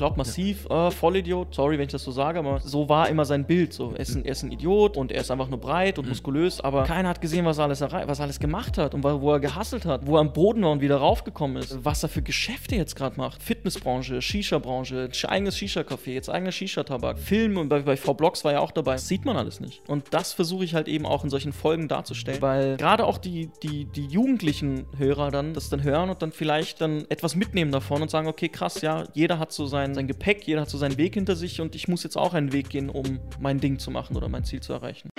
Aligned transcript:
glaubt 0.00 0.16
massiv, 0.16 0.64
äh, 0.70 0.90
Vollidiot, 0.90 1.54
sorry, 1.54 1.76
wenn 1.76 1.84
ich 1.84 1.92
das 1.92 2.02
so 2.04 2.10
sage, 2.10 2.38
aber 2.38 2.58
so 2.60 2.88
war 2.88 3.10
immer 3.10 3.26
sein 3.26 3.44
Bild. 3.44 3.74
So, 3.74 3.92
er 3.92 4.00
ist 4.00 4.14
ein, 4.14 4.24
er 4.24 4.32
ist 4.32 4.42
ein 4.42 4.50
Idiot 4.50 4.96
und 4.96 5.12
er 5.12 5.20
ist 5.20 5.30
einfach 5.30 5.48
nur 5.48 5.60
breit 5.60 5.98
und 5.98 6.08
muskulös, 6.08 6.58
aber 6.62 6.84
keiner 6.84 7.10
hat 7.10 7.20
gesehen, 7.20 7.44
was 7.44 7.58
er 7.58 7.64
alles 7.64 7.82
was 7.82 8.18
er 8.18 8.22
alles 8.22 8.40
gemacht 8.40 8.78
hat 8.78 8.94
und 8.94 9.04
wo 9.04 9.30
er 9.30 9.40
gehasselt 9.40 9.84
hat, 9.84 10.06
wo 10.06 10.16
er 10.16 10.20
am 10.20 10.32
Boden 10.32 10.62
war 10.62 10.70
und 10.70 10.80
wieder 10.80 10.96
raufgekommen 10.96 11.58
ist, 11.58 11.84
was 11.84 12.02
er 12.02 12.08
für 12.08 12.22
Geschäfte 12.22 12.76
jetzt 12.76 12.96
gerade 12.96 13.18
macht. 13.18 13.42
Fitnessbranche, 13.42 14.22
Shisha-Branche, 14.22 15.10
eigenes 15.28 15.58
Shisha-Café, 15.58 16.12
jetzt 16.12 16.30
eigener 16.30 16.52
Shisha-Tabak, 16.52 17.18
Film 17.18 17.58
und 17.58 17.68
bei, 17.68 17.80
bei 17.80 17.98
V-Blocks 17.98 18.42
war 18.42 18.52
ja 18.52 18.60
auch 18.60 18.70
dabei. 18.70 18.92
Das 18.92 19.06
sieht 19.06 19.26
man 19.26 19.36
alles 19.36 19.60
nicht. 19.60 19.86
Und 19.86 20.14
das 20.14 20.32
versuche 20.32 20.64
ich 20.64 20.74
halt 20.74 20.88
eben 20.88 21.04
auch 21.04 21.24
in 21.24 21.30
solchen 21.30 21.52
Folgen 21.52 21.88
darzustellen, 21.88 22.40
weil 22.40 22.78
gerade 22.78 23.04
auch 23.04 23.18
die, 23.18 23.50
die, 23.62 23.84
die 23.84 24.06
jugendlichen 24.06 24.86
Hörer 24.96 25.30
dann 25.30 25.52
das 25.52 25.68
dann 25.68 25.82
hören 25.82 26.08
und 26.08 26.22
dann 26.22 26.32
vielleicht 26.32 26.80
dann 26.80 27.04
etwas 27.10 27.36
mitnehmen 27.36 27.70
davon 27.70 28.00
und 28.00 28.10
sagen, 28.10 28.28
okay, 28.28 28.48
krass, 28.48 28.80
ja, 28.80 29.04
jeder 29.12 29.38
hat 29.38 29.52
so 29.52 29.66
sein, 29.66 29.89
sein 29.94 30.06
Gepäck, 30.06 30.46
jeder 30.46 30.62
hat 30.62 30.70
so 30.70 30.78
seinen 30.78 30.96
Weg 30.96 31.14
hinter 31.14 31.36
sich 31.36 31.60
und 31.60 31.74
ich 31.74 31.88
muss 31.88 32.02
jetzt 32.02 32.16
auch 32.16 32.34
einen 32.34 32.52
Weg 32.52 32.68
gehen, 32.70 32.88
um 32.88 33.20
mein 33.38 33.60
Ding 33.60 33.78
zu 33.78 33.90
machen 33.90 34.16
oder 34.16 34.28
mein 34.28 34.44
Ziel 34.44 34.60
zu 34.60 34.72
erreichen. 34.72 35.10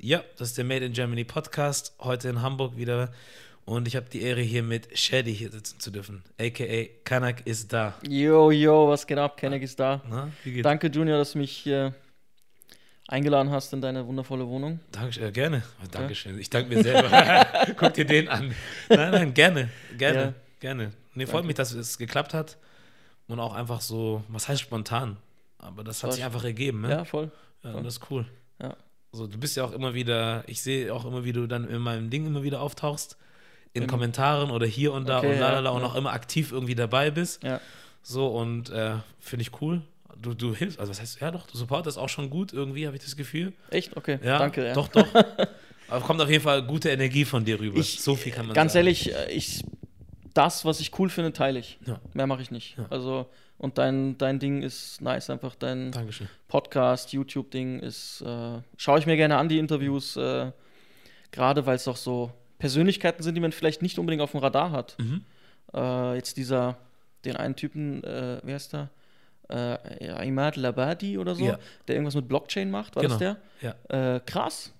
Ja, 0.00 0.22
das 0.38 0.48
ist 0.48 0.56
der 0.56 0.64
Made 0.64 0.86
in 0.86 0.94
Germany 0.94 1.24
Podcast. 1.24 1.94
Heute 2.00 2.30
in 2.30 2.40
Hamburg 2.40 2.78
wieder. 2.78 3.12
Und 3.66 3.86
ich 3.86 3.96
habe 3.96 4.06
die 4.10 4.22
Ehre, 4.22 4.40
hier 4.40 4.62
mit 4.62 4.98
Shady 4.98 5.34
hier 5.34 5.50
sitzen 5.50 5.78
zu 5.78 5.90
dürfen. 5.90 6.22
A.k.a. 6.40 6.86
Kanak 7.04 7.46
ist 7.46 7.70
da. 7.74 7.94
Yo, 8.08 8.50
yo, 8.50 8.88
was 8.88 9.06
geht 9.06 9.18
ab? 9.18 9.36
Kenneck 9.36 9.62
ist 9.62 9.78
da. 9.78 10.00
Na? 10.08 10.30
Danke, 10.62 10.86
Junior, 10.86 11.18
dass 11.18 11.32
du 11.32 11.38
mich 11.38 11.50
hier 11.50 11.94
eingeladen 13.08 13.50
hast 13.50 13.72
in 13.72 13.80
deine 13.80 14.06
wundervolle 14.06 14.46
Wohnung. 14.46 14.78
Danke, 14.92 15.20
äh, 15.20 15.32
gerne. 15.32 15.62
Dankeschön. 15.90 16.38
Ich 16.38 16.50
danke 16.50 16.74
mir 16.74 16.82
selber. 16.82 17.46
Guck 17.76 17.94
dir 17.94 18.04
den 18.04 18.28
an. 18.28 18.54
Nein, 18.88 19.10
nein, 19.10 19.34
gerne. 19.34 19.68
Gerne. 19.96 20.20
Ja. 20.22 20.34
Gerne. 20.60 20.92
Nee, 21.14 21.24
freut 21.26 21.34
Danke. 21.36 21.46
mich, 21.48 21.56
dass 21.56 21.72
es 21.72 21.98
geklappt 21.98 22.34
hat. 22.34 22.56
Und 23.26 23.40
auch 23.40 23.54
einfach 23.54 23.80
so, 23.80 24.22
was 24.28 24.48
heißt 24.48 24.60
spontan? 24.60 25.16
Aber 25.58 25.82
das 25.84 26.02
hat 26.02 26.08
War 26.10 26.14
sich 26.14 26.24
einfach 26.24 26.44
ergeben, 26.44 26.80
ne? 26.82 26.90
Ja, 26.90 27.04
voll. 27.04 27.30
Ja, 27.62 27.70
voll. 27.70 27.78
und 27.78 27.84
das 27.84 27.94
ist 27.98 28.10
cool. 28.10 28.26
Ja. 28.62 28.76
So, 29.12 29.26
du 29.26 29.38
bist 29.38 29.56
ja 29.56 29.64
auch 29.64 29.72
immer 29.72 29.94
wieder, 29.94 30.44
ich 30.46 30.62
sehe 30.62 30.92
auch 30.94 31.04
immer, 31.04 31.24
wie 31.24 31.32
du 31.32 31.46
dann 31.46 31.68
in 31.68 31.78
meinem 31.80 32.10
Ding 32.10 32.26
immer 32.26 32.42
wieder 32.42 32.60
auftauchst. 32.60 33.16
In 33.74 33.82
Im- 33.82 33.88
Kommentaren 33.88 34.50
oder 34.50 34.66
hier 34.66 34.92
und 34.92 35.08
da 35.08 35.18
Okay, 35.18 35.32
und 35.32 35.40
lalala 35.40 35.70
ja, 35.70 35.76
und 35.76 35.84
auch 35.84 35.94
immer 35.94 36.12
aktiv 36.12 36.52
irgendwie 36.52 36.74
dabei 36.74 37.10
bist. 37.10 37.42
Ja. 37.42 37.60
So, 38.02 38.28
und 38.28 38.70
äh, 38.70 38.94
finde 39.20 39.42
ich 39.42 39.60
cool. 39.60 39.82
Du, 40.20 40.34
du 40.34 40.54
hilfst, 40.54 40.78
also 40.80 40.90
was 40.90 41.00
heißt, 41.00 41.20
ja 41.20 41.30
doch, 41.30 41.46
du 41.46 41.56
supportest 41.56 41.96
auch 41.98 42.08
schon 42.08 42.28
gut 42.30 42.52
irgendwie, 42.52 42.86
habe 42.86 42.96
ich 42.96 43.02
das 43.04 43.16
Gefühl. 43.16 43.52
Echt? 43.70 43.96
Okay. 43.96 44.18
Ja, 44.22 44.38
Danke. 44.38 44.66
Ja. 44.66 44.72
Doch, 44.74 44.88
doch. 44.88 45.06
Aber 45.88 46.04
kommt 46.04 46.20
auf 46.20 46.28
jeden 46.28 46.42
Fall 46.42 46.62
gute 46.66 46.90
Energie 46.90 47.24
von 47.24 47.44
dir 47.44 47.58
rüber. 47.60 47.78
Ich- 47.78 48.00
so 48.00 48.14
viel 48.14 48.32
kann 48.32 48.46
man 48.46 48.54
Ganz 48.54 48.72
sagen. 48.72 48.84
ehrlich, 48.86 49.14
äh, 49.14 49.30
ich, 49.32 49.62
das, 50.34 50.64
was 50.64 50.80
ich 50.80 50.98
cool 50.98 51.08
finde, 51.08 51.32
teile 51.32 51.58
ich. 51.60 51.78
Ja. 51.86 52.00
Mehr 52.14 52.26
mache 52.26 52.42
ich 52.42 52.50
nicht. 52.50 52.76
Ja. 52.76 52.86
Also, 52.90 53.26
und 53.58 53.78
dein, 53.78 54.18
dein 54.18 54.38
Ding 54.38 54.62
ist 54.62 55.00
nice, 55.00 55.30
einfach 55.30 55.54
dein 55.54 55.92
Dankeschön. 55.92 56.28
Podcast, 56.48 57.12
YouTube-Ding 57.12 57.78
ist, 57.80 58.20
äh, 58.22 58.60
schaue 58.76 58.98
ich 58.98 59.06
mir 59.06 59.16
gerne 59.16 59.36
an, 59.36 59.48
die 59.48 59.58
Interviews, 59.58 60.16
äh, 60.16 60.52
gerade 61.30 61.64
weil 61.66 61.76
es 61.76 61.88
auch 61.88 61.96
so 61.96 62.32
Persönlichkeiten 62.58 63.22
sind, 63.22 63.34
die 63.34 63.40
man 63.40 63.52
vielleicht 63.52 63.82
nicht 63.82 63.98
unbedingt 63.98 64.22
auf 64.22 64.32
dem 64.32 64.40
Radar 64.40 64.72
hat. 64.72 64.96
Mhm. 64.98 65.24
Äh, 65.74 66.16
jetzt 66.16 66.36
dieser, 66.36 66.76
den 67.24 67.36
einen 67.36 67.56
Typen, 67.56 68.02
äh, 68.04 68.40
wer 68.42 68.56
ist 68.56 68.74
da? 68.74 68.90
Äh, 69.50 70.06
ja, 70.06 70.20
Imad 70.22 70.56
Labadi 70.56 71.16
oder 71.18 71.34
so, 71.34 71.44
Ja. 71.44 71.58
der 71.86 71.94
irgendwas 71.96 72.14
mit 72.14 72.28
Blockchain 72.28 72.70
macht, 72.70 72.96
war 72.96 73.02
Genau. 73.02 73.18
das 73.18 73.36
der? 73.60 73.74
Ja. 73.90 74.14
Äh, 74.16 74.20
krass. 74.20 74.72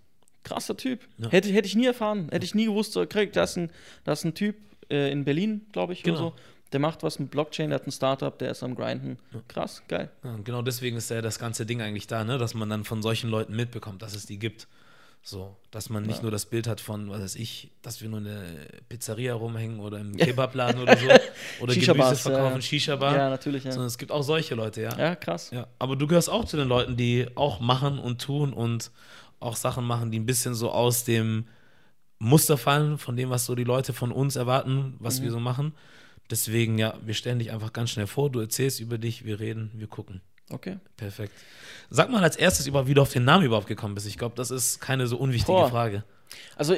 Krasser 0.44 0.76
Typ. 0.76 1.00
Ja. 1.18 1.30
Hätte, 1.30 1.48
hätte 1.50 1.66
ich 1.66 1.74
nie 1.74 1.86
erfahren. 1.86 2.28
Hätte 2.30 2.44
ich 2.44 2.54
nie 2.54 2.66
gewusst, 2.66 2.92
so, 2.92 3.06
krieg, 3.06 3.32
da 3.32 3.44
ist 3.44 3.56
ein, 3.56 3.70
da 4.04 4.12
ist 4.12 4.24
ein 4.24 4.34
Typ 4.34 4.56
äh, 4.90 5.10
in 5.10 5.24
Berlin, 5.24 5.66
glaube 5.72 5.92
ich, 5.94 6.02
Genau. 6.02 6.16
oder 6.18 6.28
so. 6.30 6.34
Der 6.72 6.80
macht 6.80 7.02
was 7.02 7.18
mit 7.18 7.30
Blockchain, 7.30 7.70
der 7.70 7.78
hat 7.78 7.86
ein 7.86 7.92
Startup, 7.92 8.38
der 8.38 8.50
ist 8.50 8.62
am 8.62 8.74
Grinden. 8.74 9.18
Krass, 9.48 9.82
geil. 9.88 10.10
Genau 10.44 10.60
deswegen 10.60 10.98
ist 10.98 11.08
ja 11.10 11.22
das 11.22 11.38
ganze 11.38 11.64
Ding 11.64 11.80
eigentlich 11.80 12.06
da, 12.06 12.24
ne? 12.24 12.36
dass 12.36 12.52
man 12.52 12.68
dann 12.68 12.84
von 12.84 13.00
solchen 13.00 13.30
Leuten 13.30 13.56
mitbekommt, 13.56 14.02
dass 14.02 14.14
es 14.14 14.26
die 14.26 14.38
gibt. 14.38 14.68
So, 15.22 15.56
dass 15.70 15.90
man 15.90 16.04
nicht 16.04 16.16
Ja. 16.18 16.22
nur 16.22 16.30
das 16.30 16.46
Bild 16.46 16.66
hat 16.66 16.80
von, 16.80 17.10
was 17.10 17.20
weiß 17.20 17.34
ich, 17.36 17.70
dass 17.82 18.00
wir 18.00 18.08
nur 18.08 18.18
in 18.20 18.24
der 18.24 18.42
Pizzeria 18.88 19.34
rumhängen 19.34 19.78
oder 19.80 19.98
im 19.98 20.16
Kebabladen 20.16 20.80
oder 20.80 20.96
so. 20.96 21.06
Oder 21.60 21.74
Gemüse 21.74 22.16
verkaufen, 22.16 22.54
ja. 22.56 22.60
Shisha-Bar. 22.62 23.14
Ja, 23.16 23.28
natürlich, 23.28 23.64
ja. 23.64 23.72
Sondern 23.72 23.88
es 23.88 23.98
gibt 23.98 24.10
auch 24.10 24.22
solche 24.22 24.54
Leute, 24.54 24.80
ja. 24.82 24.96
Ja, 24.96 25.14
krass. 25.16 25.50
ja. 25.50 25.66
Aber 25.78 25.96
du 25.96 26.06
gehörst 26.06 26.30
auch 26.30 26.44
zu 26.46 26.56
den 26.56 26.68
Leuten, 26.68 26.96
die 26.96 27.26
auch 27.34 27.60
machen 27.60 27.98
und 27.98 28.22
tun 28.22 28.52
und 28.54 28.90
auch 29.40 29.56
Sachen 29.56 29.84
machen, 29.84 30.10
die 30.10 30.18
ein 30.18 30.26
bisschen 30.26 30.54
so 30.54 30.70
aus 30.70 31.04
dem 31.04 31.46
Muster 32.18 32.56
fallen, 32.56 32.96
von 32.98 33.14
dem, 33.16 33.30
was 33.30 33.44
so 33.44 33.54
die 33.54 33.64
Leute 33.64 33.92
von 33.92 34.10
uns 34.12 34.34
erwarten, 34.36 34.94
was 34.98 35.20
Mhm. 35.20 35.24
wir 35.24 35.30
so 35.32 35.40
machen. 35.40 35.74
Deswegen, 36.30 36.78
ja, 36.78 36.94
wir 37.04 37.14
stellen 37.14 37.38
dich 37.38 37.52
einfach 37.52 37.72
ganz 37.72 37.90
schnell 37.90 38.06
vor, 38.06 38.30
du 38.30 38.40
erzählst 38.40 38.80
über 38.80 38.98
dich, 38.98 39.24
wir 39.24 39.40
reden, 39.40 39.70
wir 39.74 39.86
gucken. 39.86 40.20
Okay. 40.50 40.78
Perfekt. 40.96 41.32
Sag 41.90 42.10
mal 42.10 42.22
als 42.22 42.36
erstes 42.36 42.66
über, 42.66 42.86
wie 42.86 42.94
du 42.94 43.02
auf 43.02 43.12
den 43.12 43.24
Namen 43.24 43.44
überhaupt 43.44 43.66
gekommen 43.66 43.94
bist. 43.94 44.06
Ich 44.06 44.18
glaube, 44.18 44.34
das 44.36 44.50
ist 44.50 44.80
keine 44.80 45.06
so 45.06 45.16
unwichtige 45.16 45.52
Boah. 45.58 45.68
Frage. 45.70 46.04
Also 46.56 46.74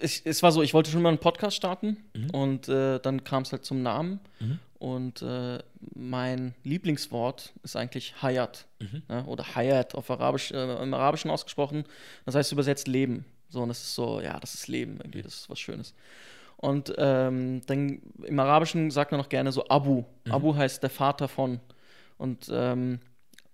es, 0.00 0.20
es 0.24 0.42
war 0.42 0.52
so, 0.52 0.62
ich 0.62 0.74
wollte 0.74 0.90
schon 0.90 1.02
mal 1.02 1.08
einen 1.10 1.18
Podcast 1.18 1.56
starten 1.56 1.96
Mhm. 2.14 2.30
und 2.30 2.68
äh, 2.68 2.98
dann 3.00 3.24
kam 3.24 3.42
es 3.42 3.52
halt 3.52 3.64
zum 3.64 3.82
Namen 3.82 4.20
Mhm. 4.40 4.58
und 4.78 5.22
äh, 5.22 5.58
mein 5.94 6.54
Lieblingswort 6.64 7.52
ist 7.64 7.74
eigentlich 7.76 8.14
Hayat 8.22 8.66
Mhm. 8.80 9.02
ne? 9.08 9.24
oder 9.26 9.54
Hayat 9.56 9.94
auf 9.96 10.10
Arabisch, 10.10 10.52
äh, 10.52 10.82
im 10.82 10.94
Arabischen 10.94 11.30
ausgesprochen. 11.30 11.84
Das 12.26 12.34
heißt 12.36 12.52
übersetzt 12.52 12.86
Leben. 12.88 13.24
So 13.48 13.62
und 13.62 13.68
das 13.68 13.80
ist 13.82 13.94
so, 13.94 14.20
ja, 14.20 14.38
das 14.38 14.54
ist 14.54 14.68
Leben 14.68 14.98
irgendwie, 15.00 15.22
das 15.22 15.34
ist 15.34 15.50
was 15.50 15.58
Schönes. 15.58 15.94
Und 16.56 16.92
ähm, 16.98 17.62
dann 17.66 18.00
im 18.24 18.38
Arabischen 18.40 18.90
sagt 18.90 19.10
man 19.12 19.20
noch 19.20 19.28
gerne 19.28 19.50
so 19.52 19.66
Abu. 19.68 20.04
Mhm. 20.24 20.32
Abu 20.32 20.54
heißt 20.56 20.82
der 20.82 20.90
Vater 20.90 21.28
von 21.28 21.60
und 22.18 22.48
ähm, 22.52 22.98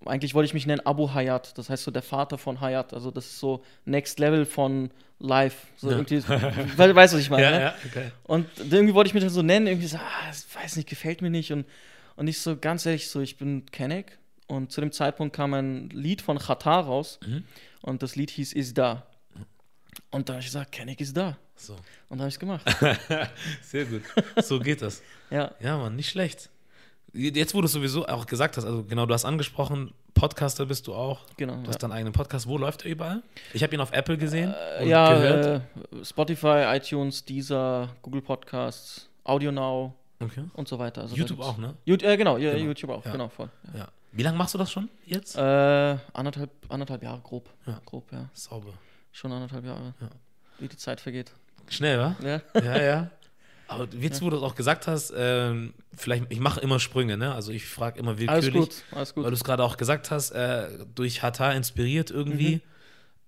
eigentlich 0.06 0.34
wollte 0.34 0.47
ich 0.47 0.54
mich 0.54 0.66
nennen 0.66 0.84
Abu 0.84 1.12
Hayat, 1.12 1.56
das 1.59 1.70
heißt 1.70 1.84
so 1.84 1.91
der 1.91 2.03
Vater 2.03 2.38
von 2.38 2.60
Hayat. 2.60 2.94
Also 2.94 3.10
das 3.10 3.26
ist 3.26 3.38
so 3.38 3.65
Next 3.84 4.19
Level 4.19 4.44
von 4.47 4.91
Life. 5.19 5.66
So 5.76 5.91
Ja. 5.91 5.97
irgendwie, 5.97 6.22
we 6.28 6.94
weißt 6.94 7.12
du, 7.12 7.16
was 7.16 7.22
ich 7.25 7.31
meine? 7.31 7.50
ne? 7.50 7.75
okay. 7.87 8.10
Und 8.25 8.47
irgendwie 8.59 8.94
wollte 8.94 9.09
ich 9.09 9.14
mich 9.14 9.22
dann 9.22 9.32
so 9.32 9.43
nennen, 9.43 9.66
irgendwie 9.66 9.87
so, 9.87 9.97
ah, 9.97 10.60
weiß 10.62 10.76
nicht, 10.76 10.88
gefällt 10.88 11.22
mir 11.22 11.31
nicht. 11.31 11.53
Und, 11.53 11.66
und 12.16 12.28
ich 12.28 12.41
so, 12.41 12.56
ganz 12.56 12.84
ehrlich, 12.87 13.09
so, 13.09 13.20
ich 13.20 13.37
bin 13.37 13.66
Kenneck. 13.66 14.19
Und 14.47 14.72
zu 14.72 14.81
dem 14.81 14.93
Zeitpunkt 14.93 15.34
kam 15.34 15.54
ein 15.54 15.88
Lied 15.91 16.20
von 16.20 16.38
Qatar 16.38 16.84
raus. 16.84 17.19
Mhm. 17.26 17.44
Und 17.81 18.03
das 18.03 18.16
Lied 18.16 18.31
hieß 18.31 18.53
Is 18.53 18.75
Da. 18.75 19.06
Und 20.10 20.28
da 20.28 20.34
habe 20.34 20.41
ich 20.41 20.47
gesagt, 20.47 20.72
Kenneck 20.72 21.00
ist 21.00 21.16
da. 21.16 21.38
So. 21.56 21.75
Und 22.09 22.19
da 22.19 22.25
habe 22.25 22.28
ich 22.28 22.34
es 22.34 22.41
gemacht. 22.41 22.64
Sehr 23.62 23.84
gut. 23.84 24.03
So 24.43 24.59
geht 24.59 24.82
das. 24.82 25.03
ja. 25.31 25.54
Ja, 25.60 25.78
Mann, 25.78 25.97
nicht 25.97 26.10
schlecht. 26.10 26.50
Jetzt, 27.14 27.54
wo 27.54 27.60
du 27.60 27.66
es 27.66 27.72
sowieso 27.72 28.06
auch 28.08 28.26
gesagt 28.26 28.56
hast, 28.56 28.64
also 28.64 28.82
genau, 28.82 29.06
du 29.06 29.14
hast 29.14 29.25
angesprochen, 29.25 29.92
Podcaster 30.14 30.66
bist 30.66 30.86
du 30.88 30.94
auch. 30.94 31.20
Genau. 31.36 31.54
Du 31.62 31.69
hast 31.69 31.75
ja. 31.76 31.78
deinen 31.88 31.92
eigenen 31.92 32.12
Podcast. 32.12 32.48
Wo 32.48 32.58
läuft 32.58 32.84
er 32.84 32.91
überall? 32.91 33.22
Ich 33.52 33.62
habe 33.62 33.72
ihn 33.75 33.80
auf 33.80 33.92
Apple 33.92 34.19
gesehen 34.19 34.52
und 34.80 34.88
ja, 34.88 35.12
gehört. 35.14 35.62
äh, 35.92 36.04
Spotify, 36.04 36.64
iTunes, 36.76 37.25
Deezer, 37.25 37.88
Google 38.02 38.20
Podcasts, 38.22 39.08
Audio 39.22 39.52
Now 39.52 39.94
okay. 40.20 40.44
und 40.54 40.66
so 40.66 40.78
weiter. 40.78 41.02
Also 41.02 41.14
YouTube 41.14 41.41
auch, 41.41 41.56
ne? 41.56 41.75
Ju- 41.86 42.02
äh, 42.04 42.16
genau, 42.16 42.36
ja, 42.36 42.52
Genau. 42.52 42.64
YouTube 42.64 42.91
auch, 42.91 43.04
Ja. 43.04 43.12
genau, 43.12 43.28
voll. 43.28 43.48
Ja. 43.72 43.81
Ja. 43.81 43.88
Wie 44.10 44.22
lange 44.22 44.36
machst 44.38 44.54
du 44.54 44.58
das 44.58 44.70
schon 44.72 44.88
jetzt? 45.06 45.36
Äh, 45.36 45.41
anderthalb, 46.12 46.50
anderthalb 46.69 47.02
Jahre 47.02 47.20
grob. 47.20 47.48
Ja. 47.66 47.81
Grob, 47.84 48.10
ja. 48.12 48.28
Sauber. 48.32 48.72
Schon 49.12 49.31
anderthalb 49.32 49.64
Jahre. 49.64 49.94
Ja. 50.00 50.08
Wie 50.58 50.69
die 50.69 50.76
Zeit 50.76 51.00
vergeht. 51.00 51.32
Schnell, 51.69 51.98
wa? 51.98 52.16
Ja. 52.22 52.41
Ja, 52.60 52.82
ja. 52.82 53.10
Aber 53.66 53.88
jetzt, 53.98 54.20
wo 54.22 54.30
du 54.30 54.36
das 54.36 54.42
auch 54.44 54.54
gesagt 54.54 54.86
hast, 54.86 55.12
ähm, 55.16 55.72
vielleicht, 55.97 56.25
ich 56.30 56.38
mache 56.41 56.60
immer 56.60 56.78
Sprünge, 56.80 57.16
ne? 57.16 57.34
Also 57.34 57.50
ich 57.52 57.64
frage 57.66 57.98
immer 57.98 58.10
Alles 58.12 58.20
willkürlich. 58.47 58.52
gut, 58.54 58.75
alles 58.92 59.14
gut. 59.14 59.25
Weil 59.25 59.30
du 59.30 59.36
es 59.36 59.44
gerade 59.44 59.64
auch 59.64 59.76
gesagt 59.76 60.10
hast, 60.10 60.30
äh, 60.32 60.69
durch 60.94 61.22
Hata 61.22 61.52
inspiriert 61.52 62.10
irgendwie, 62.10 62.56
Mhm. 62.56 62.60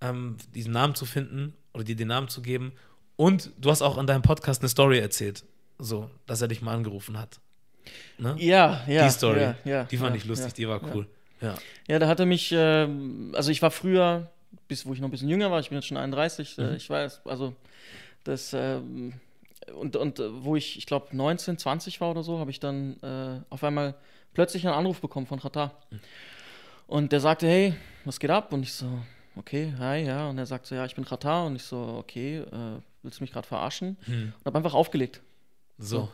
ähm, 0.02 0.36
diesen 0.54 0.72
Namen 0.72 0.94
zu 0.94 1.06
finden 1.06 1.54
oder 1.72 1.84
dir 1.84 1.96
den 1.96 2.08
Namen 2.08 2.28
zu 2.28 2.42
geben. 2.42 2.72
Und 3.16 3.50
du 3.58 3.70
hast 3.70 3.80
auch 3.82 3.96
in 3.96 4.06
deinem 4.06 4.22
Podcast 4.22 4.60
eine 4.60 4.68
Story 4.68 4.98
erzählt, 4.98 5.44
so, 5.78 6.10
dass 6.26 6.42
er 6.42 6.48
dich 6.48 6.60
mal 6.60 6.74
angerufen 6.74 7.18
hat. 7.18 7.40
Ne? 8.18 8.34
Ja, 8.38 8.82
ja. 8.86 9.04
die 9.06 9.10
Story, 9.12 9.40
Ja, 9.40 9.54
ja, 9.64 9.84
die 9.84 9.96
fand 9.96 10.10
ja, 10.10 10.16
ich 10.16 10.26
lustig, 10.26 10.52
die 10.54 10.68
war 10.68 10.82
cool. 10.94 11.06
Ja. 11.40 11.54
Ja, 11.88 11.98
da 11.98 12.08
hat 12.08 12.20
er 12.20 12.26
mich, 12.26 12.50
ähm, 12.52 13.32
also 13.34 13.50
ich 13.50 13.62
war 13.62 13.70
früher, 13.70 14.30
bis 14.68 14.84
wo 14.84 14.92
ich 14.92 15.00
noch 15.00 15.08
ein 15.08 15.10
bisschen 15.12 15.28
jünger 15.28 15.50
war, 15.50 15.60
ich 15.60 15.68
bin 15.70 15.76
jetzt 15.78 15.86
schon 15.86 15.96
31, 15.96 16.58
äh, 16.58 16.62
Mhm. 16.62 16.76
ich 16.76 16.90
weiß, 16.90 17.20
also 17.24 17.54
das, 18.24 18.52
ähm, 18.54 19.14
und, 19.74 19.96
und 19.96 20.18
äh, 20.18 20.44
wo 20.44 20.56
ich, 20.56 20.78
ich 20.78 20.86
glaube, 20.86 21.16
19, 21.16 21.58
20 21.58 22.00
war 22.00 22.10
oder 22.10 22.22
so, 22.22 22.38
habe 22.38 22.50
ich 22.50 22.60
dann 22.60 23.00
äh, 23.02 23.40
auf 23.50 23.64
einmal 23.64 23.94
plötzlich 24.34 24.66
einen 24.66 24.76
Anruf 24.76 25.00
bekommen 25.00 25.26
von 25.26 25.40
Qatar. 25.40 25.72
Und 26.86 27.12
der 27.12 27.20
sagte, 27.20 27.46
hey, 27.46 27.74
was 28.04 28.20
geht 28.20 28.30
ab? 28.30 28.52
Und 28.52 28.62
ich 28.62 28.72
so, 28.72 28.86
okay, 29.36 29.74
hi, 29.78 30.04
ja. 30.04 30.28
Und 30.28 30.38
er 30.38 30.46
sagt 30.46 30.66
so, 30.66 30.74
ja, 30.74 30.84
ich 30.84 30.94
bin 30.94 31.04
Qatar. 31.04 31.46
Und 31.46 31.56
ich 31.56 31.62
so, 31.62 31.96
okay, 31.98 32.38
äh, 32.38 32.80
willst 33.02 33.20
du 33.20 33.24
mich 33.24 33.32
gerade 33.32 33.46
verarschen? 33.46 33.96
Hm. 34.04 34.32
Und 34.38 34.46
habe 34.46 34.58
einfach 34.58 34.74
aufgelegt. 34.74 35.22
So. 35.78 36.08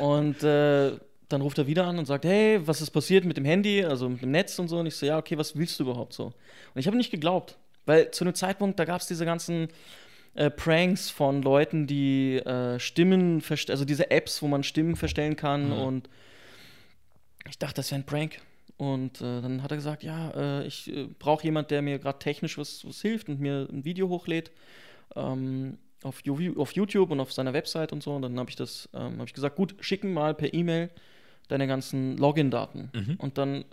Und 0.00 0.42
äh, 0.42 0.92
dann 1.28 1.42
ruft 1.42 1.58
er 1.58 1.66
wieder 1.66 1.86
an 1.86 1.98
und 1.98 2.06
sagt, 2.06 2.24
hey, 2.24 2.66
was 2.66 2.80
ist 2.80 2.90
passiert 2.90 3.24
mit 3.24 3.36
dem 3.36 3.44
Handy, 3.44 3.84
also 3.84 4.08
mit 4.08 4.22
dem 4.22 4.30
Netz 4.30 4.58
und 4.58 4.68
so. 4.68 4.78
Und 4.78 4.86
ich 4.86 4.96
so, 4.96 5.06
ja, 5.06 5.18
okay, 5.18 5.36
was 5.36 5.56
willst 5.56 5.78
du 5.78 5.84
überhaupt 5.84 6.14
so? 6.14 6.26
Und 6.26 6.34
ich 6.76 6.86
habe 6.86 6.96
nicht 6.96 7.10
geglaubt, 7.10 7.58
weil 7.86 8.10
zu 8.10 8.24
einem 8.24 8.34
Zeitpunkt, 8.34 8.78
da 8.78 8.84
gab 8.84 9.00
es 9.00 9.06
diese 9.06 9.24
ganzen 9.24 9.68
äh, 10.38 10.50
Pranks 10.50 11.10
von 11.10 11.42
Leuten, 11.42 11.88
die 11.88 12.36
äh, 12.36 12.78
Stimmen, 12.78 13.42
also 13.50 13.84
diese 13.84 14.10
Apps, 14.12 14.40
wo 14.40 14.46
man 14.46 14.62
Stimmen 14.62 14.94
verstellen 14.94 15.34
kann. 15.34 15.70
Mhm. 15.70 15.72
Und 15.72 16.10
ich 17.48 17.58
dachte, 17.58 17.74
das 17.74 17.90
wäre 17.90 18.02
ein 18.02 18.06
Prank. 18.06 18.40
Und 18.76 19.20
äh, 19.20 19.42
dann 19.42 19.64
hat 19.64 19.72
er 19.72 19.76
gesagt, 19.78 20.04
ja, 20.04 20.30
äh, 20.60 20.66
ich 20.66 20.94
äh, 20.94 21.08
brauche 21.18 21.42
jemand, 21.42 21.72
der 21.72 21.82
mir 21.82 21.98
gerade 21.98 22.20
technisch 22.20 22.56
was, 22.56 22.86
was 22.86 23.02
hilft 23.02 23.28
und 23.28 23.40
mir 23.40 23.66
ein 23.68 23.84
Video 23.84 24.08
hochlädt. 24.08 24.52
Ähm, 25.16 25.78
auf, 26.04 26.22
auf 26.56 26.72
YouTube 26.72 27.10
und 27.10 27.18
auf 27.18 27.32
seiner 27.32 27.52
Website 27.52 27.92
und 27.92 28.04
so. 28.04 28.14
Und 28.14 28.22
dann 28.22 28.38
habe 28.38 28.48
ich 28.48 28.56
das, 28.56 28.88
ähm, 28.94 29.14
habe 29.14 29.24
ich 29.26 29.34
gesagt, 29.34 29.56
gut, 29.56 29.74
schicken 29.80 30.12
mal 30.12 30.34
per 30.34 30.54
E-Mail 30.54 30.90
deine 31.48 31.66
ganzen 31.66 32.16
Login-Daten. 32.16 32.92
Mhm. 32.94 33.16
Und 33.18 33.38
dann 33.38 33.64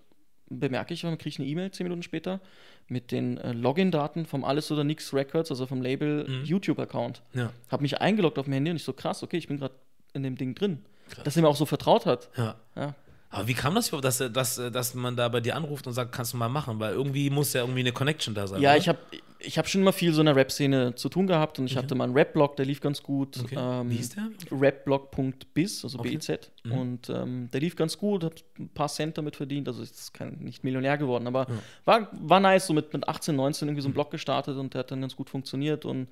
bemerke 0.49 0.93
ich, 0.93 1.01
dann 1.01 1.17
kriege 1.17 1.29
ich 1.29 1.39
eine 1.39 1.47
E-Mail 1.47 1.71
zehn 1.71 1.85
Minuten 1.85 2.03
später 2.03 2.39
mit 2.87 3.11
den 3.11 3.37
äh, 3.37 3.51
Login-Daten 3.53 4.25
vom 4.25 4.43
Alles 4.43 4.71
oder 4.71 4.83
Nix 4.83 5.13
Records, 5.13 5.49
also 5.49 5.65
vom 5.65 5.81
Label 5.81 6.27
Mhm. 6.27 6.45
YouTube-Account. 6.45 7.21
Ja. 7.33 7.51
Habe 7.69 7.81
mich 7.81 7.99
eingeloggt 7.99 8.37
auf 8.37 8.45
dem 8.45 8.53
Handy 8.53 8.69
und 8.71 8.77
ich 8.77 8.83
so, 8.83 8.93
krass, 8.93 9.23
okay, 9.23 9.37
ich 9.37 9.47
bin 9.47 9.57
gerade 9.57 9.73
in 10.13 10.23
dem 10.23 10.35
Ding 10.37 10.53
drin. 10.55 10.83
Krass. 11.09 11.23
Dass 11.23 11.35
er 11.35 11.41
mir 11.41 11.47
auch 11.49 11.55
so 11.55 11.65
vertraut 11.65 12.05
hat. 12.05 12.29
Ja. 12.37 12.55
Ja. 12.75 12.95
Aber 13.35 13.47
wie 13.47 13.53
kam 13.53 13.75
das 13.75 13.89
überhaupt, 13.89 14.05
dass, 14.05 14.21
er- 14.21 14.29
dass, 14.29 14.55
dass 14.55 14.93
man 14.93 15.15
da 15.15 15.27
bei 15.27 15.41
dir 15.41 15.55
anruft 15.55 15.85
und 15.87 15.93
sagt, 15.93 16.11
kannst 16.13 16.33
du 16.33 16.37
mal 16.37 16.47
machen? 16.49 16.79
Weil 16.79 16.93
irgendwie 16.93 17.29
muss 17.29 17.51
ja 17.53 17.61
irgendwie 17.61 17.81
eine 17.81 17.91
Connection 17.91 18.33
da 18.33 18.47
sein. 18.47 18.61
Ja, 18.61 18.71
oder? 18.71 18.77
ich 18.79 18.87
habe 18.87 18.99
ich 19.39 19.57
hab 19.57 19.67
schon 19.67 19.81
immer 19.81 19.93
viel 19.93 20.11
so 20.13 20.21
in 20.21 20.25
der 20.25 20.35
Rap-Szene 20.35 20.95
zu 20.95 21.09
tun 21.09 21.27
gehabt 21.27 21.59
und 21.59 21.65
ich 21.67 21.75
hatte 21.77 21.93
mal 21.93 22.05
einen 22.05 22.13
Rap-Blog, 22.13 22.55
der 22.55 22.65
lief 22.65 22.79
ganz 22.81 23.03
gut. 23.03 23.37
Okay. 23.43 23.55
Ähm, 23.59 23.89
Wie 23.89 23.95
hieß 23.97 24.09
der? 24.15 24.29
rapblog.biz, 24.51 25.83
also 25.83 25.99
Okay. 25.99 26.11
BIZ. 26.17 26.51
Mhm. 26.63 26.71
Und 26.71 27.09
ähm, 27.09 27.49
der 27.51 27.61
lief 27.61 27.75
ganz 27.75 27.97
gut, 27.97 28.23
hat 28.23 28.43
ein 28.57 28.69
paar 28.69 28.87
Cent 28.87 29.17
damit 29.17 29.35
verdient, 29.35 29.67
also 29.67 29.83
ist 29.83 30.13
kein, 30.13 30.37
nicht 30.39 30.63
Millionär 30.63 30.97
geworden, 30.97 31.27
aber. 31.27 31.47
Mhm. 31.49 31.59
war, 31.85 32.07
war 32.13 32.39
nice, 32.39 32.67
so 32.67 32.73
mit, 32.73 32.91
mit 32.93 33.07
18, 33.07 33.35
19 33.35 33.67
irgendwie 33.67 33.81
so 33.81 33.87
einen 33.87 33.93
Blog 33.93 34.11
gestartet 34.11 34.57
und 34.57 34.73
der 34.73 34.79
hat 34.79 34.91
dann 34.91 35.01
ganz 35.01 35.15
gut 35.15 35.29
funktioniert 35.29 35.85
und 35.85 36.07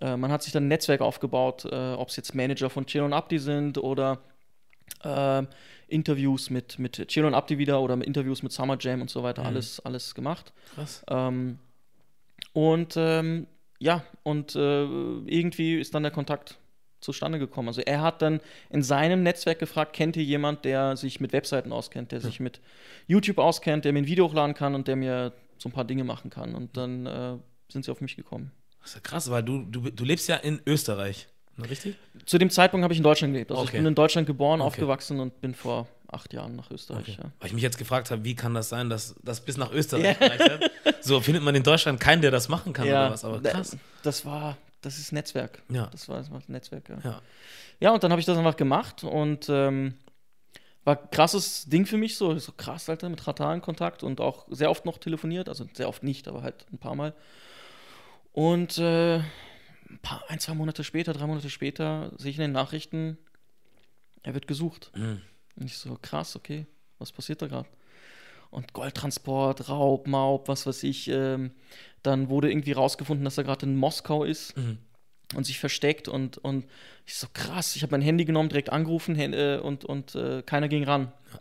äh, 0.00 0.16
man 0.16 0.30
hat 0.30 0.42
sich 0.42 0.52
dann 0.52 0.64
ein 0.64 0.68
Netzwerk 0.68 1.00
aufgebaut, 1.00 1.64
äh, 1.64 1.92
ob 1.94 2.08
es 2.08 2.16
jetzt 2.16 2.34
Manager 2.34 2.68
von 2.70 2.84
Chill 2.86 3.02
und 3.02 3.12
Abdi 3.12 3.38
sind 3.38 3.78
oder 3.78 4.18
äh, 5.04 5.42
Interviews 5.88 6.50
mit, 6.50 6.78
mit 6.78 7.06
Chill 7.08 7.24
und 7.24 7.34
Abdi 7.34 7.58
wieder 7.58 7.80
oder 7.80 7.94
Interviews 8.04 8.42
mit 8.42 8.52
Summer 8.52 8.76
Jam 8.78 9.00
und 9.00 9.10
so 9.10 9.22
weiter, 9.22 9.42
Mhm. 9.42 9.48
alles, 9.48 9.80
alles 9.80 10.14
gemacht. 10.14 10.52
Krass. 10.74 11.04
Ähm, 11.08 11.58
und 12.52 12.94
ähm, 12.96 13.46
ja, 13.78 14.04
und 14.22 14.54
äh, 14.56 14.82
irgendwie 14.84 15.78
ist 15.78 15.94
dann 15.94 16.02
der 16.02 16.12
Kontakt 16.12 16.58
zustande 17.00 17.38
gekommen. 17.38 17.68
Also 17.68 17.80
er 17.80 18.02
hat 18.02 18.22
dann 18.22 18.40
in 18.70 18.82
seinem 18.82 19.22
Netzwerk 19.22 19.60
gefragt, 19.60 19.92
kennt 19.92 20.16
ihr 20.16 20.24
jemand, 20.24 20.64
der 20.64 20.96
sich 20.96 21.20
mit 21.20 21.32
Webseiten 21.32 21.70
auskennt, 21.72 22.10
der 22.10 22.20
sich 22.20 22.40
mit 22.40 22.60
YouTube 23.06 23.38
auskennt, 23.38 23.84
der 23.84 23.92
mir 23.92 24.00
ein 24.00 24.06
Video 24.06 24.26
hochladen 24.26 24.54
kann 24.54 24.74
und 24.74 24.88
der 24.88 24.96
mir 24.96 25.32
so 25.58 25.68
ein 25.68 25.72
paar 25.72 25.84
Dinge 25.84 26.02
machen 26.02 26.30
kann. 26.30 26.56
Und 26.56 26.76
dann 26.76 27.06
äh, 27.06 27.36
sind 27.68 27.84
sie 27.84 27.92
auf 27.92 28.00
mich 28.00 28.16
gekommen. 28.16 28.50
Das 28.80 28.90
ist 28.90 28.94
ja 28.96 29.00
krass, 29.02 29.30
weil 29.30 29.44
du, 29.44 29.62
du, 29.64 29.90
du 29.90 30.04
lebst 30.04 30.28
ja 30.28 30.36
in 30.36 30.60
Österreich. 30.66 31.28
Richtig? 31.68 31.96
Zu 32.26 32.38
dem 32.38 32.50
Zeitpunkt 32.50 32.82
habe 32.84 32.92
ich 32.92 32.98
in 32.98 33.04
Deutschland 33.04 33.32
gelebt. 33.32 33.50
Also 33.50 33.62
ich 33.64 33.68
Okay. 33.70 33.78
bin 33.78 33.86
in 33.86 33.94
Deutschland 33.94 34.26
geboren, 34.26 34.60
Okay. 34.60 34.66
aufgewachsen 34.68 35.20
und 35.20 35.40
bin 35.40 35.54
vor 35.54 35.88
acht 36.10 36.32
Jahren 36.32 36.56
nach 36.56 36.70
Österreich. 36.70 37.08
Ja. 37.18 37.30
Weil 37.40 37.48
ich 37.48 37.52
mich 37.52 37.62
jetzt 37.62 37.78
gefragt 37.78 38.10
habe, 38.10 38.24
wie 38.24 38.34
kann 38.34 38.54
das 38.54 38.68
sein, 38.68 38.88
dass 38.88 39.14
das 39.22 39.40
bis 39.44 39.56
nach 39.56 39.72
Österreich 39.72 40.18
gereicht 40.18 40.50
hat? 40.50 40.70
So 41.04 41.20
findet 41.20 41.42
man 41.42 41.54
in 41.54 41.62
Deutschland 41.62 42.00
keinen, 42.00 42.22
der 42.22 42.30
das 42.30 42.48
machen 42.48 42.72
kann 42.72 42.86
oder 42.86 43.10
was? 43.10 43.24
Aber 43.24 43.40
krass. 43.42 43.76
Das 44.02 44.24
war, 44.24 44.56
das 44.80 44.98
ist 44.98 45.12
Netzwerk. 45.12 45.62
Ja. 45.70 45.86
Das 45.92 46.08
war, 46.08 46.18
das 46.18 46.30
war 46.30 46.40
Netzwerk, 46.46 46.88
ja. 46.88 46.98
Ja. 47.04 47.22
Ja, 47.80 47.90
und 47.92 48.02
dann 48.02 48.10
habe 48.10 48.20
ich 48.20 48.26
das 48.26 48.36
einfach 48.38 48.56
gemacht 48.56 49.04
und 49.04 49.48
ähm, 49.48 49.94
war 50.84 50.98
ein 50.98 51.10
krasses 51.10 51.66
Ding 51.66 51.84
für 51.86 51.96
mich, 51.98 52.16
so, 52.16 52.36
so 52.38 52.52
krass, 52.52 52.88
Alter, 52.88 53.08
mit 53.08 53.26
Ratan 53.26 53.56
in 53.56 53.62
Kontakt 53.62 54.02
und 54.02 54.20
auch 54.20 54.46
sehr 54.50 54.70
oft 54.70 54.84
noch 54.86 54.98
telefoniert, 54.98 55.48
also 55.48 55.66
sehr 55.74 55.88
oft 55.88 56.02
nicht, 56.02 56.26
aber 56.28 56.42
halt 56.42 56.66
ein 56.72 56.78
paar 56.78 56.94
Mal. 56.94 57.12
Und 58.32 58.78
äh, 58.78 59.20
ein, 59.90 59.98
paar, 60.00 60.24
ein, 60.28 60.38
zwei 60.38 60.54
Monate 60.54 60.84
später, 60.84 61.12
drei 61.12 61.26
Monate 61.26 61.50
später, 61.50 62.12
sehe 62.18 62.30
ich 62.30 62.36
in 62.36 62.42
den 62.42 62.52
Nachrichten, 62.52 63.18
er 64.22 64.34
wird 64.34 64.46
gesucht. 64.46 64.90
Mhm. 64.96 65.20
Und 65.56 65.66
ich 65.66 65.76
so, 65.76 65.98
krass, 66.00 66.36
okay, 66.36 66.66
was 66.98 67.12
passiert 67.12 67.42
da 67.42 67.46
gerade? 67.46 67.68
Und 68.50 68.72
Goldtransport, 68.72 69.68
Raub, 69.68 70.06
Maub, 70.06 70.48
was 70.48 70.66
weiß 70.66 70.82
ich. 70.84 71.08
Ähm, 71.08 71.50
dann 72.02 72.28
wurde 72.28 72.50
irgendwie 72.50 72.72
rausgefunden, 72.72 73.24
dass 73.24 73.36
er 73.38 73.44
gerade 73.44 73.66
in 73.66 73.76
Moskau 73.76 74.24
ist 74.24 74.56
Mhm. 74.56 74.78
und 75.34 75.44
sich 75.44 75.58
versteckt. 75.58 76.08
Und, 76.08 76.38
und 76.38 76.64
ich 77.04 77.14
so, 77.14 77.26
krass, 77.32 77.76
ich 77.76 77.82
habe 77.82 77.90
mein 77.92 78.00
Handy 78.02 78.24
genommen, 78.24 78.48
direkt 78.48 78.70
angerufen 78.70 79.16
äh, 79.18 79.60
und, 79.62 79.84
und 79.84 80.14
äh, 80.14 80.42
keiner 80.42 80.68
ging 80.68 80.84
ran. 80.84 81.12
Ja. 81.32 81.38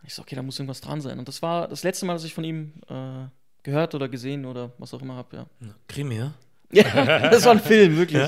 Und 0.00 0.06
ich 0.06 0.14
so, 0.14 0.22
okay, 0.22 0.34
da 0.34 0.42
muss 0.42 0.58
irgendwas 0.58 0.80
dran 0.80 1.00
sein. 1.02 1.18
Und 1.18 1.28
das 1.28 1.42
war 1.42 1.68
das 1.68 1.82
letzte 1.82 2.06
Mal, 2.06 2.14
dass 2.14 2.24
ich 2.24 2.32
von 2.32 2.44
ihm 2.44 2.72
äh, 2.88 3.26
gehört 3.62 3.94
oder 3.94 4.08
gesehen 4.08 4.46
oder 4.46 4.72
was 4.78 4.94
auch 4.94 5.02
immer 5.02 5.16
habe, 5.16 5.36
ja. 5.36 5.46
Ja. 5.60 5.74
Krimi, 5.88 6.16
ja? 6.16 6.32
Ja. 6.72 7.28
Das 7.30 7.44
war 7.44 7.52
ein 7.52 7.60
Film, 7.60 7.96
wirklich. 7.96 8.22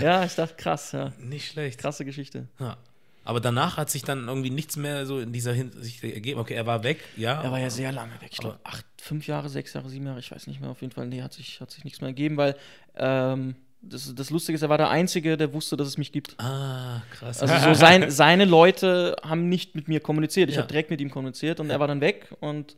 Ja, 0.00 0.24
ich 0.24 0.34
dachte, 0.34 0.54
krass, 0.56 0.92
ja. 0.92 1.12
Nicht 1.18 1.50
schlecht. 1.50 1.78
Krasse 1.80 2.04
Geschichte. 2.04 2.48
Ja. 2.58 2.76
Aber 3.24 3.40
danach 3.40 3.76
hat 3.76 3.90
sich 3.90 4.02
dann 4.04 4.26
irgendwie 4.26 4.48
nichts 4.50 4.76
mehr 4.76 5.04
so 5.04 5.20
in 5.20 5.32
dieser 5.34 5.52
Hinsicht 5.52 6.02
ergeben. 6.02 6.40
Okay, 6.40 6.54
er 6.54 6.64
war 6.66 6.82
weg, 6.82 6.98
ja. 7.16 7.42
Er 7.42 7.50
war 7.52 7.60
ja 7.60 7.68
sehr 7.68 7.92
lange 7.92 8.12
weg. 8.20 8.28
Ich 8.30 8.38
glaube, 8.38 8.58
acht, 8.64 8.86
fünf 8.96 9.26
Jahre, 9.26 9.50
sechs 9.50 9.74
Jahre, 9.74 9.88
sieben 9.90 10.06
Jahre, 10.06 10.18
ich 10.18 10.30
weiß 10.30 10.46
nicht 10.46 10.60
mehr. 10.62 10.70
Auf 10.70 10.80
jeden 10.80 10.94
Fall, 10.94 11.06
nee, 11.08 11.20
hat 11.20 11.34
sich, 11.34 11.60
hat 11.60 11.70
sich 11.70 11.84
nichts 11.84 12.00
mehr 12.00 12.08
ergeben, 12.08 12.38
weil 12.38 12.56
ähm, 12.96 13.54
das, 13.82 14.14
das 14.14 14.30
Lustige 14.30 14.56
ist, 14.56 14.62
er 14.62 14.70
war 14.70 14.78
der 14.78 14.88
Einzige, 14.88 15.36
der 15.36 15.52
wusste, 15.52 15.76
dass 15.76 15.88
es 15.88 15.98
mich 15.98 16.10
gibt. 16.10 16.36
Ah, 16.40 17.02
krass. 17.12 17.42
Also 17.42 17.54
so 17.68 17.74
sein, 17.74 18.10
seine 18.10 18.46
Leute 18.46 19.14
haben 19.22 19.48
nicht 19.50 19.74
mit 19.74 19.88
mir 19.88 20.00
kommuniziert. 20.00 20.48
Ich 20.48 20.56
Ja. 20.56 20.62
habe 20.62 20.68
direkt 20.68 20.88
mit 20.90 21.00
ihm 21.02 21.10
kommuniziert 21.10 21.60
und 21.60 21.68
er 21.68 21.78
war 21.80 21.86
dann 21.86 22.00
weg 22.00 22.34
und 22.40 22.76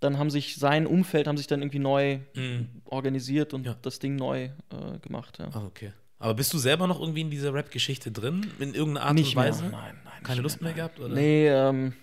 dann 0.00 0.18
haben 0.18 0.30
sich 0.30 0.56
sein 0.56 0.86
Umfeld 0.86 1.26
haben 1.26 1.36
sich 1.36 1.46
dann 1.46 1.60
irgendwie 1.60 1.78
neu 1.78 2.18
Mhm. 2.34 2.68
organisiert 2.84 3.52
und 3.54 3.64
Ja. 3.66 3.76
das 3.82 3.98
Ding 3.98 4.16
neu 4.16 4.44
äh, 4.44 4.98
gemacht. 5.02 5.38
Ja. 5.38 5.48
Ah, 5.52 5.64
okay. 5.66 5.92
Aber 6.18 6.34
bist 6.34 6.52
du 6.52 6.58
selber 6.58 6.86
noch 6.86 7.00
irgendwie 7.00 7.22
in 7.22 7.30
dieser 7.30 7.54
Rap-Geschichte 7.54 8.10
drin? 8.12 8.46
In 8.58 8.74
irgendeiner 8.74 9.06
Art 9.06 9.14
nicht 9.14 9.36
und 9.36 9.42
Weise? 9.42 9.62
mehr. 9.62 9.72
Nein, 9.72 9.98
nein. 10.04 10.22
Keine 10.22 10.40
Lust 10.42 10.60
mehr 10.60 10.70
nein. 10.70 10.76
gehabt? 10.76 11.00
Oder? 11.00 11.14
Nee, 11.14 11.48
ähm, 11.48 11.94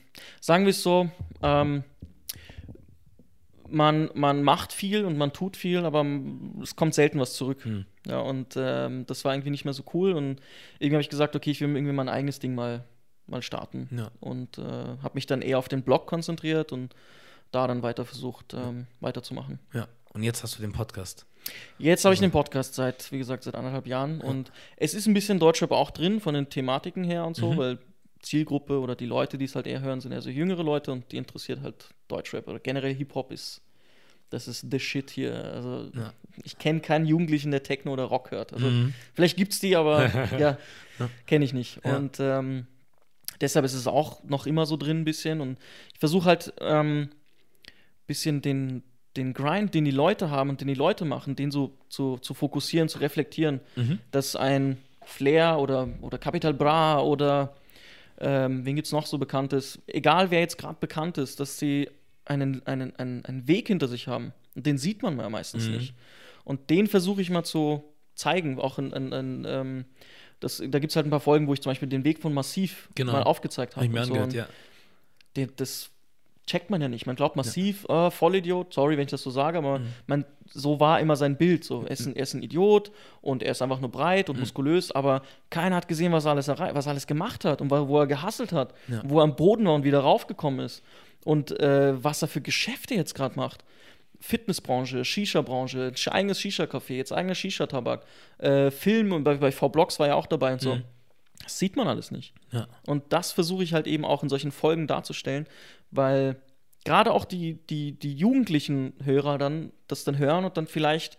sagen 0.41 0.65
wir 0.65 0.71
es 0.71 0.81
so, 0.81 1.09
ähm, 1.43 1.83
man, 3.69 4.09
man 4.13 4.43
macht 4.43 4.73
viel 4.73 5.03
und 5.05 5.17
man 5.17 5.33
tut 5.33 5.57
viel, 5.57 5.85
aber 5.85 6.05
es 6.63 6.75
kommt 6.75 6.93
selten 6.93 7.19
was 7.19 7.33
zurück. 7.33 7.63
Hm. 7.65 7.85
Ja, 8.07 8.19
und 8.19 8.53
ähm, 8.55 9.05
das 9.05 9.25
war 9.25 9.33
irgendwie 9.33 9.49
nicht 9.49 9.65
mehr 9.65 9.73
so 9.73 9.83
cool. 9.93 10.13
Und 10.13 10.39
irgendwie 10.79 10.95
habe 10.95 11.01
ich 11.01 11.09
gesagt, 11.09 11.35
okay, 11.35 11.51
ich 11.51 11.59
will 11.61 11.69
irgendwie 11.75 11.93
mein 11.93 12.09
eigenes 12.09 12.39
Ding 12.39 12.55
mal, 12.55 12.85
mal 13.27 13.41
starten. 13.41 13.89
Ja. 13.95 14.09
Und 14.21 14.57
äh, 14.57 14.61
habe 14.63 15.11
mich 15.15 15.25
dann 15.25 15.41
eher 15.41 15.59
auf 15.59 15.67
den 15.67 15.83
Blog 15.83 16.07
konzentriert 16.07 16.71
und 16.71 16.95
da 17.51 17.67
dann 17.67 17.81
weiter 17.83 18.05
versucht, 18.05 18.53
ähm, 18.53 18.87
weiterzumachen. 18.99 19.59
ja. 19.73 19.87
Und 20.13 20.23
jetzt 20.23 20.41
hast 20.41 20.57
du 20.57 20.61
den 20.61 20.71
Podcast. 20.71 21.27
Jetzt 21.77 22.03
habe 22.03 22.13
ich 22.15 22.19
den 22.19 22.31
Podcast 22.31 22.73
seit, 22.73 23.11
wie 23.11 23.19
gesagt, 23.19 23.43
seit 23.43 23.53
anderthalb 23.53 23.85
Jahren 23.85 24.19
und 24.19 24.51
es 24.75 24.95
ist 24.95 25.05
ein 25.05 25.13
bisschen 25.13 25.37
Deutschrap 25.37 25.71
auch 25.71 25.91
drin 25.91 26.19
von 26.21 26.33
den 26.33 26.49
Thematiken 26.49 27.03
her 27.03 27.23
und 27.23 27.35
so, 27.35 27.53
Mhm. 27.53 27.57
weil 27.57 27.79
Zielgruppe 28.21 28.79
oder 28.79 28.95
die 28.95 29.05
Leute, 29.05 29.37
die 29.37 29.45
es 29.45 29.55
halt 29.55 29.67
eher 29.67 29.81
hören, 29.81 30.01
sind 30.01 30.11
eher 30.11 30.21
so 30.23 30.31
jüngere 30.31 30.63
Leute 30.63 30.91
und 30.91 31.11
die 31.11 31.17
interessiert 31.17 31.61
halt 31.61 31.89
Deutschrap 32.07 32.47
oder 32.47 32.59
generell 32.59 32.95
Hip-Hop 32.95 33.31
ist, 33.31 33.61
das 34.31 34.47
ist 34.47 34.65
the 34.71 34.79
shit 34.79 35.11
hier. 35.11 35.35
Also 35.53 35.91
Ja. 35.93 36.13
ich 36.43 36.57
kenne 36.57 36.79
keinen 36.79 37.05
Jugendlichen, 37.05 37.51
der 37.51 37.61
Techno 37.61 37.93
oder 37.93 38.05
Rock 38.05 38.31
hört. 38.31 38.53
Also 38.53 38.65
Mhm. 38.67 38.93
vielleicht 39.13 39.37
gibt 39.37 39.53
es 39.53 39.59
die, 39.59 39.75
aber 39.75 40.07
ja, 40.41 40.57
Ja. 40.99 41.09
kenne 41.27 41.45
ich 41.45 41.53
nicht. 41.53 41.79
Ja. 41.85 41.95
Und 41.95 42.17
ähm, 42.19 42.65
deshalb 43.39 43.65
ist 43.65 43.73
es 43.75 43.85
auch 43.85 44.23
noch 44.23 44.47
immer 44.47 44.65
so 44.65 44.77
drin 44.77 45.01
ein 45.01 45.05
bisschen 45.05 45.41
und 45.41 45.59
ich 45.93 45.99
versuche 45.99 46.25
halt 46.25 46.53
ähm, 46.59 47.09
bisschen 48.07 48.41
den, 48.41 48.83
den 49.15 49.33
Grind, 49.33 49.73
den 49.73 49.85
die 49.85 49.91
Leute 49.91 50.29
haben 50.29 50.49
und 50.49 50.61
den 50.61 50.67
die 50.67 50.73
Leute 50.73 51.05
machen, 51.05 51.35
den 51.35 51.51
so 51.51 51.77
zu, 51.89 52.17
zu 52.17 52.33
fokussieren, 52.33 52.89
zu 52.89 52.99
reflektieren, 52.99 53.59
Mhm. 53.75 53.99
dass 54.11 54.35
ein 54.35 54.77
Flair 55.03 55.59
oder, 55.59 55.87
oder 56.01 56.17
Capital 56.17 56.53
Bra 56.53 56.99
oder 57.01 57.53
ähm, 58.19 58.65
wen 58.65 58.75
gibt 58.75 58.87
es 58.87 58.91
noch 58.91 59.05
so 59.05 59.17
Bekanntes, 59.17 59.79
egal 59.87 60.31
wer 60.31 60.39
jetzt 60.39 60.57
gerade 60.57 60.77
bekannt 60.79 61.17
ist, 61.17 61.39
dass 61.39 61.59
sie 61.59 61.89
einen, 62.25 62.65
einen, 62.65 62.95
einen, 62.97 63.23
einen 63.25 63.47
Weg 63.47 63.67
hinter 63.67 63.87
sich 63.87 64.07
haben. 64.07 64.33
Und 64.55 64.65
den 64.65 64.77
sieht 64.77 65.01
man 65.03 65.17
ja 65.19 65.29
meistens 65.29 65.67
Mhm. 65.67 65.75
nicht. 65.77 65.93
Und 66.43 66.69
den 66.69 66.87
versuche 66.87 67.21
ich 67.21 67.29
mal 67.29 67.43
zu 67.43 67.83
zeigen, 68.15 68.59
auch 68.59 68.79
in, 68.79 68.91
in, 68.91 69.11
in 69.11 69.45
ähm, 69.47 69.85
das, 70.39 70.57
da 70.57 70.79
gibt 70.79 70.91
es 70.91 70.95
halt 70.95 71.05
ein 71.07 71.09
paar 71.11 71.19
Folgen, 71.19 71.47
wo 71.47 71.53
ich 71.53 71.61
zum 71.61 71.69
Beispiel 71.71 71.87
den 71.89 72.03
Weg 72.03 72.19
von 72.19 72.33
Massiv 72.33 72.89
Genau. 72.95 73.11
mal 73.11 73.23
aufgezeigt 73.23 73.73
Hab 73.75 73.83
habe. 73.83 73.85
ich 73.85 73.91
mir 73.91 74.03
so. 74.05 74.13
angehört, 74.13 74.33
Und 75.35 75.43
ja. 75.45 75.47
das 75.55 75.89
checkt 76.47 76.69
man 76.71 76.81
ja 76.81 76.87
nicht. 76.87 77.05
Man 77.05 77.15
glaubt 77.15 77.35
massiv, 77.35 77.85
äh, 77.89 78.09
Vollidiot, 78.09 78.73
sorry, 78.73 78.95
wenn 78.97 79.03
ich 79.03 79.11
das 79.11 79.21
so 79.21 79.29
sage, 79.29 79.57
aber 79.59 79.79
Mhm. 79.79 79.87
man, 80.07 80.25
so 80.49 80.79
war 80.79 80.99
immer 80.99 81.15
sein 81.15 81.37
Bild. 81.37 81.63
So. 81.63 81.83
Er, 81.83 81.91
ist 81.91 82.05
ein, 82.07 82.15
er 82.15 82.23
ist 82.23 82.33
ein 82.33 82.41
Idiot 82.41 82.91
und 83.21 83.43
er 83.43 83.51
ist 83.51 83.61
einfach 83.61 83.79
nur 83.81 83.91
breit 83.91 84.29
und 84.29 84.37
Mhm. 84.37 84.41
muskulös, 84.41 84.91
aber 84.91 85.21
keiner 85.49 85.75
hat 85.75 85.87
gesehen, 85.87 86.11
was 86.13 86.25
er 86.25 86.31
alles, 86.31 86.47
was 86.47 86.85
er 86.87 86.89
alles 86.89 87.05
gemacht 87.05 87.45
hat 87.45 87.61
und 87.61 87.69
wo, 87.69 87.99
er 87.99 88.07
gehasselt 88.07 88.51
hat, 88.53 88.73
Ja. 88.87 89.01
wo 89.05 89.19
er 89.19 89.23
am 89.25 89.35
Boden 89.35 89.65
war 89.65 89.75
und 89.75 89.83
wieder 89.83 89.99
raufgekommen 89.99 90.61
ist 90.65 90.81
und 91.25 91.51
äh, 91.59 92.01
was 92.03 92.21
er 92.21 92.27
für 92.29 92.41
Geschäfte 92.41 92.95
jetzt 92.95 93.13
gerade 93.13 93.35
macht. 93.35 93.63
Fitnessbranche, 94.19 95.05
Shisha-Branche, 95.05 95.91
eigenes 96.11 96.39
Shisha-Café, 96.39 96.93
jetzt 96.93 97.11
eigener 97.13 97.35
Shisha-Tabak, 97.35 98.03
äh, 98.39 98.71
Film 98.71 99.11
und 99.11 99.23
bei, 99.23 99.35
bei 99.35 99.51
V-Blocks 99.51 99.99
war 99.99 100.07
er 100.07 100.15
auch 100.15 100.25
dabei 100.25 100.53
und 100.53 100.61
so. 100.61 100.75
Mhm. 100.75 100.83
Das 101.43 101.59
sieht 101.59 101.75
man 101.75 101.87
alles 101.87 102.11
nicht. 102.11 102.33
Ja. 102.51 102.67
Und 102.85 103.03
das 103.09 103.31
versuche 103.31 103.63
ich 103.63 103.73
halt 103.73 103.87
eben 103.87 104.05
auch 104.05 104.23
in 104.23 104.29
solchen 104.29 104.51
Folgen 104.51 104.87
darzustellen, 104.87 105.47
weil 105.91 106.41
gerade 106.83 107.11
auch 107.13 107.25
die, 107.25 107.55
die, 107.67 107.93
die 107.93 108.13
jugendlichen 108.13 108.93
Hörer 109.03 109.37
dann 109.37 109.71
das 109.87 110.03
dann 110.03 110.17
hören 110.17 110.45
und 110.45 110.57
dann 110.57 110.67
vielleicht, 110.67 111.17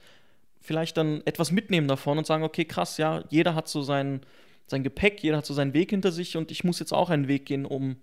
vielleicht 0.60 0.96
dann 0.96 1.22
etwas 1.26 1.50
mitnehmen 1.52 1.88
davon 1.88 2.18
und 2.18 2.26
sagen, 2.26 2.42
okay, 2.42 2.64
krass, 2.64 2.98
ja, 2.98 3.24
jeder 3.30 3.54
hat 3.54 3.68
so 3.68 3.82
sein, 3.82 4.20
sein 4.66 4.82
Gepäck, 4.82 5.22
jeder 5.22 5.38
hat 5.38 5.46
so 5.46 5.54
seinen 5.54 5.72
Weg 5.74 5.90
hinter 5.90 6.12
sich 6.12 6.36
und 6.36 6.50
ich 6.50 6.64
muss 6.64 6.78
jetzt 6.78 6.92
auch 6.92 7.10
einen 7.10 7.28
Weg 7.28 7.46
gehen, 7.46 7.64
um 7.64 7.96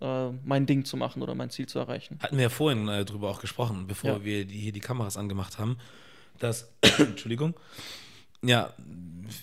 äh, 0.00 0.30
mein 0.44 0.66
Ding 0.66 0.84
zu 0.84 0.96
machen 0.96 1.22
oder 1.22 1.34
mein 1.34 1.50
Ziel 1.50 1.66
zu 1.66 1.78
erreichen. 1.78 2.18
Hatten 2.22 2.36
wir 2.36 2.44
ja 2.44 2.48
vorhin 2.48 2.88
äh, 2.88 3.04
drüber 3.04 3.30
auch 3.30 3.40
gesprochen, 3.40 3.86
bevor 3.86 4.10
Ja. 4.10 4.24
wir 4.24 4.44
die, 4.44 4.58
hier 4.58 4.72
die 4.72 4.80
Kameras 4.80 5.16
angemacht 5.16 5.58
haben, 5.58 5.76
dass, 6.38 6.72
Entschuldigung, 6.98 7.54
ja, 8.44 8.72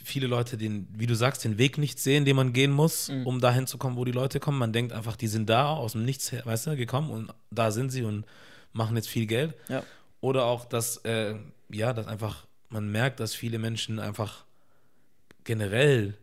viele 0.03 0.27
Leute 0.27 0.57
den, 0.57 0.87
wie 0.93 1.05
du 1.07 1.15
sagst, 1.15 1.43
den 1.45 1.57
Weg 1.57 1.77
nicht 1.77 1.99
sehen, 1.99 2.25
den 2.25 2.35
man 2.35 2.51
gehen 2.53 2.71
muss, 2.71 3.09
Mhm. 3.09 3.25
um 3.27 3.39
dahin 3.41 3.67
zu 3.67 3.77
kommen, 3.77 3.95
wo 3.95 4.03
die 4.05 4.11
Leute 4.11 4.39
kommen. 4.39 4.57
Man 4.57 4.73
denkt 4.73 4.91
einfach, 4.93 5.15
die 5.15 5.27
sind 5.27 5.49
da 5.49 5.69
aus 5.69 5.93
dem 5.93 6.03
Nichts, 6.05 6.31
her, 6.31 6.41
weißt 6.45 6.67
du, 6.67 6.75
gekommen 6.75 7.09
und 7.09 7.33
da 7.51 7.71
sind 7.71 7.91
sie 7.91 8.03
und 8.03 8.25
machen 8.73 8.95
jetzt 8.95 9.07
viel 9.07 9.25
Geld. 9.27 9.53
Ja. 9.69 9.83
Oder 10.19 10.45
auch, 10.45 10.65
dass, 10.65 10.97
äh, 11.05 11.35
ja, 11.69 11.93
dass 11.93 12.07
einfach 12.07 12.45
man 12.69 12.91
merkt, 12.91 13.19
dass 13.21 13.33
viele 13.33 13.59
Menschen 13.59 13.99
einfach 13.99 14.43
generell 15.45 16.15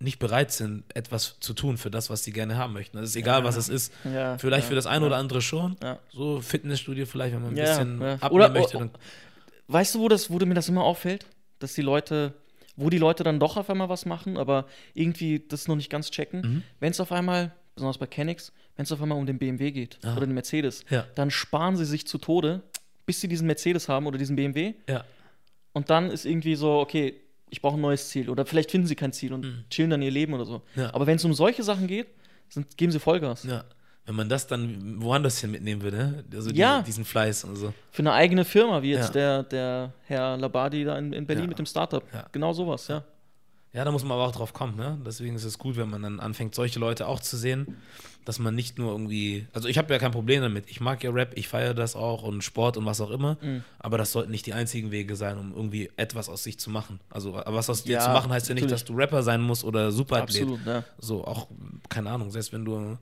nicht 0.00 0.18
bereit 0.18 0.52
sind, 0.52 0.84
etwas 0.94 1.36
zu 1.40 1.52
tun 1.54 1.76
für 1.78 1.90
das, 1.90 2.10
was 2.10 2.24
sie 2.24 2.32
gerne 2.32 2.56
haben 2.56 2.72
möchten. 2.72 2.98
Es 2.98 3.10
ist 3.10 3.16
egal, 3.16 3.40
Ja. 3.40 3.44
was 3.44 3.56
es 3.56 3.68
ist. 3.68 3.92
Ja, 4.04 4.36
Vielleicht 4.38 4.66
für 4.66 4.74
das 4.74 4.86
eine 4.86 5.06
oder 5.06 5.16
andere 5.16 5.40
schon. 5.40 5.76
So 6.12 6.40
Fitnessstudio 6.40 7.06
vielleicht, 7.06 7.34
wenn 7.34 7.42
man 7.42 7.50
ein 7.50 7.56
bisschen 7.56 8.02
abnehmen 8.02 8.32
Oder- 8.32 8.48
möchte. 8.50 8.78
Dann, 8.78 8.90
Weißt 9.66 9.94
du, 9.94 10.00
wo, 10.00 10.08
das, 10.08 10.28
wo 10.30 10.36
mir 10.44 10.52
das 10.54 10.68
immer 10.68 10.84
auffällt? 10.84 11.24
Dass 11.64 11.72
die 11.72 11.80
Leute, 11.82 12.34
wo 12.76 12.90
die 12.90 12.98
Leute 12.98 13.24
dann 13.24 13.40
doch 13.40 13.56
auf 13.56 13.70
einmal 13.70 13.88
was 13.88 14.04
machen, 14.04 14.36
aber 14.36 14.66
irgendwie 14.92 15.38
das 15.48 15.66
noch 15.66 15.76
nicht 15.76 15.88
ganz 15.88 16.10
checken. 16.10 16.40
Mhm. 16.42 16.62
Wenn 16.78 16.90
es 16.90 17.00
auf 17.00 17.10
einmal, 17.10 17.52
besonders 17.74 17.96
bei 17.96 18.06
Kennex, 18.06 18.52
wenn 18.76 18.82
es 18.82 18.92
auf 18.92 19.00
einmal 19.00 19.16
um 19.16 19.24
den 19.24 19.38
BMW 19.38 19.70
geht 19.70 19.98
Ah. 20.04 20.12
oder 20.16 20.26
den 20.26 20.34
Mercedes, 20.34 20.84
Ja. 20.90 21.06
dann 21.14 21.30
sparen 21.30 21.76
sie 21.76 21.86
sich 21.86 22.06
zu 22.06 22.18
Tode, 22.18 22.60
bis 23.06 23.22
sie 23.22 23.28
diesen 23.28 23.46
Mercedes 23.46 23.88
haben 23.88 24.06
oder 24.06 24.18
diesen 24.18 24.36
BMW. 24.36 24.74
ja. 24.88 25.04
Und 25.72 25.88
dann 25.90 26.10
ist 26.10 26.26
irgendwie 26.26 26.54
so, 26.54 26.78
okay, 26.80 27.20
ich 27.50 27.60
brauche 27.62 27.76
ein 27.76 27.80
neues 27.80 28.08
Ziel. 28.10 28.28
Oder 28.30 28.44
vielleicht 28.46 28.70
finden 28.70 28.86
sie 28.86 28.94
kein 28.94 29.12
Ziel 29.12 29.32
und 29.32 29.64
chillen 29.70 29.90
dann 29.90 30.02
ihr 30.02 30.10
Leben 30.10 30.34
oder 30.34 30.44
so. 30.44 30.58
Mhm. 30.74 30.82
Ja. 30.82 30.94
Aber 30.94 31.06
wenn 31.06 31.16
es 31.16 31.24
um 31.24 31.32
solche 31.32 31.62
Sachen 31.62 31.86
geht, 31.86 32.08
sind, 32.50 32.76
geben 32.76 32.92
sie 32.92 33.00
Vollgas. 33.00 33.42
ja. 33.44 33.64
Wenn 34.06 34.16
man 34.16 34.28
das 34.28 34.46
dann 34.46 35.02
woanders 35.02 35.38
hin 35.40 35.50
mitnehmen 35.50 35.80
würde, 35.82 35.96
ne? 35.96 36.24
also 36.34 36.50
Ja. 36.50 36.74
diese, 36.80 36.84
diesen 36.86 37.04
Fleiß 37.06 37.44
und 37.44 37.56
so. 37.56 37.72
Für 37.90 38.02
eine 38.02 38.12
eigene 38.12 38.44
Firma, 38.44 38.82
wie 38.82 38.90
jetzt 38.90 39.14
Ja. 39.14 39.42
der, 39.42 39.42
der 39.44 39.92
Herr 40.06 40.36
Labadi 40.36 40.84
da 40.84 40.98
in, 40.98 41.12
in 41.14 41.26
Berlin 41.26 41.44
Ja. 41.44 41.48
mit 41.48 41.58
dem 41.58 41.66
Startup. 41.66 42.02
Genau 42.32 42.52
sowas, 42.52 42.86
ja. 42.88 43.02
Ja, 43.72 43.84
da 43.84 43.90
muss 43.90 44.04
man 44.04 44.12
aber 44.12 44.26
auch 44.28 44.32
drauf 44.32 44.52
kommen, 44.52 44.76
ne? 44.76 44.98
Deswegen 45.04 45.34
ist 45.34 45.42
es 45.42 45.58
gut, 45.58 45.76
wenn 45.76 45.90
man 45.90 46.00
dann 46.02 46.20
anfängt, 46.20 46.54
solche 46.54 46.78
Leute 46.78 47.08
auch 47.08 47.18
zu 47.18 47.36
sehen, 47.36 47.76
dass 48.24 48.38
man 48.38 48.54
nicht 48.54 48.78
nur 48.78 48.92
irgendwie. 48.92 49.48
Also 49.52 49.66
ich 49.66 49.78
habe 49.78 49.92
ja 49.92 49.98
kein 49.98 50.12
Problem 50.12 50.42
damit. 50.42 50.70
Ich 50.70 50.80
mag 50.80 51.02
ja 51.02 51.10
Rap, 51.10 51.32
ich 51.34 51.48
feiere 51.48 51.74
das 51.74 51.96
auch 51.96 52.22
und 52.22 52.44
Sport 52.44 52.76
und 52.76 52.86
was 52.86 53.00
auch 53.00 53.10
immer. 53.10 53.36
Mhm. 53.42 53.64
Aber 53.80 53.98
das 53.98 54.12
sollten 54.12 54.30
nicht 54.30 54.46
die 54.46 54.52
einzigen 54.52 54.92
Wege 54.92 55.16
sein, 55.16 55.38
um 55.38 55.52
irgendwie 55.52 55.90
etwas 55.96 56.28
aus 56.28 56.44
sich 56.44 56.56
zu 56.60 56.70
machen. 56.70 57.00
Also 57.10 57.32
was 57.34 57.68
aus 57.68 57.82
dir 57.82 57.98
zu 57.98 58.10
machen, 58.10 58.30
heißt 58.30 58.48
ja 58.48 58.54
nicht, 58.54 58.70
dass 58.70 58.84
du 58.84 58.94
Rapper 58.94 59.24
sein 59.24 59.40
musst 59.42 59.64
oder 59.64 59.90
Superathlet. 59.90 60.42
Absolut, 60.42 60.66
ja. 60.66 60.84
So, 60.98 61.24
auch, 61.24 61.48
keine 61.88 62.10
Ahnung, 62.10 62.30
selbst 62.30 62.52
wenn 62.52 62.64
du 62.64 62.96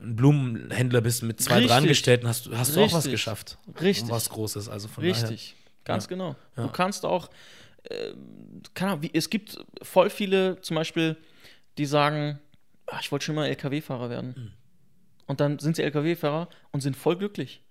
ein 0.00 0.16
Blumenhändler 0.16 1.00
bist 1.00 1.22
mit 1.22 1.40
zwei, 1.40 1.54
Richtig. 1.54 1.70
drei 1.70 1.76
Angestellten, 1.78 2.28
hast 2.28 2.46
du, 2.46 2.56
hast 2.56 2.76
du 2.76 2.80
auch 2.82 2.92
was 2.92 3.08
geschafft. 3.10 3.58
Richtig. 3.80 4.10
Was 4.10 4.30
Großes. 4.30 4.68
Also 4.68 4.88
von 4.88 5.02
Richtig, 5.04 5.56
ganz 5.84 6.04
Ja. 6.04 6.08
genau. 6.08 6.36
Ja. 6.56 6.64
Du 6.64 6.68
kannst 6.72 7.04
auch, 7.04 7.28
äh, 7.84 8.12
keine 8.74 8.92
Ahnung, 8.92 9.02
wie, 9.02 9.10
es 9.12 9.28
gibt 9.30 9.58
voll 9.82 10.10
viele 10.10 10.60
zum 10.60 10.76
Beispiel, 10.76 11.16
die 11.78 11.86
sagen, 11.86 12.38
"Ah, 12.86 12.98
ich 13.00 13.10
wollte 13.10 13.24
schon 13.24 13.34
mal 13.34 13.46
LKW-Fahrer 13.46 14.08
werden. 14.10 14.34
Mhm. 14.36 14.52
Und 15.26 15.40
dann 15.40 15.58
sind 15.58 15.76
sie 15.76 15.82
LKW-Fahrer 15.82 16.48
und 16.72 16.80
sind 16.80 16.96
voll 16.96 17.16
glücklich. 17.16 17.62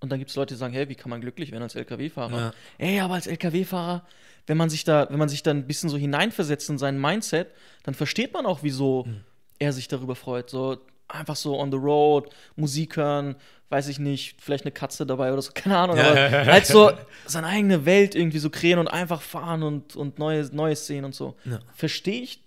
Und 0.00 0.10
dann 0.10 0.18
gibt 0.18 0.30
es 0.30 0.36
Leute, 0.36 0.54
die 0.54 0.58
sagen, 0.58 0.72
hey, 0.74 0.88
wie 0.88 0.94
kann 0.94 1.10
man 1.10 1.20
glücklich 1.20 1.52
werden 1.52 1.62
als 1.62 1.74
LKW-Fahrer? 1.74 2.36
Ja. 2.38 2.52
Ey, 2.78 3.00
aber 3.00 3.14
als 3.14 3.26
LKW-Fahrer, 3.26 4.04
wenn 4.46 4.56
man 4.56 4.68
sich 4.70 4.84
da, 4.84 5.08
wenn 5.10 5.18
man 5.18 5.28
sich 5.28 5.42
da 5.42 5.52
ein 5.52 5.66
bisschen 5.66 5.88
so 5.90 5.96
hineinversetzt 5.96 6.68
in 6.70 6.78
sein 6.78 7.00
Mindset, 7.00 7.48
dann 7.84 7.94
versteht 7.94 8.32
man 8.34 8.44
auch, 8.46 8.60
wieso 8.62 9.04
Mhm. 9.04 9.20
er 9.58 9.72
sich 9.72 9.88
darüber 9.88 10.14
freut. 10.16 10.50
So 10.50 10.78
einfach 11.12 11.36
so 11.36 11.58
on 11.58 11.70
the 11.70 11.78
road, 11.78 12.28
Musik 12.56 12.96
hören, 12.96 13.36
weiß 13.68 13.88
ich 13.88 13.98
nicht, 13.98 14.40
vielleicht 14.40 14.64
eine 14.64 14.72
Katze 14.72 15.06
dabei 15.06 15.32
oder 15.32 15.42
so, 15.42 15.52
keine 15.54 15.78
Ahnung, 15.78 15.96
Ja, 15.96 16.10
aber 16.10 16.16
ja, 16.20 16.44
ja. 16.44 16.52
halt 16.52 16.66
so 16.66 16.92
seine 17.26 17.46
eigene 17.46 17.84
Welt 17.84 18.14
irgendwie 18.14 18.38
so 18.38 18.50
kreieren 18.50 18.80
und 18.80 18.88
einfach 18.88 19.22
fahren 19.22 19.62
und, 19.62 19.96
und 19.96 20.18
Neues, 20.18 20.52
Neues 20.52 20.86
sehen 20.86 21.04
und 21.04 21.14
so. 21.14 21.36
Verstehe 21.74 22.20
ich, 22.22 22.42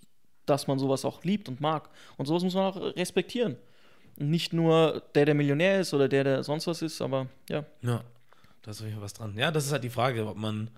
dass 0.46 0.66
man 0.68 0.78
sowas 0.78 1.04
auch 1.04 1.24
liebt 1.24 1.48
und 1.48 1.60
mag. 1.60 1.90
Und 2.16 2.26
sowas 2.26 2.44
muss 2.44 2.54
man 2.54 2.64
auch 2.64 2.76
respektieren. 2.96 3.56
Nicht 4.16 4.52
nur 4.52 5.02
der, 5.14 5.24
der 5.24 5.34
Millionär 5.34 5.80
ist 5.80 5.92
oder 5.92 6.08
der, 6.08 6.24
der 6.24 6.42
sonst 6.44 6.66
was 6.68 6.80
ist, 6.80 7.02
aber 7.02 7.26
ja. 7.50 7.64
Ja, 7.82 8.02
da 8.62 8.70
ist 8.70 8.78
auf 8.80 8.84
jeden 8.86 8.94
Fall 8.96 9.04
was 9.04 9.12
dran. 9.12 9.34
Ja, 9.36 9.50
das 9.50 9.66
ist 9.66 9.72
halt 9.72 9.84
die 9.84 9.90
Frage, 9.90 10.26
ob 10.26 10.36
man. 10.36 10.70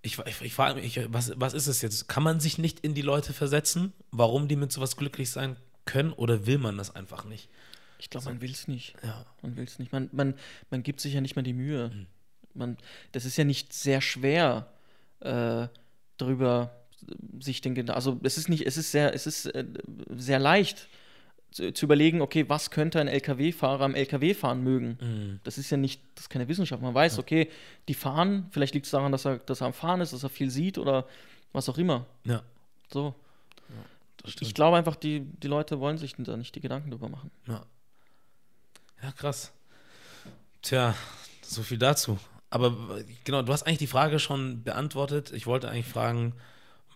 Ich, 0.00 0.18
ich, 0.26 0.40
ich 0.40 0.54
frage 0.54 0.80
mich, 0.80 1.00
was, 1.12 1.32
was 1.36 1.54
ist 1.54 1.66
es 1.66 1.82
jetzt? 1.82 2.08
Kann 2.08 2.22
man 2.22 2.40
sich 2.40 2.56
nicht 2.56 2.80
in 2.80 2.94
die 2.94 3.02
Leute 3.02 3.32
versetzen, 3.32 3.92
warum 4.10 4.48
die 4.48 4.56
mit 4.56 4.72
sowas 4.72 4.96
glücklich 4.96 5.30
sein 5.30 5.56
können 5.88 6.12
oder 6.12 6.46
will 6.46 6.58
man 6.58 6.76
das 6.76 6.94
einfach 6.94 7.24
nicht? 7.24 7.48
Ich 7.98 8.10
glaube, 8.10 8.26
man 8.26 8.40
will 8.40 8.50
es 8.50 8.68
nicht. 8.68 8.94
Ja. 9.02 9.24
Man 9.42 9.56
will 9.56 9.64
es 9.64 9.78
nicht. 9.78 9.90
Man, 9.90 10.08
man, 10.12 10.34
man 10.70 10.82
gibt 10.82 11.00
sich 11.00 11.14
ja 11.14 11.20
nicht 11.20 11.34
mal 11.34 11.42
die 11.42 11.54
Mühe. 11.54 11.88
Mhm. 11.88 12.06
Man, 12.54 12.76
das 13.12 13.24
ist 13.24 13.36
ja 13.38 13.44
nicht 13.44 13.72
sehr 13.72 14.00
schwer, 14.00 14.70
äh, 15.20 15.66
darüber 16.18 16.76
sich 17.40 17.60
den 17.60 17.74
Gedanken. 17.74 17.96
Also 17.96 18.20
es 18.22 18.36
ist 18.36 18.48
nicht, 18.48 18.66
es 18.66 18.76
ist 18.76 18.92
sehr, 18.92 19.14
es 19.14 19.26
ist 19.26 19.46
äh, 19.46 19.64
sehr 20.10 20.38
leicht 20.38 20.88
zu, 21.50 21.72
zu 21.72 21.86
überlegen, 21.86 22.20
okay, 22.20 22.44
was 22.48 22.70
könnte 22.70 23.00
ein 23.00 23.08
LKW-Fahrer 23.08 23.84
am 23.84 23.94
LKW 23.94 24.34
fahren 24.34 24.62
mögen? 24.62 24.98
Mhm. 25.00 25.40
Das 25.44 25.56
ist 25.56 25.70
ja 25.70 25.78
nicht, 25.78 26.02
das 26.14 26.24
ist 26.24 26.28
keine 26.28 26.48
Wissenschaft. 26.48 26.82
Man 26.82 26.94
weiß, 26.94 27.18
okay, 27.18 27.48
die 27.88 27.94
fahren, 27.94 28.46
vielleicht 28.50 28.74
liegt 28.74 28.86
es 28.86 28.92
daran, 28.92 29.10
dass 29.12 29.24
er, 29.24 29.38
dass 29.38 29.62
er 29.62 29.68
am 29.68 29.72
Fahren 29.72 30.02
ist, 30.02 30.12
dass 30.12 30.22
er 30.22 30.28
viel 30.28 30.50
sieht 30.50 30.76
oder 30.76 31.06
was 31.52 31.68
auch 31.68 31.78
immer. 31.78 32.06
Ja, 32.24 32.42
So. 32.92 33.14
Ich 34.24 34.54
glaube 34.54 34.76
einfach, 34.76 34.96
die, 34.96 35.20
die 35.20 35.48
Leute 35.48 35.80
wollen 35.80 35.98
sich 35.98 36.14
da 36.18 36.36
nicht 36.36 36.54
die 36.54 36.60
Gedanken 36.60 36.90
drüber 36.90 37.08
machen. 37.08 37.30
Ja. 37.46 37.64
ja, 39.02 39.12
krass. 39.12 39.52
Tja, 40.62 40.94
so 41.42 41.62
viel 41.62 41.78
dazu. 41.78 42.18
Aber 42.50 42.76
genau, 43.24 43.42
du 43.42 43.52
hast 43.52 43.64
eigentlich 43.64 43.78
die 43.78 43.86
Frage 43.86 44.18
schon 44.18 44.62
beantwortet. 44.64 45.32
Ich 45.32 45.46
wollte 45.46 45.68
eigentlich 45.68 45.86
fragen, 45.86 46.34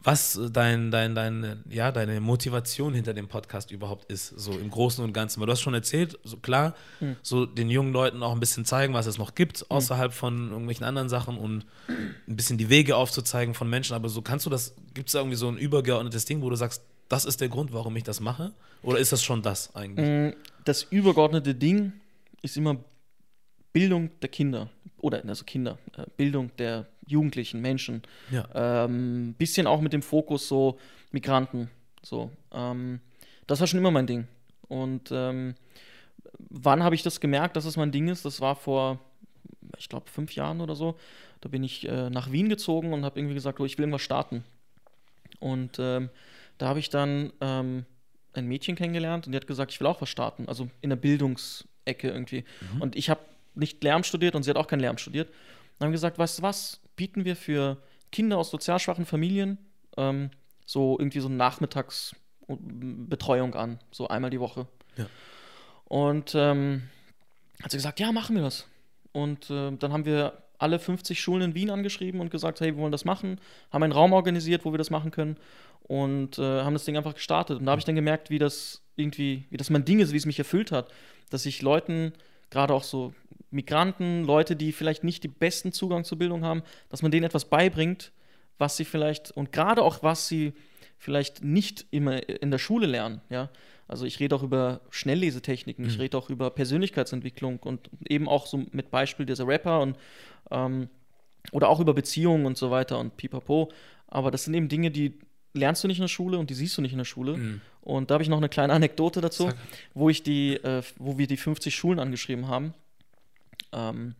was 0.05 0.41
dein, 0.53 0.91
dein, 0.91 1.15
dein, 1.15 1.63
ja, 1.69 1.93
deine 1.93 2.21
Motivation 2.21 2.93
hinter 2.93 3.15
dem 3.15 3.29
Podcast 3.29 3.71
überhaupt 3.71 4.11
ist, 4.11 4.29
so 4.29 4.53
im 4.53 4.71
Großen 4.71 5.05
und 5.05 5.13
Ganzen. 5.13 5.41
Weil 5.41 5.47
du 5.47 5.53
hast 5.53 5.61
schon 5.61 5.75
erzählt, 5.75 6.19
so 6.25 6.39
klar, 6.39 6.75
Hm. 6.99 7.17
so 7.23 7.47
den 7.47 7.71
jungen 7.71 7.93
Leuten 7.93 8.23
auch 8.23 8.33
ein 8.33 8.41
bisschen 8.41 8.65
zeigen, 8.65 8.95
was 8.95 9.07
es 9.07 9.19
noch 9.19 9.35
gibt, 9.37 9.71
außerhalb 9.71 10.13
von 10.13 10.51
irgendwelchen 10.51 10.85
anderen 10.85 11.09
Sachen 11.09 11.39
und 11.39 11.67
ein 11.89 12.37
bisschen 12.37 12.59
die 12.59 12.69
Wege 12.69 12.97
aufzuzeigen 12.97 13.55
von 13.55 13.71
Menschen. 13.71 13.95
Aber 13.95 14.09
so 14.09 14.23
kannst 14.23 14.45
du 14.47 14.51
das, 14.51 14.75
gibt 14.95 15.09
es 15.09 15.13
da 15.13 15.21
irgendwie 15.21 15.37
so 15.37 15.49
ein 15.49 15.57
übergeordnetes 15.57 16.25
Ding, 16.25 16.43
wo 16.43 16.51
du 16.51 16.57
sagst, 16.57 16.83
das 17.13 17.27
ist 17.27 17.43
der 17.43 17.51
Grund, 17.51 17.75
warum 17.75 17.95
ich 17.97 18.05
das 18.05 18.21
mache? 18.21 18.53
Oder 18.83 18.99
ist 18.99 19.13
das 19.13 19.23
schon 19.23 19.43
das 19.43 19.77
eigentlich? 19.77 20.09
Mm, 20.09 20.35
Das 20.65 20.85
übergeordnete 20.85 21.55
Ding 21.55 21.93
ist 22.41 22.57
immer 22.57 22.79
Bildung 23.75 24.11
der 24.23 24.31
Kinder. 24.31 24.71
Oder, 24.97 25.23
also 25.27 25.45
Kinder, 25.45 25.77
äh, 25.99 26.07
Bildung 26.17 26.57
der 26.57 26.87
Jugendlichen, 27.07 27.61
Menschen. 27.61 28.01
Ja. 28.31 28.49
Ähm, 28.55 29.35
bisschen 29.37 29.67
auch 29.67 29.83
mit 29.83 29.93
dem 29.93 30.01
Fokus 30.01 30.49
so 30.49 30.79
Migranten. 31.11 31.69
So. 32.03 32.31
Ähm, 32.51 33.01
das 33.47 33.61
war 33.61 33.67
schon 33.67 33.81
immer 33.81 33.91
mein 33.91 34.07
Ding. 34.07 34.27
Und 34.69 35.11
ähm, 35.13 35.55
wann 36.49 36.83
habe 36.83 36.95
ich 36.95 37.03
das 37.03 37.21
gemerkt, 37.21 37.57
dass 37.57 37.67
es 37.67 37.77
mein 37.77 37.93
Ding 37.93 38.09
ist? 38.09 38.25
Das 38.25 38.41
war 38.41 38.57
vor, 38.57 38.99
ich 39.77 39.91
glaube, 39.91 40.09
fünf 40.09 40.35
Jahren 40.35 40.63
oder 40.63 40.75
so. 40.75 40.97
Da 41.43 41.51
bin 41.51 41.63
ich 41.63 41.87
äh, 41.87 42.09
nach 42.09 42.33
Wien 42.33 42.49
gezogen 42.49 42.95
und 42.95 43.05
habe 43.05 43.21
irgendwie 43.21 43.35
gesagt, 43.35 43.61
oh, 43.61 43.67
ich 43.67 43.77
will 43.77 43.83
irgendwas 43.83 44.01
starten. 44.01 44.45
Und 45.41 45.77
ähm, 45.79 46.09
da 46.63 46.69
habe 46.69 46.79
ich 46.79 46.89
dann 46.91 47.33
ähm, 47.41 47.87
ein 48.35 48.47
Mädchen 48.47 48.77
kennengelernt 48.77 49.27
und 49.27 49.33
die 49.33 49.37
hat 49.37 49.49
gesagt, 49.49 49.73
ich 49.73 49.81
will 49.81 49.89
auch 49.89 50.01
was 50.01 50.09
starten. 50.09 50.47
Also 50.47 50.69
in 50.81 50.91
der 50.91 50.97
Bildungsecke 50.97 52.09
irgendwie. 52.09 52.45
Und 52.79 52.95
ich 52.95 53.11
habe 53.11 53.19
nicht 53.57 53.83
Lehramt 53.83 54.07
studiert 54.07 54.37
und 54.37 54.45
sie 54.45 54.51
hat 54.51 54.57
auch 54.57 54.69
kein 54.69 54.79
Lehramt 54.79 55.01
studiert. 55.01 55.29
Dann 55.79 55.87
haben 55.87 55.91
wir 55.91 55.97
gesagt, 55.97 56.21
weißt 56.21 56.39
du 56.39 56.43
was, 56.43 56.81
bieten 56.95 57.25
wir 57.25 57.35
für 57.35 57.79
Kinder 58.13 58.39
aus 58.39 58.51
sozial 58.51 58.79
schwachen 58.79 59.07
Familien 59.07 59.59
ähm, 59.97 60.31
so 60.65 60.97
irgendwie 61.01 61.19
so 61.19 61.29
Nachmittagsbetreuung 61.29 63.57
an, 63.57 63.81
so 63.91 64.07
einmal 64.07 64.31
die 64.31 64.39
Woche. 64.39 64.69
Ja. 64.97 65.07
Und 65.87 66.37
ähm, 66.37 66.83
hat 67.61 67.73
sie 67.73 67.79
gesagt, 67.79 67.99
ja, 67.99 68.13
machen 68.13 68.37
wir 68.37 68.45
das. 68.45 68.69
Und 69.11 69.51
äh, 69.51 69.73
dann 69.73 69.93
haben 69.93 70.05
wir 70.05 70.41
alle 70.63 70.79
50 70.79 71.21
Schulen 71.21 71.43
in 71.51 71.55
Wien 71.55 71.71
angeschrieben 71.71 72.21
und 72.21 72.31
gesagt, 72.31 72.61
hey, 72.61 72.75
wir 72.75 72.83
wollen 72.83 72.93
das 72.93 73.05
machen, 73.05 73.41
haben 73.71 73.83
einen 73.83 73.93
Raum 73.93 74.13
organisiert, 74.13 74.65
wo 74.65 74.73
wir 74.73 74.79
das 74.79 74.91
machen 74.91 75.11
können 75.11 75.37
und 75.83 76.39
äh, 76.39 76.63
haben 76.63 76.75
das 76.75 76.85
Ding 76.85 76.97
einfach 76.97 77.15
gestartet. 77.15 77.59
Und 77.59 77.67
da 77.67 77.73
habe 77.73 77.81
ich 77.81 77.85
dann 77.85 77.95
gemerkt, 77.95 78.31
wie 78.31 78.39
das 78.39 78.83
irgendwie, 78.97 79.45
wie 79.51 79.57
das 79.57 79.71
mein 79.71 79.85
Ding 79.85 80.01
ist, 80.01 80.13
wie 80.13 80.17
es 80.17 80.27
mich 80.27 80.39
erfüllt 80.39 80.73
hat, 80.73 80.91
dass 81.31 81.47
ich 81.47 81.63
Leuten, 81.63 82.13
gerade 82.51 82.75
auch 82.75 82.85
so 82.85 83.13
Migranten, 83.51 84.25
Leute, 84.25 84.57
die 84.57 84.73
vielleicht 84.73 85.05
nicht 85.05 85.25
den 85.25 85.33
besten 85.33 85.73
Zugang 85.73 86.05
zur 86.05 86.19
Bildung 86.19 86.45
haben, 86.45 86.63
dass 86.89 87.03
man 87.03 87.11
denen 87.11 87.25
etwas 87.25 87.45
beibringt, 87.45 88.13
was 88.59 88.77
sie 88.77 88.85
vielleicht 88.85 89.31
und 89.33 89.53
gerade 89.53 89.83
auch 89.83 90.03
was 90.03 90.29
sie 90.29 90.53
vielleicht 90.99 91.43
nicht 91.43 91.87
immer 91.91 92.29
in 92.29 92.51
der 92.51 92.59
Schule 92.59 92.87
lernen, 92.87 93.21
ja. 93.29 93.51
Also 93.89 94.07
ich 94.07 94.21
rede 94.21 94.35
auch 94.37 94.43
über 94.43 94.81
Schnelllesetechniken, 94.91 95.85
ich 95.87 95.97
Mhm. 95.97 96.01
rede 96.01 96.19
auch 96.19 96.31
über 96.31 96.51
Persönlichkeitsentwicklung 96.51 97.59
und 97.59 97.91
eben 98.09 98.29
auch 98.29 98.47
so 98.47 98.65
mit 98.73 98.91
Beispiel 98.91 99.27
dieser 99.27 99.47
Rapper 99.47 99.81
und 99.81 99.97
ähm, 100.51 100.89
oder 101.51 101.69
auch 101.69 101.81
über 101.81 101.93
Beziehungen 101.93 102.47
und 102.47 102.57
so 102.57 102.71
weiter 102.71 102.99
und 102.99 103.17
pipapo. 103.17 103.71
Aber 104.07 104.31
das 104.31 104.45
sind 104.45 104.55
eben 104.55 104.69
Dinge, 104.69 104.91
die 104.91 105.19
lernst 105.55 105.83
du 105.85 105.89
nicht 105.89 105.99
in 105.99 106.03
der 106.05 106.09
Schule 106.09 106.39
und 106.39 106.49
die 106.51 106.55
siehst 106.55 106.79
du 106.79 106.83
nicht 106.83 106.93
in 106.93 106.99
der 106.99 107.05
Schule. 107.05 107.37
Mhm. 107.37 107.61
Und 107.83 108.11
da 108.11 108.15
habe 108.15 108.23
ich 108.23 108.29
noch 108.31 108.39
eine 108.39 108.49
kleine 108.49 108.73
Anekdote 108.73 109.21
dazu, 109.21 109.51
wo 109.93 110.09
ich 110.09 110.23
die, 110.23 110.55
äh, 110.55 110.83
wo 110.99 111.19
wir 111.19 111.27
die 111.27 111.37
50 111.37 111.75
Schulen 111.75 111.99
angeschrieben 111.99 112.47
haben, 112.49 112.75
ähm, 113.73 114.15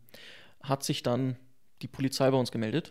hat 0.63 0.83
sich 0.83 1.03
dann 1.03 1.37
die 1.81 1.89
Polizei 1.89 2.31
bei 2.31 2.37
uns 2.37 2.51
gemeldet. 2.51 2.91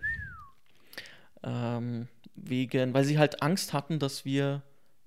Ähm, 1.43 2.07
wegen, 2.35 2.93
weil 2.93 3.03
sie 3.03 3.17
halt 3.19 3.41
Angst 3.41 3.73
hatten, 3.73 3.99
dass 3.99 4.25
wir 4.25 4.61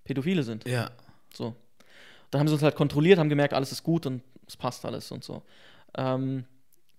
Pädophile 0.04 0.42
sind. 0.42 0.66
Ja. 0.66 0.90
So. 1.36 1.54
Dann 2.30 2.40
haben 2.40 2.48
sie 2.48 2.54
uns 2.54 2.62
halt 2.62 2.74
kontrolliert, 2.76 3.18
haben 3.18 3.28
gemerkt, 3.28 3.54
alles 3.54 3.72
ist 3.72 3.82
gut 3.82 4.06
und 4.06 4.22
es 4.46 4.56
passt 4.56 4.84
alles 4.84 5.10
und 5.12 5.22
so. 5.24 5.42
Ähm, 5.96 6.44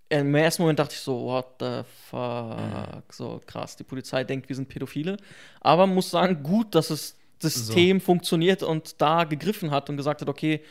Im 0.09 0.33
ersten 0.35 0.61
Moment 0.63 0.79
dachte 0.79 0.93
ich 0.93 1.01
so, 1.01 1.25
what 1.25 1.55
the 1.59 1.81
fuck, 2.09 3.13
so 3.13 3.41
krass, 3.45 3.75
die 3.75 3.83
Polizei 3.83 4.23
denkt, 4.23 4.47
wir 4.49 4.55
sind 4.55 4.69
Pädophile. 4.69 5.17
Aber 5.61 5.87
muss 5.87 6.09
sagen, 6.09 6.41
gut, 6.43 6.73
dass 6.75 6.87
das 6.89 7.15
System 7.41 7.99
funktioniert 7.99 8.63
und 8.63 9.01
da 9.01 9.23
gegriffen 9.25 9.71
hat 9.71 9.89
und 9.89 9.97
gesagt 9.97 10.21
hat, 10.21 10.29
okay, 10.29 10.61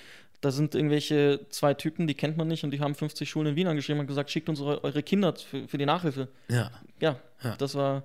da 0.41 0.51
sind 0.51 0.75
irgendwelche 0.75 1.41
zwei 1.51 1.75
Typen, 1.75 2.07
die 2.07 2.15
kennt 2.15 2.37
man 2.37 2.49
nicht 2.49 2.65
und 2.65 2.71
die 2.71 2.81
haben 2.81 2.95
50 2.95 3.29
Schulen 3.29 3.49
in 3.49 3.57
Wien 3.57 3.67
angeschrieben 3.67 4.01
und 4.01 4.07
gesagt, 4.07 4.31
schickt 4.31 4.49
uns 4.49 4.61
eure, 4.61 4.83
eure 4.85 5.03
Kinder 5.03 5.35
für, 5.35 5.67
für 5.69 5.79
die 5.79 5.87
Nachhilfe. 5.87 6.29
Ja. 6.49 6.71
Ja, 7.01 7.17
Ja. 7.43 7.57
das 7.57 7.75
war, 7.75 8.03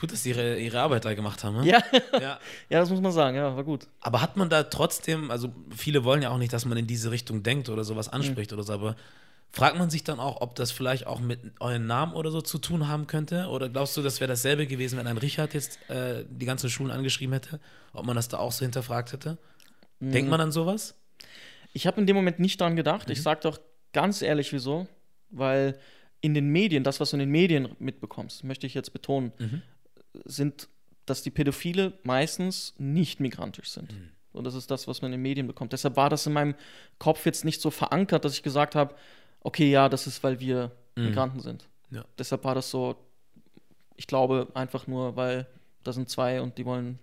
Gut, 0.00 0.12
dass 0.12 0.22
sie 0.22 0.30
ihre, 0.30 0.58
ihre 0.58 0.80
Arbeit 0.80 1.04
da 1.04 1.14
gemacht 1.14 1.42
haben. 1.42 1.56
Ne? 1.56 1.66
ja, 1.66 1.82
ja. 2.12 2.20
ja, 2.68 2.80
das 2.80 2.90
muss 2.90 3.00
man 3.00 3.10
sagen, 3.10 3.36
ja, 3.36 3.56
war 3.56 3.64
gut. 3.64 3.88
Aber 4.00 4.20
hat 4.22 4.36
man 4.36 4.48
da 4.48 4.62
trotzdem, 4.62 5.30
also 5.30 5.52
viele 5.74 6.04
wollen 6.04 6.22
ja 6.22 6.30
auch 6.30 6.38
nicht, 6.38 6.52
dass 6.52 6.64
man 6.64 6.78
in 6.78 6.86
diese 6.86 7.10
Richtung 7.10 7.42
denkt 7.42 7.68
oder 7.68 7.82
sowas 7.82 8.08
anspricht 8.08 8.52
oder 8.52 8.62
so, 8.62 8.72
aber 8.72 8.96
fragt 9.50 9.76
man 9.76 9.90
sich 9.90 10.04
dann 10.04 10.20
auch, 10.20 10.40
ob 10.40 10.54
das 10.54 10.70
vielleicht 10.70 11.06
auch 11.06 11.20
mit 11.20 11.40
euren 11.58 11.86
Namen 11.86 12.12
oder 12.12 12.30
so 12.30 12.40
zu 12.40 12.58
tun 12.58 12.86
haben 12.86 13.06
könnte? 13.06 13.48
Oder 13.48 13.68
glaubst 13.68 13.96
du, 13.96 14.02
das 14.02 14.20
wäre 14.20 14.28
dasselbe 14.28 14.66
gewesen, 14.66 14.98
wenn 14.98 15.06
ein 15.06 15.18
Richard 15.18 15.54
jetzt 15.54 15.78
äh, 15.90 16.24
die 16.30 16.46
ganzen 16.46 16.70
Schulen 16.70 16.92
angeschrieben 16.92 17.32
hätte? 17.32 17.58
Ob 17.92 18.06
man 18.06 18.14
das 18.14 18.28
da 18.28 18.38
auch 18.38 18.52
so 18.52 18.64
hinterfragt 18.64 19.12
hätte? 19.12 19.38
Denkt 20.00 20.30
man 20.30 20.40
an 20.40 20.52
sowas? 20.52 20.94
Ich 21.72 21.86
habe 21.88 22.00
in 22.00 22.06
dem 22.06 22.14
Moment 22.14 22.38
nicht 22.38 22.60
daran 22.60 22.76
gedacht. 22.76 23.10
Ich 23.10 23.20
sage 23.20 23.40
doch 23.42 23.58
ganz 23.92 24.22
ehrlich, 24.22 24.52
wieso. 24.52 24.86
Weil 25.30 25.76
in 26.20 26.34
den 26.34 26.48
Medien, 26.48 26.84
das, 26.84 27.00
was 27.00 27.10
du 27.10 27.16
in 27.16 27.20
den 27.20 27.30
Medien 27.30 27.68
mitbekommst, 27.78 28.44
möchte 28.44 28.66
ich 28.66 28.74
jetzt 28.74 28.92
betonen, 28.92 29.32
sind, 30.24 30.68
dass 31.06 31.22
die 31.22 31.30
Pädophile 31.30 31.94
meistens 32.02 32.74
nicht 32.78 33.20
migrantisch 33.20 33.70
sind. 33.70 33.92
Und 34.32 34.44
das 34.44 34.54
ist 34.54 34.70
das, 34.70 34.86
was 34.86 35.02
man 35.02 35.12
in 35.12 35.18
den 35.18 35.22
Medien 35.22 35.46
bekommt. 35.46 35.72
Deshalb 35.72 35.96
war 35.96 36.10
das 36.10 36.26
in 36.26 36.32
meinem 36.32 36.54
Kopf 36.98 37.26
jetzt 37.26 37.44
nicht 37.44 37.60
so 37.60 37.70
verankert, 37.70 38.24
dass 38.24 38.34
ich 38.34 38.42
gesagt 38.42 38.74
habe, 38.74 38.94
okay, 39.40 39.70
ja, 39.70 39.88
das 39.88 40.06
ist, 40.06 40.22
weil 40.22 40.40
wir 40.40 40.72
Migranten 40.94 41.40
sind. 41.40 41.68
Ja. 41.90 42.04
Deshalb 42.18 42.44
war 42.44 42.54
das 42.54 42.70
so, 42.70 42.96
ich 43.96 44.06
glaube, 44.06 44.48
einfach 44.54 44.86
nur, 44.86 45.16
weil 45.16 45.46
da 45.84 45.92
sind 45.92 46.08
zwei 46.08 46.40
und 46.40 46.58
die 46.58 46.64
wollen, 46.64 46.98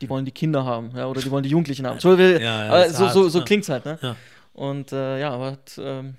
die 0.00 0.08
wollen 0.08 0.24
die 0.24 0.32
Kinder 0.32 0.64
haben, 0.64 0.92
ja, 0.94 1.06
oder 1.06 1.20
die 1.20 1.30
wollen 1.30 1.42
die 1.42 1.50
Jugendlichen 1.50 1.86
haben. 1.86 1.98
So, 1.98 2.16
Ja, 2.16 2.38
ja, 2.38 2.68
das 2.68 2.92
ist 2.92 2.98
so, 2.98 3.08
so, 3.08 3.28
so 3.28 3.38
ja. 3.40 3.44
klingt's 3.44 3.68
halt, 3.68 3.84
ne? 3.84 3.98
Ja. 4.00 4.16
Und 4.52 4.92
äh, 4.92 5.20
ja, 5.20 5.30
aber 5.30 5.52
hat, 5.52 5.80
ähm, 5.82 6.14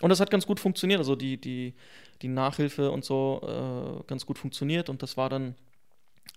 und 0.00 0.08
das 0.08 0.20
hat 0.20 0.30
ganz 0.30 0.46
gut 0.46 0.60
funktioniert. 0.60 0.98
Also 0.98 1.16
die, 1.16 1.38
die, 1.38 1.74
die 2.22 2.28
Nachhilfe 2.28 2.90
und 2.90 3.04
so 3.04 3.40
äh, 4.02 4.04
ganz 4.06 4.26
gut 4.26 4.38
funktioniert. 4.38 4.88
Und 4.88 5.02
das 5.02 5.16
war 5.16 5.28
dann 5.28 5.54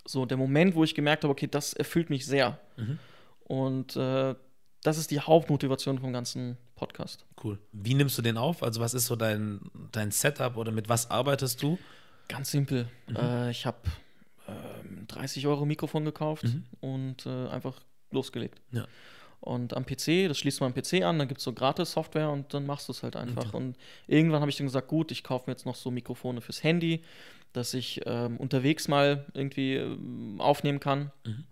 so 0.06 0.25
der 0.25 0.38
Moment, 0.38 0.75
wo 0.75 0.84
ich 0.84 0.96
gemerkt 0.96 1.24
habe, 1.24 1.32
okay, 1.32 1.48
das 1.48 1.74
erfüllt 1.74 2.10
mich 2.10 2.25
sehr. 2.25 2.60
Mhm. 2.78 3.00
Und 3.46 3.96
äh, 3.96 4.36
das 4.82 4.98
ist 4.98 5.12
die 5.12 5.20
Hauptmotivation 5.20 6.00
vom 6.00 6.13
ganzen 6.13 6.58
Podcast. 6.75 7.25
Cool. 7.42 7.60
Wie 7.72 7.94
nimmst 7.94 8.18
du 8.18 8.22
den 8.22 8.38
auf? 8.38 8.63
Also, 8.63 8.82
was 8.82 8.94
ist 8.94 9.06
so 9.06 9.16
dein, 9.16 9.62
dein 9.92 10.12
Setup 10.12 10.58
oder 10.58 10.72
mit 10.72 10.90
was 10.90 11.10
arbeitest 11.10 11.62
du? 11.62 11.78
Ganz 12.28 12.52
simpel. 12.52 12.90
Mhm. 13.08 13.16
Äh, 13.16 13.52
ich 13.52 13.66
habe 13.66 13.80
ähm, 14.48 15.06
30 15.08 15.48
Euro 15.48 15.65
Mikrofon 15.65 16.06
gekauft 16.06 16.46
und 16.82 17.26
äh, 17.26 17.48
einfach 17.48 17.82
losgelegt. 18.12 18.62
Mhm. 18.72 18.80
Ja. 18.80 18.88
Und 19.43 19.75
am 19.75 19.86
PC, 19.86 20.29
das 20.29 20.38
schließt 20.38 20.62
du 20.62 20.65
am 20.65 20.73
PC 20.73 21.03
an, 21.03 21.19
dann 21.19 21.27
gibt 21.27 21.39
es 21.39 21.43
so 21.43 21.51
Gratis-Software 21.51 22.29
und 22.29 22.53
dann 22.53 22.65
machst 22.65 22.88
du 22.88 22.93
es 22.93 23.03
halt 23.03 23.17
einfach. 23.17 23.47
Okay. 23.47 23.58
Und 23.58 23.75
irgendwann 24.08 24.39
habe 24.39 24.49
ich 24.49 24.56
dann 24.56 24.67
gesagt, 24.67 24.88
gut, 24.88 25.12
ich 25.12 25.21
kaufe 25.21 25.49
mir 25.49 25.53
jetzt 25.53 25.65
noch 25.65 25.75
so 25.75 25.91
Mikrofone 25.91 26.39
fürs 26.39 26.63
Handy, 26.63 27.03
dass 27.51 27.73
ich 27.73 27.99
ähm, 28.06 28.38
unterwegs 28.38 28.88
mal 28.88 29.25
irgendwie 29.34 29.75
ähm, 29.75 30.39
aufnehmen 30.39 30.79
kann 30.79 31.12
Mhm. 31.25 31.43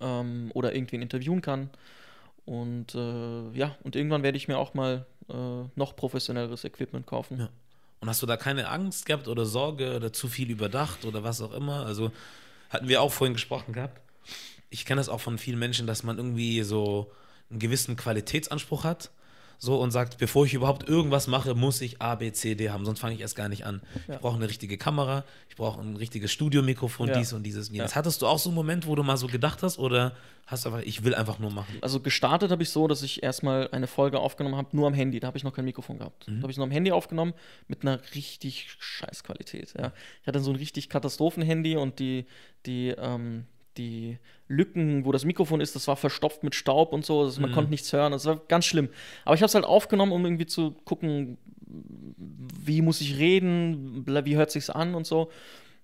ähm, 0.00 0.50
oder 0.54 0.74
irgendwie 0.76 0.94
interviewen 0.96 1.40
kann. 1.42 1.70
Und 2.46 2.94
äh, 2.94 3.50
ja, 3.52 3.74
und 3.82 3.96
irgendwann 3.96 4.22
werde 4.22 4.36
ich 4.38 4.46
mir 4.46 4.58
auch 4.58 4.74
mal 4.74 5.04
äh, 5.28 5.34
noch 5.74 5.96
professionelleres 5.96 6.62
Equipment 6.64 7.06
kaufen. 7.06 7.40
Ja. 7.40 7.48
Und 8.00 8.08
hast 8.08 8.22
du 8.22 8.26
da 8.26 8.36
keine 8.36 8.68
Angst 8.68 9.06
gehabt 9.06 9.26
oder 9.26 9.44
Sorge 9.44 9.96
oder 9.96 10.12
zu 10.12 10.28
viel 10.28 10.50
überdacht 10.50 11.04
oder 11.04 11.24
was 11.24 11.40
auch 11.40 11.52
immer? 11.52 11.84
Also 11.84 12.12
hatten 12.70 12.86
wir 12.86 13.02
auch 13.02 13.10
vorhin 13.10 13.34
gesprochen 13.34 13.72
gehabt. 13.72 14.00
Ich 14.70 14.84
kenne 14.84 15.00
das 15.00 15.08
auch 15.08 15.20
von 15.20 15.38
vielen 15.38 15.58
Menschen, 15.58 15.86
dass 15.86 16.02
man 16.04 16.16
irgendwie 16.18 16.62
so 16.62 17.10
einen 17.54 17.60
gewissen 17.60 17.96
Qualitätsanspruch 17.96 18.84
hat. 18.84 19.10
So 19.56 19.80
und 19.80 19.92
sagt, 19.92 20.18
bevor 20.18 20.44
ich 20.44 20.52
überhaupt 20.52 20.86
irgendwas 20.88 21.28
mache, 21.28 21.54
muss 21.54 21.80
ich 21.80 22.02
A, 22.02 22.16
B, 22.16 22.32
C, 22.32 22.56
D 22.56 22.70
haben, 22.70 22.84
sonst 22.84 22.98
fange 22.98 23.14
ich 23.14 23.20
erst 23.20 23.36
gar 23.36 23.48
nicht 23.48 23.64
an. 23.64 23.80
Ja. 24.08 24.14
Ich 24.16 24.20
brauche 24.20 24.34
eine 24.36 24.48
richtige 24.48 24.76
Kamera, 24.76 25.24
ich 25.48 25.54
brauche 25.54 25.80
ein 25.80 25.94
richtiges 25.96 26.32
Studiomikrofon, 26.32 27.08
Ja. 27.08 27.16
dies 27.18 27.32
und 27.32 27.44
dieses 27.44 27.70
und. 27.70 27.92
Ja. 27.92 27.94
Hattest 27.94 28.20
du 28.20 28.26
auch 28.26 28.40
so 28.40 28.50
einen 28.50 28.56
Moment, 28.56 28.86
wo 28.88 28.94
du 28.96 29.04
mal 29.04 29.16
so 29.16 29.28
gedacht 29.28 29.62
hast 29.62 29.78
oder 29.78 30.16
hast 30.46 30.64
du 30.64 30.70
einfach, 30.70 30.82
ich 30.84 31.04
will 31.04 31.14
einfach 31.14 31.38
nur 31.38 31.52
machen? 31.52 31.78
Also 31.80 32.00
gestartet 32.00 32.50
habe 32.50 32.64
ich 32.64 32.70
so, 32.70 32.88
dass 32.88 33.02
ich 33.04 33.22
erstmal 33.22 33.68
eine 33.70 33.86
Folge 33.86 34.18
aufgenommen 34.18 34.56
habe, 34.56 34.76
nur 34.76 34.88
am 34.88 34.92
Handy. 34.92 35.20
Da 35.20 35.28
habe 35.28 35.38
ich 35.38 35.44
noch 35.44 35.54
kein 35.54 35.64
Mikrofon 35.64 35.98
gehabt. 35.98 36.26
Da 36.26 36.42
habe 36.42 36.50
ich 36.50 36.56
nur 36.58 36.66
am 36.66 36.72
Handy 36.72 36.90
aufgenommen 36.90 37.32
mit 37.68 37.82
einer 37.82 38.00
richtig 38.16 38.76
scheiß 38.80 39.22
Qualität. 39.22 39.72
Ja. 39.78 39.92
Ich 40.20 40.26
hatte 40.26 40.40
so 40.40 40.50
ein 40.50 40.56
richtig 40.56 40.88
Katastrophen-Handy 40.90 41.76
und 41.76 42.00
die, 42.00 42.26
die, 42.66 42.88
ähm, 42.88 43.46
die 43.76 44.18
Lücken, 44.48 45.04
wo 45.04 45.12
das 45.12 45.24
Mikrofon 45.24 45.60
ist, 45.60 45.74
das 45.74 45.88
war 45.88 45.96
verstopft 45.96 46.42
mit 46.42 46.54
Staub 46.54 46.92
und 46.92 47.04
so. 47.04 47.22
Also 47.22 47.40
man 47.40 47.52
konnte 47.52 47.70
nichts 47.70 47.92
hören. 47.92 48.12
Das 48.12 48.26
war 48.26 48.36
ganz 48.48 48.64
schlimm. 48.64 48.88
Aber 49.24 49.34
ich 49.34 49.40
habe 49.40 49.46
es 49.46 49.54
halt 49.54 49.64
aufgenommen, 49.64 50.12
um 50.12 50.24
irgendwie 50.24 50.46
zu 50.46 50.72
gucken, 50.84 51.38
wie 51.66 52.82
muss 52.82 53.00
ich 53.00 53.18
reden, 53.18 54.04
wie 54.06 54.36
hört 54.36 54.50
sich's 54.50 54.70
an 54.70 54.94
und 54.94 55.06
so. 55.06 55.30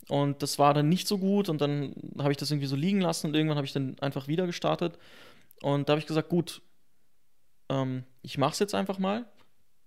Und 0.09 0.42
das 0.42 0.59
war 0.59 0.74
dann 0.74 0.88
nicht 0.88 1.07
so 1.07 1.18
gut 1.18 1.48
und 1.48 1.61
dann 1.61 1.94
habe 2.18 2.33
ich 2.33 2.37
das 2.37 2.50
irgendwie 2.50 2.66
so 2.66 2.76
liegen 2.76 3.00
lassen 3.00 3.29
und 3.29 3.35
irgendwann 3.35 3.57
habe 3.57 3.66
ich 3.66 3.72
dann 3.72 3.98
einfach 4.00 4.29
wieder 4.29 4.46
gestartet. 4.46 4.98
Und 5.62 5.88
da 5.88 5.92
habe 5.92 6.00
ich 6.00 6.07
gesagt, 6.07 6.29
gut, 6.29 6.62
ähm, 7.68 8.05
ich 8.22 8.38
mache 8.38 8.53
es 8.53 8.59
jetzt 8.59 8.74
einfach 8.74 8.98
mal. 8.98 9.26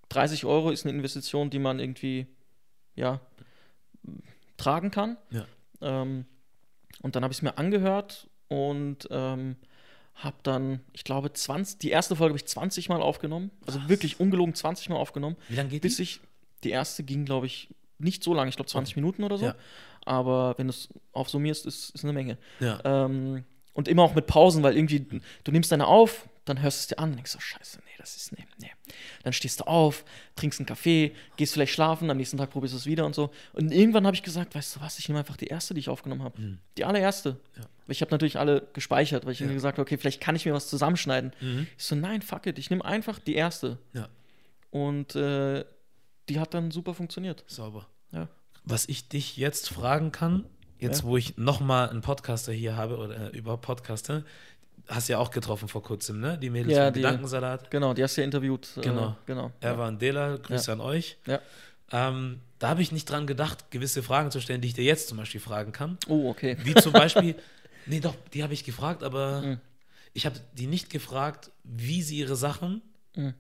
30 0.10 0.46
Euro 0.46 0.70
ist 0.70 0.86
eine 0.86 0.96
Investition, 0.96 1.50
die 1.50 1.60
man 1.60 1.80
irgendwie, 1.80 2.28
ja, 2.96 3.20
tragen 4.58 4.92
kann. 4.92 5.18
Ja. 5.32 5.46
Ähm, 5.82 6.26
und 7.04 7.16
dann 7.16 7.24
habe 7.24 7.32
ich 7.32 7.38
es 7.38 7.42
mir 7.44 7.60
angehört 7.60 8.28
und 8.48 9.08
ähm, 9.12 9.58
habe 10.16 10.38
dann, 10.44 10.80
ich 10.94 11.04
glaube, 11.04 11.32
20, 11.32 11.78
die 11.80 11.92
erste 11.92 12.16
Folge 12.16 12.32
habe 12.32 12.38
ich 12.38 12.46
20 12.46 12.90
Mal 12.90 13.02
aufgenommen. 13.02 13.52
Also 13.68 13.88
wirklich 13.88 14.20
ungelogen 14.20 14.56
20 14.56 14.90
Mal 14.90 14.96
aufgenommen. 14.96 15.36
Wie 15.50 15.56
lange 15.56 15.70
geht 15.70 15.82
Bis 15.82 15.98
die? 15.98 16.04
ich, 16.04 16.22
die 16.64 16.72
erste 16.72 17.04
ging, 17.04 17.26
glaube 17.26 17.46
ich, 17.46 17.70
nicht 18.00 18.24
so 18.24 18.34
lange, 18.34 18.50
ich 18.50 18.56
glaube 18.56 18.70
20 18.70 18.96
Minuten 18.96 19.24
oder 19.24 19.38
so. 19.38 19.46
Ja. 19.46 19.56
Aber 20.06 20.58
wenn 20.58 20.68
du 20.68 20.72
es 20.72 20.90
aufsummierst, 21.12 21.66
ist, 21.66 21.92
ist 21.92 22.04
eine 22.04 22.14
Menge. 22.14 22.38
Ja. 22.60 22.80
Ähm, 22.84 23.44
und 23.74 23.88
immer 23.88 24.04
auch 24.04 24.16
mit 24.16 24.28
Pausen, 24.28 24.64
weil 24.64 24.76
irgendwie, 24.76 25.00
du 25.44 25.52
nimmst 25.52 25.72
deine 25.72 25.88
auf, 25.88 26.28
dann 26.46 26.62
hörst 26.62 26.78
du 26.78 26.82
es 26.82 26.88
dir 26.88 27.00
an 27.00 27.12
und 27.12 27.16
denkst 27.16 27.32
so, 27.32 27.40
scheiße, 27.40 27.80
nee, 27.86 27.92
das 27.98 28.16
ist, 28.18 28.32
nee, 28.38 28.46
nee. 28.60 28.72
Dann 29.24 29.32
stehst 29.34 29.60
du 29.62 29.64
auf, 29.66 30.04
trinkst 30.36 30.60
einen 30.60 30.66
Kaffee, 30.66 31.16
gehst 31.38 31.54
vielleicht 31.54 31.74
schlafen, 31.74 32.10
am 32.10 32.18
nächsten 32.18 32.38
Tag 32.38 32.50
probierst 32.50 32.74
du 32.74 32.78
es 32.78 32.86
wieder 32.86 33.06
und 33.06 33.16
so. 33.16 33.32
Und 33.54 33.72
irgendwann 33.72 34.06
habe 34.06 34.16
ich 34.16 34.24
gesagt, 34.24 34.54
weißt 34.56 34.76
du 34.76 34.82
was, 34.82 35.00
ich 35.00 35.08
nehme 35.08 35.20
einfach 35.20 35.38
die 35.38 35.48
erste, 35.48 35.74
die 35.74 35.80
ich 35.80 35.90
aufgenommen 35.90 36.24
habe. 36.24 36.58
Die 36.78 36.84
allererste. 36.86 37.32
Mhm. 37.56 37.62
Ja. 37.62 37.68
Ich 37.88 38.02
habe 38.02 38.12
natürlich 38.12 38.38
alle 38.40 38.68
gespeichert, 38.74 39.26
weil 39.26 39.32
ich 39.34 39.40
Ja. 39.40 39.44
irgendwie 39.46 39.56
gesagt 39.56 39.78
habe, 39.78 39.84
okay, 39.84 39.98
vielleicht 39.98 40.22
kann 40.22 40.36
ich 40.36 40.46
mir 40.46 40.54
was 40.54 40.68
zusammenschneiden. 40.70 41.32
Mhm. 41.42 41.68
Ich 41.78 41.84
so, 41.86 41.96
nein, 41.96 42.22
fuck 42.22 42.46
it, 42.48 42.58
ich 42.60 42.70
nehme 42.70 42.84
einfach 42.84 43.20
die 43.20 43.36
erste. 43.36 43.78
Ja. 43.94 44.10
Und 44.72 45.16
äh, 45.16 45.66
die 46.30 46.40
hat 46.40 46.54
dann 46.54 46.72
super 46.72 46.94
funktioniert. 46.94 47.44
Sauber. 47.48 47.88
Ja. 48.12 48.28
Was 48.64 48.88
ich 48.88 49.10
dich 49.10 49.38
jetzt 49.38 49.70
fragen 49.70 50.12
kann, 50.12 50.46
jetzt 50.80 51.02
Ja. 51.02 51.08
wo 51.08 51.18
ich 51.18 51.38
nochmal 51.38 51.90
einen 51.90 52.02
Podcaster 52.02 52.52
hier 52.54 52.76
habe 52.78 52.98
oder 52.98 53.34
äh, 53.34 53.38
überhaupt 53.38 53.64
Podcaster, 53.64 54.24
hast 54.88 55.08
ja 55.08 55.18
auch 55.18 55.32
getroffen 55.32 55.68
vor 55.68 55.82
kurzem, 55.84 56.20
ne? 56.20 56.38
Die 56.38 56.50
Mädels 56.50 56.76
Ja, 56.76 56.86
von 56.86 56.94
die- 56.94 57.02
Gedankensalat. 57.02 57.72
Genau, 57.72 57.94
die 57.94 58.04
hast 58.04 58.18
du 58.18 58.22
ja 58.22 58.26
interviewt. 58.26 58.70
Genau. 58.82 59.10
Äh, 59.10 59.14
genau. 59.26 59.52
Erwa 59.62 59.88
und 59.88 60.02
Dela, 60.02 60.38
Grüße 60.38 60.72
an 60.72 60.82
euch. 60.82 61.18
Ja. 61.26 61.40
Ähm, 61.92 62.40
da 62.60 62.70
habe 62.70 62.82
ich 62.82 62.92
nicht 62.92 63.10
dran 63.10 63.28
gedacht, 63.28 63.70
gewisse 63.72 64.04
Fragen 64.04 64.32
zu 64.32 64.40
stellen, 64.42 64.62
die 64.62 64.70
ich 64.70 64.74
dir 64.74 64.84
jetzt 64.84 65.08
zum 65.10 65.18
Beispiel 65.18 65.40
fragen 65.42 65.72
kann. 65.72 65.98
Oh, 66.08 66.30
okay. 66.30 66.58
Wie 66.64 66.74
zum 66.76 66.92
Beispiel, 66.94 67.36
nee, 67.86 68.00
doch, 68.00 68.16
die 68.34 68.42
habe 68.44 68.54
ich 68.54 68.64
gefragt, 68.64 69.04
aber 69.04 69.42
Mhm. 69.42 69.60
ich 70.14 70.26
habe 70.26 70.40
die 70.54 70.68
nicht 70.68 70.90
gefragt, 70.90 71.52
wie 71.64 72.02
sie 72.02 72.18
ihre 72.20 72.36
Sachen 72.36 72.82
Mhm. 73.16 73.34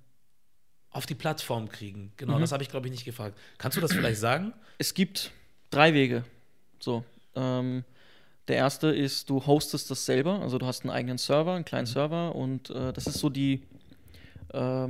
auf 0.92 1.06
die 1.06 1.16
Plattform 1.16 1.68
kriegen. 1.70 2.12
Genau, 2.18 2.38
Mhm. 2.38 2.42
das 2.42 2.52
habe 2.52 2.64
ich, 2.64 2.70
glaube 2.70 2.88
ich, 2.88 2.92
nicht 2.92 3.06
gefragt. 3.06 3.38
Kannst 3.58 3.76
du 3.78 3.82
das 3.82 3.92
vielleicht 3.92 4.20
sagen? 4.22 4.54
Es 4.78 4.94
gibt 4.94 5.32
drei 5.72 5.94
Wege. 5.94 6.24
So. 6.80 7.04
Ähm, 7.36 7.84
Der 8.48 8.58
erste 8.58 8.88
ist, 8.88 9.30
du 9.30 9.46
hostest 9.46 9.90
das 9.90 10.06
selber, 10.06 10.42
also 10.42 10.58
du 10.58 10.66
hast 10.66 10.82
einen 10.82 10.92
eigenen 10.92 11.18
Server, 11.18 11.54
einen 11.54 11.66
kleinen 11.66 11.86
Server 11.86 12.36
und 12.36 12.70
äh, 12.70 12.92
das 12.92 13.08
ist 13.08 13.20
so 13.20 13.30
die 13.30 13.64
äh, 14.54 14.88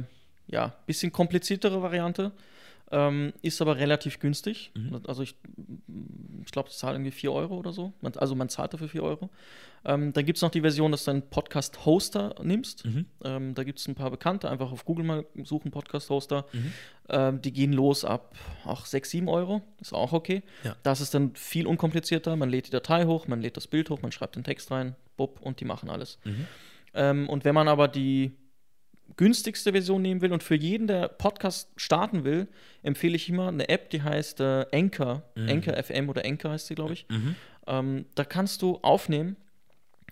ja, 0.48 0.74
bisschen 0.86 1.12
kompliziertere 1.12 1.82
Variante. 1.82 2.32
Ähm, 2.92 3.34
ist 3.42 3.62
aber 3.62 3.78
relativ 3.78 4.20
günstig. 4.20 4.72
Also 5.08 5.24
ich, 5.24 5.36
ich 6.46 6.52
glaube, 6.52 6.70
ich 6.70 6.78
zahle 6.78 6.96
irgendwie 6.96 7.12
4 7.12 7.32
Euro 7.32 7.58
oder 7.58 7.74
so. 7.74 7.94
Man, 8.02 8.16
also 8.18 8.36
man 8.36 8.50
zahlt 8.50 8.74
dafür 8.74 8.88
4 8.88 9.02
Euro. 9.02 9.30
Ähm, 9.86 10.14
dann 10.14 10.26
gibt 10.26 10.38
es 10.38 10.42
noch 10.42 10.52
die 10.52 10.62
Version, 10.62 10.92
dass 10.92 11.06
du 11.06 11.12
einen 11.12 11.30
Podcast-Hoster 11.30 12.36
nimmst. 12.44 12.86
Ähm, 13.24 13.56
da 13.56 13.64
gibt 13.64 13.80
es 13.80 13.88
ein 13.88 13.96
paar 13.96 14.12
Bekannte. 14.12 14.50
Einfach 14.50 14.72
auf 14.72 14.86
Google 14.86 15.06
mal 15.06 15.26
suchen, 15.44 15.72
Podcast-Hoster. 15.72 16.46
Ähm, 17.10 17.42
die 17.42 17.52
gehen 17.52 17.74
los 17.74 18.06
ab 18.06 18.36
auch 18.66 18.86
6, 18.86 19.10
7 19.10 19.28
Euro. 19.28 19.62
Ist 19.82 19.94
auch 19.94 20.14
okay. 20.14 20.44
Ja. 20.64 20.76
Das 20.84 21.02
ist 21.02 21.14
dann 21.14 21.36
viel 21.36 21.66
unkomplizierter. 21.68 22.36
Man 22.36 22.50
lädt 22.50 22.68
die 22.68 22.72
Datei 22.72 23.06
hoch, 23.06 23.28
man 23.28 23.42
lädt 23.42 23.58
das 23.58 23.68
Bild 23.68 23.90
hoch, 23.90 24.02
man 24.02 24.12
schreibt 24.12 24.36
den 24.36 24.44
Text 24.44 24.72
rein, 24.72 24.96
bub, 25.18 25.42
und 25.42 25.60
die 25.60 25.66
machen 25.66 25.90
alles. 25.90 26.20
Ähm, 26.94 27.28
und 27.28 27.44
wenn 27.44 27.56
man 27.56 27.68
aber 27.68 27.88
die 27.88 28.38
günstigste 29.18 29.72
Version 29.72 30.02
nehmen 30.02 30.22
will 30.22 30.34
und 30.34 30.44
für 30.44 30.56
jeden, 30.56 30.88
der 30.88 31.08
Podcast 31.08 31.70
starten 31.78 32.24
will, 32.24 32.48
empfehle 32.82 33.16
ich 33.16 33.30
immer 33.30 33.48
eine 33.50 33.70
App, 33.70 33.90
die 33.90 34.02
heißt 34.02 34.40
äh, 34.40 34.66
Anchor, 34.74 35.24
Anchor 35.50 35.76
FM 35.82 36.10
oder 36.10 36.26
Anchor 36.26 36.52
heißt 36.52 36.68
sie, 36.68 36.76
glaube 36.76 36.94
ich. 36.94 37.06
Ähm, 37.68 38.06
da 38.16 38.24
kannst 38.26 38.62
du 38.62 38.80
aufnehmen, 38.82 39.36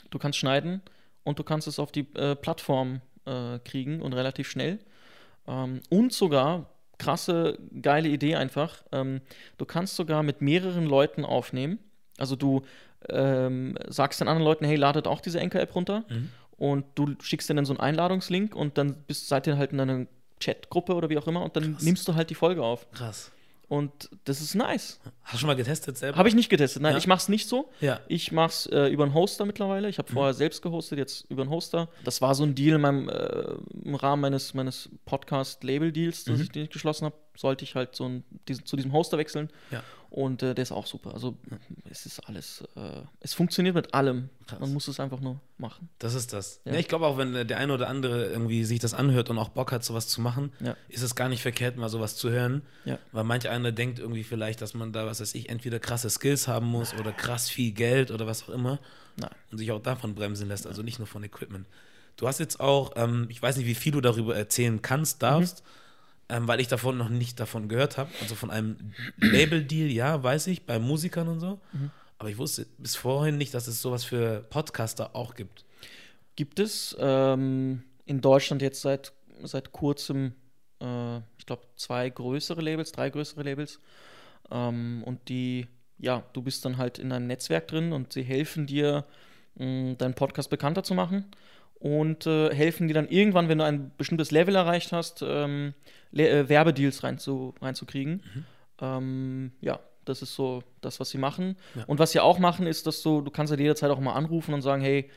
du 0.10 0.20
kannst 0.20 0.38
schneiden 0.40 0.82
und 1.24 1.40
du 1.40 1.44
kannst 1.44 1.68
es 1.68 1.80
auf 1.80 1.92
die 1.92 2.08
äh, 2.16 2.36
Plattform 2.36 3.02
äh, 3.26 3.60
kriegen 3.60 4.02
und 4.02 4.14
relativ 4.14 4.50
schnell. 4.50 4.80
Ähm, 5.48 5.82
und 5.90 6.14
sogar, 6.14 6.70
krasse, 6.98 7.58
geile 7.82 8.10
Idee 8.10 8.36
einfach, 8.36 8.84
ähm, 8.92 9.22
du 9.58 9.66
kannst 9.66 9.96
sogar 9.96 10.24
mit 10.24 10.42
mehreren 10.42 10.86
Leuten 10.86 11.26
aufnehmen. 11.26 11.80
Also 12.18 12.36
du 12.36 12.62
ähm, 13.10 13.78
sagst 13.88 14.22
den 14.22 14.28
anderen 14.28 14.46
Leuten, 14.46 14.66
hey, 14.66 14.76
ladet 14.76 15.08
auch 15.08 15.22
diese 15.22 15.42
Anchor-App 15.42 15.74
runter 15.74 16.06
und 16.62 16.86
du 16.93 17.15
schickst 17.24 17.50
denen 17.50 17.65
so 17.65 17.74
einen 17.74 17.80
Einladungslink 17.80 18.56
und 18.56 18.78
dann 18.78 18.93
bist, 19.08 19.28
seid 19.28 19.47
ihr 19.47 19.58
halt 19.58 19.71
in 19.71 19.80
einer 19.80 20.06
Chatgruppe 20.39 20.93
oder 20.93 21.10
wie 21.10 21.17
auch 21.17 21.26
immer 21.28 21.41
und 21.43 21.56
dann 21.56 21.74
Krass. 21.74 21.84
nimmst 21.84 22.08
du 22.08 22.13
halt 22.13 22.30
die 22.30 22.36
Folge 22.36 22.62
auf. 22.62 22.86
Krass. 22.91 23.32
Und 23.67 24.10
das 24.26 24.41
ist 24.41 24.54
nice. 24.54 25.00
Hast 25.24 25.34
du 25.34 25.38
schon 25.39 25.47
mal 25.47 25.56
getestet 25.56 25.97
selber? 25.97 26.17
Habe 26.17 26.28
ich 26.30 26.36
nicht 26.36 26.50
getestet. 26.50 26.82
Nein, 26.84 26.91
Ja. 26.91 26.97
ich 27.00 27.08
mache 27.08 27.19
es 27.19 27.30
nicht 27.30 27.47
so. 27.47 27.71
Ja. 27.80 28.00
Ich 28.10 28.32
mache 28.32 28.50
es 28.50 28.65
äh, 28.67 28.88
über 28.89 29.06
einen 29.06 29.13
Hoster 29.15 29.45
mittlerweile. 29.45 29.88
Ich 29.89 29.97
habe 29.97 30.12
vorher 30.12 30.34
selbst 30.34 30.62
gehostet, 30.62 31.00
jetzt 31.00 31.26
über 31.30 31.41
einen 31.43 31.52
Hoster. 31.52 31.88
Das 32.04 32.21
war 32.21 32.36
so 32.36 32.43
ein 32.43 32.54
Deal 32.54 32.76
in 32.76 32.82
meinem, 32.82 33.08
äh, 33.10 33.54
im 33.86 33.95
Rahmen 33.95 34.21
meines, 34.21 34.54
meines 34.54 34.89
Podcast-Label-Deals, 35.06 36.26
das 36.26 36.39
ich, 36.41 36.50
den 36.52 36.63
ich 36.65 36.69
geschlossen 36.69 37.06
habe. 37.06 37.15
Sollte 37.38 37.63
ich 37.63 37.76
halt 37.76 37.95
so 37.95 38.06
ein, 38.08 38.24
diesen, 38.47 38.65
zu 38.65 38.76
diesem 38.76 38.91
Hoster 38.93 39.17
wechseln. 39.17 39.50
Ja. 39.71 39.82
Und 40.12 40.43
äh, 40.43 40.54
der 40.54 40.63
ist 40.63 40.74
auch 40.74 40.88
super. 40.88 41.13
Also 41.13 41.38
es 41.89 42.06
ist 42.06 42.19
alles, 42.28 42.65
äh, 42.76 43.02
es 43.21 43.34
funktioniert 43.34 43.76
mit 43.76 43.93
allem. 43.93 44.28
Krass. 44.45 44.60
Man 44.60 44.74
muss 44.74 44.89
es 44.89 45.00
einfach 45.00 45.21
nur 45.21 45.39
machen. 45.58 45.88
Das 46.00 46.15
ist 46.15 46.34
das. 46.34 46.60
Ja. 46.65 46.74
Ja. 46.74 46.80
ich 46.80 46.89
glaube 46.89 47.08
auch, 47.08 47.17
wenn 47.17 47.34
äh, 47.34 47.45
der 47.45 47.60
eine 47.60 47.74
oder 47.74 47.88
andere 47.88 48.26
irgendwie 48.26 48.65
sich 48.65 48.80
das 48.80 48.93
anhört 48.93 49.30
und 49.30 49.38
auch 49.38 49.47
Bock 49.47 49.71
hat, 49.71 49.86
sowas 49.86 50.10
zu 50.10 50.19
machen, 50.19 50.52
Ja. 50.60 50.76
ist 50.89 51.02
es 51.02 51.15
gar 51.15 51.30
nicht 51.30 51.41
verkehrt, 51.41 51.78
mal 51.78 51.88
sowas 51.88 52.17
zu 52.17 52.30
hören. 52.30 52.62
Weil 53.13 53.24
manch 53.24 53.47
einer 53.47 53.71
denkt 53.71 54.00
irgendwie 54.00 54.26
vielleicht, 54.26 54.62
dass 54.62 54.74
man 54.74 54.91
da, 54.91 55.06
was 55.06 55.21
weiß 55.21 55.34
ich, 55.34 55.47
entweder 55.47 55.80
krasse 55.80 56.10
Skills 56.10 56.45
haben 56.50 56.65
muss 56.67 56.93
oder 56.93 57.13
krass 57.13 57.50
viel 57.50 57.71
Geld 57.71 58.12
oder 58.12 58.28
was 58.28 58.43
auch 58.43 58.50
immer. 58.50 58.80
Nein. 59.15 59.30
Und 59.50 59.60
sich 59.60 59.71
auch 59.71 59.82
davon 59.82 60.13
bremsen 60.13 60.50
lässt, 60.50 60.67
also 60.67 60.84
nicht 60.84 61.00
nur 61.00 61.08
von 61.08 61.24
Equipment. 61.24 61.67
Du 62.17 62.28
hast 62.28 62.39
jetzt 62.41 62.60
auch, 62.60 62.91
ähm, 62.97 63.28
ich 63.30 63.41
weiß 63.41 63.56
nicht, 63.56 63.65
wie 63.65 63.76
viel 63.76 63.93
du 63.93 64.02
darüber 64.02 64.36
erzählen 64.36 64.82
kannst, 64.82 65.24
darfst, 65.24 65.63
ähm, 66.32 66.48
weil 66.48 66.60
ich 66.62 66.67
davon 66.67 66.98
noch 66.98 67.10
nicht 67.10 67.39
davon 67.39 67.67
gehört 67.67 67.98
habe. 67.98 68.10
Also 68.22 68.36
von 68.36 68.50
einem 68.50 68.78
Label-Deal, 69.17 69.91
ja, 69.91 70.24
weiß 70.24 70.48
ich, 70.48 70.65
bei 70.65 70.80
Musikern 70.80 71.28
und 71.28 71.39
so. 71.39 71.60
Aber 72.17 72.30
ich 72.30 72.38
wusste 72.38 72.67
bis 72.78 72.96
vorhin 72.96 73.38
nicht, 73.38 73.54
dass 73.54 73.67
es 73.67 73.82
sowas 73.82 74.04
für 74.04 74.41
Podcaster 74.50 75.15
auch 75.15 75.36
gibt. 75.36 75.65
Gibt 76.36 76.60
es 76.60 76.96
ähm, 77.00 77.84
in 78.06 78.22
Deutschland 78.22 78.62
jetzt 78.62 78.82
seit, 78.82 79.12
seit 79.44 79.72
kurzem, 79.74 80.34
äh, 80.80 81.17
ich 81.38 81.46
glaube, 81.46 81.63
zwei 81.76 82.10
größere 82.10 82.62
Labels, 82.62 82.91
drei 82.91 83.10
größere 83.10 83.44
Labels. 83.44 83.80
Ähm, 84.50 85.04
und 85.06 85.28
die, 85.28 85.67
ja, 85.98 86.24
du 86.34 86.41
bist 86.41 86.63
dann 86.63 86.78
halt 86.78 86.98
in 86.98 87.12
einem 87.12 87.28
Netzwerk 87.28 87.67
drin 87.67 87.91
und 87.91 88.13
sie 88.13 88.24
helfen 88.24 88.67
dir, 88.67 89.06
mh, 89.56 89.96
deinen 89.96 90.13
Podcast 90.13 90.50
bekannter 90.50 90.84
zu 90.84 90.94
machen 90.94 91.26
und 91.80 92.28
äh, 92.28 92.54
helfen 92.54 92.88
dir 92.88 92.94
dann 92.94 93.10
irgendwann, 93.10 93.50
wenn 93.50 93.58
du 93.58 93.65
ein 93.65 93.91
bestimmtes 93.98 94.32
Level 94.32 94.56
erreicht 94.56 94.91
hast, 94.91 95.24
ähm, 95.28 95.74
Le 96.12 96.30
äh, 96.30 96.50
Werbedeals 96.50 97.04
rein 97.04 97.17
zu, 97.17 97.54
reinzukriegen. 97.62 98.21
Ähm, 98.80 99.52
ja, 99.62 99.80
das 100.06 100.21
ist 100.21 100.36
so 100.36 100.63
das, 100.82 101.00
was 101.00 101.10
sie 101.10 101.17
machen. 101.17 101.58
Ja. 101.76 101.84
Und 101.86 102.00
was 102.00 102.12
sie 102.12 102.19
auch 102.19 102.39
machen, 102.39 102.67
ist, 102.67 102.88
dass 102.88 103.02
du, 103.02 103.21
du 103.21 103.32
kannst 103.32 103.52
ja 103.52 103.60
jederzeit 103.60 103.91
auch 103.91 104.00
mal 104.00 104.13
anrufen 104.13 104.54
und 104.54 104.62
sagen, 104.62 104.82
hey, 104.82 105.10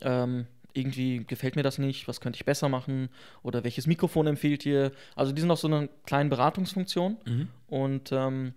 ähm, 0.00 0.46
irgendwie 0.72 1.24
gefällt 1.24 1.56
mir 1.56 1.62
das 1.62 1.78
nicht, 1.78 2.08
was 2.08 2.20
könnte 2.20 2.36
ich 2.36 2.44
besser 2.44 2.68
machen 2.68 3.08
oder 3.42 3.62
welches 3.62 3.86
Mikrofon 3.86 4.26
empfiehlt 4.26 4.66
ihr. 4.66 4.90
Also 5.14 5.32
die 5.32 5.40
sind 5.40 5.50
auch 5.50 5.56
so 5.56 5.68
eine 5.68 5.88
kleine 6.04 6.28
Beratungsfunktion 6.28 7.16
und 7.68 8.10
ähm, 8.10 8.54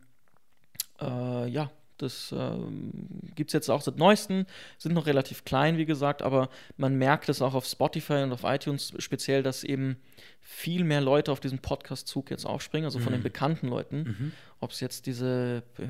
äh, 1.00 1.48
ja, 1.48 1.70
das 1.98 2.34
ähm, 2.38 2.92
gibt 3.36 3.50
es 3.50 3.54
jetzt 3.54 3.70
auch 3.70 3.82
seit 3.82 3.98
neuestem, 3.98 4.46
sind 4.78 4.94
noch 4.94 5.06
relativ 5.06 5.46
klein, 5.46 5.78
wie 5.78 5.86
gesagt, 5.86 6.22
aber 6.22 6.50
man 6.78 6.96
merkt 6.96 7.30
es 7.30 7.42
auch 7.42 7.54
auf 7.54 7.66
Spotify 7.66 8.24
und 8.24 8.32
auf 8.32 8.44
iTunes 8.44 8.94
speziell, 9.00 9.44
dass 9.44 9.64
eben 9.64 9.98
viel 10.42 10.84
mehr 10.86 11.02
Leute 11.02 11.32
auf 11.32 11.40
diesen 11.42 11.60
Podcast-Zug 11.60 12.32
jetzt 12.32 12.46
aufspringen, 12.46 12.86
also 12.86 13.00
von 13.00 13.12
den 13.12 13.22
bekannten 13.22 13.68
Leuten. 13.68 14.34
Ob 14.60 14.72
es 14.72 14.80
jetzt 14.80 15.06
diese 15.06 15.62
äh, 15.78 15.84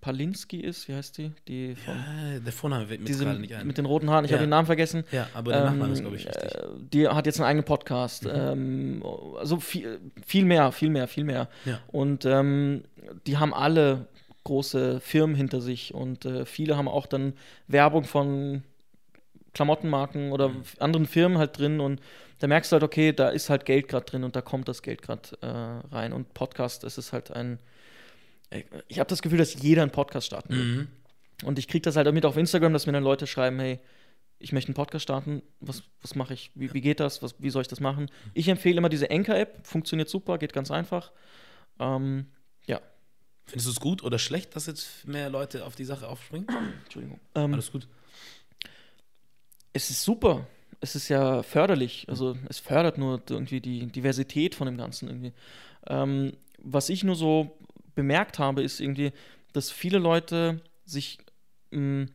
Palinski 0.00 0.60
ist, 0.60 0.86
wie 0.86 0.94
heißt 0.94 1.16
die? 1.18 1.32
Die 1.48 1.74
von, 1.74 1.94
Ja, 1.94 2.38
der 2.38 2.52
Vorname 2.52 2.88
wird 2.88 3.00
mir 3.00 3.06
diese 3.06 3.24
gerade 3.24 3.40
nicht 3.40 3.54
ein. 3.54 3.66
mit 3.66 3.78
den 3.78 3.86
roten 3.86 4.10
Haaren, 4.10 4.24
ich 4.24 4.30
Ja. 4.30 4.36
habe 4.36 4.44
den 4.46 4.50
Namen 4.50 4.66
vergessen. 4.66 5.04
ja, 5.10 5.28
aber 5.34 5.52
der 5.52 5.64
Nachname 5.64 5.92
ist, 5.92 5.98
Ähm, 6.00 6.04
glaube 6.04 6.16
ich, 6.18 6.26
richtig. 6.28 6.54
äh, 6.54 6.66
Die 6.92 7.08
hat 7.08 7.26
jetzt 7.26 7.40
einen 7.40 7.48
eigenen 7.48 7.64
Podcast. 7.64 8.28
Ähm, 8.30 9.02
also 9.38 9.58
viel, 9.58 9.98
viel 10.24 10.44
mehr, 10.44 10.70
viel 10.72 10.90
mehr, 10.90 11.08
viel 11.08 11.24
mehr. 11.24 11.48
Ja. 11.64 11.80
Und 11.88 12.24
ähm, 12.26 12.84
die 13.26 13.38
haben 13.38 13.52
alle 13.54 14.06
große 14.44 15.00
Firmen 15.00 15.36
hinter 15.36 15.60
sich 15.60 15.94
und 15.94 16.24
äh, 16.24 16.44
viele 16.44 16.76
haben 16.76 16.88
auch 16.88 17.06
dann 17.06 17.34
Werbung 17.68 18.04
von 18.04 18.62
Klamottenmarken 19.54 20.32
oder 20.32 20.48
Mhm. 20.48 20.62
anderen 20.78 21.06
Firmen 21.06 21.38
halt 21.38 21.58
drin 21.58 21.80
und 21.80 22.00
da 22.38 22.48
merkst 22.48 22.72
du 22.72 22.74
halt, 22.74 22.82
okay, 22.82 23.12
da 23.12 23.28
ist 23.28 23.50
halt 23.50 23.64
Geld 23.66 23.86
gerade 23.88 24.04
drin 24.04 24.24
und 24.24 24.34
da 24.34 24.40
kommt 24.40 24.66
das 24.66 24.82
Geld 24.82 25.02
gerade 25.02 25.28
äh, 25.42 25.94
rein. 25.94 26.12
Und 26.12 26.34
Podcast, 26.34 26.82
das 26.82 26.98
ist 26.98 27.12
halt 27.12 27.30
ein. 27.30 27.60
Ich 28.88 28.98
habe 28.98 29.08
das 29.08 29.22
Gefühl, 29.22 29.38
dass 29.38 29.62
jeder 29.62 29.82
einen 29.82 29.92
Podcast 29.92 30.26
starten 30.26 30.52
will. 30.54 30.64
Mhm. 30.64 30.88
Und 31.44 31.58
ich 31.58 31.68
kriege 31.68 31.82
das 31.82 31.96
halt 31.96 32.12
mit 32.12 32.26
auf 32.26 32.36
Instagram, 32.36 32.72
dass 32.72 32.86
mir 32.86 32.92
dann 32.92 33.04
Leute 33.04 33.26
schreiben, 33.26 33.58
hey, 33.60 33.78
ich 34.38 34.52
möchte 34.52 34.68
einen 34.70 34.74
Podcast 34.74 35.04
starten, 35.04 35.42
was, 35.60 35.84
was 36.00 36.14
mache 36.16 36.34
ich, 36.34 36.50
wie, 36.54 36.72
wie 36.74 36.80
geht 36.80 36.98
das, 37.00 37.22
was, 37.22 37.36
wie 37.38 37.50
soll 37.50 37.62
ich 37.62 37.68
das 37.68 37.80
machen? 37.80 38.10
Ich 38.34 38.48
empfehle 38.48 38.76
immer 38.78 38.88
diese 38.88 39.10
Anchor-App, 39.10 39.64
funktioniert 39.66 40.08
super, 40.08 40.38
geht 40.38 40.52
ganz 40.52 40.70
einfach. 40.70 41.12
Ähm, 41.78 42.26
Findest 43.46 43.66
du 43.66 43.70
es 43.72 43.80
gut 43.80 44.02
oder 44.02 44.18
schlecht, 44.18 44.54
dass 44.56 44.66
jetzt 44.66 45.06
mehr 45.06 45.28
Leute 45.28 45.64
auf 45.66 45.74
die 45.74 45.84
Sache 45.84 46.08
aufspringen? 46.08 46.46
Entschuldigung. 46.84 47.20
Ähm, 47.34 47.52
Alles 47.54 47.70
gut. 47.72 47.86
es 49.72 49.90
ist 49.90 50.02
super. 50.02 50.46
Es 50.80 50.94
ist 50.96 51.08
ja 51.08 51.42
förderlich. 51.42 52.06
Also 52.08 52.36
es 52.48 52.58
fördert 52.58 52.98
nur 52.98 53.22
irgendwie 53.28 53.60
die 53.60 53.86
Diversität 53.86 54.54
von 54.54 54.66
dem 54.66 54.76
Ganzen 54.76 55.08
irgendwie. 55.08 55.32
Ähm, 55.86 56.32
was 56.58 56.88
ich 56.88 57.04
nur 57.04 57.14
so 57.14 57.56
bemerkt 57.94 58.38
habe, 58.38 58.62
ist 58.62 58.80
irgendwie, 58.80 59.12
dass 59.52 59.70
viele 59.70 59.98
Leute 59.98 60.60
sich 60.84 61.18
mh, 61.70 62.06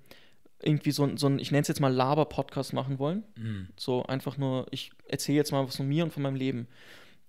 irgendwie 0.62 0.92
so, 0.92 1.04
ein- 1.04 1.18
so 1.18 1.28
ein, 1.28 1.40
ich 1.40 1.52
nenne 1.52 1.62
es 1.62 1.68
jetzt 1.68 1.80
mal 1.80 1.94
Laber-Podcast 1.94 2.74
machen 2.74 3.00
wollen. 3.00 3.24
Mhm. 3.36 3.68
So 3.78 4.04
einfach 4.06 4.38
nur, 4.38 4.68
ich 4.72 4.92
erzähle 5.08 5.38
jetzt 5.38 5.52
mal 5.52 5.66
was 5.68 5.78
von 5.78 5.88
mir 5.88 6.04
und 6.04 6.12
von 6.12 6.24
meinem 6.24 6.36
Leben. 6.36 6.68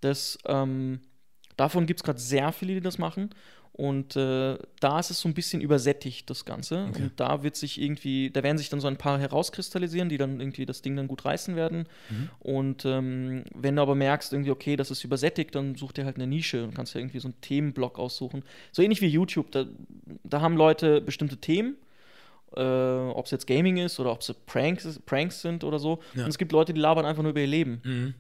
Das, 0.00 0.38
ähm, 0.46 1.00
davon 1.56 1.86
gibt 1.86 2.00
es 2.00 2.04
gerade 2.04 2.18
sehr 2.20 2.52
viele, 2.52 2.74
die 2.74 2.80
das 2.80 2.98
machen. 2.98 3.30
Und 3.72 4.16
äh, 4.16 4.58
da 4.80 4.98
ist 4.98 5.10
es 5.10 5.20
so 5.20 5.28
ein 5.28 5.34
bisschen 5.34 5.60
übersättigt, 5.60 6.28
das 6.28 6.44
Ganze. 6.44 6.86
Okay. 6.88 7.02
Und 7.02 7.20
da 7.20 7.44
wird 7.44 7.54
sich 7.54 7.80
irgendwie, 7.80 8.30
da 8.30 8.42
werden 8.42 8.58
sich 8.58 8.70
dann 8.70 8.80
so 8.80 8.88
ein 8.88 8.96
paar 8.96 9.20
herauskristallisieren, 9.20 10.08
die 10.08 10.18
dann 10.18 10.40
irgendwie 10.40 10.66
das 10.66 10.82
Ding 10.82 10.96
dann 10.96 11.06
gut 11.06 11.24
reißen 11.24 11.54
werden. 11.54 11.86
Mhm. 12.10 12.30
Und 12.40 12.84
ähm, 12.84 13.44
wenn 13.54 13.76
du 13.76 13.82
aber 13.82 13.94
merkst, 13.94 14.32
irgendwie, 14.32 14.50
okay, 14.50 14.74
das 14.74 14.90
ist 14.90 15.04
übersättigt, 15.04 15.54
dann 15.54 15.76
such 15.76 15.92
dir 15.92 16.04
halt 16.04 16.16
eine 16.16 16.26
Nische 16.26 16.64
und 16.64 16.74
kannst 16.74 16.94
dir 16.94 16.98
irgendwie 16.98 17.20
so 17.20 17.28
einen 17.28 17.40
Themenblock 17.40 17.98
aussuchen. 18.00 18.42
So 18.72 18.82
ähnlich 18.82 19.00
wie 19.00 19.08
YouTube. 19.08 19.52
Da, 19.52 19.66
da 20.24 20.40
haben 20.40 20.56
Leute 20.56 21.00
bestimmte 21.00 21.36
Themen 21.36 21.76
äh, 22.56 22.62
ob 22.62 23.26
es 23.26 23.30
jetzt 23.30 23.46
Gaming 23.46 23.76
ist 23.76 24.00
oder 24.00 24.12
ob 24.12 24.20
es 24.22 24.32
Pranks, 24.46 25.00
Pranks 25.04 25.42
sind 25.42 25.64
oder 25.64 25.78
so. 25.78 26.00
Ja. 26.14 26.24
Und 26.24 26.30
es 26.30 26.38
gibt 26.38 26.52
Leute, 26.52 26.72
die 26.72 26.80
labern 26.80 27.04
einfach 27.04 27.22
nur 27.22 27.30
über 27.30 27.40
ihr 27.40 27.46
Leben. 27.46 27.80
Mhm. 27.84 28.14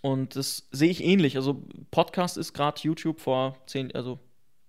Und 0.00 0.36
das 0.36 0.66
sehe 0.72 0.90
ich 0.90 1.04
ähnlich. 1.04 1.36
Also 1.36 1.62
Podcast 1.90 2.36
ist 2.36 2.52
gerade 2.52 2.80
YouTube 2.82 3.20
vor 3.20 3.56
zehn, 3.66 3.94
also 3.94 4.18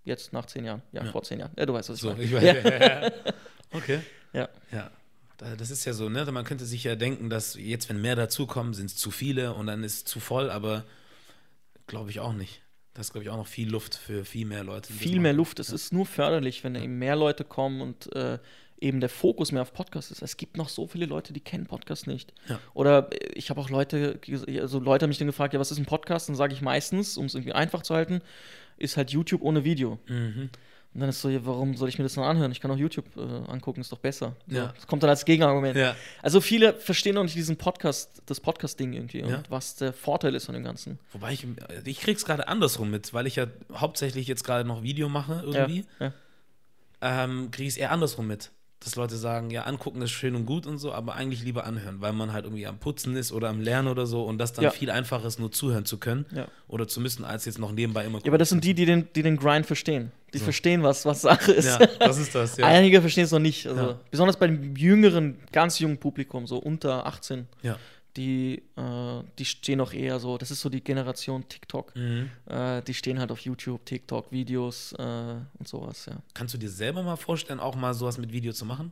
jetzt 0.05 0.31
nach 0.33 0.45
zehn 0.45 0.65
Jahren. 0.65 0.81
Ja, 0.91 1.03
Ja. 1.03 1.11
vor 1.11 1.23
zehn 1.23 1.39
Jahren. 1.39 1.51
Ja, 1.57 1.65
du 1.65 1.73
weißt, 1.73 1.89
was 1.89 1.97
ich 1.97 2.01
So, 2.01 2.09
meine. 2.11 2.23
ich 2.23 2.31
weiß. 2.33 2.43
Ja. 2.43 3.11
okay. 3.73 3.99
Ja. 4.33 4.49
Ja. 4.71 4.91
Da- 5.37 5.55
Das 5.55 5.69
ist 5.69 5.83
ja 5.85 5.93
so, 5.93 6.07
ne? 6.09 6.25
Man 6.31 6.45
könnte 6.45 6.65
sich 6.65 6.83
ja 6.85 6.95
denken, 6.95 7.29
dass 7.29 7.55
jetzt, 7.55 7.89
wenn 7.89 8.01
mehr 8.01 8.15
dazukommen, 8.15 8.73
sind 8.73 8.87
es 8.87 8.95
zu 8.95 9.11
viele 9.11 9.53
und 9.53 9.67
dann 9.67 9.83
ist 9.83 9.93
es 9.95 10.05
zu 10.05 10.19
voll, 10.19 10.49
aber 10.49 10.85
glaube 11.87 12.09
ich 12.09 12.19
auch 12.19 12.33
nicht. 12.33 12.61
Da 12.93 13.01
ist, 13.01 13.11
glaube 13.11 13.25
ich, 13.25 13.29
auch 13.29 13.35
noch 13.37 13.47
viel 13.47 13.69
Luft 13.69 13.95
für 13.95 14.23
viel 14.23 14.45
mehr 14.45 14.63
Leute. 14.63 14.87
das 14.93 14.97
Viel 14.97 15.19
mehr. 15.19 15.33
Luft. 15.33 15.59
Es 15.59 15.69
ist 15.69 15.91
nur 15.91 16.05
förderlich, 16.05 16.63
wenn 16.63 16.75
eben 16.75 16.97
mehr 16.97 17.17
Leute 17.17 17.43
kommen 17.43 17.81
und 17.81 18.15
äh, 18.15 18.39
eben 18.79 19.01
der 19.01 19.09
Fokus 19.09 19.51
mehr 19.51 19.61
auf 19.63 19.73
Podcast 19.73 20.11
ist. 20.11 20.21
Es 20.21 20.37
gibt 20.37 20.55
noch 20.55 20.69
so 20.69 20.87
viele 20.87 21.05
Leute, 21.05 21.33
die 21.33 21.41
kennen 21.41 21.65
Podcast 21.65 22.07
nicht. 22.07 22.33
Ja. 22.47 22.57
Oder 22.73 23.09
äh, 23.11 23.33
ich 23.33 23.49
habe 23.49 23.59
auch 23.59 23.69
Leute, 23.69 24.19
also 24.61 24.79
Leute 24.79 25.03
haben 25.03 25.09
mich 25.09 25.17
dann 25.17 25.27
gefragt, 25.27 25.53
ja, 25.53 25.59
was 25.59 25.71
ist 25.71 25.77
ein 25.77 25.85
Podcast? 25.85 26.29
Dann 26.29 26.35
sage 26.37 26.53
ich 26.53 26.61
meistens, 26.61 27.17
um 27.17 27.25
es 27.25 27.35
irgendwie 27.35 27.51
einfach 27.53 27.81
zu 27.83 27.93
halten, 27.95 28.21
ist 28.77 28.97
halt 28.97 29.11
YouTube 29.11 29.41
ohne 29.41 29.63
Video. 29.63 29.99
Mhm. 30.07 30.49
Und 30.93 31.01
dann 31.01 31.09
ist 31.09 31.21
so, 31.21 31.27
ja, 31.27 31.45
warum 31.45 31.75
soll 31.75 31.89
ich 31.89 31.97
mir 31.97 32.03
das 32.05 32.13
dann 32.13 32.23
anhören? 32.23 32.53
Ich 32.53 32.61
kann 32.61 32.71
auch 32.71 32.77
YouTube 32.77 33.05
äh, 33.17 33.19
angucken, 33.51 33.81
ist 33.81 33.91
doch 33.91 33.97
besser. 33.99 34.33
So, 34.47 34.55
Ja. 34.55 34.71
Das 34.75 34.87
kommt 34.87 35.03
dann 35.03 35.09
als 35.09 35.25
Gegenargument. 35.25 35.75
Ja. 35.75 35.93
Also 36.21 36.39
viele 36.39 36.73
verstehen 36.73 37.15
noch 37.15 37.23
nicht 37.23 37.35
diesen 37.35 37.57
Podcast, 37.57 38.21
das 38.27 38.39
Podcast-Ding 38.39 38.93
irgendwie 38.93 39.19
Ja. 39.19 39.25
und 39.37 39.51
was 39.51 39.75
der 39.75 39.91
Vorteil 39.91 40.33
ist 40.35 40.45
von 40.45 40.53
dem 40.55 40.63
Ganzen. 40.63 40.97
Wobei 41.11 41.33
ich, 41.33 41.45
ich 41.83 41.99
krieg's 41.99 42.23
gerade 42.23 42.47
andersrum 42.47 42.91
mit, 42.91 43.13
weil 43.13 43.27
ich 43.27 43.35
ja 43.35 43.47
hauptsächlich 43.73 44.27
jetzt 44.27 44.45
gerade 44.45 44.65
noch 44.65 44.83
Video 44.83 45.09
mache 45.09 45.41
irgendwie. 45.45 45.85
Ja. 45.99 46.13
ähm, 47.01 47.51
kriege 47.51 47.67
ich 47.67 47.73
es 47.73 47.77
eher 47.77 47.91
andersrum 47.91 48.27
mit. 48.27 48.51
Dass 48.85 48.95
Leute 48.95 49.17
sagen, 49.17 49.49
ja, 49.49 49.63
angucken 49.63 50.01
ist 50.03 50.11
schön 50.11 50.35
und 50.35 50.45
gut 50.45 50.65
und 50.67 50.77
so, 50.77 50.93
aber 50.93 51.15
eigentlich 51.15 51.43
lieber 51.43 51.65
anhören, 51.65 52.01
weil 52.01 52.13
man 52.13 52.31
halt 52.31 52.45
irgendwie 52.45 52.67
am 52.67 52.77
Putzen 52.77 53.15
ist 53.17 53.31
oder 53.31 53.49
am 53.49 53.59
Lernen 53.59 53.87
oder 53.87 54.05
so 54.05 54.23
und 54.23 54.37
das 54.37 54.53
dann 54.53 54.63
Ja. 54.63 54.69
viel 54.71 54.91
einfacher 54.91 55.25
ist, 55.25 55.39
nur 55.39 55.51
zuhören 55.51 55.85
zu 55.85 55.97
können 55.97 56.25
Ja. 56.33 56.47
oder 56.67 56.87
zu 56.87 57.01
müssen, 57.01 57.25
als 57.25 57.45
jetzt 57.45 57.57
noch 57.59 57.71
nebenbei 57.71 58.05
immer 58.05 58.19
Ja, 58.19 58.27
aber 58.27 58.37
das 58.37 58.49
sind 58.49 58.63
die, 58.63 58.75
die 58.75 58.85
den, 58.85 59.07
die 59.15 59.23
den 59.23 59.37
Grind 59.37 59.65
verstehen. 59.65 60.11
Die 60.33 60.37
So. 60.37 60.43
verstehen, 60.45 60.83
was, 60.83 61.03
was 61.05 61.21
Sache 61.21 61.51
ist. 61.53 61.65
Ja, 61.79 61.85
das 61.99 62.17
ist 62.19 62.35
das, 62.35 62.57
ja. 62.57 62.65
Einige 62.67 63.01
verstehen 63.01 63.23
es 63.25 63.31
noch 63.31 63.39
nicht. 63.39 63.65
Also. 63.67 63.95
Besonders 64.11 64.37
bei 64.37 64.47
dem 64.47 64.75
jüngeren, 64.75 65.37
ganz 65.51 65.79
jungen 65.79 65.97
Publikum, 65.97 66.45
so 66.45 66.57
unter 66.57 67.05
18, 67.07 67.47
ja. 67.63 67.77
Die, 68.17 68.63
äh, 68.77 69.23
die 69.37 69.45
stehen 69.45 69.77
noch 69.79 69.93
eher 69.93 70.19
so, 70.19 70.37
das 70.37 70.51
ist 70.51 70.61
so 70.61 70.69
die 70.69 70.81
Generation 70.83 71.47
TikTok. 71.47 71.95
Mhm. 71.95 72.29
Äh, 72.47 72.81
die 72.83 72.93
stehen 72.93 73.19
halt 73.19 73.31
auf 73.31 73.39
YouTube, 73.41 73.85
TikTok, 73.85 74.31
Videos 74.31 74.93
äh, 74.93 75.01
und 75.57 75.67
sowas, 75.67 76.05
ja. 76.05 76.17
Kannst 76.33 76.53
du 76.53 76.57
dir 76.57 76.69
selber 76.69 77.03
mal 77.03 77.15
vorstellen, 77.17 77.59
auch 77.59 77.75
mal 77.75 77.93
sowas 77.93 78.17
mit 78.17 78.31
Video 78.31 78.53
zu 78.53 78.65
machen? 78.65 78.91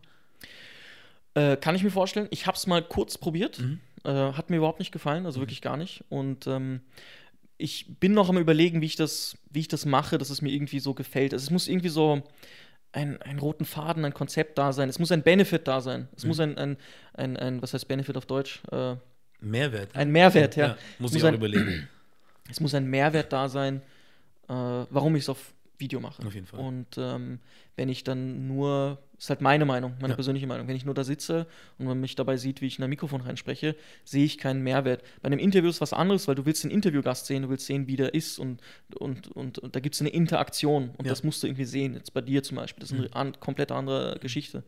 Äh, 1.35 1.57
kann 1.57 1.75
ich 1.75 1.83
mir 1.83 1.89
vorstellen. 1.91 2.27
Ich 2.31 2.45
habe 2.45 2.57
es 2.57 2.67
mal 2.67 2.83
kurz 2.83 3.17
probiert. 3.17 3.59
Mhm. 3.59 3.79
Äh, 4.03 4.33
hat 4.33 4.49
mir 4.49 4.57
überhaupt 4.57 4.79
nicht 4.79 4.91
gefallen, 4.91 5.25
also 5.25 5.39
wirklich 5.39 5.61
gar 5.61 5.77
nicht. 5.77 6.03
Und 6.09 6.45
ähm, 6.47 6.81
ich 7.57 7.87
bin 7.99 8.13
noch 8.13 8.29
am 8.29 8.37
überlegen, 8.37 8.81
wie 8.81 8.85
ich 8.87 8.95
das, 8.97 9.37
wie 9.49 9.59
ich 9.61 9.67
das 9.67 9.85
mache, 9.85 10.17
dass 10.17 10.29
es 10.29 10.41
mir 10.41 10.51
irgendwie 10.51 10.79
so 10.79 10.93
gefällt. 10.93 11.33
Also 11.33 11.43
es 11.45 11.49
muss 11.49 11.67
irgendwie 11.67 11.89
so 11.89 12.21
ein, 12.91 13.19
einen 13.21 13.39
roten 13.39 13.65
Faden, 13.65 14.05
ein 14.05 14.13
Konzept 14.13 14.57
da 14.57 14.73
sein. 14.73 14.89
Es 14.89 14.99
muss 14.99 15.11
ein 15.11 15.23
Benefit 15.23 15.67
da 15.67 15.81
sein. 15.81 16.07
Es 16.15 16.23
Mhm. 16.23 16.27
muss 16.27 16.39
ein, 16.39 16.57
ein, 16.57 16.77
ein, 17.13 17.37
ein, 17.37 17.61
was 17.61 17.73
heißt 17.73 17.87
Benefit 17.87 18.17
auf 18.17 18.25
Deutsch? 18.27 18.61
Äh, 18.71 18.95
Mehrwert. 19.49 19.95
ein 19.95 20.11
Mehrwert, 20.11 20.55
ja. 20.55 20.69
muss 20.99 21.11
Muss 21.11 21.15
ich 21.15 21.23
auch 21.23 21.27
ein- 21.29 21.35
überlegen. 21.35 21.87
Es 22.49 22.59
muss 22.59 22.73
ein 22.75 22.85
Mehrwert 22.89 23.31
da 23.31 23.47
sein, 23.47 23.77
äh, 24.49 24.53
warum 24.53 25.15
ich 25.15 25.23
es 25.23 25.29
auf 25.29 25.53
Video 25.77 26.01
mache. 26.01 26.25
Auf 26.27 26.33
jeden 26.35 26.45
Fall. 26.45 26.59
Und 26.59 26.87
ähm, 26.97 27.39
wenn 27.77 27.87
ich 27.89 28.03
dann 28.03 28.47
nur, 28.47 28.99
ist 29.17 29.29
halt 29.29 29.39
meine 29.41 29.63
Meinung, 29.65 29.93
meine 30.01 30.11
Ja. 30.11 30.15
persönliche 30.15 30.45
Meinung, 30.45 30.67
wenn 30.67 30.75
ich 30.75 30.83
nur 30.85 30.93
da 30.93 31.03
sitze 31.05 31.47
und 31.77 31.85
man 31.87 31.99
mich 32.01 32.15
dabei 32.15 32.35
sieht, 32.35 32.61
wie 32.61 32.67
ich 32.67 32.77
in 32.77 32.83
ein 32.83 32.89
Mikrofon 32.89 33.21
reinspreche, 33.21 33.75
sehe 34.03 34.25
ich 34.25 34.37
keinen 34.37 34.61
Mehrwert. 34.61 35.03
Bei 35.21 35.27
einem 35.27 35.39
Interview 35.39 35.69
ist 35.69 35.79
was 35.81 35.93
anderes, 35.93 36.27
weil 36.27 36.35
du 36.35 36.45
willst 36.45 36.63
den 36.65 36.69
Interviewgast 36.71 37.25
sehen, 37.25 37.43
du 37.43 37.49
willst 37.49 37.65
sehen, 37.65 37.87
wie 37.87 37.95
der 37.95 38.13
ist 38.13 38.39
und, 38.39 38.61
und, 38.99 39.29
und, 39.29 39.59
und 39.59 39.75
da 39.75 39.79
gibt 39.79 39.95
es 39.95 40.01
eine 40.01 40.09
Interaktion 40.09 40.89
und 40.97 41.05
Ja. 41.05 41.11
das 41.11 41.23
musst 41.23 41.41
du 41.43 41.47
irgendwie 41.47 41.65
sehen. 41.65 41.93
Jetzt 41.93 42.13
bei 42.13 42.21
dir 42.21 42.43
zum 42.43 42.57
Beispiel, 42.57 42.81
das 42.81 42.91
ist 42.91 42.97
eine 42.97 43.07
Mhm. 43.07 43.13
an, 43.13 43.39
komplett 43.39 43.71
andere 43.71 44.17
Geschichte. 44.19 44.63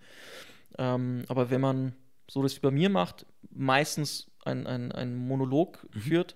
Ähm, 0.77 1.23
aber 1.27 1.49
wenn 1.49 1.61
man 1.61 1.93
so 2.29 2.41
das 2.41 2.55
wie 2.55 2.61
bei 2.61 2.71
mir 2.71 2.89
macht, 2.89 3.25
meistens 3.51 4.27
ein, 4.45 4.65
ein, 4.67 4.91
ein 4.91 5.15
Monolog 5.15 5.85
Mhm. 5.93 5.99
führt, 5.99 6.35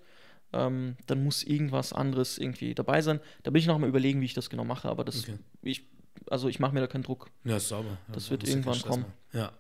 ähm, 0.51 0.97
dann 1.07 1.23
muss 1.23 1.43
irgendwas 1.43 1.93
anderes 1.93 2.37
irgendwie 2.37 2.73
dabei 2.75 3.01
sein. 3.01 3.19
Da 3.43 3.51
bin 3.51 3.59
ich 3.59 3.67
noch 3.67 3.77
mal 3.77 3.87
überlegen, 3.87 4.19
wie 4.21 4.25
ich 4.25 4.33
das 4.33 4.49
genau 4.49 4.65
mache, 4.65 4.89
aber 4.89 5.05
das, 5.05 5.21
Okay. 5.23 5.37
ich, 5.61 5.83
also 6.29 6.49
ich 6.49 6.59
mache 6.59 6.73
mir 6.73 6.81
da 6.81 6.87
keinen 6.87 7.03
Druck. 7.03 7.29
Ja, 7.43 7.57
ist 7.57 7.69
sauber. 7.69 7.89
Ja, 7.89 8.13
Das 8.13 8.25
da 8.25 8.31
wird 8.31 8.47
irgendwann 8.47 8.81
kommen. 8.81 9.01
machen. 9.03 9.13
Ja. 9.33 9.51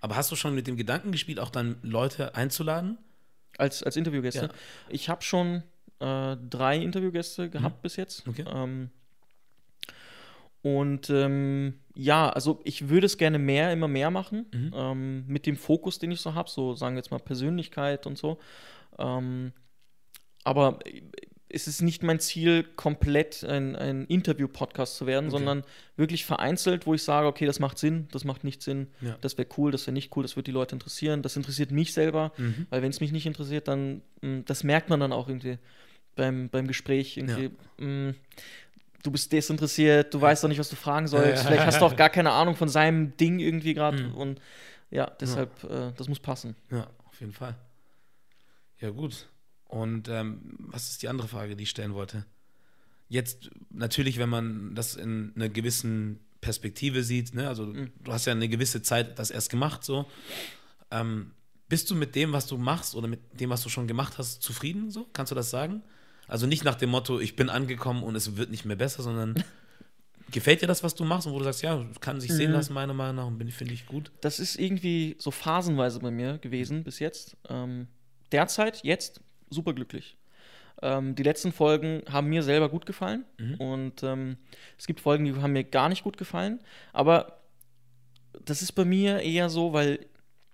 Aber 0.00 0.16
hast 0.16 0.30
du 0.32 0.36
schon 0.36 0.54
mit 0.54 0.66
dem 0.66 0.76
Gedanken 0.76 1.12
gespielt, 1.12 1.38
auch 1.40 1.50
dann 1.50 1.76
Leute 1.82 2.34
einzuladen? 2.34 2.98
Als, 3.58 3.82
als 3.82 3.96
Interviewgäste. 3.96 4.46
Ja. 4.46 4.50
Ich 4.88 5.08
habe 5.08 5.22
schon 5.22 5.64
äh, 5.98 6.36
drei 6.48 6.78
Interviewgäste 6.78 7.50
gehabt 7.50 7.82
bis 7.82 7.96
jetzt. 7.96 8.26
Okay. 8.28 8.44
Ähm, 8.48 8.90
und 10.62 11.08
ähm, 11.10 11.80
ja, 12.00 12.28
also 12.30 12.60
ich 12.62 12.88
würde 12.88 13.06
es 13.06 13.18
gerne 13.18 13.40
mehr, 13.40 13.72
immer 13.72 13.88
mehr 13.88 14.10
machen, 14.12 14.46
Mhm. 14.54 14.72
ähm, 14.74 15.24
mit 15.26 15.46
dem 15.46 15.56
Fokus, 15.56 15.98
den 15.98 16.12
ich 16.12 16.20
so 16.20 16.32
habe, 16.34 16.48
so 16.48 16.74
sagen 16.74 16.94
wir 16.94 17.00
jetzt 17.00 17.10
mal 17.10 17.18
Persönlichkeit 17.18 18.06
und 18.06 18.16
so. 18.16 18.38
Ähm, 19.00 19.52
aber 20.44 20.78
es 21.48 21.66
ist 21.66 21.80
nicht 21.82 22.02
mein 22.04 22.20
Ziel, 22.20 22.62
komplett 22.76 23.42
ein, 23.42 23.74
ein 23.74 24.04
Interview-Podcast 24.06 24.96
zu 24.96 25.06
werden, 25.06 25.26
Okay. 25.26 25.38
sondern 25.38 25.64
wirklich 25.96 26.24
vereinzelt, 26.24 26.86
wo 26.86 26.94
ich 26.94 27.02
sage, 27.02 27.26
okay, 27.26 27.46
das 27.46 27.58
macht 27.58 27.78
Sinn, 27.78 28.06
das 28.12 28.22
macht 28.24 28.44
nicht 28.44 28.62
Sinn, 28.62 28.86
Ja. 29.00 29.16
das 29.22 29.36
wäre 29.36 29.48
cool, 29.56 29.72
das 29.72 29.86
wäre 29.86 29.94
nicht 29.94 30.14
cool, 30.14 30.22
das 30.22 30.36
wird 30.36 30.46
die 30.46 30.52
Leute 30.52 30.76
interessieren, 30.76 31.22
das 31.22 31.36
interessiert 31.36 31.70
mich 31.72 31.92
selber, 31.94 32.32
Mhm. 32.36 32.66
weil 32.70 32.82
wenn 32.82 32.90
es 32.90 33.00
mich 33.00 33.10
nicht 33.12 33.26
interessiert, 33.26 33.66
dann, 33.66 34.02
mh, 34.20 34.42
das 34.46 34.62
merkt 34.62 34.88
man 34.90 35.00
dann 35.00 35.12
auch 35.12 35.26
irgendwie 35.28 35.58
beim, 36.14 36.48
beim 36.48 36.66
Gespräch 36.68 37.16
irgendwie. 37.16 37.50
mh, 37.78 38.14
du 39.02 39.10
bist 39.10 39.30
desinteressiert, 39.32 40.12
du 40.12 40.20
weißt 40.20 40.42
doch 40.44 40.48
nicht, 40.48 40.58
was 40.58 40.68
du 40.70 40.76
fragen 40.76 41.06
sollst, 41.06 41.42
ja. 41.42 41.48
vielleicht 41.48 41.66
hast 41.66 41.80
du 41.80 41.84
auch 41.86 41.96
gar 41.96 42.10
keine 42.10 42.32
Ahnung 42.32 42.56
von 42.56 42.68
seinem 42.68 43.16
Ding 43.16 43.38
irgendwie 43.38 43.74
gerade 43.74 44.02
Mhm. 44.04 44.14
und 44.14 44.40
ja, 44.90 45.06
deshalb, 45.20 45.62
Äh, 45.64 45.92
das 45.96 46.08
muss 46.08 46.18
passen. 46.20 46.56
Ja, 46.70 46.88
auf 47.06 47.20
jeden 47.20 47.32
Fall. 47.32 47.54
Ja, 48.80 48.90
gut. 48.90 49.26
Und 49.66 50.08
ähm, 50.08 50.40
was 50.58 50.90
ist 50.90 51.02
die 51.02 51.08
andere 51.08 51.28
Frage, 51.28 51.54
die 51.56 51.64
ich 51.64 51.70
stellen 51.70 51.94
wollte? 51.94 52.24
Jetzt 53.08 53.50
natürlich, 53.70 54.18
wenn 54.18 54.28
man 54.28 54.74
das 54.74 54.94
in 54.96 55.32
einer 55.36 55.48
gewissen 55.48 56.20
Perspektive 56.40 57.02
sieht, 57.02 57.34
ne? 57.34 57.48
also 57.48 57.66
Mhm. 57.66 57.90
du 58.02 58.12
hast 58.12 58.26
ja 58.26 58.32
eine 58.32 58.48
gewisse 58.48 58.82
Zeit 58.82 59.18
das 59.18 59.30
erst 59.30 59.50
gemacht, 59.50 59.84
so. 59.84 60.06
Ähm, 60.90 61.32
bist 61.68 61.90
du 61.90 61.94
mit 61.94 62.14
dem, 62.14 62.32
was 62.32 62.46
du 62.46 62.56
machst 62.56 62.94
oder 62.94 63.08
mit 63.08 63.20
dem, 63.40 63.50
was 63.50 63.62
du 63.62 63.68
schon 63.68 63.86
gemacht 63.86 64.16
hast, 64.18 64.42
zufrieden? 64.42 64.90
So? 64.90 65.06
Kannst 65.12 65.30
du 65.32 65.34
das 65.36 65.50
sagen? 65.50 65.82
Also 66.28 66.46
nicht 66.46 66.62
nach 66.64 66.74
dem 66.76 66.90
Motto, 66.90 67.18
ich 67.20 67.34
bin 67.36 67.48
angekommen 67.48 68.02
und 68.02 68.14
es 68.14 68.36
wird 68.36 68.50
nicht 68.50 68.64
mehr 68.64 68.76
besser, 68.76 69.02
sondern 69.02 69.34
gefällt 70.30 70.60
dir 70.62 70.66
das, 70.66 70.82
was 70.82 70.94
du 70.94 71.04
machst 71.04 71.26
und 71.26 71.32
wo 71.32 71.38
du 71.38 71.44
sagst, 71.44 71.62
ja, 71.62 71.84
kann 72.00 72.20
sich 72.20 72.32
sehen 72.32 72.50
Mhm. 72.50 72.56
lassen, 72.56 72.74
meiner 72.74 72.94
Meinung 72.94 73.16
nach, 73.16 73.26
und 73.26 73.38
bin- 73.38 73.50
finde 73.50 73.72
ich 73.74 73.86
gut. 73.86 74.12
Das 74.20 74.38
ist 74.38 74.56
irgendwie 74.56 75.16
so 75.18 75.30
phasenweise 75.30 76.00
bei 76.00 76.10
mir 76.10 76.38
gewesen 76.38 76.84
bis 76.84 76.98
jetzt. 76.98 77.36
Ähm, 77.48 77.88
derzeit, 78.30 78.80
jetzt, 78.84 79.20
super 79.50 79.72
glücklich. 79.72 80.16
Ähm, 80.82 81.14
die 81.14 81.22
letzten 81.24 81.50
Folgen 81.50 82.02
haben 82.10 82.28
mir 82.28 82.42
selber 82.42 82.68
gut 82.68 82.84
gefallen 82.86 83.24
Mhm. 83.38 83.54
und 83.54 84.02
ähm, 84.02 84.36
es 84.76 84.86
gibt 84.86 85.00
Folgen, 85.00 85.24
die 85.24 85.34
haben 85.34 85.52
mir 85.52 85.64
gar 85.64 85.88
nicht 85.88 86.04
gut 86.04 86.18
gefallen. 86.18 86.60
Aber 86.92 87.40
das 88.44 88.62
ist 88.62 88.72
bei 88.72 88.84
mir 88.84 89.20
eher 89.20 89.48
so, 89.48 89.72
weil 89.72 90.06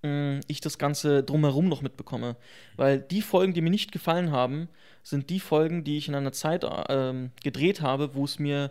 mh, 0.03 0.41
ich 0.47 0.61
das 0.61 0.79
Ganze 0.79 1.23
drumherum 1.25 1.69
noch 1.69 1.83
mitbekomme. 1.83 2.37
Weil 2.77 3.01
die 3.01 3.23
Folgen, 3.23 3.53
die 3.55 3.61
mir 3.61 3.71
nicht 3.71 3.93
gefallen 3.93 4.31
haben, 4.31 4.69
sind 5.05 5.31
die 5.31 5.39
Folgen, 5.39 5.85
die 5.85 5.97
ich 5.99 6.09
in 6.09 6.17
einer 6.17 6.33
Zeit 6.33 6.67
ähm, 6.89 7.31
gedreht 7.45 7.81
habe, 7.83 8.15
wo 8.17 8.25
es 8.25 8.39
mir 8.41 8.71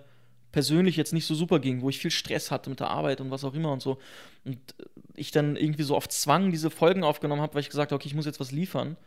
persönlich 0.52 0.98
jetzt 0.98 1.14
nicht 1.14 1.26
so 1.26 1.34
super 1.36 1.60
ging, 1.60 1.82
wo 1.82 1.90
ich 1.90 1.98
viel 2.00 2.12
Stress 2.12 2.52
hatte 2.52 2.70
mit 2.70 2.80
der 2.82 2.90
Arbeit 2.90 3.22
und 3.22 3.32
was 3.32 3.44
auch 3.46 3.54
immer 3.54 3.72
und 3.72 3.82
so. 3.82 3.98
Und 4.44 4.58
äh, 4.58 4.84
ich 5.16 5.32
dann 5.32 5.56
irgendwie 5.56 5.84
so 5.84 5.96
auf 5.96 6.10
Zwang 6.10 6.52
diese 6.52 6.70
Folgen 6.70 7.04
aufgenommen 7.06 7.42
habe, 7.42 7.54
weil 7.54 7.62
ich 7.62 7.70
gesagt 7.70 7.92
habe, 7.92 7.96
okay, 8.02 8.08
ich 8.08 8.16
muss 8.16 8.26
jetzt 8.26 8.40
was 8.42 8.52
liefern. 8.52 8.98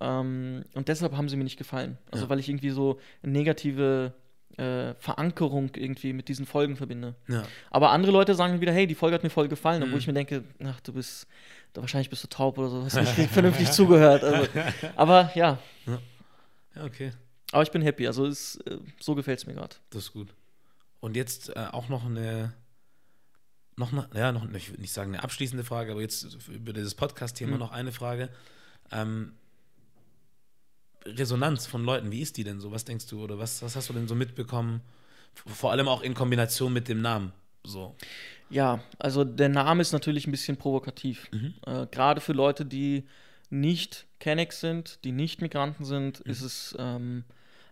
Ähm, 0.00 0.64
und 0.74 0.88
deshalb 0.88 1.16
haben 1.16 1.28
sie 1.28 1.36
mir 1.36 1.44
nicht 1.44 1.56
gefallen. 1.58 1.98
Also 2.10 2.26
Ja. 2.26 2.30
weil 2.30 2.38
ich 2.38 2.48
irgendwie 2.48 2.70
so 2.70 2.98
eine 3.22 3.32
negative 3.32 4.12
äh, 4.56 4.94
Verankerung 4.98 5.70
irgendwie 5.76 6.12
mit 6.12 6.28
diesen 6.28 6.44
Folgen 6.46 6.76
verbinde. 6.76 7.14
Ja. 7.28 7.44
Aber 7.70 7.90
andere 7.90 8.12
Leute 8.12 8.34
sagen 8.34 8.60
wieder, 8.60 8.72
hey, 8.72 8.86
die 8.86 8.94
Folge 8.94 9.14
hat 9.14 9.22
mir 9.22 9.30
voll 9.30 9.48
gefallen, 9.48 9.82
obwohl 9.82 9.94
Mhm. 9.94 9.98
ich 10.00 10.06
mir 10.08 10.12
denke, 10.14 10.44
ach, 10.64 10.80
du 10.80 10.92
bist, 10.92 11.26
da 11.74 11.80
wahrscheinlich 11.80 12.10
bist 12.10 12.24
du 12.24 12.28
taub 12.28 12.58
oder 12.58 12.68
so, 12.68 12.82
hast 12.84 12.96
nicht 12.96 13.14
vernünftig 13.30 13.70
zugehört. 13.70 14.24
Also, 14.24 14.48
aber 14.96 15.30
ja, 15.34 15.58
Ja, 15.86 15.98
okay. 16.82 17.12
aber 17.52 17.62
ich 17.62 17.70
bin 17.70 17.82
happy. 17.82 18.06
Also 18.06 18.26
es, 18.26 18.56
äh, 18.66 18.78
so 19.00 19.14
gefällt 19.14 19.38
es 19.38 19.46
mir 19.46 19.54
gerade. 19.54 19.76
Das 19.90 20.04
ist 20.04 20.12
gut. 20.12 20.28
Und 21.00 21.16
jetzt 21.16 21.50
äh, 21.56 21.66
auch 21.72 21.88
noch 21.88 22.04
eine, 22.06 22.52
noch 23.76 23.92
eine, 23.92 24.08
ja, 24.14 24.32
noch, 24.32 24.50
ich 24.52 24.70
würde 24.70 24.80
nicht 24.80 24.92
sagen 24.92 25.14
eine 25.14 25.22
abschließende 25.22 25.64
Frage, 25.64 25.92
aber 25.92 26.00
jetzt 26.00 26.36
über 26.48 26.72
dieses 26.72 26.94
Podcast-Thema 26.94 27.52
Mhm. 27.52 27.58
noch 27.58 27.70
eine 27.72 27.92
Frage. 27.92 28.30
Ähm, 28.90 29.32
Resonanz 31.06 31.66
von 31.66 31.84
Leuten, 31.84 32.10
wie 32.10 32.20
ist 32.20 32.36
die 32.36 32.44
denn 32.44 32.60
so? 32.60 32.72
Was 32.72 32.84
denkst 32.84 33.06
du 33.06 33.22
oder 33.22 33.38
was, 33.38 33.62
was 33.62 33.76
hast 33.76 33.88
du 33.88 33.92
denn 33.92 34.08
so 34.08 34.14
mitbekommen? 34.14 34.80
Vor 35.46 35.70
allem 35.70 35.88
auch 35.88 36.02
in 36.02 36.14
Kombination 36.14 36.72
mit 36.72 36.88
dem 36.88 37.00
Namen. 37.00 37.32
So. 37.64 37.94
Ja, 38.50 38.82
also 38.98 39.24
der 39.24 39.48
Name 39.48 39.80
ist 39.82 39.92
natürlich 39.92 40.26
ein 40.26 40.30
bisschen 40.32 40.56
provokativ. 40.56 41.30
Mhm. 41.32 41.54
Äh, 41.66 41.86
Gerade 41.86 42.20
für 42.20 42.32
Leute, 42.32 42.64
die 42.66 43.06
nicht 43.50 44.06
Kennex 44.20 44.60
sind, 44.60 45.04
die 45.04 45.12
nicht 45.12 45.40
Migranten 45.42 45.84
sind, 45.84 46.24
Mhm. 46.24 46.30
ist 46.30 46.42
es, 46.42 46.76
ähm, 46.78 47.24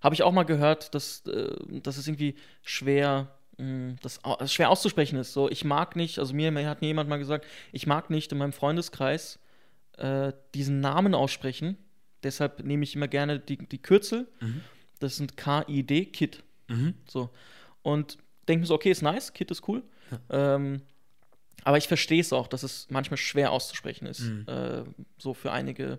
habe 0.03 0.15
ich 0.15 0.23
auch 0.23 0.33
mal 0.33 0.45
gehört, 0.45 0.95
dass, 0.95 1.27
äh, 1.27 1.55
dass 1.81 1.97
es 1.97 2.07
irgendwie 2.07 2.37
schwer, 2.63 3.35
mh, 3.59 3.97
das, 4.03 4.23
au- 4.25 4.37
es 4.41 4.53
schwer 4.53 4.71
auszusprechen 4.71 5.19
ist. 5.19 5.33
So, 5.33 5.51
ich 5.51 5.65
mag 5.65 5.97
nicht, 5.97 6.19
also 6.19 6.35
mir, 6.35 6.51
mir 6.53 6.69
hat 6.69 6.81
mir 6.83 6.89
jemand 6.89 7.09
mal 7.09 7.19
gesagt, 7.19 7.47
ich 7.73 7.87
mag 7.87 8.11
nicht 8.11 8.31
in 8.33 8.39
meinem 8.39 8.53
Freundeskreis 8.53 9.39
äh, 9.99 10.33
diesen 10.55 10.81
Namen 10.81 11.15
aussprechen. 11.15 11.77
Deshalb 12.23 12.63
nehme 12.65 12.85
ich 12.85 12.95
immer 12.95 13.09
gerne 13.09 13.39
die, 13.41 13.57
die 13.57 13.79
Kürzel. 13.79 14.29
Mhm. 14.41 14.61
Das 14.99 15.17
sind 15.17 15.37
K-I-D, 15.37 16.07
Kid. 16.07 16.43
Mhm. 16.69 16.95
So. 17.09 17.31
Und 17.83 18.19
denke 18.49 18.61
mir 18.61 18.67
so, 18.67 18.75
okay, 18.75 18.91
ist 18.91 19.03
nice, 19.03 19.33
Kit 19.33 19.51
ist 19.51 19.67
cool. 19.69 19.83
Ähm, 20.31 20.83
Aber 21.65 21.79
ich 21.79 21.89
verstehe 21.89 22.21
es 22.21 22.33
auch, 22.33 22.47
dass 22.47 22.63
es 22.63 22.87
manchmal 22.91 23.17
schwer 23.17 23.51
auszusprechen 23.53 24.07
ist. 24.07 24.21
Mhm. 24.21 24.45
Äh, 24.47 24.85
so 25.19 25.35
für 25.35 25.51
einige 25.51 25.99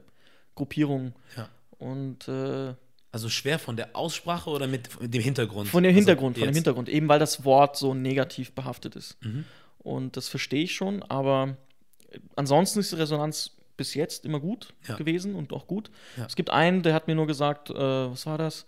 Gruppierungen. 0.58 1.14
Ja. 1.38 1.48
Und 1.80 2.28
äh, 2.28 2.74
Also 3.12 3.30
schwer 3.30 3.58
von 3.60 3.78
der 3.78 3.96
Aussprache 3.96 4.50
oder 4.50 4.68
mit, 4.68 5.00
mit 5.02 5.14
dem 5.14 5.22
Hintergrund? 5.22 5.70
von 5.70 5.84
dem 5.84 5.94
Hintergrund, 5.96 6.36
also 6.36 6.46
von 6.46 6.52
dem. 6.52 6.56
Hintergrund, 6.56 6.90
eben 6.90 7.08
weil 7.08 7.20
das 7.20 7.46
Wort 7.46 7.78
so 7.78 7.94
negativ 7.94 8.52
behaftet 8.54 8.96
ist. 8.98 9.18
Mhm. 9.24 9.46
Und 9.80 10.18
das 10.18 10.28
verstehe 10.28 10.64
ich 10.64 10.76
schon, 10.76 11.02
aber 11.04 11.56
äh, 12.12 12.20
ansonsten 12.36 12.80
ist 12.80 12.92
die 12.92 12.96
Resonanz 12.98 13.52
bis 13.78 13.94
jetzt 13.94 14.26
immer 14.26 14.40
gut 14.40 14.74
Ja. 14.88 14.96
gewesen 14.96 15.36
und 15.36 15.54
auch 15.54 15.68
gut. 15.68 15.92
Ja. 16.18 16.26
Es 16.26 16.36
gibt 16.36 16.50
einen, 16.50 16.82
der 16.84 16.94
hat 16.94 17.08
mir 17.08 17.16
nur 17.16 17.28
gesagt, 17.28 17.70
äh, 17.70 17.76
was 17.76 18.26
war 18.26 18.38
das? 18.40 18.66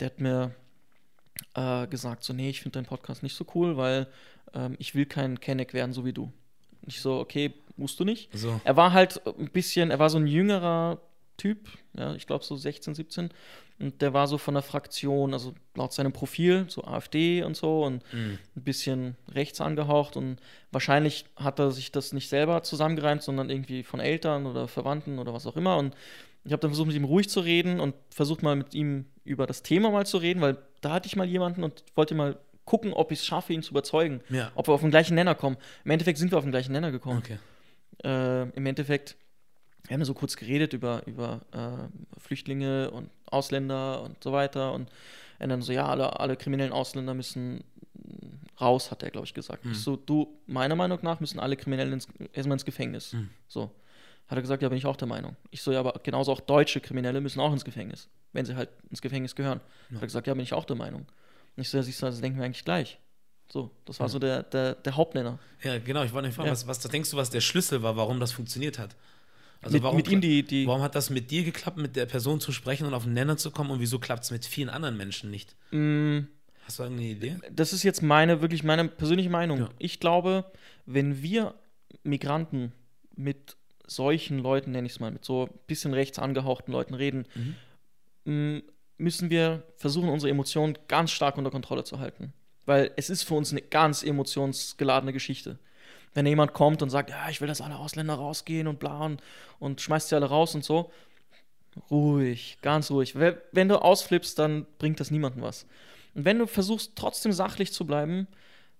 Der 0.00 0.06
hat 0.06 0.20
mir 0.20 0.52
äh, 1.54 1.86
gesagt, 1.86 2.24
so, 2.24 2.32
nee, 2.32 2.50
ich 2.50 2.60
finde 2.60 2.74
deinen 2.78 2.86
Podcast 2.86 3.22
nicht 3.22 3.36
so 3.36 3.46
cool, 3.54 3.76
weil 3.76 4.08
ähm, 4.54 4.74
ich 4.80 4.94
will 4.96 5.06
kein 5.06 5.38
Kenneck 5.40 5.74
werden, 5.74 5.92
so 5.92 6.04
wie 6.04 6.12
du. 6.12 6.32
Ich 6.86 7.00
so, 7.00 7.18
okay, 7.20 7.54
musst 7.76 8.00
du 8.00 8.04
nicht. 8.04 8.30
So. 8.36 8.60
Er 8.64 8.76
war 8.76 8.92
halt 8.92 9.20
ein 9.38 9.50
bisschen, 9.50 9.90
er 9.92 9.98
war 10.00 10.10
so 10.10 10.18
ein 10.18 10.26
jüngerer 10.26 11.00
Typ, 11.38 11.68
ja, 11.96 12.14
ich 12.14 12.26
glaube 12.26 12.44
so 12.44 12.54
16, 12.56 12.94
17. 12.94 13.30
Und 13.80 14.02
der 14.02 14.12
war 14.12 14.26
so 14.26 14.36
von 14.38 14.52
der 14.54 14.62
Fraktion, 14.62 15.32
also 15.32 15.54
laut 15.74 15.92
seinem 15.94 16.12
Profil, 16.12 16.66
so 16.68 16.84
AfD 16.84 17.42
und 17.44 17.56
so 17.56 17.84
und 17.84 18.02
Mhm. 18.12 18.38
ein 18.56 18.62
bisschen 18.64 19.16
rechts 19.30 19.60
angehaucht. 19.62 20.16
Und 20.16 20.38
wahrscheinlich 20.72 21.24
hat 21.36 21.58
er 21.60 21.70
sich 21.70 21.90
das 21.92 22.12
nicht 22.12 22.28
selber 22.28 22.62
zusammengereimt, 22.64 23.22
sondern 23.22 23.48
irgendwie 23.50 23.82
von 23.84 24.00
Eltern 24.00 24.44
oder 24.46 24.68
Verwandten 24.68 25.18
oder 25.18 25.32
was 25.32 25.46
auch 25.46 25.56
immer. 25.56 25.76
Und 25.78 25.94
ich 26.44 26.52
habe 26.52 26.60
dann 26.60 26.70
versucht, 26.70 26.88
mit 26.88 26.96
ihm 26.96 27.04
ruhig 27.04 27.28
zu 27.30 27.40
reden 27.40 27.78
und 27.80 27.94
versucht 28.10 28.42
mal 28.42 28.56
mit 28.56 28.74
ihm 28.74 29.06
über 29.24 29.46
das 29.46 29.62
Thema 29.62 29.90
mal 29.90 30.06
zu 30.06 30.18
reden, 30.18 30.40
weil 30.40 30.58
da 30.80 30.90
hatte 30.92 31.06
ich 31.06 31.16
mal 31.16 31.26
jemanden 31.26 31.62
und 31.64 31.84
wollte 31.94 32.14
mal 32.14 32.36
gucken, 32.64 32.92
ob 32.92 33.12
ich 33.12 33.20
es 33.20 33.26
schaffe, 33.26 33.52
ihn 33.52 33.62
zu 33.62 33.70
überzeugen, 33.70 34.20
Ja. 34.28 34.50
ob 34.54 34.68
wir 34.68 34.74
auf 34.74 34.80
den 34.82 34.90
gleichen 34.90 35.14
Nenner 35.14 35.34
kommen. 35.34 35.56
Im 35.84 35.90
Endeffekt 35.92 36.18
sind 36.18 36.32
wir 36.32 36.38
auf 36.38 36.44
den 36.44 36.50
gleichen 36.50 36.72
Nenner 36.72 36.90
gekommen 36.90 37.18
Okay. 37.18 37.38
äh, 38.04 38.48
im 38.50 38.66
Endeffekt, 38.66 39.16
wir 39.86 39.94
haben 39.94 40.00
ja 40.00 40.04
so 40.06 40.14
kurz 40.14 40.36
geredet 40.36 40.72
über, 40.72 41.02
über 41.06 41.40
äh, 41.52 42.20
Flüchtlinge 42.20 42.90
und 42.90 43.10
Ausländer 43.26 44.02
und 44.02 44.22
so 44.22 44.32
weiter. 44.32 44.72
Und 44.72 44.90
er 45.38 45.48
dann 45.48 45.62
so, 45.62 45.72
ja, 45.72 45.86
alle, 45.86 46.18
alle 46.20 46.36
kriminellen 46.36 46.72
Ausländer 46.72 47.14
müssen 47.14 47.64
raus, 48.60 48.90
hat 48.90 49.02
er, 49.02 49.10
glaube 49.10 49.26
ich, 49.26 49.34
gesagt. 49.34 49.64
Mhm. 49.64 49.72
Ich 49.72 49.78
so, 49.78 49.96
du, 49.96 50.36
meiner 50.46 50.74
Meinung 50.74 50.98
nach 51.02 51.20
müssen 51.20 51.38
alle 51.38 51.56
Kriminellen 51.56 51.92
ins, 51.94 52.08
erstmal 52.32 52.56
ins 52.56 52.64
Gefängnis. 52.64 53.12
Mhm. 53.12 53.30
So. 53.46 53.70
Hat 54.26 54.36
er 54.36 54.42
gesagt, 54.42 54.62
ja, 54.62 54.68
bin 54.68 54.76
ich 54.76 54.84
auch 54.84 54.96
der 54.96 55.08
Meinung. 55.08 55.36
Ich 55.50 55.62
so, 55.62 55.72
ja, 55.72 55.80
aber 55.80 55.98
genauso 56.02 56.32
auch 56.32 56.40
deutsche 56.40 56.80
Kriminelle 56.80 57.20
müssen 57.20 57.40
auch 57.40 57.52
ins 57.52 57.64
Gefängnis, 57.64 58.08
wenn 58.32 58.44
sie 58.44 58.56
halt 58.56 58.68
ins 58.90 59.00
Gefängnis 59.00 59.34
gehören. 59.34 59.60
Ja. 59.88 59.96
Hat 59.96 60.02
er 60.02 60.06
gesagt, 60.06 60.26
ja, 60.26 60.34
bin 60.34 60.42
ich 60.42 60.52
auch 60.52 60.66
der 60.66 60.76
Meinung. 60.76 61.02
Und 61.56 61.62
ich 61.62 61.70
so, 61.70 61.78
ja, 61.78 61.82
siehst 61.82 62.02
du, 62.02 62.06
das 62.06 62.20
denken 62.20 62.38
wir 62.38 62.44
eigentlich 62.44 62.64
gleich. 62.64 62.98
So, 63.50 63.70
das 63.86 63.98
war 64.00 64.06
Ja. 64.06 64.10
so 64.10 64.18
der, 64.18 64.42
der, 64.42 64.74
der 64.74 64.96
Hauptnenner. 64.96 65.38
Ja, 65.62 65.78
genau, 65.78 66.02
ich 66.02 66.12
wollte 66.12 66.26
nicht 66.28 66.34
fragen, 66.36 66.48
Ja. 66.48 66.52
was, 66.52 66.66
was 66.66 66.80
denkst 66.80 67.10
du, 67.10 67.16
was 67.16 67.30
der 67.30 67.40
Schlüssel 67.40 67.82
war, 67.82 67.96
warum 67.96 68.20
das 68.20 68.32
funktioniert 68.32 68.78
hat? 68.78 68.94
Also 69.60 69.74
mit, 69.74 69.82
warum, 69.82 69.96
mit 69.96 70.08
ihm 70.08 70.20
die, 70.20 70.42
die 70.44 70.66
warum 70.66 70.82
hat 70.82 70.94
das 70.94 71.10
mit 71.10 71.30
dir 71.30 71.42
geklappt, 71.44 71.76
mit 71.78 71.96
der 71.96 72.06
Person 72.06 72.40
zu 72.40 72.52
sprechen 72.52 72.86
und 72.86 72.94
auf 72.94 73.04
den 73.04 73.12
Nenner 73.14 73.36
zu 73.36 73.50
kommen 73.50 73.70
und 73.70 73.80
wieso 73.80 73.98
klappt 73.98 74.24
es 74.24 74.30
mit 74.30 74.44
vielen 74.44 74.68
anderen 74.68 74.96
Menschen 74.96 75.30
nicht? 75.30 75.56
mh, 75.72 76.26
Hast 76.64 76.78
du 76.78 76.82
irgendeine 76.84 77.08
Idee? 77.10 77.36
das 77.50 77.72
ist 77.72 77.82
jetzt 77.82 78.02
meine, 78.02 78.40
wirklich 78.40 78.62
meine 78.62 78.86
persönliche 78.88 79.30
Meinung. 79.30 79.58
Ja. 79.60 79.68
Ich 79.78 80.00
glaube, 80.00 80.44
wenn 80.86 81.22
wir 81.22 81.54
Migranten 82.04 82.72
mit 83.16 83.56
solchen 83.86 84.38
Leuten, 84.38 84.70
nenne 84.72 84.86
ich 84.86 84.92
es 84.92 85.00
mal, 85.00 85.10
mit 85.10 85.24
so 85.24 85.46
ein 85.46 85.58
bisschen 85.66 85.94
rechts 85.94 86.18
angehauchten 86.18 86.70
Leuten 86.72 86.94
reden, 86.94 87.26
m, 88.26 88.62
müssen 88.98 89.30
wir 89.30 89.64
versuchen, 89.76 90.08
unsere 90.08 90.30
Emotionen 90.30 90.76
ganz 90.88 91.10
stark 91.10 91.38
unter 91.38 91.50
Kontrolle 91.50 91.84
zu 91.84 91.98
halten. 91.98 92.32
Weil 92.66 92.90
es 92.96 93.08
ist 93.10 93.22
für 93.22 93.34
uns 93.34 93.50
eine 93.50 93.62
ganz 93.62 94.02
emotionsgeladene 94.02 95.12
Geschichte. 95.12 95.58
Wenn 96.14 96.26
jemand 96.26 96.52
kommt 96.52 96.82
und 96.82 96.90
sagt, 96.90 97.10
ja, 97.10 97.28
ich 97.28 97.40
will, 97.40 97.48
dass 97.48 97.60
alle 97.60 97.76
Ausländer 97.76 98.14
rausgehen 98.14 98.66
und 98.66 98.78
bla 98.78 99.04
und, 99.04 99.22
und 99.58 99.80
schmeißt 99.80 100.08
sie 100.08 100.16
alle 100.16 100.26
raus 100.26 100.54
und 100.54 100.64
so, 100.64 100.90
ruhig, 101.90 102.58
ganz 102.62 102.90
ruhig. 102.90 103.14
Wenn- 103.14 103.68
du 103.68 103.80
ausflippst, 103.82 104.38
dann 104.38 104.66
bringt 104.78 105.00
das 105.00 105.10
niemandem 105.10 105.42
was. 105.42 105.66
Und 106.14 106.24
wenn 106.24 106.38
du 106.38 106.46
versuchst, 106.46 106.92
trotzdem 106.96 107.32
sachlich 107.32 107.72
zu 107.72 107.86
bleiben, 107.86 108.26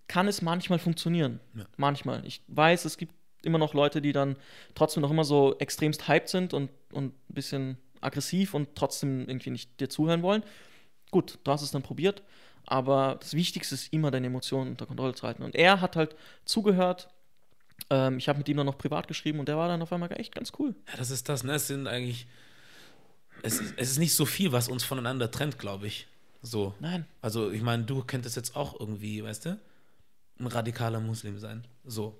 kann 0.09 0.27
es 0.27 0.43
manchmal 0.43 0.79
funktionieren. 0.79 1.41
Ja. 1.55 1.67
Manchmal. 1.77 2.25
Ich 2.27 2.43
weiß, 2.49 2.85
es 2.87 2.97
gibt 2.97 3.15
immer 3.43 3.59
noch 3.59 3.75
Leute, 3.75 4.01
die 4.01 4.13
dann 4.13 4.37
trotzdem 4.75 5.03
noch 5.03 5.11
immer 5.11 5.25
so 5.25 5.57
extremst 5.59 6.09
hyped 6.09 6.29
sind 6.29 6.55
und, 6.55 6.71
und 6.93 7.15
ein 7.31 7.35
bisschen 7.35 7.79
aggressiv 8.01 8.55
und 8.55 8.75
trotzdem 8.75 9.29
irgendwie 9.29 9.51
nicht 9.51 9.79
dir 9.81 9.89
zuhören 9.89 10.23
wollen. 10.23 10.43
Gut, 11.11 11.39
du 11.45 11.51
hast 11.53 11.63
es 11.63 11.71
dann 11.71 11.83
probiert, 11.83 12.23
aber 12.67 13.17
das 13.21 13.35
Wichtigste 13.35 13.75
ist 13.75 13.93
immer 13.93 14.11
deine 14.11 14.27
Emotionen 14.27 14.71
unter 14.71 14.87
Kontrolle 14.87 15.15
zu 15.15 15.27
halten. 15.27 15.43
Und 15.43 15.55
er 15.55 15.81
hat 15.81 15.97
halt 15.97 16.17
zugehört. 16.45 17.09
Ähm, 17.91 18.19
ich 18.19 18.29
habe 18.29 18.39
mit 18.39 18.49
ihm 18.49 18.57
dann 18.57 18.67
noch 18.67 18.79
privat 18.79 19.09
geschrieben 19.09 19.39
und 19.41 19.49
der 19.49 19.57
war 19.57 19.69
dann 19.69 19.81
auf 19.83 19.93
einmal 19.93 20.11
echt 20.19 20.35
ganz 20.35 20.53
cool. 20.59 20.75
Ja, 20.91 20.97
das 20.99 21.11
ist 21.11 21.29
das, 21.29 21.45
ne? 21.45 21.55
Es 21.55 21.67
sind 21.67 21.87
eigentlich. 21.87 22.27
Es, 23.43 23.61
ist- 23.61 23.75
es 23.77 23.91
ist 23.93 23.99
nicht 23.99 24.15
so 24.15 24.27
viel, 24.27 24.53
was 24.53 24.69
uns 24.69 24.85
voneinander 24.85 25.31
trennt, 25.31 25.59
glaube 25.59 25.87
ich. 25.87 26.07
So. 26.43 26.75
Nein. 26.81 27.07
Also, 27.23 27.51
ich 27.51 27.63
meine, 27.63 27.85
du 27.85 28.03
könntest 28.05 28.37
jetzt 28.37 28.57
auch 28.57 28.79
irgendwie, 28.79 29.23
weißt 29.23 29.47
du, 29.47 29.59
ein 30.41 30.47
radikaler 30.47 31.01
Muslim 31.01 31.39
sein. 31.39 31.65
So. 31.85 32.17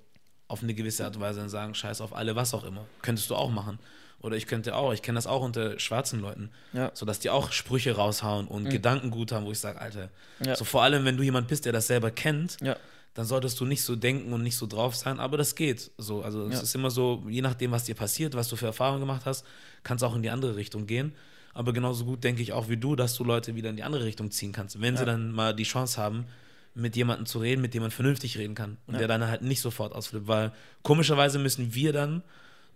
Auf 0.47 0.63
eine 0.63 0.75
gewisse 0.75 1.05
Art 1.05 1.17
und 1.17 1.23
Weise 1.23 1.43
und 1.43 1.49
sagen, 1.51 1.75
scheiß 1.75 2.01
auf 2.01 2.15
alle, 2.15 2.35
was 2.37 2.55
auch 2.55 2.65
immer. 2.65 2.87
Könntest 3.03 3.29
du 3.31 3.35
auch 3.35 3.51
machen. 3.51 3.79
Oder 4.21 4.37
ich 4.37 4.47
könnte 4.47 4.75
auch, 4.75 4.93
ich 4.93 5.03
kenne 5.03 5.17
das 5.17 5.27
auch 5.29 5.43
unter 5.43 5.79
schwarzen 5.79 6.21
Leuten, 6.21 6.51
Ja. 6.73 6.91
so 6.95 7.05
dass 7.07 7.21
die 7.21 7.31
auch 7.31 7.53
Sprüche 7.53 7.95
raushauen 7.95 8.49
und 8.49 8.65
Mhm. 8.65 8.71
Gedankengut 8.71 9.31
haben, 9.31 9.45
wo 9.47 9.53
ich 9.53 9.61
sage, 9.61 9.81
Alter, 9.81 10.09
Ja. 10.45 10.57
so 10.57 10.65
vor 10.65 10.83
allem, 10.83 11.05
wenn 11.05 11.17
du 11.17 11.23
jemand 11.23 11.47
bist, 11.47 11.67
der 11.67 11.73
das 11.73 11.87
selber 11.87 12.11
kennt, 12.11 12.57
Ja. 12.61 12.77
Dann 13.15 13.25
solltest 13.27 13.59
du 13.61 13.65
nicht 13.65 13.83
so 13.83 13.97
denken 13.97 14.33
und 14.33 14.43
nicht 14.43 14.57
so 14.57 14.67
drauf 14.67 14.95
sein, 14.95 15.19
aber 15.19 15.37
das 15.37 15.55
geht. 15.55 15.91
So, 15.99 16.23
also 16.23 16.47
es 16.47 16.55
Ja. 16.57 16.63
ist 16.63 16.75
immer 16.75 16.91
so, 16.91 17.25
je 17.29 17.43
nachdem, 17.43 17.71
was 17.73 17.85
dir 17.85 17.95
passiert, 17.95 18.35
was 18.35 18.49
du 18.49 18.57
für 18.57 18.67
Erfahrungen 18.67 19.01
gemacht 19.01 19.23
hast, 19.27 19.45
kann 19.83 19.97
es 19.97 20.03
auch 20.03 20.15
in 20.15 20.23
die 20.23 20.31
andere 20.31 20.57
Richtung 20.57 20.87
gehen. 20.87 21.13
Aber 21.55 21.73
genauso 21.73 22.05
gut 22.05 22.23
denke 22.23 22.43
ich 22.43 22.53
auch 22.53 22.69
wie 22.69 22.77
du, 22.77 22.95
dass 22.95 23.15
du 23.15 23.25
Leute 23.25 23.57
wieder 23.57 23.71
in 23.71 23.77
die 23.77 23.83
andere 23.83 24.05
Richtung 24.05 24.31
ziehen 24.31 24.53
kannst, 24.53 24.81
wenn 24.81 24.97
sie 24.97 25.03
Ja. 25.03 25.07
dann 25.07 25.33
mal 25.33 25.55
die 25.55 25.65
Chance 25.65 26.01
haben, 26.01 26.27
mit 26.75 26.95
jemandem 26.95 27.27
zu 27.27 27.41
reden, 27.41 27.61
mit 27.61 27.75
dem 27.75 27.83
man 27.83 27.91
vernünftig 27.91 28.39
reden 28.39 28.55
kann 28.55 28.77
und 28.87 28.95
Ja. 28.95 28.99
der 29.01 29.09
dann 29.09 29.27
halt 29.27 29.43
nicht 29.43 29.61
sofort 29.61 29.93
ausflippt, 29.93 30.29
weil 30.29 30.53
komischerweise 30.83 31.41
müssen 31.41 31.75
wir 31.75 31.93
dann 31.93 32.23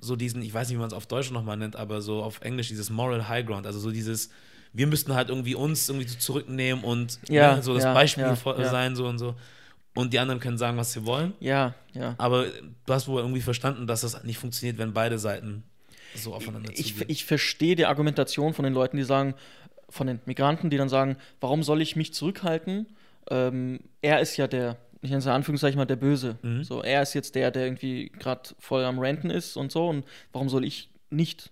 so 0.00 0.16
diesen, 0.16 0.42
ich 0.42 0.52
weiß 0.52 0.66
nicht, 0.68 0.76
wie 0.76 0.80
man 0.80 0.88
es 0.88 0.94
auf 0.94 1.06
Deutsch 1.06 1.30
nochmal 1.30 1.56
nennt, 1.56 1.76
aber 1.76 2.02
so 2.02 2.22
auf 2.24 2.40
Englisch 2.40 2.66
dieses 2.68 2.90
Moral 2.90 3.28
High 3.28 3.46
Ground, 3.46 3.66
also 3.66 3.78
so 3.78 3.92
dieses, 3.92 4.30
wir 4.72 4.88
müssten 4.88 5.14
halt 5.14 5.28
irgendwie 5.28 5.54
uns 5.54 5.88
irgendwie 5.88 6.08
so 6.08 6.18
zurücknehmen 6.18 6.82
und 6.82 7.20
Ja, 7.28 7.56
ne, 7.56 7.62
so 7.62 7.74
das 7.74 7.84
Beispiel 7.84 8.34
sein, 8.64 8.96
so 8.96 9.06
und 9.06 9.18
so. 9.18 9.36
Und 9.94 10.12
die 10.12 10.18
anderen 10.18 10.40
können 10.40 10.56
sagen, 10.58 10.76
was 10.78 10.92
sie 10.92 11.04
wollen. 11.04 11.34
Ja, 11.40 11.74
ja. 11.92 12.14
Aber 12.18 12.46
du 12.86 12.92
hast 12.92 13.08
wohl 13.08 13.20
irgendwie 13.20 13.42
verstanden, 13.42 13.86
dass 13.86 14.00
das 14.00 14.24
nicht 14.24 14.38
funktioniert, 14.38 14.78
wenn 14.78 14.92
beide 14.94 15.18
Seiten 15.18 15.64
so 16.14 16.34
aufeinander 16.34 16.70
ich, 16.74 16.94
zugehen. 16.94 17.10
ich 17.10 17.24
verstehe 17.24 17.76
die 17.76 17.84
Argumentation 17.86 18.54
von 18.54 18.64
den 18.64 18.72
Leuten, 18.74 18.96
die 18.96 19.02
sagen, 19.02 19.34
von 19.90 20.06
den 20.06 20.20
Migranten, 20.24 20.70
die 20.70 20.78
dann 20.78 20.88
sagen, 20.88 21.16
warum 21.40 21.62
soll 21.62 21.82
ich 21.82 21.96
mich 21.96 22.14
zurückhalten? 22.14 22.86
Ähm, 23.30 23.80
er 24.00 24.20
ist 24.20 24.36
ja 24.38 24.46
der, 24.46 24.78
ich 25.02 25.10
nenne 25.10 25.18
es 25.18 25.26
in 25.26 25.32
Anführungszeichen 25.32 25.76
mal 25.78 25.84
der 25.84 25.96
Böse. 25.96 26.38
Mhm. 26.42 26.64
So, 26.64 26.82
er 26.82 27.02
ist 27.02 27.12
jetzt 27.14 27.34
der, 27.34 27.50
der 27.50 27.64
irgendwie 27.66 28.10
gerade 28.18 28.48
voll 28.58 28.84
am 28.84 28.98
Renten 28.98 29.28
ist 29.28 29.56
und 29.58 29.70
so. 29.72 29.88
Und 29.88 30.06
warum 30.32 30.48
soll 30.48 30.64
ich 30.64 30.88
nicht? 31.10 31.50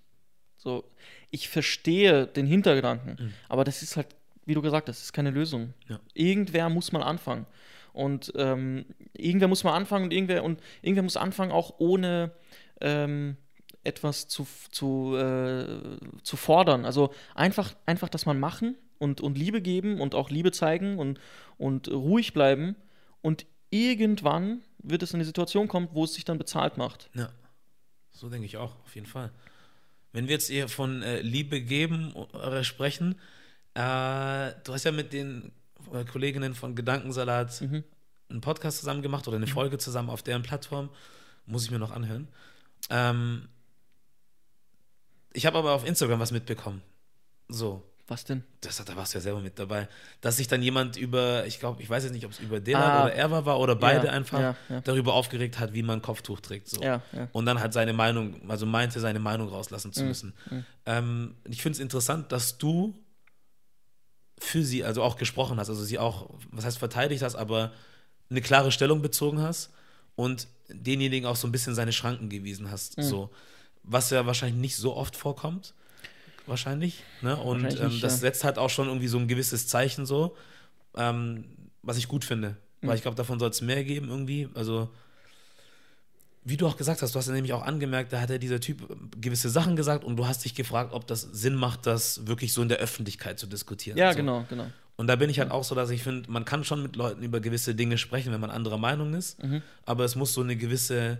So, 0.56 0.84
ich 1.30 1.48
verstehe 1.50 2.26
den 2.26 2.46
Hintergedanken, 2.46 3.16
Mhm. 3.20 3.32
aber 3.50 3.64
das 3.64 3.82
ist 3.82 3.96
halt, 3.98 4.08
wie 4.46 4.54
du 4.54 4.62
gesagt 4.62 4.88
hast, 4.88 4.96
das 4.98 5.04
ist 5.04 5.12
keine 5.12 5.30
Lösung. 5.30 5.74
Ja. 5.88 6.00
Irgendwer 6.14 6.68
muss 6.70 6.92
mal 6.92 7.02
anfangen. 7.02 7.46
Und 7.92 8.32
ähm, 8.36 8.86
irgendwer 9.12 9.48
muss 9.48 9.64
mal 9.64 9.74
anfangen 9.74 10.04
und 10.04 10.12
irgendwer, 10.12 10.44
und 10.44 10.60
irgendwer 10.82 11.02
muss 11.02 11.16
anfangen, 11.16 11.52
auch 11.52 11.74
ohne 11.78 12.32
ähm, 12.80 13.36
etwas 13.84 14.28
zu, 14.28 14.46
zu, 14.70 15.16
äh, 15.16 15.80
zu 16.22 16.36
fordern. 16.36 16.84
Also 16.84 17.12
einfach, 17.34 17.74
einfach 17.86 18.08
das 18.08 18.26
mal 18.26 18.34
machen 18.34 18.76
und, 18.98 19.20
und 19.20 19.38
Liebe 19.38 19.62
geben 19.62 20.00
und 20.00 20.14
auch 20.14 20.30
Liebe 20.30 20.52
zeigen 20.52 20.98
und, 20.98 21.18
und 21.56 21.88
ruhig 21.88 22.32
bleiben. 22.32 22.76
Und 23.22 23.46
irgendwann 23.70 24.62
wird 24.78 25.02
es 25.02 25.12
in 25.12 25.16
eine 25.16 25.24
Situation 25.24 25.68
kommen, 25.68 25.88
wo 25.92 26.04
es 26.04 26.14
sich 26.14 26.24
dann 26.24 26.38
bezahlt 26.38 26.76
macht. 26.76 27.10
ja, 27.14 27.30
so 28.10 28.28
denke 28.28 28.46
ich 28.46 28.56
auch, 28.56 28.76
auf 28.84 28.94
jeden 28.94 29.06
Fall. 29.06 29.30
Wenn 30.12 30.26
wir 30.26 30.34
jetzt 30.34 30.50
eher 30.50 30.68
von 30.68 31.02
äh, 31.02 31.20
Liebe 31.20 31.60
geben 31.60 32.12
oder 32.12 32.64
sprechen, 32.64 33.14
äh, 33.74 34.52
du 34.64 34.72
hast 34.72 34.84
ja 34.84 34.92
mit 34.92 35.12
den 35.12 35.52
äh, 35.92 36.04
Kolleginnen 36.04 36.54
von 36.54 36.74
Gedankensalat 36.74 37.60
Mhm. 37.60 37.84
einen 38.28 38.40
Podcast 38.40 38.78
zusammen 38.78 39.02
gemacht 39.02 39.26
oder 39.28 39.36
eine 39.36 39.46
Folge 39.46 39.78
zusammen 39.78 40.10
auf 40.10 40.22
deren 40.22 40.42
Plattform. 40.42 40.88
Muss 41.46 41.64
ich 41.64 41.70
mir 41.70 41.78
noch 41.78 41.90
anhören. 41.90 42.28
Ähm, 42.90 43.48
ich 45.32 45.46
habe 45.46 45.58
aber 45.58 45.72
auf 45.72 45.86
Instagram 45.86 46.20
was 46.20 46.32
mitbekommen. 46.32 46.82
So, 47.48 47.82
Was 48.08 48.24
denn? 48.24 48.42
das, 48.60 48.84
da 48.84 48.96
warst 48.96 49.14
du 49.14 49.18
ja 49.18 49.22
selber 49.22 49.40
mit 49.40 49.58
dabei, 49.58 49.88
dass 50.20 50.36
sich 50.38 50.48
dann 50.48 50.62
jemand 50.62 50.96
über, 50.96 51.46
ich 51.46 51.60
glaube, 51.60 51.80
ich 51.82 51.88
weiß 51.88 52.02
jetzt 52.04 52.12
nicht, 52.12 52.24
ob 52.26 52.32
es 52.32 52.40
über 52.40 52.58
Delan 52.60 52.82
Ah. 52.82 53.04
oder 53.04 53.14
Erwa 53.14 53.44
war 53.44 53.60
oder 53.60 53.76
beide 53.76 54.06
Ja, 54.08 54.12
einfach, 54.12 54.40
ja, 54.40 54.56
ja. 54.68 54.80
darüber 54.80 55.14
aufgeregt 55.14 55.58
hat, 55.60 55.72
wie 55.72 55.82
man 55.84 56.02
Kopftuch 56.02 56.40
trägt. 56.40 56.68
So. 56.68 56.80
Und 57.32 57.46
dann 57.46 57.60
halt 57.60 57.72
seine 57.72 57.92
Meinung, 57.92 58.48
also 58.50 58.66
meinte, 58.66 58.98
seine 58.98 59.20
Meinung 59.20 59.48
rauslassen 59.48 59.92
zu 59.92 60.02
Mhm, 60.02 60.08
müssen. 60.08 60.34
mhm. 60.50 60.64
Ähm, 60.86 61.34
ich 61.48 61.62
finde 61.62 61.74
es 61.76 61.80
interessant, 61.80 62.32
dass 62.32 62.58
du 62.58 62.94
für 64.40 64.64
sie, 64.64 64.82
also 64.84 65.02
auch 65.02 65.16
gesprochen 65.16 65.58
hast, 65.58 65.68
also 65.68 65.84
sie 65.84 65.98
auch, 65.98 66.30
was 66.50 66.64
heißt 66.64 66.78
verteidigt 66.78 67.22
hast, 67.22 67.36
aber 67.36 67.72
eine 68.30 68.40
klare 68.40 68.72
Stellung 68.72 69.02
bezogen 69.02 69.40
hast. 69.40 69.70
Und 70.16 70.48
denjenigen 70.68 71.26
auch 71.26 71.36
so 71.36 71.48
ein 71.48 71.52
bisschen 71.52 71.74
seine 71.74 71.92
Schranken 71.92 72.28
gewiesen 72.28 72.70
hast. 72.70 72.98
Mhm. 72.98 73.02
So. 73.02 73.30
Was 73.82 74.10
ja 74.10 74.26
wahrscheinlich 74.26 74.60
nicht 74.60 74.76
so 74.76 74.96
oft 74.96 75.16
vorkommt. 75.16 75.74
Wahrscheinlich. 76.46 77.02
Ne? 77.22 77.36
Und 77.36 77.62
Wahrscheinlich 77.62 77.96
ähm, 77.96 78.00
das 78.00 78.14
ja. 78.14 78.18
setzt 78.18 78.44
halt 78.44 78.58
auch 78.58 78.70
schon 78.70 78.88
irgendwie 78.88 79.08
so 79.08 79.18
ein 79.18 79.28
gewisses 79.28 79.66
Zeichen 79.68 80.06
so, 80.06 80.36
ähm, 80.96 81.44
was 81.82 81.96
ich 81.96 82.08
gut 82.08 82.24
finde. 82.24 82.56
Mhm. 82.80 82.88
Weil 82.88 82.96
ich 82.96 83.02
glaube, 83.02 83.16
davon 83.16 83.38
soll 83.38 83.50
es 83.50 83.60
mehr 83.60 83.84
geben 83.84 84.08
irgendwie. 84.08 84.48
Also, 84.54 84.90
wie 86.44 86.56
du 86.56 86.66
auch 86.66 86.76
gesagt 86.76 87.02
hast, 87.02 87.14
du 87.14 87.18
hast 87.18 87.26
ja 87.26 87.34
nämlich 87.34 87.52
auch 87.52 87.62
angemerkt, 87.62 88.12
da 88.12 88.20
hat 88.20 88.30
ja 88.30 88.38
dieser 88.38 88.60
Typ 88.60 88.88
gewisse 89.20 89.50
Sachen 89.50 89.76
gesagt 89.76 90.04
und 90.04 90.16
du 90.16 90.26
hast 90.26 90.44
dich 90.44 90.54
gefragt, 90.54 90.92
ob 90.94 91.06
das 91.06 91.22
Sinn 91.22 91.54
macht, 91.54 91.86
das 91.86 92.26
wirklich 92.26 92.52
so 92.52 92.62
in 92.62 92.68
der 92.68 92.78
Öffentlichkeit 92.78 93.38
zu 93.38 93.46
diskutieren. 93.46 93.98
Ja, 93.98 94.12
so. 94.12 94.16
genau, 94.16 94.44
genau. 94.48 94.66
Und 94.96 95.06
da 95.06 95.16
bin 95.16 95.30
ich 95.30 95.38
halt 95.38 95.50
auch 95.50 95.64
so, 95.64 95.74
dass 95.74 95.90
ich 95.90 96.02
finde, 96.02 96.30
man 96.30 96.44
kann 96.44 96.62
schon 96.64 96.82
mit 96.82 96.96
Leuten 96.96 97.22
über 97.22 97.40
gewisse 97.40 97.74
Dinge 97.74 97.96
sprechen, 97.98 98.32
wenn 98.32 98.40
man 98.40 98.50
anderer 98.50 98.78
Meinung 98.78 99.14
ist, 99.14 99.42
Mhm. 99.42 99.62
aber 99.86 100.04
es 100.04 100.14
muss 100.16 100.32
so 100.34 100.40
eine 100.42 100.56
gewisse 100.56 101.18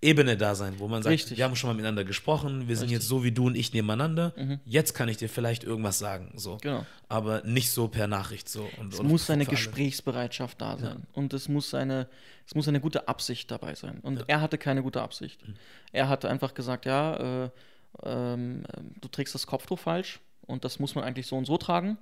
Ebene 0.00 0.36
da 0.36 0.54
sein, 0.54 0.78
wo 0.78 0.86
man 0.86 1.02
sagt, 1.02 1.12
Richtig. 1.12 1.38
wir 1.38 1.44
haben 1.44 1.56
schon 1.56 1.68
mal 1.68 1.74
miteinander 1.74 2.04
gesprochen, 2.04 2.68
wir 2.68 2.76
sind 2.76 2.84
Richtig. 2.84 2.88
Mhm. 2.88 2.92
jetzt 2.92 3.08
so 3.08 3.24
wie 3.24 3.32
du 3.32 3.46
und 3.46 3.56
ich 3.56 3.72
nebeneinander, 3.72 4.32
jetzt 4.64 4.94
kann 4.94 5.08
ich 5.08 5.16
dir 5.16 5.28
vielleicht 5.28 5.64
irgendwas 5.64 5.98
sagen, 5.98 6.32
so. 6.36 6.58
Genau. 6.62 6.86
Aber 7.08 7.42
nicht 7.42 7.70
so 7.72 7.88
per 7.88 8.06
Nachricht 8.06 8.48
so. 8.48 8.68
Und, 8.78 8.94
Es 8.94 9.00
und 9.00 9.08
muss 9.08 9.28
eine. 9.28 9.44
Gesprächsbereitschaft 9.44 10.60
da 10.60 10.78
sein. 10.78 11.02
Und 11.14 11.32
es 11.32 11.48
muss 11.48 11.74
eine, 11.74 12.08
es 12.46 12.54
muss 12.54 12.68
eine 12.68 12.80
gute 12.80 13.08
Absicht 13.08 13.50
dabei 13.50 13.74
sein. 13.74 13.98
Und 14.02 14.24
er 14.28 14.40
hatte 14.40 14.56
keine 14.56 14.82
gute 14.82 15.02
Absicht. 15.02 15.46
Mhm. 15.46 15.54
Er 15.92 16.08
hatte 16.08 16.28
einfach 16.28 16.54
gesagt, 16.54 16.86
ja, 16.86 17.44
äh, 17.44 17.50
ähm, 18.04 18.64
du 19.00 19.08
trägst 19.08 19.34
das 19.34 19.46
Kopftuch 19.46 19.78
falsch 19.78 20.20
und 20.46 20.64
das 20.64 20.78
muss 20.78 20.94
man 20.94 21.04
eigentlich 21.04 21.26
so 21.26 21.36
und 21.36 21.46
so 21.46 21.56
tragen. 21.58 21.98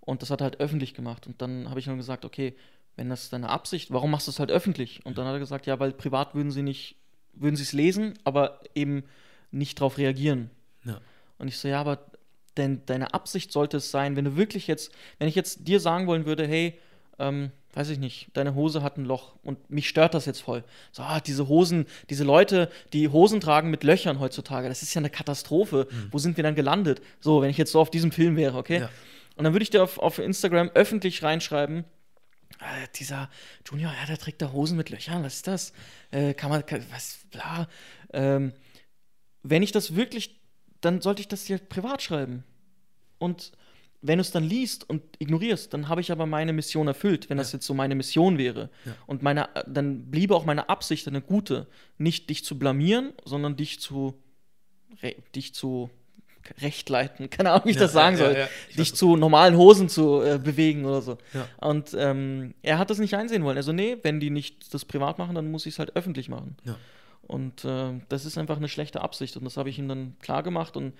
Und 0.00 0.22
das 0.22 0.30
hat 0.30 0.40
er 0.40 0.44
halt 0.44 0.60
öffentlich 0.60 0.94
gemacht. 0.94 1.26
Und 1.26 1.40
dann 1.42 1.68
habe 1.68 1.80
ich 1.80 1.86
nur 1.86 1.96
gesagt, 1.96 2.24
okay, 2.24 2.54
wenn 2.96 3.08
das 3.08 3.30
deine 3.30 3.48
Absicht, 3.48 3.92
warum 3.92 4.10
machst 4.10 4.26
du 4.26 4.30
es 4.30 4.40
halt 4.40 4.50
öffentlich? 4.50 5.04
Und 5.06 5.18
dann 5.18 5.26
hat 5.26 5.34
er 5.34 5.38
gesagt, 5.38 5.66
ja, 5.66 5.78
weil 5.78 5.92
privat 5.92 6.34
würden 6.34 6.50
sie 6.50 6.62
nicht, 6.62 6.96
würden 7.40 7.56
sie 7.56 7.62
es 7.62 7.72
lesen, 7.72 8.14
aber 8.24 8.60
eben 8.74 9.04
nicht 9.50 9.80
darauf 9.80 9.98
reagieren. 9.98 10.50
Ja. 10.84 11.00
Und 11.38 11.48
ich 11.48 11.58
so, 11.58 11.68
ja, 11.68 11.80
aber 11.80 11.98
denn 12.56 12.82
deine 12.86 13.14
Absicht 13.14 13.52
sollte 13.52 13.76
es 13.76 13.90
sein, 13.90 14.16
wenn 14.16 14.24
du 14.24 14.36
wirklich 14.36 14.66
jetzt, 14.66 14.92
wenn 15.18 15.28
ich 15.28 15.34
jetzt 15.34 15.68
dir 15.68 15.80
sagen 15.80 16.06
wollen 16.06 16.26
würde, 16.26 16.46
hey, 16.46 16.78
ähm, 17.18 17.50
weiß 17.74 17.90
ich 17.90 17.98
nicht, 17.98 18.28
deine 18.32 18.54
Hose 18.54 18.82
hat 18.82 18.96
ein 18.96 19.04
Loch 19.04 19.34
und 19.42 19.70
mich 19.70 19.88
stört 19.88 20.14
das 20.14 20.26
jetzt 20.26 20.40
voll. 20.40 20.64
So, 20.90 21.02
ah, 21.02 21.20
diese 21.20 21.48
Hosen, 21.48 21.86
diese 22.10 22.24
Leute, 22.24 22.70
die 22.92 23.08
Hosen 23.08 23.40
tragen 23.40 23.70
mit 23.70 23.84
Löchern 23.84 24.18
heutzutage, 24.18 24.68
das 24.68 24.82
ist 24.82 24.94
ja 24.94 25.00
eine 25.00 25.10
Katastrophe. 25.10 25.86
Wo 26.10 26.18
sind 26.18 26.36
wir 26.36 26.44
dann 26.44 26.54
gelandet? 26.54 27.00
So, 27.20 27.40
wenn 27.40 27.50
ich 27.50 27.58
jetzt 27.58 27.72
so 27.72 27.80
auf 27.80 27.90
diesem 27.90 28.10
Film 28.10 28.36
wäre, 28.36 28.56
okay? 28.56 28.80
Ja. 28.80 28.90
Und 29.36 29.44
dann 29.44 29.52
würde 29.52 29.62
ich 29.62 29.70
dir 29.70 29.84
auf, 29.84 29.98
auf 29.98 30.18
Instagram 30.18 30.70
öffentlich 30.74 31.22
reinschreiben, 31.22 31.84
äh, 32.60 32.88
dieser 32.94 33.30
Junior, 33.66 33.92
ja, 33.92 34.06
der 34.06 34.18
trägt 34.18 34.42
da 34.42 34.52
Hosen 34.52 34.76
mit 34.76 34.90
Löchern, 34.90 35.22
was 35.22 35.36
ist 35.36 35.46
das? 35.46 35.72
Äh, 36.10 36.34
kann 36.34 36.50
man, 36.50 36.64
kann, 36.66 36.84
was, 36.90 37.20
bla. 37.30 37.68
Ähm, 38.12 38.52
wenn 39.42 39.62
ich 39.62 39.72
das 39.72 39.94
wirklich, 39.94 40.40
dann 40.80 41.00
sollte 41.00 41.20
ich 41.20 41.28
das 41.28 41.44
dir 41.44 41.58
privat 41.58 42.02
schreiben. 42.02 42.44
Und 43.18 43.52
wenn 44.00 44.18
du 44.18 44.22
es 44.22 44.30
dann 44.30 44.44
liest 44.44 44.88
und 44.88 45.02
ignorierst, 45.18 45.74
dann 45.74 45.88
habe 45.88 46.00
ich 46.00 46.12
aber 46.12 46.26
meine 46.26 46.52
Mission 46.52 46.86
erfüllt, 46.86 47.28
wenn 47.30 47.38
das 47.38 47.52
jetzt 47.52 47.66
so 47.66 47.74
meine 47.74 47.94
Mission 47.94 48.38
wäre. 48.38 48.70
Ja. 48.84 48.94
Und 49.06 49.22
meine, 49.22 49.48
dann 49.66 50.10
bliebe 50.10 50.36
auch 50.36 50.44
meine 50.44 50.68
Absicht 50.68 51.08
eine 51.08 51.20
gute, 51.20 51.66
nicht 51.96 52.30
dich 52.30 52.44
zu 52.44 52.58
blamieren, 52.58 53.12
sondern 53.24 53.56
dich 53.56 53.80
zu, 53.80 54.14
dich 55.34 55.52
zu 55.52 55.90
recht 56.60 56.88
leiten. 56.88 57.30
Keine 57.30 57.50
Ahnung, 57.52 57.66
wie 57.66 57.70
ich 57.70 57.76
Ja, 57.76 57.82
das 57.82 57.92
sagen 57.92 58.16
ja, 58.16 58.24
soll. 58.24 58.32
ja, 58.34 58.38
ja. 58.40 58.48
Ich 58.70 58.76
dich 58.76 58.94
zu 58.94 59.16
normalen 59.16 59.56
Hosen 59.56 59.88
zu 59.88 60.20
äh, 60.22 60.38
bewegen 60.38 60.84
oder 60.84 61.02
so. 61.02 61.18
Und 61.60 61.94
ähm, 61.98 62.54
er 62.62 62.78
hat 62.78 62.90
das 62.90 62.98
nicht 62.98 63.14
einsehen 63.14 63.44
wollen. 63.44 63.56
Also, 63.56 63.72
nee, 63.72 63.96
wenn 64.02 64.20
die 64.20 64.30
nicht 64.30 64.72
das 64.74 64.84
privat 64.84 65.18
machen, 65.18 65.34
dann 65.34 65.50
muss 65.50 65.66
ich 65.66 65.74
es 65.74 65.78
halt 65.78 65.96
öffentlich 65.96 66.28
machen. 66.28 66.56
Und 67.22 67.64
äh, 67.64 68.00
das 68.08 68.24
ist 68.24 68.38
einfach 68.38 68.56
eine 68.56 68.68
schlechte 68.68 69.00
Absicht. 69.02 69.36
Und 69.36 69.44
das 69.44 69.56
habe 69.56 69.68
ich 69.68 69.78
ihm 69.78 69.88
dann 69.88 70.16
klar 70.20 70.42
gemacht. 70.42 70.76
Und 70.76 70.94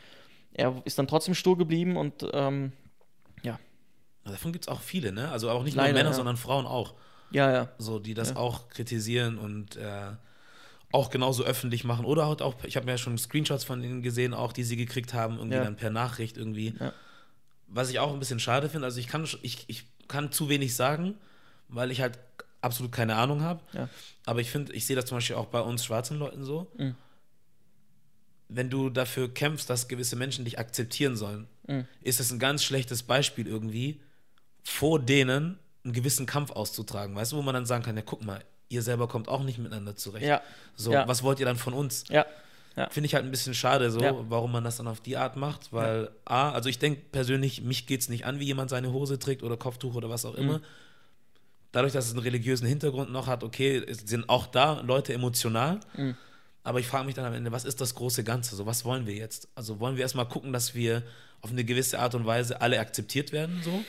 er 0.53 0.81
ist 0.85 0.99
dann 0.99 1.07
trotzdem 1.09 1.35
stur 1.35 1.57
geblieben. 1.57 1.97
Und 1.97 2.27
ähm, 2.33 2.73
ja, 3.43 3.59
Davon 4.25 4.53
gibt 4.53 4.65
es 4.67 4.69
auch 4.69 4.83
viele, 4.83 5.11
ne? 5.13 5.31
Also 5.31 5.49
auch 5.51 5.63
nicht 5.65 5.75
Leider, 5.75 5.93
nur 5.93 5.99
Männer, 6.03 6.13
sondern 6.13 6.37
Frauen 6.37 6.67
auch. 6.67 6.93
ja, 7.31 7.51
ja. 7.51 7.69
So, 7.79 7.99
die 7.99 8.13
das 8.13 8.37
auch 8.37 8.69
kritisieren 8.69 9.39
und 9.39 9.77
äh, 9.77 10.11
auch 10.93 11.11
genauso 11.11 11.45
öffentlich 11.45 11.85
machen. 11.85 12.05
Oder 12.05 12.27
halt 12.27 12.41
auch, 12.43 12.55
ich 12.65 12.77
habe 12.77 12.87
mir 12.87 12.93
ja 12.93 12.99
schon 12.99 13.19
Screenshots 13.19 13.65
von 13.65 13.83
ihnen 13.85 14.03
gesehen, 14.03 14.33
auch 14.35 14.53
die 14.53 14.65
sie 14.65 14.77
gekriegt 14.77 15.13
haben, 15.15 15.37
irgendwie 15.37 15.57
Ja. 15.57 15.65
dann 15.65 15.77
per 15.77 15.91
Nachricht 15.91 16.37
irgendwie. 16.37 16.75
Ja. 16.81 16.93
Was 17.67 17.91
ich 17.91 17.99
auch 17.99 18.13
ein 18.13 18.19
bisschen 18.19 18.41
schade 18.41 18.69
finde, 18.71 18.87
also 18.87 18.99
ich 18.99 19.07
kann, 19.09 19.29
ich, 19.43 19.65
ich 19.69 19.85
kann 20.09 20.33
zu 20.33 20.49
wenig 20.49 20.75
sagen, 20.75 21.15
weil 21.69 21.91
ich 21.91 22.01
halt 22.01 22.19
absolut 22.63 22.91
keine 22.93 23.17
Ahnung 23.17 23.43
habe. 23.43 23.61
Ja. 23.75 23.89
Aber 24.25 24.41
ich 24.41 24.51
finde, 24.51 24.73
ich 24.73 24.87
sehe 24.87 24.97
das 24.97 25.05
zum 25.05 25.19
Beispiel 25.19 25.37
auch 25.37 25.47
bei 25.47 25.61
uns 25.61 25.85
schwarzen 25.85 26.19
Leuten 26.19 26.43
so. 26.45 26.71
Mhm. 26.79 26.95
Wenn 28.49 28.71
du 28.71 28.89
dafür 28.89 29.33
kämpfst, 29.33 29.69
dass 29.69 29.89
gewisse 29.89 30.17
Menschen 30.17 30.45
dich 30.47 30.59
akzeptieren 30.59 31.17
sollen, 31.17 31.47
Mhm. 31.67 31.87
ist 32.01 32.19
es 32.19 32.31
ein 32.33 32.39
ganz 32.39 32.65
schlechtes 32.65 33.03
Beispiel 33.03 33.47
irgendwie, 33.47 34.01
vor 34.65 34.99
denen 34.99 35.59
einen 35.85 35.93
gewissen 35.93 36.25
Kampf 36.25 36.51
auszutragen. 36.53 37.15
Weißt 37.15 37.33
du, 37.33 37.37
wo 37.37 37.43
man 37.43 37.55
dann 37.55 37.67
sagen 37.67 37.85
kann, 37.85 37.97
ja, 37.97 38.03
guck 38.03 38.25
mal, 38.25 38.43
ihr 38.69 38.83
selber 38.83 39.09
kommt 39.09 39.29
auch 39.29 39.43
nicht 39.43 39.59
miteinander 39.59 39.97
zurecht. 39.97 40.27
Ja. 40.27 40.43
So, 40.77 40.93
Ja. 40.93 41.09
was 41.09 41.23
wollt 41.23 41.41
ihr 41.41 41.47
dann 41.47 41.57
von 41.57 41.73
uns? 41.75 42.05
Ja. 42.09 42.27
Finde 42.91 43.07
ich 43.07 43.15
halt 43.15 43.25
ein 43.25 43.31
bisschen 43.33 43.55
schade, 43.55 43.91
so, 43.91 44.01
Ja. 44.01 44.15
warum 44.29 44.53
man 44.53 44.63
das 44.63 44.77
dann 44.77 44.87
auf 44.87 45.01
die 45.01 45.17
Art 45.17 45.35
macht, 45.35 45.73
weil 45.73 46.11
A, 46.25 46.53
also 46.53 46.69
ich 46.69 46.79
denke 46.79 47.01
persönlich, 47.11 47.63
mich 47.63 47.87
geht 47.89 48.03
es 48.03 48.09
nicht 48.09 48.25
an, 48.25 48.39
wie 48.39 48.45
jemand 48.45 48.71
seine 48.71 48.93
Hose 48.93 49.19
trägt 49.19 49.43
oder 49.43 49.57
Kopftuch 49.57 49.97
oder 49.97 50.09
was 50.11 50.25
auch 50.25 50.35
Mhm. 50.35 50.39
immer. 50.43 50.61
Dadurch, 51.73 51.93
dass 51.93 52.07
es 52.07 52.13
einen 52.13 52.21
religiösen 52.23 52.67
Hintergrund 52.69 53.11
noch 53.11 53.27
hat, 53.27 53.43
okay, 53.43 53.85
sind 53.93 54.29
auch 54.29 54.47
da 54.47 54.81
Leute 54.81 55.13
emotional. 55.13 55.81
Mhm. 55.97 56.17
Aber 56.63 56.79
ich 56.81 56.87
frage 56.87 57.05
mich 57.07 57.15
dann 57.17 57.25
am 57.25 57.33
Ende, 57.35 57.51
was 57.51 57.65
ist 57.65 57.81
das 57.81 57.95
große 57.97 58.23
Ganze? 58.25 58.55
So, 58.55 58.65
was 58.65 58.85
wollen 58.85 59.07
wir 59.07 59.15
jetzt? 59.15 59.49
Also 59.57 59.81
wollen 59.81 59.97
wir 59.97 60.03
erstmal 60.03 60.29
gucken, 60.29 60.53
dass 60.53 60.75
wir 60.75 61.03
auf 61.41 61.51
eine 61.51 61.65
gewisse 61.65 61.99
Art 61.99 62.15
und 62.15 62.27
Weise 62.27 62.61
alle 62.61 62.79
akzeptiert 62.79 63.33
werden, 63.33 63.61
so? 63.65 63.83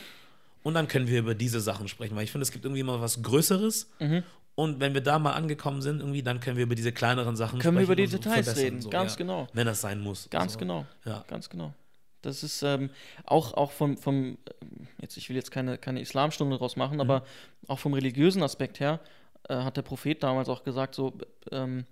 Und 0.61 0.73
dann 0.73 0.87
können 0.87 1.07
wir 1.07 1.19
über 1.19 1.35
diese 1.35 1.61
Sachen 1.61 1.87
sprechen, 1.87 2.15
weil 2.17 2.23
ich 2.25 2.31
finde, 2.31 2.43
es 2.43 2.51
gibt 2.51 2.65
irgendwie 2.65 2.83
mal 2.83 2.99
was 3.01 3.21
Größeres. 3.21 3.87
Mhm. 3.99 4.23
Und 4.59 4.81
wenn 4.81 4.93
wir 4.93 4.99
da 4.99 5.19
mal 5.19 5.31
angekommen 5.31 5.81
sind, 5.81 6.01
irgendwie, 6.01 6.21
dann 6.21 6.41
können 6.41 6.57
wir 6.57 6.63
über 6.65 6.75
diese 6.75 6.91
kleineren 6.91 7.37
Sachen 7.37 7.59
Können 7.59 7.77
wir 7.77 7.83
über 7.85 7.93
sprechen 7.93 8.11
die 8.11 8.17
Details 8.17 8.57
reden, 8.57 8.81
so, 8.81 8.89
ganz 8.89 9.13
ja. 9.13 9.17
genau. 9.19 9.47
Wenn 9.53 9.65
das 9.65 9.79
sein 9.79 10.01
muss. 10.01 10.29
Ganz 10.29 10.53
so. 10.53 10.59
genau. 10.59 10.85
Ja. 11.05 11.23
Ganz 11.27 11.49
genau. 11.49 11.73
Das 12.23 12.43
ist 12.43 12.61
ähm, 12.63 12.89
auch, 13.23 13.53
auch 13.53 13.71
vom, 13.71 13.95
vom, 13.95 14.15
ähm, 14.15 14.37
jetzt, 14.99 15.15
ich 15.15 15.29
will 15.29 15.37
jetzt 15.37 15.51
keine, 15.51 15.77
keine 15.77 16.01
Islamstunde 16.01 16.57
draus 16.57 16.75
machen, 16.75 16.95
Mhm. 16.95 16.99
aber 17.01 17.23
auch 17.69 17.79
vom 17.79 17.93
religiösen 17.93 18.43
Aspekt 18.43 18.81
her 18.81 18.99
äh, 19.47 19.55
hat 19.55 19.77
der 19.77 19.81
Prophet 19.81 20.21
damals 20.23 20.49
auch 20.49 20.65
gesagt, 20.65 20.93
so, 20.93 21.13
ähm, 21.53 21.85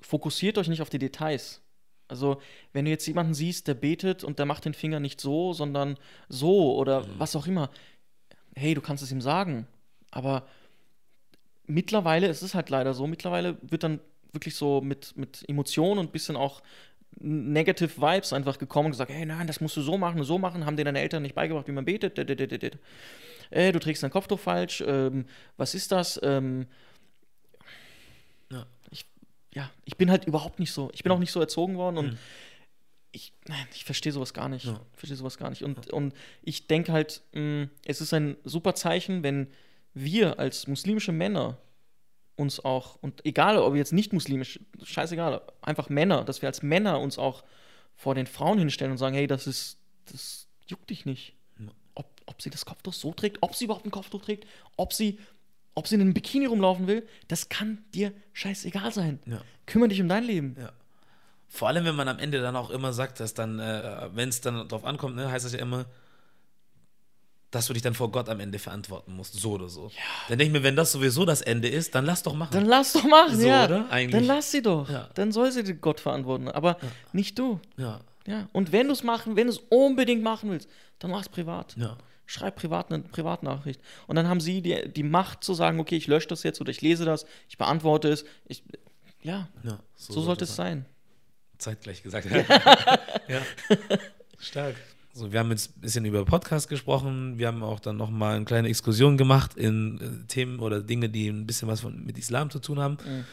fokussiert 0.00 0.58
euch 0.58 0.66
nicht 0.66 0.82
auf 0.82 0.90
die 0.90 0.98
Details. 0.98 1.60
Also, 2.08 2.40
wenn 2.72 2.84
du 2.86 2.90
jetzt 2.90 3.06
jemanden 3.06 3.32
siehst, 3.34 3.68
der 3.68 3.74
betet 3.74 4.24
und 4.24 4.40
der 4.40 4.46
macht 4.46 4.64
den 4.64 4.74
Finger 4.74 4.98
nicht 4.98 5.20
so, 5.20 5.52
sondern 5.52 5.96
so 6.28 6.74
oder 6.76 7.02
Mhm. 7.02 7.18
was 7.18 7.36
auch 7.36 7.46
immer, 7.46 7.70
hey, 8.56 8.74
du 8.74 8.80
kannst 8.80 9.04
es 9.04 9.12
ihm 9.12 9.20
sagen. 9.20 9.68
Aber 10.10 10.42
mittlerweile 11.66 12.26
ist 12.28 12.42
es 12.42 12.54
halt 12.54 12.70
leider 12.70 12.94
so, 12.94 13.06
mittlerweile 13.06 13.56
wird 13.62 13.82
dann 13.82 14.00
wirklich 14.32 14.54
so 14.54 14.80
mit, 14.80 15.16
mit 15.16 15.44
Emotionen 15.48 15.98
und 15.98 16.06
ein 16.06 16.12
bisschen 16.12 16.36
auch 16.36 16.62
Negative 17.18 17.96
Vibes 17.96 18.32
einfach 18.34 18.58
gekommen 18.58 18.86
und 18.86 18.92
gesagt, 18.92 19.10
hey, 19.10 19.24
nein, 19.24 19.46
das 19.46 19.60
musst 19.62 19.76
du 19.76 19.80
so 19.80 19.96
machen, 19.96 20.22
so 20.24 20.38
machen, 20.38 20.66
haben 20.66 20.76
dir 20.76 20.84
deine 20.84 21.00
Eltern 21.00 21.22
nicht 21.22 21.34
beigebracht, 21.34 21.66
wie 21.66 21.72
man 21.72 21.86
betet. 21.86 22.18
Äh, 23.50 23.72
du 23.72 23.78
trägst 23.78 24.02
dein 24.02 24.10
Kopftuch 24.10 24.38
falsch, 24.40 24.82
ähm, 24.86 25.24
was 25.56 25.74
ist 25.74 25.92
das? 25.92 26.20
Ähm, 26.22 26.66
Ja. 28.50 28.66
Ich, 28.90 29.06
ja, 29.54 29.70
ich 29.84 29.96
bin 29.96 30.10
halt 30.10 30.24
überhaupt 30.26 30.58
nicht 30.58 30.72
so, 30.72 30.90
ich 30.92 31.02
bin 31.02 31.12
auch 31.12 31.18
nicht 31.18 31.32
so 31.32 31.40
erzogen 31.40 31.76
worden 31.76 31.98
und 31.98 32.12
Mhm. 32.12 32.18
ich, 33.12 33.32
nein, 33.48 33.66
ich 33.72 33.84
verstehe 33.84 34.12
sowas 34.12 34.34
gar 34.34 34.48
nicht. 34.48 34.66
Ja. 34.66 34.80
Verstehe 34.92 35.16
sowas 35.16 35.38
gar 35.38 35.50
nicht. 35.50 35.62
Und, 35.62 35.90
und 35.90 36.14
ich 36.42 36.66
denke 36.66 36.92
halt, 36.92 37.22
mh, 37.32 37.68
es 37.86 38.00
ist 38.00 38.12
ein 38.12 38.36
super 38.44 38.74
Zeichen, 38.74 39.22
wenn 39.22 39.48
wir 39.96 40.38
als 40.38 40.66
muslimische 40.66 41.10
Männer 41.10 41.56
uns 42.36 42.62
auch, 42.62 42.96
und 43.00 43.24
egal 43.24 43.56
ob 43.56 43.72
wir 43.72 43.78
jetzt 43.78 43.94
nicht 43.94 44.12
muslimisch, 44.12 44.60
scheißegal, 44.82 45.40
einfach 45.62 45.88
Männer, 45.88 46.22
dass 46.22 46.42
wir 46.42 46.50
als 46.50 46.62
Männer 46.62 47.00
uns 47.00 47.18
auch 47.18 47.44
vor 47.94 48.14
den 48.14 48.26
Frauen 48.26 48.58
hinstellen 48.58 48.92
und 48.92 48.98
sagen, 48.98 49.16
hey, 49.16 49.26
das 49.26 49.46
ist, 49.46 49.78
das 50.12 50.48
juckt 50.66 50.90
dich 50.90 51.06
nicht. 51.06 51.34
Ob, 51.94 52.06
ob 52.26 52.42
sie 52.42 52.50
das 52.50 52.66
Kopftuch 52.66 52.92
so 52.92 53.14
trägt, 53.14 53.38
ob 53.40 53.54
sie 53.54 53.64
überhaupt 53.64 53.86
ein 53.86 53.90
Kopftuch 53.90 54.22
trägt, 54.22 54.46
ob 54.76 54.92
sie, 54.92 55.18
ob 55.74 55.88
sie 55.88 55.94
in 55.94 56.02
einem 56.02 56.12
Bikini 56.12 56.44
rumlaufen 56.44 56.86
will, 56.86 57.08
das 57.28 57.48
kann 57.48 57.82
dir 57.94 58.12
scheißegal 58.34 58.92
sein. 58.92 59.18
Ja. 59.24 59.40
Kümmere 59.64 59.88
dich 59.88 60.02
um 60.02 60.08
dein 60.08 60.24
Leben. 60.24 60.56
Ja. 60.60 60.72
Vor 61.48 61.68
allem, 61.68 61.86
wenn 61.86 61.96
man 61.96 62.08
am 62.08 62.18
Ende 62.18 62.42
dann 62.42 62.54
auch 62.54 62.68
immer 62.68 62.92
sagt, 62.92 63.18
dass 63.18 63.32
dann, 63.32 63.60
äh, 63.60 64.10
wenn 64.12 64.28
es 64.28 64.42
dann 64.42 64.68
drauf 64.68 64.84
ankommt, 64.84 65.16
ne, 65.16 65.30
heißt 65.30 65.46
das 65.46 65.54
ja 65.54 65.58
immer, 65.58 65.86
dass 67.50 67.66
du 67.66 67.72
dich 67.72 67.82
dann 67.82 67.94
vor 67.94 68.10
Gott 68.10 68.28
am 68.28 68.40
Ende 68.40 68.58
verantworten 68.58 69.14
musst, 69.14 69.34
so 69.34 69.52
oder 69.52 69.68
so. 69.68 69.90
Dann 70.28 70.38
denke 70.38 70.44
ich 70.46 70.52
mir, 70.52 70.62
wenn 70.64 70.76
das 70.76 70.92
sowieso 70.92 71.24
das 71.24 71.42
Ende 71.42 71.68
ist, 71.68 71.94
dann 71.94 72.04
lass 72.04 72.22
doch 72.22 72.34
machen. 72.34 72.52
Dann 72.52 72.66
lass 72.66 72.92
doch 72.92 73.04
machen, 73.04 73.38
So, 73.40 73.46
ja. 73.46 73.64
oder? 73.64 73.90
Eigentlich. 73.90 74.12
Dann 74.20 74.24
lass 74.26 74.50
sie 74.50 74.62
doch. 74.62 74.90
Ja. 74.90 75.08
Dann 75.14 75.32
soll 75.32 75.52
sie 75.52 75.62
Gott 75.74 76.00
verantworten, 76.00 76.48
aber 76.48 76.76
nicht 77.12 77.38
du. 77.38 77.60
ja, 77.76 78.00
Ja. 78.26 78.48
Und 78.52 78.72
wenn 78.72 78.88
du 78.88 78.92
es 78.92 79.02
machen, 79.02 79.36
wenn 79.36 79.46
du 79.46 79.52
es 79.52 79.60
unbedingt 79.70 80.22
machen 80.22 80.50
willst, 80.50 80.68
dann 80.98 81.10
mach's 81.10 81.28
privat. 81.28 81.76
ja. 81.76 81.96
Schreib 82.28 82.56
privat 82.56 82.90
eine 82.92 83.04
Privatnachricht. 83.04 83.80
Und 84.08 84.16
dann 84.16 84.26
haben 84.28 84.40
sie 84.40 84.60
die, 84.60 84.92
die 84.92 85.04
Macht 85.04 85.44
zu 85.44 85.54
sagen, 85.54 85.78
okay, 85.78 85.94
ich 85.96 86.08
lösche 86.08 86.26
das 86.26 86.42
jetzt 86.42 86.60
oder 86.60 86.70
ich 86.70 86.80
lese 86.82 87.04
das, 87.04 87.24
ich 87.48 87.56
beantworte 87.56 88.08
es. 88.08 88.24
Ich, 88.48 88.64
ja, 89.22 89.48
Ja, 89.62 89.78
so, 89.94 90.20
sollte 90.20 90.42
es 90.42 90.56
sein. 90.56 90.86
Zeitgleich 91.58 92.02
gesagt. 92.02 92.26
ja. 93.28 93.42
Stark. 94.40 94.74
So, 95.16 95.32
wir 95.32 95.40
haben 95.40 95.50
jetzt 95.50 95.74
ein 95.74 95.80
bisschen 95.80 96.04
über 96.04 96.22
Podcast 96.26 96.68
gesprochen. 96.68 97.38
Wir 97.38 97.46
haben 97.46 97.62
auch 97.62 97.80
dann 97.80 97.96
nochmal 97.96 98.36
eine 98.36 98.44
kleine 98.44 98.68
Exkursion 98.68 99.16
gemacht 99.16 99.56
in 99.56 99.98
äh, 99.98 100.26
Themen 100.28 100.58
oder 100.60 100.82
Dinge, 100.82 101.08
die 101.08 101.28
ein 101.28 101.46
bisschen 101.46 101.68
was 101.68 101.80
von, 101.80 102.04
mit 102.04 102.18
Islam 102.18 102.50
zu 102.50 102.58
tun 102.58 102.78
haben. 102.78 102.98
Mhm. 103.02 103.24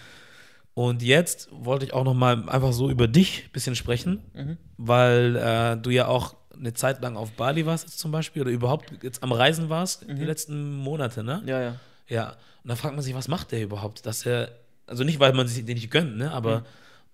Und 0.75 1.03
jetzt 1.03 1.49
wollte 1.51 1.83
ich 1.85 1.91
auch 1.93 2.05
nochmal 2.05 2.47
einfach 2.49 2.71
so 2.71 2.89
über 2.89 3.09
dich 3.09 3.43
ein 3.47 3.51
bisschen 3.51 3.75
sprechen, 3.75 4.21
Mhm. 4.33 4.57
weil 4.77 5.35
äh, 5.35 5.75
du 5.75 5.89
ja 5.89 6.07
auch 6.07 6.35
eine 6.57 6.73
Zeit 6.73 7.01
lang 7.01 7.17
auf 7.17 7.33
Bali 7.33 7.65
warst 7.65 7.83
jetzt 7.83 7.99
zum 7.99 8.11
Beispiel 8.13 8.43
oder 8.43 8.51
überhaupt 8.51 8.93
jetzt 9.03 9.21
am 9.21 9.33
Reisen 9.33 9.67
warst, 9.67 10.05
die 10.07 10.23
letzten 10.23 10.75
Monate, 10.77 11.21
ne? 11.21 11.43
Ja, 11.45 11.59
ja. 11.61 11.75
Ja, 12.07 12.29
und 12.63 12.69
dann 12.69 12.77
fragt 12.77 12.95
man 12.95 13.03
sich, 13.03 13.13
was 13.13 13.27
macht 13.27 13.51
der 13.51 13.61
überhaupt? 13.61 14.05
Dass 14.05 14.25
er, 14.25 14.51
also 14.87 15.03
nicht, 15.03 15.19
weil 15.19 15.33
man 15.33 15.47
sich 15.49 15.65
den 15.65 15.75
nicht 15.75 15.91
gönnt, 15.91 16.15
ne? 16.15 16.31
aber 16.31 16.59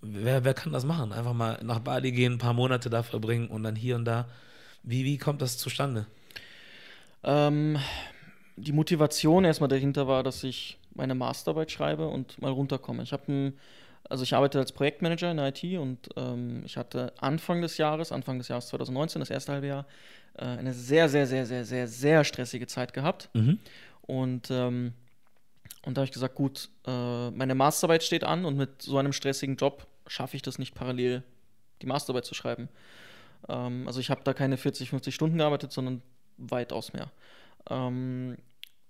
Mhm. 0.02 0.10
wer, 0.26 0.44
wer 0.46 0.54
kann 0.54 0.72
das 0.72 0.86
machen? 0.86 1.12
Einfach 1.12 1.34
mal 1.34 1.60
nach 1.64 1.80
Bali 1.80 2.12
gehen, 2.12 2.34
ein 2.34 2.38
paar 2.38 2.54
Monate 2.54 2.92
da 2.92 3.02
verbringen 3.02 3.48
und 3.48 3.64
dann 3.64 3.76
hier 3.76 3.96
und 3.96 4.06
da. 4.06 4.28
Wie, 4.84 5.06
wie 5.06 5.18
kommt 5.18 5.42
das 5.42 5.58
zustande? 5.58 6.06
Ähm, 7.24 7.78
die 8.56 8.72
Motivation 8.72 9.46
erstmal 9.46 9.68
dahinter 9.68 10.08
war, 10.08 10.24
dass 10.24 10.44
ich 10.44 10.78
meine 10.94 11.16
Masterarbeit 11.16 11.72
schreibe 11.72 12.08
und 12.08 12.42
mal 12.42 12.52
runterkomme. 12.52 13.04
Ich 13.04 13.14
habe 13.14 13.32
ein, 13.32 13.58
also 14.10 14.24
ich 14.24 14.34
arbeite 14.34 14.60
als 14.60 14.72
Projektmanager 14.72 15.32
in 15.32 15.38
der 15.38 15.48
IT 15.48 15.64
und 15.80 16.10
ähm, 16.16 16.64
ich 16.66 16.78
hatte 16.78 17.14
Anfang 17.20 17.62
des 17.62 17.78
Jahres, 17.78 18.12
Anfang 18.12 18.38
des 18.38 18.48
Jahres 18.48 18.68
2019, 18.68 19.20
das 19.20 19.30
erste 19.30 19.54
halbe 19.54 19.68
Jahr, 19.68 19.86
äh, 20.38 20.46
eine 20.46 20.74
sehr, 20.74 21.10
sehr, 21.10 21.28
sehr, 21.28 21.46
sehr, 21.46 21.66
sehr, 21.66 21.88
sehr 21.88 22.24
stressige 22.24 22.68
Zeit 22.68 22.94
gehabt. 22.94 23.30
Mhm. 23.34 23.60
Und, 24.02 24.50
ähm, 24.52 24.94
und 25.84 25.96
da 25.96 26.02
habe 26.02 26.06
ich 26.06 26.12
gesagt, 26.12 26.36
gut, 26.36 26.70
äh, 26.86 27.32
meine 27.32 27.56
Masterarbeit 27.56 28.04
steht 28.04 28.24
an 28.24 28.46
und 28.46 28.58
mit 28.58 28.82
so 28.82 28.98
einem 28.98 29.14
stressigen 29.14 29.56
Job 29.56 29.88
schaffe 30.08 30.36
ich 30.36 30.42
das 30.42 30.58
nicht 30.60 30.74
parallel, 30.74 31.24
die 31.82 31.86
Masterarbeit 31.86 32.26
zu 32.26 32.34
schreiben. 32.34 32.68
Ähm, 33.48 33.88
also 33.88 34.00
ich 34.00 34.10
habe 34.10 34.22
da 34.24 34.34
keine 34.34 34.58
40, 34.58 34.90
50 34.90 35.14
Stunden 35.14 35.38
gearbeitet, 35.38 35.72
sondern 35.72 36.02
weitaus 36.38 36.94
mehr. 36.94 37.12
Ähm, 37.70 38.38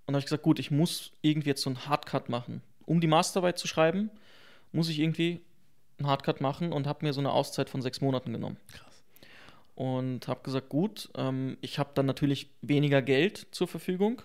und 0.06 0.12
da 0.12 0.14
habe 0.14 0.18
ich 0.18 0.26
gesagt, 0.26 0.42
gut, 0.42 0.58
ich 0.58 0.70
muss 0.70 1.12
irgendwie 1.22 1.50
jetzt 1.50 1.62
so 1.62 1.70
einen 1.70 1.86
Hardcut 1.86 2.28
machen. 2.28 2.62
Um 2.84 3.00
die 3.00 3.06
Masterarbeit 3.06 3.58
zu 3.58 3.68
schreiben, 3.68 4.10
muss 4.72 4.88
ich 4.88 4.98
irgendwie 4.98 5.40
einen 5.98 6.08
Hardcut 6.08 6.40
machen 6.40 6.72
und 6.72 6.86
habe 6.86 7.04
mir 7.04 7.12
so 7.12 7.20
eine 7.20 7.32
Auszeit 7.32 7.70
von 7.70 7.82
sechs 7.82 8.00
Monaten 8.00 8.32
genommen. 8.32 8.56
Krass. 8.72 9.04
Und 9.74 10.28
habe 10.28 10.42
gesagt, 10.42 10.68
gut, 10.68 11.08
ähm, 11.16 11.56
ich 11.60 11.78
habe 11.78 11.90
dann 11.94 12.06
natürlich 12.06 12.50
weniger 12.60 13.02
Geld 13.02 13.46
zur 13.52 13.68
Verfügung. 13.68 14.22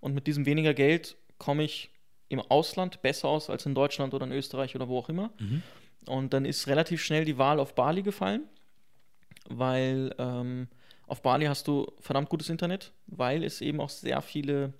Und 0.00 0.14
mit 0.14 0.26
diesem 0.26 0.46
weniger 0.46 0.74
Geld 0.74 1.16
komme 1.38 1.64
ich 1.64 1.90
im 2.28 2.40
Ausland 2.40 3.02
besser 3.02 3.28
aus 3.28 3.50
als 3.50 3.66
in 3.66 3.74
Deutschland 3.74 4.14
oder 4.14 4.26
in 4.26 4.32
Österreich 4.32 4.76
oder 4.76 4.88
wo 4.88 4.98
auch 4.98 5.08
immer. 5.08 5.30
Mhm. 5.38 5.62
Und 6.06 6.32
dann 6.32 6.44
ist 6.44 6.68
relativ 6.68 7.02
schnell 7.02 7.24
die 7.24 7.38
Wahl 7.38 7.58
auf 7.58 7.74
Bali 7.74 8.02
gefallen, 8.02 8.44
weil 9.48 10.14
ähm, 10.18 10.68
auf 11.06 11.22
Bali 11.22 11.46
hast 11.46 11.66
du 11.68 11.86
verdammt 12.00 12.28
gutes 12.28 12.48
Internet, 12.48 12.92
weil 13.06 13.42
es 13.44 13.60
eben 13.60 13.80
auch 13.80 13.88
sehr 13.88 14.20
viele 14.22 14.72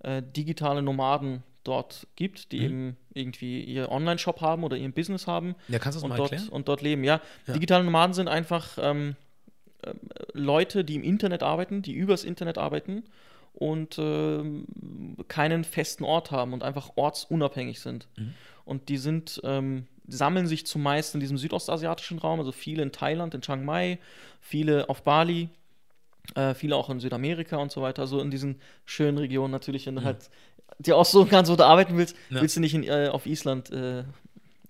äh, 0.00 0.22
digitale 0.22 0.82
Nomaden 0.82 1.42
dort 1.64 2.06
gibt, 2.16 2.52
die 2.52 2.58
Mhm. 2.60 2.64
eben 2.64 2.96
irgendwie 3.14 3.62
ihr 3.62 3.90
Online-Shop 3.90 4.40
haben 4.40 4.64
oder 4.64 4.76
ihren 4.76 4.92
Business 4.92 5.26
haben 5.26 5.54
Ja, 5.68 5.78
kannst 5.78 5.96
du 5.96 5.98
das 5.98 6.04
und 6.04 6.08
mal 6.10 6.16
dort, 6.16 6.32
erklären? 6.32 6.48
und 6.52 6.68
dort 6.68 6.82
leben. 6.82 7.04
Ja, 7.04 7.20
Ja. 7.46 7.54
digitale 7.54 7.84
Nomaden 7.84 8.14
sind 8.14 8.28
einfach 8.28 8.78
ähm, 8.80 9.16
ähm, 9.84 9.98
Leute, 10.32 10.84
die 10.84 10.94
im 10.96 11.02
Internet 11.04 11.42
arbeiten, 11.42 11.82
die 11.82 11.92
übers 11.92 12.24
Internet 12.24 12.58
arbeiten 12.58 13.04
und 13.52 13.98
ähm, 13.98 14.66
keinen 15.28 15.64
festen 15.64 16.04
Ort 16.04 16.30
haben 16.30 16.52
und 16.52 16.62
einfach 16.62 16.90
ortsunabhängig 16.96 17.80
sind. 17.80 18.08
Mhm. 18.16 18.34
Und 18.64 18.88
die 18.88 18.98
sind, 18.98 19.40
ähm, 19.44 19.86
sammeln 20.08 20.46
sich 20.46 20.66
zumeist 20.66 21.14
in 21.14 21.20
diesem 21.20 21.38
südostasiatischen 21.38 22.18
Raum, 22.18 22.38
also 22.40 22.52
viele 22.52 22.82
in 22.82 22.92
Thailand, 22.92 23.34
in 23.34 23.42
Chiang 23.42 23.64
Mai, 23.64 23.98
viele 24.40 24.88
auf 24.88 25.02
Bali, 25.02 25.48
äh, 26.34 26.54
viele 26.54 26.76
auch 26.76 26.90
in 26.90 26.98
Südamerika 27.00 27.56
und 27.58 27.70
so 27.70 27.82
weiter, 27.82 28.02
also 28.02 28.20
in 28.20 28.30
diesen 28.30 28.60
schönen 28.84 29.18
Regionen 29.18 29.50
natürlich, 29.52 29.86
wenn 29.86 29.96
du 29.96 30.04
halt 30.04 30.30
dir 30.78 30.96
aussuchen 30.96 31.28
kannst, 31.30 31.50
wo 31.50 31.56
du 31.56 31.64
arbeiten 31.64 31.96
willst, 31.96 32.16
Ja. 32.30 32.40
willst 32.40 32.56
du 32.56 32.60
nicht 32.60 32.74
in, 32.74 32.84
äh, 32.84 33.08
auf 33.12 33.26
Island 33.26 33.70
äh, 33.70 34.04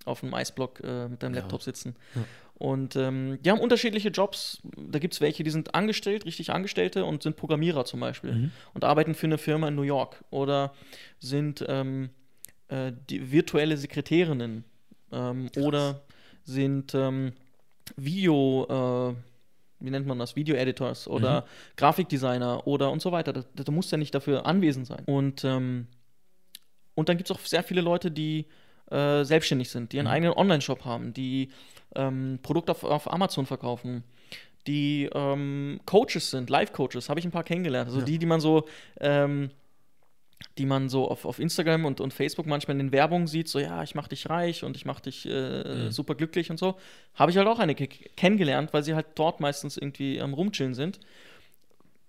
auf 0.04 0.22
einem 0.22 0.32
Eisblock 0.34 0.80
äh, 0.82 1.08
mit 1.08 1.22
deinem 1.22 1.34
Ja. 1.34 1.40
Laptop 1.40 1.62
sitzen. 1.62 1.94
Ja. 2.14 2.24
Und 2.54 2.96
ähm, 2.96 3.38
die 3.42 3.50
haben 3.50 3.60
unterschiedliche 3.60 4.08
Jobs. 4.08 4.60
Da 4.76 4.98
gibt 4.98 5.14
es 5.14 5.20
welche, 5.20 5.44
die 5.44 5.50
sind 5.50 5.74
angestellt, 5.76 6.24
richtig 6.24 6.50
Angestellte 6.50 7.04
und 7.04 7.22
sind 7.22 7.36
Programmierer 7.36 7.84
zum 7.84 8.00
Beispiel 8.00 8.32
Mhm. 8.34 8.50
und 8.74 8.82
arbeiten 8.84 9.14
für 9.14 9.26
eine 9.26 9.38
Firma 9.38 9.68
in 9.68 9.74
New 9.76 9.82
York 9.82 10.24
oder 10.30 10.72
sind 11.20 11.64
ähm, 11.68 12.10
äh, 12.68 12.92
virtuelle 13.08 13.76
Sekretärinnen 13.76 14.64
ähm, 15.12 15.50
oder 15.56 16.00
sind 16.44 16.94
ähm, 16.94 17.32
Video, 17.96 18.66
äh, 18.68 19.14
wie 19.80 19.90
nennt 19.90 20.06
man 20.06 20.18
das, 20.18 20.34
Video-Editors 20.36 21.06
oder 21.08 21.44
Grafikdesigner 21.76 22.66
oder 22.66 22.90
und 22.90 23.00
so 23.00 23.12
weiter. 23.12 23.32
Da, 23.32 23.44
da 23.54 23.72
musst 23.72 23.92
ja 23.92 23.98
nicht 23.98 24.14
dafür 24.14 24.46
anwesend 24.46 24.86
sein. 24.86 25.04
Und, 25.06 25.44
ähm, 25.44 25.86
und 26.94 27.08
dann 27.08 27.16
gibt 27.16 27.30
es 27.30 27.36
auch 27.36 27.40
sehr 27.40 27.62
viele 27.62 27.80
Leute, 27.80 28.10
die 28.10 28.46
äh, 28.90 29.22
selbstständig 29.24 29.68
sind, 29.70 29.92
die 29.92 29.98
einen 29.98 30.08
Mhm. 30.08 30.12
eigenen 30.14 30.32
Online-Shop 30.34 30.84
haben, 30.84 31.12
die 31.12 31.50
ähm, 31.94 32.38
Produkte 32.42 32.72
auf, 32.72 32.84
auf 32.84 33.12
Amazon 33.12 33.46
verkaufen, 33.46 34.02
die 34.66 35.08
ähm, 35.14 35.80
Coaches 35.86 36.30
sind, 36.30 36.50
Live-Coaches, 36.50 37.08
habe 37.08 37.20
ich 37.20 37.26
ein 37.26 37.30
paar 37.30 37.44
kennengelernt. 37.44 37.88
Also 37.88 38.00
Ja. 38.00 38.04
die, 38.06 38.18
die 38.18 38.26
man 38.26 38.40
so, 38.40 38.64
ähm, 39.00 39.50
die 40.58 40.66
man 40.66 40.88
so 40.88 41.08
auf, 41.08 41.24
auf 41.24 41.38
Instagram 41.38 41.84
und, 41.84 42.00
und 42.00 42.12
Facebook 42.12 42.46
manchmal 42.46 42.74
in 42.74 42.86
den 42.86 42.92
Werbungen 42.92 43.26
sieht, 43.26 43.48
so 43.48 43.58
ja, 43.58 43.82
ich 43.82 43.94
mache 43.94 44.08
dich 44.10 44.28
reich 44.28 44.64
und 44.64 44.76
ich 44.76 44.84
mache 44.84 45.02
dich 45.02 45.24
äh, 45.26 45.84
Mhm. 45.86 45.90
super 45.92 46.14
glücklich 46.14 46.50
und 46.50 46.58
so, 46.58 46.76
habe 47.14 47.30
ich 47.30 47.36
halt 47.36 47.46
auch 47.48 47.58
eine 47.58 47.74
ke- 47.74 47.86
kennengelernt, 47.88 48.72
weil 48.72 48.82
sie 48.82 48.94
halt 48.94 49.06
dort 49.14 49.40
meistens 49.40 49.76
irgendwie 49.76 50.20
am 50.20 50.34
Rumchillen 50.34 50.74
sind. 50.74 50.98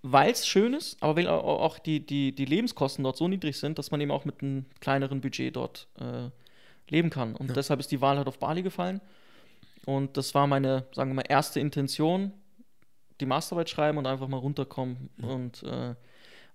Weil 0.01 0.31
es 0.31 0.47
schön 0.47 0.73
ist, 0.73 1.01
aber 1.03 1.17
weil 1.17 1.27
au- 1.27 1.39
auch 1.41 1.77
die, 1.77 1.99
die, 2.05 2.33
die 2.33 2.45
Lebenskosten 2.45 3.03
dort 3.03 3.17
so 3.17 3.27
niedrig 3.27 3.57
sind, 3.59 3.77
dass 3.77 3.91
man 3.91 3.99
eben 3.99 4.11
auch 4.11 4.23
mit 4.23 4.41
einem 4.41 4.65
kleineren 4.79 5.19
Budget 5.19 5.55
dort 5.55 5.87
äh, 5.99 6.29
leben 6.89 7.09
kann. 7.09 7.35
Und 7.35 7.47
Ja. 7.49 7.53
deshalb 7.53 7.79
ist 7.81 7.91
die 7.91 7.99
Wahl 8.01 8.17
halt 8.17 8.27
auf 8.27 8.39
Bali 8.39 8.61
gefallen. 8.63 9.01
Und 9.85 10.15
das 10.15 10.33
war 10.33 10.47
meine, 10.47 10.85
sagen 10.93 11.09
wir 11.11 11.15
mal, 11.15 11.25
erste 11.27 11.59
Intention, 11.59 12.31
die 13.19 13.25
Masterarbeit 13.25 13.69
schreiben 13.69 13.97
und 13.97 14.07
einfach 14.07 14.29
mal 14.29 14.37
runterkommen. 14.37 15.09
Ja. 15.17 15.27
Und 15.27 15.63
äh, 15.63 15.95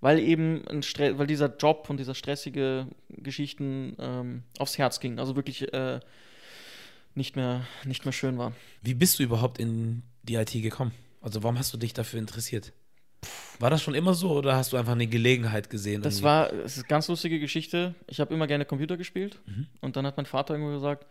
weil 0.01 0.19
eben 0.19 0.63
weil 0.67 1.27
dieser 1.27 1.55
Job 1.57 1.87
und 1.89 1.99
dieser 1.99 2.15
stressige 2.15 2.87
Geschichten 3.09 3.97
ähm, 3.99 4.43
aufs 4.59 4.79
Herz 4.79 5.01
ging. 5.01 5.19
Also 5.19 5.37
wirklich 5.37 5.73
äh, 5.73 6.01
nicht, 7.15 7.37
mehr, 7.37 7.67
nicht 7.85 8.05
mehr 8.05 8.13
schön 8.13 8.39
war. 8.39 8.53
Wie 8.83 8.95
bist 8.95 9.19
du 9.19 9.23
überhaupt 9.23 9.59
in 9.59 10.03
die 10.23 10.35
IT 10.35 10.53
gekommen? 10.53 10.93
Also 11.21 11.43
warum 11.43 11.59
hast 11.59 11.73
du 11.73 11.79
dich 11.79 11.93
dafür 11.95 12.19
interessiert? 12.19 12.73
War 13.59 13.71
das 13.71 13.83
schon 13.83 13.95
immer 13.95 14.13
so 14.15 14.33
oder 14.33 14.57
hast 14.57 14.73
du 14.73 14.77
einfach 14.77 14.93
eine 14.93 15.07
Gelegenheit 15.07 15.71
gesehen? 15.71 16.03
Das 16.03 16.15
irgendwie? 16.17 16.25
war, 16.25 16.53
es 16.53 16.73
ist 16.77 16.83
eine 16.83 16.89
ganz 16.89 17.09
lustige 17.09 17.41
Geschichte. 17.41 17.95
Ich 18.07 18.21
habe 18.21 18.35
immer 18.35 18.47
gerne 18.47 18.65
Computer 18.67 18.97
gespielt 18.97 19.41
Mhm. 19.47 19.67
und 19.81 19.97
dann 19.97 20.07
hat 20.07 20.17
mein 20.17 20.27
Vater 20.27 20.55
irgendwo 20.55 20.73
gesagt, 20.75 21.07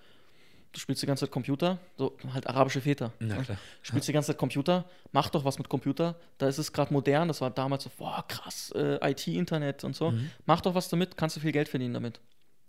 du 0.73 0.79
spielst 0.79 1.01
die 1.01 1.05
ganze 1.05 1.25
Zeit 1.25 1.31
Computer, 1.31 1.77
so 1.97 2.17
halt 2.33 2.47
arabische 2.47 2.81
Väter. 2.81 3.13
Na 3.19 3.41
klar. 3.43 3.57
Spielst 3.83 4.07
die 4.07 4.13
ganze 4.13 4.27
Zeit 4.27 4.37
Computer, 4.37 4.85
mach 5.11 5.29
doch 5.29 5.45
was 5.45 5.57
mit 5.59 5.69
Computer. 5.69 6.15
Da 6.39 6.47
ist 6.47 6.57
es 6.57 6.73
gerade 6.73 6.91
modern, 6.91 7.27
das 7.27 7.41
war 7.41 7.51
damals 7.51 7.83
so, 7.83 7.91
boah, 7.95 8.25
krass, 8.27 8.71
äh, 8.75 9.11
IT-Internet 9.11 9.83
und 9.83 9.95
so. 9.95 10.11
Mhm. 10.11 10.31
Mach 10.45 10.61
doch 10.61 10.73
was 10.75 10.89
damit, 10.89 11.15
kannst 11.15 11.37
du 11.37 11.39
viel 11.39 11.51
Geld 11.51 11.69
verdienen 11.69 11.93
damit. 11.93 12.19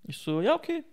Ich 0.04 0.18
so, 0.18 0.42
ja, 0.42 0.54
okay. 0.54 0.84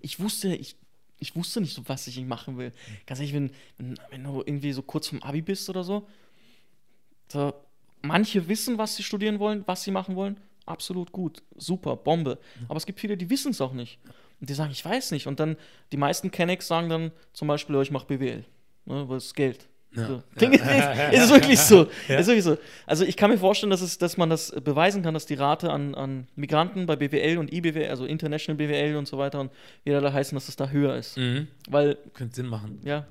Ich 0.00 0.18
wusste, 0.18 0.54
ich, 0.54 0.76
ich 1.18 1.36
wusste 1.36 1.60
nicht 1.60 1.74
so, 1.74 1.82
was 1.86 2.06
ich 2.06 2.18
machen 2.24 2.56
will. 2.56 2.72
Ganz 3.06 3.20
ehrlich, 3.20 3.34
wenn, 3.34 3.50
wenn, 3.76 3.98
wenn 4.10 4.24
du 4.24 4.42
irgendwie 4.44 4.72
so 4.72 4.82
kurz 4.82 5.08
vom 5.08 5.22
Abi 5.22 5.42
bist 5.42 5.68
oder 5.68 5.84
so, 5.84 6.08
so, 7.28 7.52
manche 8.00 8.48
wissen, 8.48 8.78
was 8.78 8.96
sie 8.96 9.02
studieren 9.02 9.38
wollen, 9.38 9.64
was 9.66 9.82
sie 9.82 9.90
machen 9.90 10.16
wollen, 10.16 10.40
absolut 10.64 11.12
gut, 11.12 11.42
super, 11.56 11.96
Bombe. 11.96 12.38
Aber 12.68 12.78
es 12.78 12.86
gibt 12.86 13.00
viele, 13.00 13.18
die 13.18 13.28
wissen 13.28 13.50
es 13.50 13.60
auch 13.60 13.72
nicht. 13.72 13.98
Und 14.40 14.50
die 14.50 14.54
sagen, 14.54 14.70
ich 14.72 14.84
weiß 14.84 15.10
nicht. 15.12 15.26
Und 15.26 15.40
dann, 15.40 15.56
die 15.92 15.96
meisten 15.96 16.30
Kennex 16.30 16.66
sagen 16.66 16.88
dann 16.88 17.12
zum 17.32 17.48
Beispiel, 17.48 17.80
ich 17.80 17.90
mache 17.90 18.06
BWL, 18.06 18.44
ne, 18.86 19.08
weil 19.08 19.16
es 19.16 19.26
ist 19.26 19.34
Geld. 19.34 19.68
Ja. 19.96 20.06
So. 20.08 20.22
Ja. 20.40 20.50
ist, 20.50 21.22
ist 21.22 21.30
wirklich 21.30 21.58
so. 21.60 21.86
Ja. 22.08 22.18
Ist 22.18 22.26
wirklich 22.26 22.44
so. 22.44 22.58
Also 22.86 23.04
ich 23.04 23.16
kann 23.16 23.30
mir 23.30 23.38
vorstellen, 23.38 23.70
dass, 23.70 23.80
es, 23.80 23.98
dass 23.98 24.16
man 24.16 24.28
das 24.28 24.50
beweisen 24.50 25.02
kann, 25.02 25.14
dass 25.14 25.26
die 25.26 25.34
Rate 25.34 25.70
an, 25.70 25.94
an 25.94 26.26
Migranten 26.34 26.86
bei 26.86 26.96
BWL 26.96 27.38
und 27.38 27.52
IBWL, 27.52 27.88
also 27.88 28.04
International 28.04 28.56
BWL 28.56 28.96
und 28.96 29.06
so 29.06 29.18
weiter 29.18 29.40
und 29.40 29.52
wie 29.84 29.90
da 29.90 30.12
heißen, 30.12 30.34
dass 30.34 30.48
es 30.48 30.56
da 30.56 30.68
höher 30.68 30.96
ist. 30.96 31.16
Mhm. 31.16 31.48
Weil, 31.68 31.96
Könnte 32.12 32.34
Sinn 32.34 32.46
machen. 32.46 32.80
ja, 32.82 33.06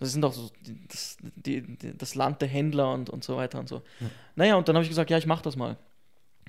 das 0.00 0.12
sind 0.12 0.22
doch 0.22 0.32
so 0.32 0.50
das, 0.88 1.16
die, 1.36 1.62
die, 1.62 1.96
das 1.96 2.14
Land 2.14 2.42
der 2.42 2.48
Händler 2.48 2.92
und, 2.92 3.10
und 3.10 3.24
so 3.24 3.36
weiter 3.36 3.58
und 3.58 3.68
so. 3.68 3.82
Ja. 4.00 4.06
Naja, 4.36 4.54
und 4.56 4.68
dann 4.68 4.76
habe 4.76 4.82
ich 4.82 4.88
gesagt, 4.88 5.10
ja, 5.10 5.18
ich 5.18 5.26
mache 5.26 5.42
das 5.42 5.56
mal. 5.56 5.76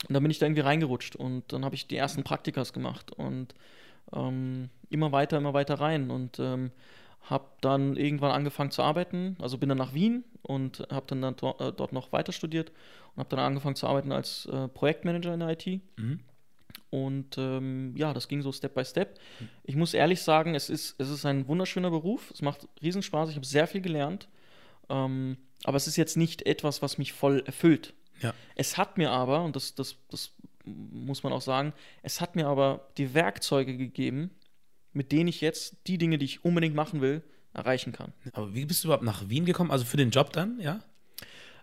Und 0.07 0.13
dann 0.13 0.21
bin 0.21 0.31
ich 0.31 0.39
da 0.39 0.45
irgendwie 0.45 0.61
reingerutscht 0.61 1.15
und 1.15 1.51
dann 1.53 1.63
habe 1.63 1.75
ich 1.75 1.87
die 1.87 1.95
ersten 1.95 2.23
Praktikas 2.23 2.73
gemacht 2.73 3.11
und 3.11 3.55
ähm, 4.13 4.69
immer 4.89 5.11
weiter, 5.11 5.37
immer 5.37 5.53
weiter 5.53 5.75
rein 5.75 6.11
und 6.11 6.39
ähm, 6.39 6.71
habe 7.23 7.45
dann 7.61 7.95
irgendwann 7.95 8.31
angefangen 8.31 8.71
zu 8.71 8.83
arbeiten. 8.83 9.35
Also 9.39 9.57
bin 9.57 9.69
dann 9.69 9.77
nach 9.77 9.93
Wien 9.93 10.23
und 10.41 10.87
habe 10.91 11.05
dann, 11.07 11.21
dann 11.21 11.35
dort, 11.35 11.61
äh, 11.61 11.71
dort 11.71 11.91
noch 11.91 12.11
weiter 12.11 12.31
studiert 12.31 12.71
und 13.15 13.19
habe 13.19 13.29
dann 13.29 13.39
angefangen 13.39 13.75
zu 13.75 13.87
arbeiten 13.87 14.11
als 14.11 14.45
äh, 14.45 14.67
Projektmanager 14.67 15.33
in 15.33 15.39
der 15.39 15.49
IT. 15.49 15.81
Mhm. 15.97 16.19
Und 16.91 17.37
ähm, 17.37 17.93
ja, 17.97 18.13
das 18.13 18.27
ging 18.27 18.41
so 18.41 18.51
Step 18.51 18.73
by 18.73 18.85
Step. 18.85 19.19
Ich 19.63 19.75
muss 19.75 19.93
ehrlich 19.93 20.21
sagen, 20.21 20.55
es 20.55 20.69
ist, 20.69 20.95
es 20.99 21.09
ist 21.09 21.25
ein 21.25 21.47
wunderschöner 21.47 21.89
Beruf. 21.89 22.31
Es 22.31 22.41
macht 22.41 22.67
Riesenspaß. 22.81 23.29
Ich 23.29 23.35
habe 23.35 23.45
sehr 23.45 23.67
viel 23.67 23.81
gelernt. 23.81 24.29
Ähm, 24.89 25.37
aber 25.63 25.77
es 25.77 25.87
ist 25.87 25.95
jetzt 25.95 26.15
nicht 26.15 26.45
etwas, 26.45 26.81
was 26.81 26.97
mich 26.97 27.11
voll 27.11 27.43
erfüllt. 27.45 27.93
Ja. 28.21 28.33
Es 28.55 28.77
hat 28.77 28.97
mir 28.97 29.11
aber, 29.11 29.43
und 29.43 29.55
das, 29.55 29.75
das, 29.75 29.97
das 30.09 30.31
muss 30.65 31.23
man 31.23 31.33
auch 31.33 31.41
sagen, 31.41 31.73
es 32.03 32.21
hat 32.21 32.35
mir 32.35 32.47
aber 32.47 32.87
die 32.97 33.13
Werkzeuge 33.13 33.77
gegeben, 33.77 34.31
mit 34.93 35.11
denen 35.11 35.27
ich 35.27 35.41
jetzt 35.41 35.77
die 35.87 35.97
Dinge, 35.97 36.17
die 36.17 36.25
ich 36.25 36.45
unbedingt 36.45 36.75
machen 36.75 37.01
will, 37.01 37.21
erreichen 37.53 37.93
kann. 37.93 38.13
Aber 38.33 38.53
wie 38.53 38.65
bist 38.65 38.83
du 38.83 38.87
überhaupt 38.87 39.03
nach 39.03 39.29
Wien 39.29 39.45
gekommen? 39.45 39.71
Also 39.71 39.85
für 39.85 39.97
den 39.97 40.09
Job 40.11 40.33
dann, 40.33 40.59
ja? 40.59 40.81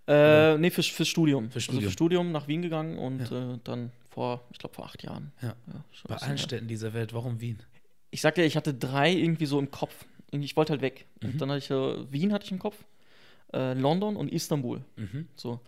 Äh, 0.07 0.59
nee, 0.59 0.71
fürs, 0.71 0.87
fürs 0.87 1.09
Studium. 1.09 1.45
Fürs 1.51 1.65
Also 1.65 1.65
Studium. 1.65 1.83
fürs 1.83 1.93
Studium 1.93 2.33
nach 2.33 2.49
Wien 2.49 2.63
gegangen 2.63 2.99
und 2.99 3.31
äh, 3.31 3.59
dann 3.65 3.93
vor, 4.11 4.43
ich 4.51 4.59
glaube, 4.59 4.75
vor 4.75 4.85
acht 4.87 5.03
Jahren. 5.03 5.33
Ja. 5.41 5.55
schon 5.93 6.09
Bei 6.09 6.17
allen. 6.17 6.39
Städten 6.39 6.69
dieser 6.69 6.93
Welt, 6.93 7.13
warum 7.13 7.41
Wien? 7.41 7.61
Ich 8.11 8.21
sagte 8.21 8.41
ja, 8.41 8.47
ich 8.47 8.57
hatte 8.57 8.75
drei 8.75 9.13
irgendwie 9.13 9.47
so 9.47 9.59
im 9.59 9.71
Kopf. 9.71 9.95
Ich 10.33 10.57
wollte 10.57 10.73
halt 10.73 10.83
weg. 10.83 11.07
Mhm. 11.21 11.31
Und 11.31 11.41
dann 11.41 11.51
hatte 11.51 11.59
ich 11.59 11.71
äh, 11.71 12.13
Wien 12.13 12.33
hatte 12.33 12.45
ich 12.47 12.53
im 12.53 12.59
Kopf, 12.59 12.85
äh, 13.53 13.75
London 13.75 14.17
und 14.17 14.31
Istanbul. 14.33 14.83
Mhm. 14.97 15.29
So. 15.37 15.61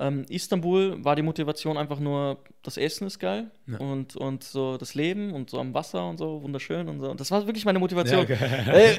Ähm, 0.00 0.24
Istanbul 0.28 1.04
war 1.04 1.14
die 1.14 1.22
Motivation 1.22 1.76
einfach 1.78 2.00
nur, 2.00 2.38
das 2.64 2.76
Essen 2.76 3.06
ist 3.06 3.20
geil 3.20 3.50
Ja. 3.68 3.78
und, 3.78 4.16
und 4.16 4.42
so 4.42 4.76
das 4.76 4.94
Leben 4.96 5.32
und 5.32 5.50
so 5.50 5.60
am 5.60 5.72
Wasser 5.72 6.08
und 6.08 6.18
so, 6.18 6.42
wunderschön 6.42 6.88
und 6.88 6.98
so. 7.00 7.10
Und 7.10 7.20
das 7.20 7.30
war 7.30 7.46
wirklich 7.46 7.64
meine 7.64 7.78
Motivation. 7.78 8.26
Ja, 8.28 8.34
äh, 8.74 8.96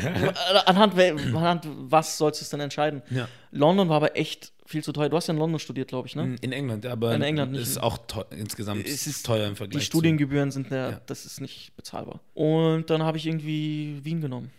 anhand, 0.66 0.98
anhand 0.98 1.68
was 1.76 2.18
sollst 2.18 2.39
du 2.39 2.43
es 2.46 2.50
denn 2.50 2.62
entscheiden? 2.62 3.02
Ja. 3.10 3.28
London 3.52 3.89
war 3.89 3.98
aber 3.98 4.16
echt 4.18 4.54
viel 4.66 4.84
zu 4.84 4.93
teuer. 4.93 5.10
Du 5.10 5.18
hast 5.18 5.28
ja 5.28 5.34
in 5.34 5.39
London 5.39 5.60
studiert, 5.60 5.89
glaube 5.89 6.08
ich, 6.08 6.16
ne? 6.16 6.38
In 6.41 6.52
England, 6.54 6.86
aber 6.86 7.14
In 7.14 7.22
England 7.22 7.52
nicht. 7.52 7.62
ist 7.64 7.78
auch 7.84 7.98
teuer, 8.08 8.26
insgesamt 8.32 8.86
Es 8.88 9.06
ist- 9.06 9.26
teuer 9.26 9.48
im 9.48 9.56
Vergleich. 9.58 9.82
Die 9.82 9.86
Studiengebühren 9.86 10.50
sind 10.52 10.72
Ja. 10.72 11.02
das 11.06 11.26
ist 11.26 11.41
nicht 11.41 11.76
bezahlbar. 11.76 12.22
Und 12.34 12.89
dann 12.89 13.04
habe 13.04 13.18
ich 13.18 13.26
irgendwie 13.28 14.00
Wien 14.04 14.22
genommen. 14.22 14.50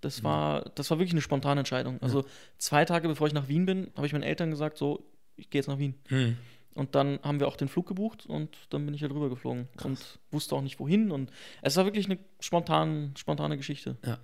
Das 0.00 0.22
war, 0.24 0.62
das 0.74 0.90
war 0.90 0.98
wirklich 0.98 1.12
eine 1.14 1.22
spontane 1.22 1.60
Entscheidung. 1.60 1.98
Also 2.02 2.24
zwei 2.58 2.84
Tage 2.84 3.08
bevor 3.08 3.28
ich 3.28 3.32
nach 3.32 3.48
Wien 3.48 3.66
bin, 3.66 3.88
habe 3.96 4.06
ich 4.06 4.12
meinen 4.12 4.22
Eltern 4.24 4.50
gesagt, 4.50 4.76
so, 4.78 5.02
ich 5.36 5.50
gehe 5.50 5.60
jetzt 5.60 5.68
nach 5.68 5.78
Wien. 5.78 5.94
Hm. 6.08 6.36
Und 6.74 6.94
dann 6.94 7.18
haben 7.22 7.40
wir 7.40 7.48
auch 7.48 7.56
den 7.56 7.68
Flug 7.68 7.86
gebucht 7.86 8.26
und 8.26 8.54
dann 8.70 8.84
bin 8.84 8.94
ich 8.94 9.00
halt 9.02 9.12
rüber 9.12 9.30
geflogen 9.30 9.66
und 9.82 9.98
wusste 10.30 10.54
auch 10.54 10.60
nicht 10.60 10.78
wohin. 10.78 11.10
Und 11.10 11.30
es 11.62 11.76
war 11.76 11.84
wirklich 11.86 12.04
eine 12.06 12.18
spontan, 12.40 13.14
spontane 13.16 13.56
Geschichte. 13.56 13.96
Ja. 14.04 14.18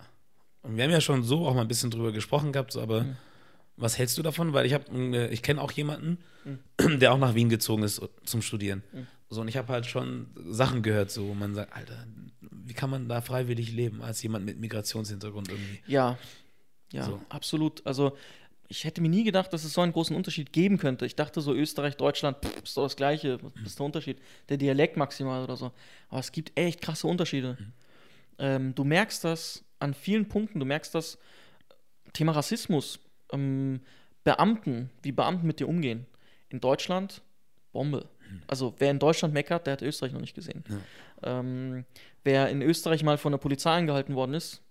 Und 0.63 0.77
wir 0.77 0.85
haben 0.85 0.91
ja 0.91 1.01
schon 1.01 1.23
so 1.23 1.47
auch 1.47 1.55
mal 1.55 1.63
ein 1.63 1.69
bisschen 1.69 1.91
drüber 1.91 2.13
gesprochen 2.13 2.53
gehabt, 2.53 2.73
so, 2.73 2.83
aber 2.83 3.05
Mhm. 3.05 3.17
was 3.77 3.97
hältst 3.97 4.19
du 4.19 4.23
davon? 4.23 4.53
Weil 4.53 4.67
ich 4.67 4.75
habe, 4.75 4.85
äh, 4.93 5.29
ich 5.33 5.43
kenne 5.43 5.63
auch 5.63 5.73
jemanden, 5.73 6.19
Mhm. 6.45 6.59
der 7.01 7.13
auch 7.15 7.19
nach 7.19 7.35
Wien 7.35 7.49
gezogen 7.49 7.83
ist 7.85 8.03
zum 8.25 8.43
Studieren. 8.43 8.83
Mhm. 8.93 9.07
So, 9.31 9.41
und 9.41 9.49
ich 9.49 9.57
habe 9.57 9.73
halt 9.73 9.87
schon 9.87 10.27
Sachen 10.51 10.83
gehört, 10.83 11.11
so, 11.11 11.27
wo 11.29 11.33
man 11.35 11.55
sagt, 11.55 11.73
Alter, 11.75 12.07
wie 12.51 12.75
kann 12.75 12.91
man 12.91 13.09
da 13.09 13.23
freiwillig 13.23 13.73
leben 13.73 14.03
als 14.03 14.23
jemand 14.23 14.45
mit 14.45 14.61
Migrationshintergrund 14.61 15.49
irgendwie? 15.49 15.81
Ja, 15.87 16.19
ja, 16.93 17.05
So. 17.05 17.23
absolut. 17.31 17.85
Also 17.87 18.15
ich 18.73 18.85
hätte 18.85 19.03
mir 19.03 19.11
nie 19.11 19.23
gedacht, 19.23 19.53
dass 19.53 19.65
es 19.65 19.75
so 19.75 19.83
einen 19.83 19.93
großen 19.93 20.17
Unterschied 20.17 20.51
geben 20.51 20.79
könnte. 20.79 21.05
Ich 21.05 21.15
dachte 21.15 21.43
so, 21.43 21.53
Österreich, 21.53 21.99
Deutschland, 21.99 22.39
pff, 22.43 22.63
ist 22.63 22.75
doch 22.75 22.85
das 22.85 22.97
Gleiche. 22.97 23.39
Was 23.43 23.53
ist 23.67 23.79
der 23.79 23.85
Unterschied? 23.85 24.19
Der 24.49 24.57
Dialekt 24.57 24.97
maximal 24.97 25.45
oder 25.45 25.57
so. 25.59 25.73
Aber 26.09 26.21
es 26.21 26.33
gibt 26.33 26.59
echt 26.59 26.81
krasse 26.81 27.07
Unterschiede. 27.07 27.59
Ähm, 28.39 28.75
du 28.75 28.85
merkst 28.85 29.25
das 29.25 29.63
an 29.79 29.93
vielen 29.93 30.27
Punkten. 30.27 30.59
Du 30.59 30.65
merkst 30.65 30.95
das 30.95 31.19
Thema 32.15 32.33
Rassismus, 32.33 32.99
ähm, 33.31 33.81
Beamten, 34.25 34.89
wie 35.03 35.13
Beamten 35.13 35.47
mit 35.47 35.61
dir 35.61 35.69
umgehen. 35.69 36.07
In 36.49 36.61
Deutschland, 36.61 37.21
Bombe. 37.73 38.09
Also 38.47 38.75
wer 38.79 38.91
in 38.91 38.99
Deutschland 38.99 39.35
meckert, 39.35 39.67
der 39.67 39.75
hat 39.75 39.83
Österreich 39.83 40.13
noch 40.13 40.21
nicht 40.21 40.35
gesehen. 40.35 40.65
Ähm, 41.23 41.85
wer 42.25 42.49
in 42.49 42.63
Österreich 42.63 43.03
mal 43.03 43.19
von 43.19 43.33
der 43.33 43.39
Polizei 43.39 43.73
angehalten 43.77 44.15
worden 44.15 44.33
ist, 44.33 44.63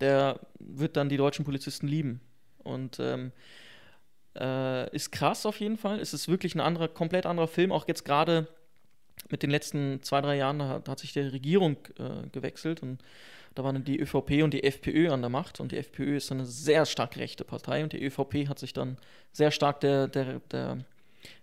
der 0.00 0.40
wird 0.58 0.96
dann 0.96 1.08
die 1.08 1.16
deutschen 1.16 1.44
Polizisten 1.44 1.86
lieben. 1.86 2.20
Und 2.64 2.98
ähm, 3.00 3.32
äh, 4.38 4.94
ist 4.94 5.12
krass 5.12 5.46
auf 5.46 5.60
jeden 5.60 5.76
Fall. 5.76 6.00
Es 6.00 6.12
ist 6.14 6.28
wirklich 6.28 6.54
ein 6.54 6.60
anderer, 6.60 6.88
komplett 6.88 7.26
anderer 7.26 7.48
Film. 7.48 7.72
Auch 7.72 7.86
jetzt 7.86 8.04
gerade 8.04 8.48
mit 9.30 9.42
den 9.42 9.50
letzten 9.50 10.02
zwei, 10.02 10.20
drei 10.20 10.36
Jahren, 10.36 10.62
hat- 10.62 10.88
hat 10.88 10.98
sich 10.98 11.12
die 11.12 11.20
Regierung 11.20 11.76
äh, 11.98 12.28
gewechselt 12.32 12.82
und 12.82 13.02
da 13.54 13.62
waren 13.62 13.84
die 13.84 14.00
ÖVP 14.00 14.42
und 14.42 14.52
die 14.52 14.64
FPÖ 14.64 15.10
an 15.12 15.20
der 15.20 15.30
Macht. 15.30 15.60
Und 15.60 15.70
die 15.70 15.76
FPÖ 15.78 16.16
ist 16.16 16.32
eine 16.32 16.44
sehr 16.44 16.84
stark 16.86 17.16
rechte 17.16 17.44
Partei 17.44 17.84
und 17.84 17.92
die 17.92 18.04
ÖVP 18.04 18.48
hat 18.48 18.58
sich 18.58 18.72
dann 18.72 18.96
sehr 19.32 19.52
stark 19.52 19.80
der, 19.80 20.08
der, 20.08 20.40
der 20.50 20.78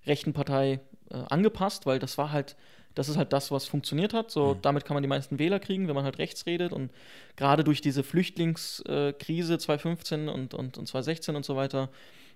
rechten 0.05 0.33
Partei 0.33 0.81
äh, 1.09 1.15
angepasst, 1.29 1.85
weil 1.85 1.99
das 1.99 2.17
war 2.17 2.31
halt, 2.33 2.57
das 2.95 3.09
ist 3.09 3.17
halt 3.17 3.33
das, 3.33 3.51
was 3.51 3.65
funktioniert 3.65 4.13
hat. 4.13 4.31
So, 4.31 4.53
damit 4.53 4.85
kann 4.85 4.95
man 4.95 5.03
die 5.03 5.09
meisten 5.09 5.39
Wähler 5.39 5.59
kriegen, 5.59 5.87
wenn 5.87 5.95
man 5.95 6.03
halt 6.03 6.17
rechts 6.17 6.45
redet. 6.45 6.73
Und 6.73 6.91
gerade 7.35 7.63
durch 7.63 7.81
diese 7.81 8.03
Flüchtlingskrise 8.03 9.57
2015 9.57 10.29
und, 10.29 10.53
und, 10.53 10.77
und 10.77 10.87
2016 10.87 11.35
und 11.35 11.45
so 11.45 11.55
weiter, 11.55 11.89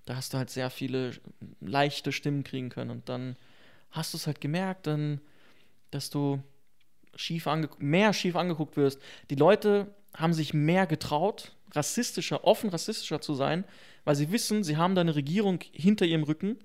da 0.06 0.16
hast 0.16 0.34
du 0.34 0.38
halt 0.38 0.50
sehr 0.50 0.70
viele 0.70 1.12
leichte 1.60 2.12
Stimmen 2.12 2.44
kriegen 2.44 2.70
können. 2.70 2.92
Und 2.92 3.10
dann 3.10 3.36
hast 3.92 4.14
du 4.14 4.18
es 4.18 4.28
halt 4.28 4.40
gemerkt, 4.40 4.88
dann, 4.88 5.20
dass 5.92 6.10
du 6.10 6.42
schief 7.16 7.48
mehr 7.80 8.14
schief 8.14 8.36
angeguckt 8.36 8.78
wirst. 8.78 9.02
Die 9.30 9.36
Leute 9.36 9.88
haben 10.16 10.34
sich 10.34 10.54
mehr 10.54 10.86
getraut, 10.86 11.54
rassistischer, 11.72 12.44
offen 12.44 12.70
rassistischer 12.70 13.22
zu 13.22 13.34
sein, 13.34 13.66
weil 14.04 14.16
sie 14.16 14.32
wissen, 14.32 14.64
sie 14.64 14.78
haben 14.78 14.96
da 14.96 15.02
eine 15.02 15.16
Regierung 15.16 15.60
hinter 15.72 16.06
ihrem 16.06 16.24
Rücken, 16.24 16.60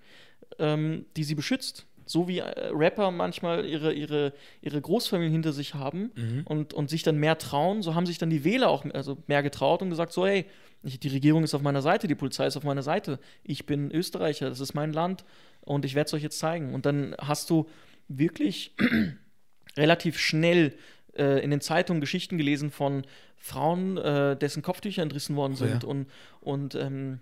ähm, 0.59 1.07
die 1.17 1.25
sie 1.25 1.35
beschützt. 1.35 1.87
So 2.07 2.29
wie 2.29 2.39
äh, 2.39 2.71
Rapper 2.73 3.11
manchmal 3.11 3.65
ihre, 3.67 3.93
ihre, 3.93 4.33
ihre 4.63 4.81
Großfamilien 4.81 5.33
hinter 5.33 5.53
sich 5.53 5.75
haben 5.75 6.11
und, 6.45 6.75
und 6.75 6.91
sich 6.91 7.03
dann 7.03 7.17
mehr 7.17 7.39
trauen, 7.39 7.83
so 7.83 7.95
haben 7.95 8.07
sich 8.07 8.19
dann 8.19 8.31
die 8.31 8.45
Wähler 8.45 8.69
auch 8.69 8.85
also 8.93 9.19
mehr 9.27 9.43
getraut 9.43 9.83
und 9.83 9.91
gesagt, 9.91 10.13
so 10.13 10.27
hey, 10.27 10.47
ich, 10.83 10.99
die 10.99 11.09
Regierung 11.09 11.45
ist 11.45 11.55
auf 11.55 11.63
meiner 11.63 11.83
Seite, 11.83 12.09
die 12.09 12.15
Polizei 12.15 12.47
ist 12.47 12.57
auf 12.57 12.65
meiner 12.65 12.83
Seite, 12.83 13.19
ich 13.45 13.67
bin 13.67 13.91
Österreicher, 13.91 14.49
das 14.49 14.61
ist 14.61 14.75
mein 14.75 14.93
Land 14.93 15.25
und 15.61 15.85
ich 15.85 15.95
werde 15.95 16.07
es 16.09 16.15
euch 16.15 16.23
jetzt 16.23 16.39
zeigen. 16.39 16.75
Und 16.75 16.87
dann 16.87 17.15
hast 17.19 17.51
du 17.51 17.69
wirklich 18.09 18.75
relativ 19.77 20.19
schnell 20.19 20.75
äh, 21.17 21.43
in 21.45 21.51
den 21.51 21.61
Zeitungen 21.61 22.01
Geschichten 22.01 22.39
gelesen 22.39 22.71
von 22.71 23.05
Frauen, 23.37 23.97
äh, 23.99 24.37
dessen 24.37 24.63
Kopftücher 24.63 25.03
entrissen 25.03 25.37
worden 25.37 25.57
Oh 25.61 25.65
ja. 25.65 25.71
sind. 25.71 25.85
Und, 25.85 26.07
und 26.41 26.75
ähm, 26.75 27.21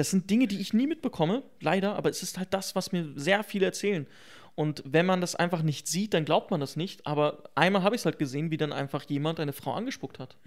das 0.00 0.10
sind 0.10 0.30
Dinge, 0.30 0.46
die 0.46 0.58
ich 0.60 0.72
nie 0.72 0.86
mitbekomme, 0.86 1.42
leider, 1.60 1.94
aber 1.94 2.08
es 2.08 2.22
ist 2.22 2.38
halt 2.38 2.54
das, 2.54 2.74
was 2.74 2.90
mir 2.90 3.12
sehr 3.16 3.44
viele 3.44 3.66
erzählen. 3.66 4.06
Und 4.54 4.82
wenn 4.86 5.04
man 5.04 5.20
das 5.20 5.34
einfach 5.34 5.60
nicht 5.60 5.88
sieht, 5.88 6.14
dann 6.14 6.24
glaubt 6.24 6.50
man 6.50 6.58
das 6.58 6.74
nicht. 6.74 7.06
Aber 7.06 7.50
einmal 7.54 7.82
habe 7.82 7.94
ich 7.94 8.00
es 8.00 8.06
halt 8.06 8.18
gesehen, 8.18 8.50
wie 8.50 8.56
dann 8.56 8.72
einfach 8.72 9.04
jemand 9.10 9.40
eine 9.40 9.52
Frau 9.52 9.74
angespuckt 9.74 10.18
hat. 10.18 10.38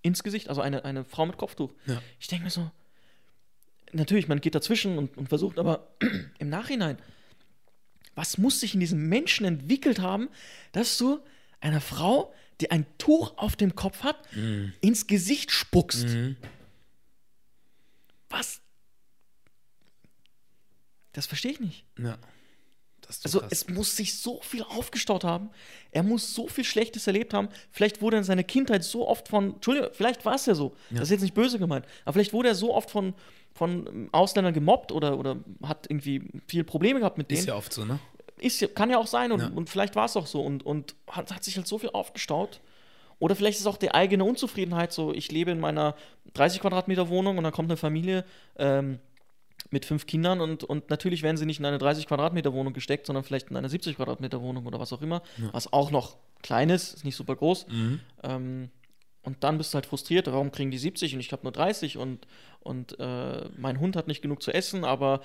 Ins 0.00 0.22
Gesicht, 0.22 0.48
also 0.48 0.62
eine, 0.62 0.86
eine 0.86 1.04
Frau 1.04 1.26
mit 1.26 1.36
Kopftuch. 1.36 1.74
Ja. 1.84 2.00
Ich 2.18 2.28
denke 2.28 2.44
mir 2.44 2.50
so, 2.50 2.70
natürlich, 3.92 4.26
man 4.26 4.40
geht 4.40 4.54
dazwischen 4.54 4.96
und, 4.96 5.18
und 5.18 5.28
versucht, 5.28 5.58
aber 5.58 5.88
im 6.38 6.48
Nachhinein, 6.48 6.96
was 8.14 8.38
muss 8.38 8.58
sich 8.60 8.72
in 8.72 8.80
diesem 8.80 9.06
Menschen 9.06 9.44
entwickelt 9.44 10.00
haben, 10.00 10.30
dass 10.72 10.96
du 10.96 11.20
einer 11.60 11.82
Frau, 11.82 12.32
die 12.62 12.70
ein 12.70 12.86
Tuch 12.96 13.36
auf 13.36 13.54
dem 13.54 13.74
Kopf 13.74 14.02
hat, 14.02 14.16
ins 14.80 15.06
Gesicht 15.06 15.50
spuckst? 15.50 16.08
Mhm. 16.08 16.38
Was? 18.30 18.60
Das 21.12 21.26
verstehe 21.26 21.52
ich 21.52 21.60
nicht. 21.60 21.84
Ja. 21.98 22.18
Also 23.24 23.40
krass. 23.40 23.50
es 23.50 23.68
muss 23.68 23.96
sich 23.96 24.20
so 24.20 24.40
viel 24.42 24.62
aufgestaut 24.62 25.24
haben. 25.24 25.50
Er 25.90 26.04
muss 26.04 26.32
so 26.32 26.46
viel 26.46 26.62
Schlechtes 26.62 27.08
erlebt 27.08 27.34
haben. 27.34 27.48
Vielleicht 27.72 28.00
wurde 28.00 28.16
er 28.16 28.20
in 28.20 28.24
seiner 28.24 28.44
Kindheit 28.44 28.84
so 28.84 29.08
oft 29.08 29.26
von, 29.26 29.54
Entschuldigung, 29.54 29.90
vielleicht 29.92 30.24
war 30.24 30.36
es 30.36 30.46
ja 30.46 30.54
so. 30.54 30.76
Das 30.90 31.02
ist 31.02 31.10
jetzt 31.10 31.22
nicht 31.22 31.34
böse 31.34 31.58
gemeint. 31.58 31.86
Aber 32.04 32.12
vielleicht 32.12 32.32
wurde 32.32 32.48
er 32.50 32.54
so 32.54 32.72
oft 32.72 32.88
von, 32.88 33.14
von 33.52 34.08
Ausländern 34.12 34.54
gemobbt 34.54 34.92
oder, 34.92 35.18
oder 35.18 35.38
hat 35.64 35.90
irgendwie 35.90 36.22
viele 36.46 36.62
Probleme 36.62 37.00
gehabt 37.00 37.18
mit 37.18 37.32
denen. 37.32 37.40
ist 37.40 37.46
ja 37.46 37.56
oft 37.56 37.72
so, 37.72 37.84
ne? 37.84 37.98
Ist 38.38 38.60
ja, 38.60 38.68
kann 38.68 38.88
ja 38.90 38.98
auch 38.98 39.08
sein 39.08 39.32
und, 39.32 39.40
Ja. 39.40 39.48
und 39.48 39.68
vielleicht 39.68 39.96
war 39.96 40.04
es 40.06 40.16
auch 40.16 40.26
so 40.28 40.42
und, 40.42 40.64
und 40.64 40.94
hat, 41.08 41.34
hat 41.34 41.42
sich 41.42 41.56
halt 41.56 41.66
so 41.66 41.78
viel 41.78 41.90
aufgestaut. 41.90 42.60
Oder 43.20 43.36
vielleicht 43.36 43.56
ist 43.56 43.60
es 43.60 43.66
auch 43.66 43.76
die 43.76 43.92
eigene 43.92 44.24
Unzufriedenheit 44.24 44.92
so, 44.92 45.12
ich 45.12 45.30
lebe 45.30 45.52
in 45.52 45.60
meiner 45.60 45.94
30 46.34 46.60
Quadratmeter 46.60 47.08
Wohnung 47.08 47.38
und 47.38 47.44
dann 47.44 47.52
kommt 47.52 47.70
eine 47.70 47.76
Familie 47.76 48.24
ähm, 48.56 48.98
mit 49.70 49.84
fünf 49.84 50.06
Kindern 50.06 50.40
und, 50.40 50.64
und 50.64 50.90
natürlich 50.90 51.22
werden 51.22 51.36
sie 51.36 51.46
nicht 51.46 51.60
in 51.60 51.66
eine 51.66 51.78
30 51.78 52.06
Quadratmeter 52.06 52.52
Wohnung 52.52 52.72
gesteckt, 52.72 53.06
sondern 53.06 53.22
vielleicht 53.22 53.50
in 53.50 53.56
eine 53.56 53.68
70 53.68 53.96
Quadratmeter 53.96 54.40
Wohnung 54.40 54.66
oder 54.66 54.80
was 54.80 54.92
auch 54.92 55.02
immer, 55.02 55.22
was 55.52 55.72
auch 55.72 55.90
noch 55.90 56.16
klein 56.42 56.70
ist, 56.70 56.94
ist 56.94 57.04
nicht 57.04 57.14
super 57.14 57.36
groß. 57.36 57.66
Ähm, 58.22 58.70
und 59.22 59.44
dann 59.44 59.58
bist 59.58 59.72
du 59.72 59.76
halt 59.76 59.84
frustriert, 59.84 60.26
warum 60.28 60.50
kriegen 60.50 60.70
die 60.70 60.78
70 60.78 61.14
und 61.14 61.20
ich 61.20 61.30
habe 61.30 61.42
nur 61.42 61.52
30 61.52 61.98
und, 61.98 62.26
und 62.60 62.98
äh, 62.98 63.48
mein 63.58 63.78
Hund 63.78 63.96
hat 63.96 64.08
nicht 64.08 64.22
genug 64.22 64.42
zu 64.42 64.50
essen, 64.50 64.82
aber 64.82 65.20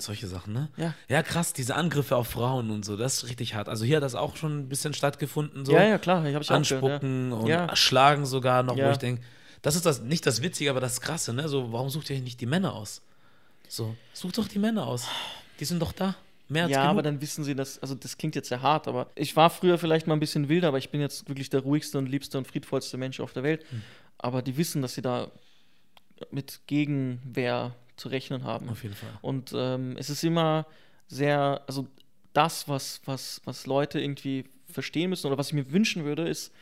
Solche 0.00 0.28
Sachen, 0.28 0.52
ne? 0.52 0.68
Ja. 0.76 0.94
Ja, 1.08 1.22
krass, 1.24 1.52
diese 1.52 1.74
Angriffe 1.74 2.14
auf 2.16 2.28
Frauen 2.28 2.70
und 2.70 2.84
so, 2.84 2.96
das 2.96 3.14
ist 3.24 3.28
richtig 3.28 3.54
hart. 3.54 3.68
Also 3.68 3.84
hier 3.84 3.96
hat 3.96 4.04
das 4.04 4.14
auch 4.14 4.36
schon 4.36 4.58
ein 4.60 4.68
bisschen 4.68 4.94
stattgefunden, 4.94 5.64
so. 5.66 5.72
ja, 5.72 5.82
ja, 5.82 5.98
klar, 5.98 6.24
ich 6.24 6.34
habe 6.34 6.42
ich 6.44 6.50
auch 6.50 6.62
gehört, 6.62 6.70
ja. 6.70 6.76
Anspucken 6.96 7.32
und 7.32 7.46
Ja. 7.48 7.74
Schlagen 7.76 8.24
sogar 8.24 8.62
noch, 8.62 8.76
wo 8.76 8.80
Ja. 8.80 8.92
ich 8.92 8.98
denke, 8.98 9.22
das 9.62 9.74
ist 9.74 9.84
das, 9.86 10.00
nicht 10.02 10.24
das 10.24 10.40
Witzige, 10.40 10.70
aber 10.70 10.80
das 10.80 11.00
Krasse, 11.00 11.32
ne? 11.32 11.48
So, 11.48 11.72
warum 11.72 11.90
sucht 11.90 12.10
ihr 12.10 12.20
nicht 12.20 12.40
die 12.40 12.46
Männer 12.46 12.74
aus? 12.74 13.02
So, 13.68 13.96
sucht 14.12 14.38
doch 14.38 14.46
die 14.46 14.60
Männer 14.60 14.86
aus. 14.86 15.06
Die 15.58 15.64
sind 15.64 15.80
doch 15.82 15.92
da. 15.92 16.14
Mehr 16.50 16.62
als 16.64 16.72
Ja, 16.72 16.82
genug. 16.82 16.90
aber 16.92 17.02
dann 17.02 17.20
wissen 17.20 17.42
sie 17.44 17.54
das, 17.56 17.78
also 17.80 17.94
das 17.94 18.16
klingt 18.16 18.34
jetzt 18.36 18.48
sehr 18.48 18.62
hart, 18.62 18.86
aber 18.88 19.08
ich 19.16 19.34
war 19.36 19.50
früher 19.50 19.76
vielleicht 19.78 20.06
mal 20.06 20.14
ein 20.14 20.20
bisschen 20.20 20.48
wilder, 20.48 20.68
aber 20.68 20.78
ich 20.78 20.90
bin 20.90 21.00
jetzt 21.00 21.28
wirklich 21.28 21.50
der 21.50 21.60
ruhigste 21.60 21.98
und 21.98 22.06
liebste 22.06 22.38
und 22.38 22.46
friedvollste 22.46 22.96
Mensch 22.96 23.18
auf 23.20 23.32
der 23.34 23.42
Welt. 23.42 23.64
Hm. 23.70 23.82
Aber 24.16 24.40
die 24.42 24.56
wissen, 24.56 24.80
dass 24.80 24.94
sie 24.94 25.02
da 25.02 25.30
mit 26.30 26.60
Gegenwehr 26.66 27.74
zu 27.98 28.08
rechnen 28.08 28.44
haben. 28.44 28.68
Auf 28.68 28.82
jeden 28.82 28.94
Fall. 28.94 29.10
Und 29.22 29.52
ähm, 29.54 29.96
es 29.98 30.10
ist 30.10 30.24
immer 30.24 30.66
sehr, 31.06 31.62
also 31.66 31.86
das, 32.32 32.68
was, 32.68 33.00
was, 33.04 33.40
was 33.44 33.66
Leute 33.66 34.00
irgendwie 34.00 34.44
verstehen 34.70 35.10
müssen 35.10 35.26
oder 35.26 35.38
was 35.38 35.48
ich 35.48 35.54
mir 35.54 35.72
wünschen 35.72 36.04
würde, 36.04 36.28
ist, 36.28 36.52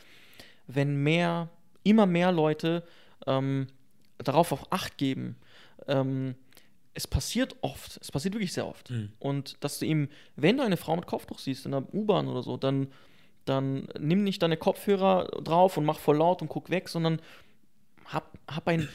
wenn 0.66 1.02
mehr, 1.02 1.48
immer 1.82 2.06
mehr 2.06 2.32
Leute 2.32 2.82
ähm, 3.26 3.66
darauf 4.18 4.52
auch 4.52 4.66
Acht 4.70 4.96
geben. 4.98 5.36
Ähm, 5.86 6.34
es 6.94 7.06
passiert 7.06 7.56
oft, 7.60 7.98
es 8.00 8.10
passiert 8.10 8.34
wirklich 8.34 8.52
sehr 8.52 8.66
oft. 8.66 8.90
Mhm. 8.90 9.12
Und 9.18 9.62
dass 9.62 9.78
du 9.78 9.86
eben, 9.86 10.08
wenn 10.34 10.56
du 10.56 10.62
eine 10.62 10.78
Frau 10.78 10.96
mit 10.96 11.06
Kopftuch 11.06 11.38
siehst 11.38 11.66
in 11.66 11.72
der 11.72 11.94
U-Bahn 11.94 12.26
oder 12.26 12.42
so, 12.42 12.56
dann, 12.56 12.88
dann 13.44 13.88
nimm 13.98 14.24
nicht 14.24 14.42
deine 14.42 14.56
Kopfhörer 14.56 15.26
drauf 15.42 15.76
und 15.76 15.84
mach 15.84 15.98
voll 15.98 16.16
laut 16.16 16.40
und 16.40 16.48
guck 16.48 16.70
weg, 16.70 16.88
sondern 16.88 17.20
hab, 18.06 18.38
hab 18.48 18.66
ein. 18.68 18.88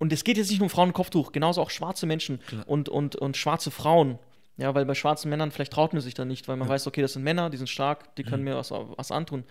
Und 0.00 0.12
es 0.12 0.24
geht 0.24 0.36
jetzt 0.36 0.50
nicht 0.50 0.58
nur 0.58 0.66
um 0.66 0.70
Frauen 0.70 0.92
Kopftuch, 0.92 1.30
genauso 1.30 1.60
auch 1.62 1.70
schwarze 1.70 2.06
Menschen 2.06 2.40
Klar. 2.46 2.64
und, 2.66 2.88
und, 2.88 3.14
und 3.16 3.36
schwarze 3.36 3.70
Frauen. 3.70 4.18
Ja, 4.56 4.74
weil 4.74 4.84
bei 4.84 4.94
schwarzen 4.94 5.30
Männern 5.30 5.50
vielleicht 5.52 5.72
traut 5.72 5.92
man 5.92 6.02
sich 6.02 6.14
da 6.14 6.24
nicht, 6.24 6.48
weil 6.48 6.56
man 6.56 6.68
weiß, 6.68 6.86
okay, 6.86 7.00
das 7.02 7.12
sind 7.12 7.22
Männer, 7.22 7.48
die 7.50 7.56
sind 7.56 7.68
stark, 7.68 8.16
die 8.16 8.24
können 8.24 8.42
mir 8.42 8.56
was, 8.56 8.70
was 8.72 9.10
antun. 9.12 9.44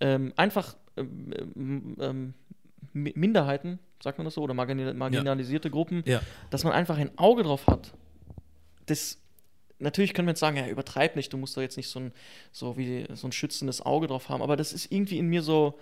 Ähm, 0.00 0.32
einfach 0.36 0.76
ähm, 0.96 1.32
ähm, 1.56 1.96
ähm, 2.00 2.34
Mi- 2.92 3.12
Minderheiten, 3.16 3.78
sagt 4.02 4.18
man 4.18 4.24
das 4.26 4.34
so, 4.34 4.42
oder 4.42 4.52
marginalisierte 4.54 5.70
Gruppen, 5.70 6.02
Ja. 6.06 6.20
dass 6.50 6.62
man 6.62 6.72
einfach 6.72 6.98
ein 6.98 7.16
Auge 7.18 7.42
drauf 7.42 7.66
hat. 7.66 7.92
Das, 8.86 9.18
natürlich 9.78 10.12
können 10.14 10.28
wir 10.28 10.32
jetzt 10.32 10.40
sagen, 10.40 10.56
ja, 10.56 10.68
übertreib 10.68 11.16
nicht, 11.16 11.32
du 11.32 11.36
musst 11.36 11.56
da 11.56 11.60
jetzt 11.60 11.76
nicht 11.76 11.88
so 11.88 11.98
ein, 12.00 12.12
so 12.52 12.76
wie 12.76 13.06
so 13.14 13.26
ein 13.26 13.32
schützendes 13.32 13.80
Auge 13.80 14.06
drauf 14.08 14.28
haben, 14.28 14.42
aber 14.42 14.56
das 14.56 14.72
ist 14.72 14.92
irgendwie 14.92 15.18
in 15.18 15.26
mir 15.26 15.42
so, 15.42 15.78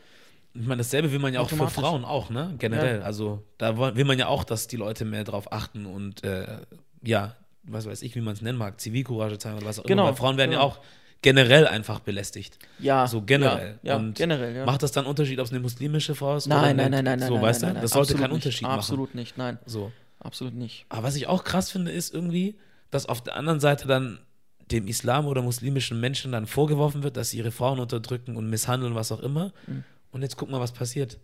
Ich 0.55 0.67
meine, 0.67 0.79
dasselbe 0.79 1.11
will 1.13 1.19
man 1.19 1.33
ja 1.33 1.41
auch 1.41 1.49
für. 1.49 1.69
Frauen 1.69 2.05
auch, 2.05 2.29
ne? 2.31 2.55
Generell. 2.59 3.03
Also 3.03 3.43
da 3.59 3.95
will 3.97 4.05
man 4.05 4.19
ja 4.19 4.27
auch, 4.29 4.45
dass 4.45 4.67
die 4.69 4.77
Leute 4.77 5.05
mehr 5.05 5.25
drauf 5.25 5.51
achten 5.53 5.87
und 5.87 6.23
äh, 6.25 6.59
ja, 7.03 7.37
was 7.65 7.87
weiß 7.87 8.03
ich, 8.03 8.15
wie 8.15 8.21
man 8.21 8.35
es 8.35 8.43
nennen 8.43 8.59
mag, 8.59 8.81
Zivilcourage 8.81 9.39
zeigen 9.39 9.57
oder 9.57 9.67
was 9.67 9.79
auch 9.79 9.85
Genau, 9.85 10.03
immer. 10.03 10.11
Weil 10.11 10.17
Frauen 10.17 10.37
werden 10.37 10.53
ja 10.53 10.59
genau. 10.59 10.73
auch 10.73 10.81
generell 11.23 11.67
einfach 11.69 12.01
belästigt. 12.01 12.59
ja. 12.81 13.07
So 13.07 13.23
generell. 13.23 13.79
Ja, 13.83 13.93
ja 13.93 13.97
und 13.97 14.15
generell, 14.17 14.55
ja. 14.57 14.67
Macht 14.67 14.83
das 14.83 14.93
dann 14.93 15.07
Unterschied, 15.07 15.39
ob 15.39 15.47
es 15.47 15.53
eine 15.53 15.61
muslimische 15.61 16.15
Frau 16.15 16.37
ist? 16.37 16.49
nein, 16.49 16.59
oder 16.59 16.67
nein, 16.75 16.91
nein, 16.91 17.05
nein, 17.05 17.19
nein, 17.21 17.29
So, 17.29 17.35
nein, 17.35 17.43
weißt 17.45 17.63
nein, 17.63 17.69
du? 17.71 17.75
nein, 17.75 17.83
Das 17.83 17.91
sollte 17.93 18.13
absolut 18.15 18.21
keinen 18.23 18.31
nicht, 18.37 18.45
Unterschied 18.45 18.63
machen. 18.63 18.79
Absolut 18.79 19.15
nicht, 19.15 19.39
nein, 19.39 19.59
So. 19.65 19.93
absolut 20.21 20.55
nicht. 20.55 20.85
Aber 20.89 21.05
was 21.05 21.15
ich 21.17 21.29
auch 21.29 21.45
krass 21.45 21.71
finde, 21.71 21.93
ist 21.93 22.13
irgendwie, 22.13 22.57
dass 22.91 23.07
auf 23.07 23.23
der 23.23 23.37
anderen 23.37 23.61
Seite 23.61 23.87
dann 23.87 24.19
dem 24.71 24.87
Islam 24.89 25.27
oder 25.27 25.43
muslimischen 25.43 26.01
Menschen 26.01 26.33
dann 26.33 26.47
vorgeworfen 26.47 27.03
wird, 27.05 27.17
dass 27.17 27.31
sie 27.31 27.39
ihre 27.39 27.51
Frauen 27.53 27.79
unterdrücken 27.79 28.37
und 28.37 28.51
misshandeln, 28.51 28.95
was 28.95 29.13
auch 29.13 29.21
immer. 29.21 29.53
Mhm. 29.67 29.85
Und 30.13 30.23
jetzt 30.23 30.37
guck 30.37 30.51
mal, 30.51 30.61
was 30.61 30.73
passiert. 30.73 31.19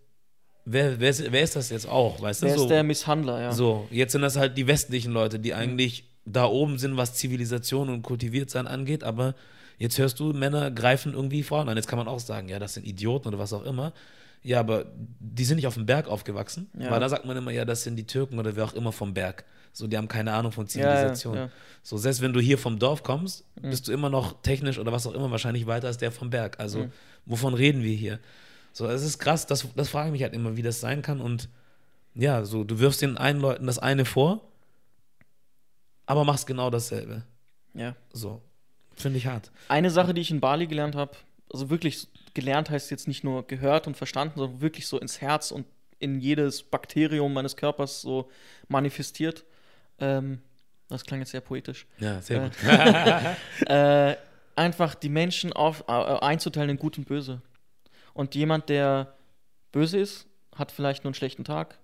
Wer, 0.64 1.00
wer, 1.00 1.10
ist, 1.10 1.30
wer 1.32 1.42
ist 1.42 1.56
das 1.56 1.70
jetzt 1.70 1.88
auch? 1.88 2.20
Weißt 2.20 2.42
Wer 2.42 2.50
du? 2.52 2.56
So, 2.58 2.64
ist 2.64 2.70
der 2.70 2.82
Misshandler, 2.82 3.40
ja? 3.40 3.52
so, 3.52 3.86
jetzt 3.90 4.12
sind 4.12 4.20
das 4.22 4.36
halt 4.36 4.58
die 4.58 4.66
westlichen 4.66 5.12
Leute, 5.12 5.38
die 5.38 5.54
eigentlich 5.54 6.04
da 6.26 6.44
oben 6.44 6.78
sind, 6.78 6.96
was 6.98 7.14
Zivilisation 7.14 7.88
und 7.88 8.02
Kultiviertsein 8.02 8.66
angeht, 8.66 9.02
aber 9.02 9.34
jetzt 9.78 9.96
hörst 9.98 10.20
du, 10.20 10.32
Männer 10.34 10.70
greifen 10.70 11.14
irgendwie 11.14 11.42
Frauen 11.42 11.68
an. 11.70 11.76
Jetzt 11.76 11.86
kann 11.88 11.98
man 11.98 12.06
auch 12.08 12.18
sagen, 12.20 12.48
ja, 12.50 12.58
das 12.58 12.74
sind 12.74 12.86
Idioten 12.86 13.28
oder 13.28 13.38
was 13.38 13.52
auch 13.54 13.64
immer. 13.64 13.94
Ja, 14.42 14.60
aber 14.60 14.84
die 15.20 15.44
sind 15.44 15.56
nicht 15.56 15.66
auf 15.66 15.74
dem 15.74 15.86
Berg 15.86 16.06
aufgewachsen, 16.06 16.68
Ja. 16.78 16.90
weil 16.90 17.00
da 17.00 17.08
sagt 17.08 17.24
man 17.24 17.36
immer, 17.36 17.50
ja, 17.50 17.64
das 17.64 17.82
sind 17.84 17.96
die 17.96 18.06
Türken 18.06 18.38
oder 18.38 18.54
wer 18.56 18.64
auch 18.64 18.74
immer 18.74 18.92
vom 18.92 19.14
Berg. 19.14 19.44
So, 19.72 19.86
die 19.86 19.96
haben 19.96 20.08
keine 20.08 20.32
Ahnung 20.32 20.52
von 20.52 20.66
Ja, 20.66 20.80
ja, 20.80 20.90
Zivilisation. 20.90 21.34
ja. 21.36 21.50
So, 21.82 21.96
selbst 21.96 22.20
wenn 22.20 22.32
du 22.34 22.40
hier 22.40 22.58
vom 22.58 22.78
Dorf 22.78 23.02
kommst, 23.02 23.44
Mhm. 23.62 23.70
bist 23.70 23.88
du 23.88 23.92
immer 23.92 24.10
noch 24.10 24.42
technisch 24.42 24.78
oder 24.78 24.92
was 24.92 25.06
auch 25.06 25.14
immer 25.14 25.30
wahrscheinlich 25.30 25.66
weiter 25.66 25.86
als 25.86 25.96
der 25.98 26.12
vom 26.12 26.28
Berg. 26.30 26.60
Also, 26.60 26.80
Mhm. 26.80 26.92
wovon 27.26 27.54
reden 27.54 27.82
wir 27.82 27.94
hier? 27.96 28.18
So, 28.78 28.86
es 28.86 29.02
ist 29.02 29.18
krass, 29.18 29.44
das, 29.44 29.66
das 29.74 29.88
frage 29.88 30.06
ich 30.06 30.12
mich 30.12 30.22
halt 30.22 30.34
immer, 30.34 30.56
wie 30.56 30.62
das 30.62 30.78
sein 30.78 31.02
kann 31.02 31.20
und 31.20 31.48
ja, 32.14 32.44
so, 32.44 32.62
du 32.62 32.78
wirfst 32.78 33.02
den 33.02 33.16
einen 33.18 33.40
Leuten 33.40 33.66
das 33.66 33.80
eine 33.80 34.04
vor, 34.04 34.40
aber 36.06 36.22
machst 36.22 36.46
genau 36.46 36.70
dasselbe. 36.70 37.24
ja. 37.74 37.96
So, 38.12 38.40
finde 38.94 39.18
ich 39.18 39.26
hart. 39.26 39.50
Eine 39.66 39.90
Sache, 39.90 40.14
die 40.14 40.20
ich 40.20 40.30
in 40.30 40.38
Bali 40.38 40.68
gelernt 40.68 40.94
habe, 40.94 41.16
also 41.52 41.70
wirklich 41.70 42.06
gelernt 42.34 42.70
heißt 42.70 42.92
jetzt 42.92 43.08
nicht 43.08 43.24
nur 43.24 43.44
gehört 43.48 43.88
und 43.88 43.96
verstanden, 43.96 44.34
sondern 44.38 44.60
wirklich 44.60 44.86
so 44.86 45.00
ins 45.00 45.20
Herz 45.20 45.50
und 45.50 45.66
in 45.98 46.20
jedes 46.20 46.62
Bakterium 46.62 47.32
meines 47.32 47.56
Körpers 47.56 48.00
so 48.00 48.30
manifestiert. 48.68 49.44
Ähm, 49.98 50.40
das 50.88 51.04
klang 51.04 51.18
jetzt 51.18 51.32
sehr 51.32 51.40
poetisch. 51.40 51.84
Ja, 51.98 52.22
sehr 52.22 52.44
Äh, 52.44 53.26
gut. 53.64 53.66
äh, 53.68 54.16
einfach 54.54 54.94
die 54.94 55.08
Menschen 55.08 55.52
auf, 55.52 55.82
äh, 55.88 55.92
einzuteilen 55.92 56.70
in 56.70 56.76
gut 56.78 56.96
und 56.96 57.08
böse. 57.08 57.42
Und 58.18 58.34
jemand, 58.34 58.68
der 58.68 59.14
böse 59.70 59.96
ist, 59.96 60.26
hat 60.52 60.72
vielleicht 60.72 61.04
nur 61.04 61.10
einen 61.10 61.14
schlechten 61.14 61.44
Tag, 61.44 61.78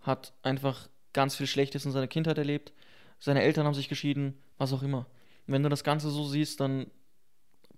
hat 0.00 0.32
einfach 0.42 0.88
ganz 1.12 1.36
viel 1.36 1.46
Schlechtes 1.46 1.84
in 1.84 1.92
seiner 1.92 2.08
Kindheit 2.08 2.38
erlebt, 2.38 2.72
seine 3.20 3.40
Eltern 3.42 3.66
haben 3.66 3.74
sich 3.74 3.88
geschieden, 3.88 4.34
was 4.58 4.72
auch 4.72 4.82
immer. 4.82 5.06
Und 5.46 5.52
wenn 5.54 5.62
du 5.62 5.68
das 5.68 5.84
Ganze 5.84 6.10
so 6.10 6.26
siehst, 6.26 6.58
dann 6.58 6.86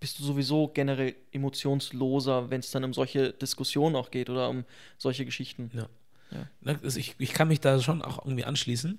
bist 0.01 0.19
du 0.19 0.25
sowieso 0.25 0.69
generell 0.69 1.17
emotionsloser, 1.33 2.49
wenn 2.49 2.61
es 2.61 2.71
dann 2.71 2.83
um 2.85 2.95
solche 2.95 3.35
Diskussionen 3.35 3.95
auch 3.95 4.11
geht 4.11 4.31
oder 4.31 4.49
um 4.49 4.65
solche 4.97 5.27
Geschichten. 5.27 5.71
Ja. 5.75 5.87
Ja. 6.65 6.73
Ist- 6.81 6.97
Ich, 6.97 7.15
ich 7.19 7.35
kann 7.35 7.49
mich 7.49 7.61
da 7.61 7.79
schon 7.79 8.01
auch 8.01 8.25
irgendwie 8.25 8.45
anschließen. 8.45 8.99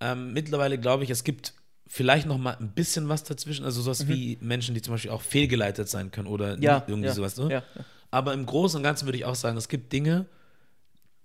Ähm, 0.00 0.32
mittlerweile 0.32 0.76
glaube 0.78 1.04
ich, 1.04 1.10
es 1.10 1.22
gibt 1.22 1.54
vielleicht 1.86 2.26
noch 2.26 2.38
mal 2.38 2.56
ein 2.58 2.72
bisschen 2.72 3.08
was 3.08 3.22
dazwischen, 3.22 3.64
also 3.64 3.80
sowas 3.80 4.08
wie 4.08 4.38
Menschen, 4.40 4.74
die 4.74 4.82
zum 4.82 4.94
Beispiel 4.94 5.12
auch 5.12 5.22
fehlgeleitet 5.22 5.88
sein 5.88 6.10
können 6.10 6.26
oder 6.26 6.56
Mhm. 6.56 6.62
Ja, 6.62 6.84
irgendwie 6.88 7.06
ja, 7.08 7.14
sowas. 7.14 7.36
Ne? 7.36 7.44
ja, 7.44 7.62
ja. 7.76 7.84
Aber 8.10 8.32
im 8.32 8.46
Großen 8.46 8.78
und 8.78 8.82
Ganzen 8.82 9.06
würde 9.06 9.18
ich 9.18 9.24
auch 9.24 9.34
sagen, 9.34 9.56
es 9.56 9.68
gibt 9.68 9.92
Dinge, 9.92 10.26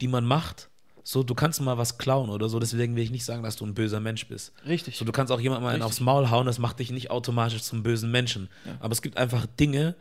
die 0.01 0.07
man 0.07 0.25
macht. 0.25 0.69
So, 1.05 1.21
du 1.23 1.35
kannst 1.35 1.59
mal 1.59 1.77
was 1.77 1.97
klauen 1.97 2.29
oder 2.29 2.47
so, 2.47 2.59
deswegen 2.59 2.95
will 2.95 3.03
ich 3.03 3.11
nicht 3.11 3.25
sagen, 3.25 3.43
dass 3.43 3.57
du 3.57 3.65
ein 3.65 3.73
böser 3.73 3.99
Mensch 3.99 4.27
bist. 4.27 4.53
Richtig. 4.65 4.97
So, 4.97 5.03
du 5.03 5.11
kannst 5.11 5.33
auch 5.33 5.39
jemandem 5.39 5.67
einen 5.67 5.81
Richtig. 5.81 5.85
aufs 5.85 5.99
Maul 5.99 6.29
hauen, 6.29 6.45
das 6.45 6.59
macht 6.59 6.79
dich 6.79 6.91
nicht 6.91 7.11
automatisch 7.11 7.61
zum 7.61 7.83
bösen 7.83 8.09
Menschen. 8.09 8.49
Ja. 8.65 8.77
Aber 8.79 8.93
es 8.93 9.01
gibt 9.01 9.17
einfach 9.17 9.45
Dinge, 9.45 9.95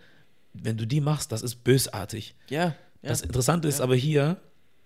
wenn 0.52 0.76
du 0.76 0.86
die 0.86 1.00
machst, 1.00 1.32
das 1.32 1.42
ist 1.42 1.64
bösartig. 1.64 2.34
ja, 2.48 2.74
ja. 3.02 3.08
Das 3.08 3.22
Interessante 3.22 3.66
ist 3.66 3.80
aber 3.80 3.96
hier, 3.96 4.36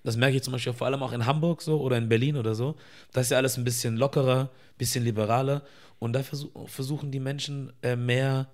das 0.04 0.16
merke 0.16 0.36
ich 0.36 0.42
zum 0.42 0.52
Beispiel 0.52 0.72
vor 0.72 0.86
allem 0.86 1.02
auch 1.02 1.12
in 1.12 1.26
Hamburg 1.26 1.60
so 1.60 1.82
oder 1.82 1.98
in 1.98 2.08
Berlin 2.08 2.38
oder 2.38 2.54
so, 2.54 2.76
da 3.12 3.20
ist 3.20 3.30
ja 3.30 3.36
alles 3.36 3.58
ein 3.58 3.64
bisschen 3.64 3.98
lockerer, 3.98 4.48
bisschen 4.78 5.04
liberaler 5.04 5.62
und 5.98 6.14
da 6.14 6.22
versuch, 6.22 6.66
versuchen 6.66 7.10
die 7.10 7.20
Menschen 7.20 7.74
äh, 7.82 7.94
mehr, 7.94 8.48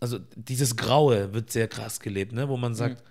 also 0.00 0.18
dieses 0.34 0.76
Graue 0.76 1.32
wird 1.32 1.50
sehr 1.50 1.68
krass 1.68 2.00
gelebt, 2.00 2.32
ne? 2.32 2.48
wo 2.48 2.56
man 2.56 2.74
sagt, 2.74 3.02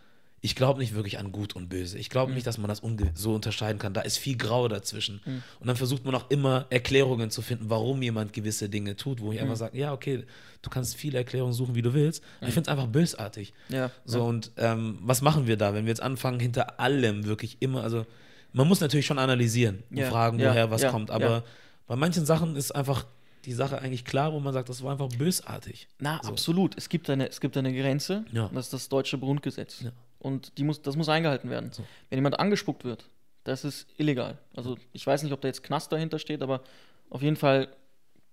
ich 0.41 0.55
glaube 0.55 0.79
nicht 0.79 0.93
wirklich 0.93 1.17
an 1.17 1.31
Gut 1.31 1.55
und 1.55 1.69
Böse. 1.69 1.97
Ich 1.97 2.11
glaube 2.11 2.31
nicht, 2.31 2.45
dass 2.45 2.59
man 2.59 2.67
das 2.67 2.83
so 3.15 3.33
unterscheiden 3.33 3.79
kann. 3.79 3.95
Da 3.95 4.01
ist 4.01 4.17
viel 4.17 4.38
Grau 4.38 4.67
dazwischen. 4.67 5.19
Und 5.59 5.65
dann 5.67 5.75
versucht 5.75 6.05
man 6.05 6.13
auch 6.13 6.29
immer 6.29 6.67
Erklärungen 6.69 7.31
zu 7.31 7.41
finden, 7.41 7.71
warum 7.71 8.03
jemand 8.03 8.31
gewisse 8.31 8.69
Dinge 8.69 8.95
tut, 8.95 9.21
wo 9.21 9.31
ich 9.31 9.41
einfach 9.41 9.55
sage, 9.55 9.79
ja, 9.79 9.91
okay, 9.91 10.23
du 10.61 10.69
kannst 10.69 10.95
viele 10.97 11.17
Erklärungen 11.17 11.53
suchen, 11.53 11.73
wie 11.73 11.81
du 11.81 11.95
willst. 11.95 12.23
Ich 12.41 12.53
finde 12.53 12.61
es 12.61 12.67
einfach 12.67 12.86
bösartig. 12.86 13.53
ja. 13.69 13.89
So, 14.05 14.23
und 14.23 14.51
ähm, 14.57 14.99
was 15.01 15.23
machen 15.23 15.47
wir 15.47 15.57
da, 15.57 15.73
wenn 15.73 15.86
wir 15.86 15.89
jetzt 15.89 16.03
anfangen, 16.03 16.39
hinter 16.39 16.79
allem 16.79 17.25
wirklich 17.25 17.57
immer, 17.61 17.81
also 17.81 18.05
man 18.53 18.67
muss 18.67 18.81
natürlich 18.81 19.07
schon 19.07 19.17
analysieren 19.17 19.83
und 19.89 19.97
Ja, 19.97 20.09
fragen, 20.11 20.38
ja, 20.38 20.51
woher 20.51 20.69
was 20.69 20.83
ja, 20.83 20.91
kommt, 20.91 21.09
aber 21.09 21.29
ja. 21.29 21.43
bei 21.88 21.95
manchen 21.95 22.25
Sachen 22.25 22.55
ist 22.55 22.71
einfach 22.71 23.05
die 23.46 23.54
Sache 23.54 23.80
eigentlich 23.82 24.06
klar, 24.06 24.34
wo 24.34 24.39
man 24.39 24.54
sagt, 24.54 24.70
das 24.70 24.84
war 24.84 24.91
einfach 24.91 25.10
bösartig. 25.10 25.88
Na, 26.00 26.20
So. 26.24 26.30
absolut. 26.30 26.78
Es 26.78 26.89
gibt 26.89 27.10
eine, 27.10 27.30
es 27.30 27.39
gibt 27.41 27.56
eine 27.58 27.74
Grenze. 27.74 28.26
Ja. 28.32 28.50
Das 28.54 28.66
ist 28.66 28.74
das 28.74 28.89
deutsche 28.89 29.18
Grundgesetz. 29.20 29.82
Ja. 29.82 29.91
Und 30.20 30.58
die 30.58 30.64
muss, 30.64 30.82
das 30.82 30.96
muss 30.96 31.08
eingehalten 31.10 31.50
werden. 31.50 31.72
So. 31.72 31.84
Wenn 32.10 32.18
jemand 32.18 32.39
angespuckt 32.39 32.84
wird, 32.84 33.10
das 33.43 33.64
ist 33.64 33.88
illegal. 33.98 34.38
Also 34.56 34.78
ich 34.93 35.06
weiß 35.06 35.24
nicht, 35.24 35.32
ob 35.34 35.41
da 35.41 35.48
jetzt 35.48 35.64
Knast 35.64 35.91
dahinter 35.91 36.18
steht, 36.20 36.41
aber 36.41 36.62
auf 37.10 37.22
jeden 37.22 37.36
Fall, 37.36 37.68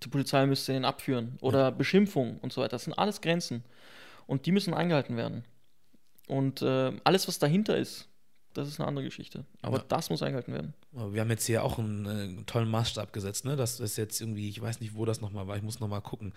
die 0.02 0.08
Polizei 0.08 0.46
müsste 0.46 0.72
ihn 0.74 0.84
abführen. 0.86 1.36
Oder 1.42 1.70
Beschimpfung 1.70 2.38
und 2.40 2.52
so 2.52 2.60
weiter. 2.62 2.70
Das 2.70 2.84
sind 2.84 2.94
alles 2.94 3.20
Grenzen. 3.20 3.62
Und 4.26 4.46
die 4.46 4.52
müssen 4.52 4.72
eingehalten 4.72 5.16
werden. 5.16 5.44
Und 6.28 6.62
äh, 6.62 6.92
alles, 7.04 7.28
was 7.28 7.38
dahinter 7.38 7.76
ist, 7.76 8.08
das 8.54 8.68
ist 8.68 8.78
eine 8.80 8.88
andere 8.88 9.04
Geschichte. 9.04 9.44
Aber 9.62 9.78
Ja. 9.78 9.84
das 9.88 10.10
muss 10.10 10.22
eingehalten 10.22 10.52
werden. 10.52 10.74
Wir 10.92 11.20
haben 11.20 11.30
jetzt 11.30 11.46
hier 11.46 11.64
auch 11.64 11.78
einen, 11.78 12.06
äh, 12.40 12.42
tollen 12.44 12.68
Maßstab 12.68 13.12
gesetzt, 13.12 13.44
ne? 13.44 13.56
Das 13.56 13.80
ist 13.80 13.96
jetzt 13.96 14.20
irgendwie, 14.20 14.48
ich 14.48 14.60
weiß 14.60 14.80
nicht, 14.80 14.94
wo 14.94 15.04
das 15.04 15.20
nochmal 15.20 15.46
war, 15.46 15.56
ich 15.56 15.62
muss 15.62 15.80
nochmal 15.80 16.00
gucken. 16.02 16.32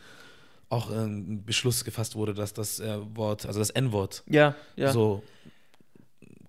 Auch 0.70 0.90
äh, 0.92 0.96
ein 0.96 1.44
Beschluss 1.46 1.84
gefasst 1.86 2.16
wurde, 2.16 2.34
dass 2.34 2.54
das 2.54 2.80
äh, 2.80 2.98
Wort, 3.16 3.46
also 3.46 3.60
das 3.60 3.70
N-Wort, 3.70 4.24
Ja, 4.28 4.56
ja. 4.76 4.92
so 4.92 5.22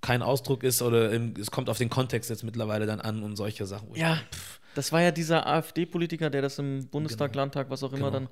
kein 0.01 0.23
Ausdruck 0.23 0.63
ist 0.63 0.83
oder 0.83 1.13
ähm, 1.13 1.35
es 1.39 1.51
kommt 1.51 1.69
auf 1.69 1.79
den 1.79 1.91
Kontext 1.91 2.31
jetzt 2.31 2.45
mittlerweile 2.45 2.87
dann 2.87 3.01
an 3.01 3.23
und 3.23 3.37
solche 3.37 3.67
Sachen. 3.67 3.89
ich 3.93 3.99
Ja, 4.01 4.21
das 4.75 4.93
war 4.93 5.03
ja 5.03 5.11
dieser 5.11 5.47
AfD-Politiker, 5.47 6.31
der 6.31 6.43
das 6.43 6.59
im 6.59 6.87
Bundestag, 6.89 7.33
Genau. 7.33 7.43
Landtag, 7.43 7.71
was 7.71 7.83
auch 7.83 7.93
immer 7.93 8.11
Genau. 8.11 8.27
dann. 8.27 8.29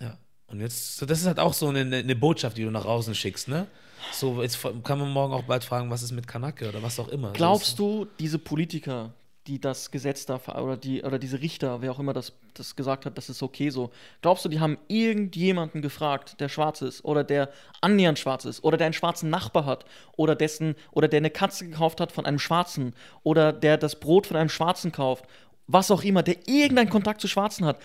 ja. 0.00 0.16
Und 0.46 0.60
jetzt, 0.60 1.02
das 1.02 1.20
ist 1.20 1.26
halt 1.26 1.38
auch 1.38 1.54
so 1.54 1.68
eine, 1.68 1.80
eine 1.98 2.16
Botschaft, 2.16 2.56
die 2.56 2.64
du 2.64 2.70
nach 2.70 2.84
außen 2.84 3.14
schickst, 3.14 3.46
ne? 3.48 3.66
So, 4.12 4.42
jetzt 4.42 4.60
kann 4.84 4.98
man 4.98 5.10
morgen 5.10 5.32
auch 5.32 5.44
bald 5.44 5.64
fragen, 5.64 5.90
was 5.90 6.02
ist 6.02 6.12
mit 6.12 6.26
Kanake 6.26 6.68
oder 6.68 6.82
was 6.82 6.98
auch 6.98 7.08
immer. 7.08 7.32
Glaubst 7.32 7.78
du, 7.78 8.06
diese 8.18 8.38
Politiker, 8.38 9.12
die 9.46 9.60
das 9.60 9.90
Gesetz 9.90 10.26
da 10.26 10.40
oder 10.60 10.76
die 10.76 11.02
oder 11.02 11.18
diese 11.18 11.40
Richter, 11.40 11.80
wer 11.80 11.92
auch 11.92 11.98
immer 11.98 12.12
das, 12.12 12.32
das 12.54 12.76
gesagt 12.76 13.06
hat, 13.06 13.16
das 13.16 13.30
ist 13.30 13.42
okay 13.42 13.70
so. 13.70 13.90
Glaubst 14.22 14.44
du, 14.44 14.48
die 14.48 14.60
haben 14.60 14.78
irgendjemanden 14.88 15.82
gefragt, 15.82 16.40
der 16.40 16.48
schwarz 16.48 16.82
ist 16.82 17.04
oder 17.04 17.24
der 17.24 17.50
annähernd 17.80 18.18
schwarz 18.18 18.44
ist 18.44 18.62
oder 18.62 18.76
der 18.76 18.86
einen 18.86 18.94
schwarzen 18.94 19.30
Nachbar 19.30 19.64
hat 19.64 19.86
oder 20.16 20.36
dessen 20.36 20.76
oder 20.92 21.08
der 21.08 21.18
eine 21.18 21.30
Katze 21.30 21.66
gekauft 21.66 22.00
hat 22.00 22.12
von 22.12 22.26
einem 22.26 22.38
Schwarzen 22.38 22.94
oder 23.22 23.52
der 23.52 23.78
das 23.78 23.98
Brot 23.98 24.26
von 24.26 24.36
einem 24.36 24.50
Schwarzen 24.50 24.92
kauft, 24.92 25.24
was 25.66 25.90
auch 25.90 26.02
immer, 26.02 26.22
der 26.22 26.48
irgendeinen 26.48 26.90
Kontakt 26.90 27.20
zu 27.20 27.28
Schwarzen 27.28 27.64
hat. 27.64 27.80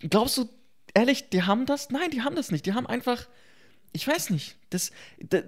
Glaubst 0.00 0.38
du, 0.38 0.48
ehrlich, 0.94 1.30
die 1.30 1.42
haben 1.42 1.66
das? 1.66 1.90
Nein, 1.90 2.10
die 2.10 2.22
haben 2.22 2.36
das 2.36 2.50
nicht. 2.50 2.66
Die 2.66 2.74
haben 2.74 2.86
einfach, 2.86 3.26
ich 3.92 4.06
weiß 4.06 4.30
nicht, 4.30 4.56
das, 4.70 4.92
das 5.18 5.44